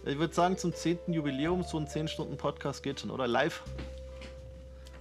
Ich 0.06 0.18
würde 0.18 0.34
sagen, 0.34 0.58
zum 0.58 0.74
10. 0.74 1.00
Jubiläum, 1.08 1.64
so 1.64 1.78
ein 1.78 1.88
10-Stunden-Podcast 1.88 2.82
geht 2.84 3.00
schon, 3.02 3.12
oder? 3.12 3.28
Live. 3.28 3.62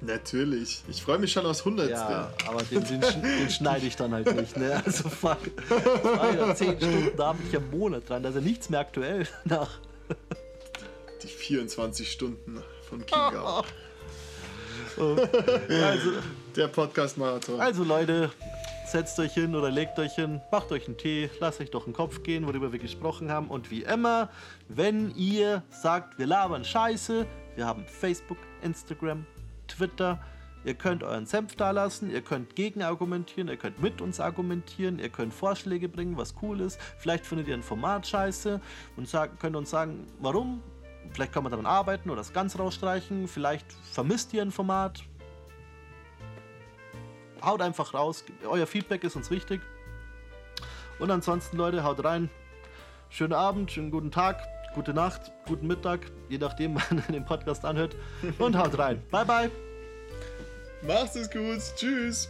Natürlich. 0.00 0.82
Ich 0.88 1.02
freue 1.02 1.18
mich 1.18 1.32
schon 1.32 1.44
aufs 1.46 1.64
Hundertste. 1.64 1.94
Ja, 1.94 2.32
aber 2.46 2.62
den, 2.62 2.84
den, 2.84 3.00
den 3.00 3.50
schneide 3.50 3.86
ich 3.86 3.96
dann 3.96 4.12
halt 4.12 4.32
nicht, 4.36 4.56
ne? 4.56 4.80
Also 4.84 5.08
fuck. 5.08 5.38
Ja 5.70 6.54
10 6.54 6.76
Stunden, 6.76 7.10
da 7.16 7.28
habe 7.28 7.38
ich 7.44 7.52
ja 7.52 7.58
einen 7.58 7.70
Monat 7.70 8.08
dran. 8.08 8.22
Da 8.22 8.28
ist 8.28 8.34
ja 8.36 8.40
nichts 8.40 8.68
mehr 8.70 8.80
aktuell 8.80 9.26
nach. 9.44 9.70
Die 11.22 11.26
24 11.26 12.10
Stunden 12.12 12.62
von 12.88 13.00
Kika. 13.04 13.64
Also, 14.98 16.10
Der 16.56 16.66
Podcast-Marathon. 16.68 17.60
also 17.60 17.84
Leute, 17.84 18.30
setzt 18.92 19.18
euch 19.20 19.34
hin 19.34 19.54
oder 19.54 19.70
legt 19.70 19.98
euch 19.98 20.14
hin, 20.14 20.40
macht 20.50 20.72
euch 20.72 20.86
einen 20.86 20.96
Tee, 20.96 21.30
lasst 21.40 21.60
euch 21.60 21.70
durch 21.70 21.84
den 21.84 21.92
Kopf 21.92 22.22
gehen, 22.22 22.46
worüber 22.46 22.72
wir 22.72 22.78
gesprochen 22.78 23.30
haben. 23.30 23.48
Und 23.48 23.70
wie 23.70 23.82
immer, 23.82 24.30
wenn 24.68 25.14
ihr 25.14 25.62
sagt, 25.70 26.18
wir 26.18 26.26
labern 26.26 26.64
Scheiße, 26.64 27.26
wir 27.56 27.66
haben 27.66 27.84
Facebook, 27.86 28.38
Instagram, 28.62 29.26
Twitter. 29.66 30.18
Ihr 30.64 30.74
könnt 30.74 31.02
euren 31.02 31.26
Senf 31.26 31.54
da 31.56 31.70
lassen, 31.70 32.10
ihr 32.10 32.20
könnt 32.20 32.56
gegenargumentieren, 32.56 33.48
ihr 33.48 33.56
könnt 33.56 33.80
mit 33.80 34.00
uns 34.00 34.20
argumentieren, 34.20 34.98
ihr 34.98 35.08
könnt 35.08 35.32
Vorschläge 35.32 35.88
bringen, 35.88 36.16
was 36.16 36.34
cool 36.42 36.60
ist. 36.60 36.80
Vielleicht 36.98 37.26
findet 37.26 37.48
ihr 37.48 37.54
ein 37.54 37.62
Format 37.62 38.06
scheiße 38.06 38.60
und 38.96 39.08
sagt, 39.08 39.38
könnt 39.40 39.56
uns 39.56 39.70
sagen, 39.70 40.06
warum. 40.20 40.62
Vielleicht 41.12 41.32
kann 41.32 41.42
man 41.42 41.50
daran 41.50 41.66
arbeiten 41.66 42.10
oder 42.10 42.18
das 42.18 42.32
ganz 42.32 42.58
rausstreichen. 42.58 43.28
Vielleicht 43.28 43.72
vermisst 43.72 44.34
ihr 44.34 44.42
ein 44.42 44.50
Format, 44.50 45.04
haut 47.42 47.62
einfach 47.62 47.94
raus. 47.94 48.24
Euer 48.48 48.66
Feedback 48.66 49.04
ist 49.04 49.16
uns 49.16 49.30
wichtig. 49.30 49.60
Und 50.98 51.10
ansonsten, 51.10 51.56
Leute, 51.56 51.84
haut 51.84 52.02
rein. 52.04 52.30
Schönen 53.10 53.32
Abend, 53.32 53.70
schönen 53.70 53.90
guten 53.90 54.10
Tag, 54.10 54.42
gute 54.74 54.92
Nacht, 54.92 55.32
guten 55.46 55.66
Mittag, 55.66 56.00
je 56.28 56.38
nachdem, 56.38 56.74
wann 56.90 56.98
ihr 56.98 57.12
den 57.12 57.24
Podcast 57.24 57.64
anhört. 57.64 57.96
Und 58.38 58.56
haut 58.56 58.78
rein. 58.78 59.02
Bye, 59.10 59.24
bye. 59.24 59.50
Macht 60.82 61.16
es 61.16 61.30
gut. 61.30 61.60
Tschüss. 61.76 62.28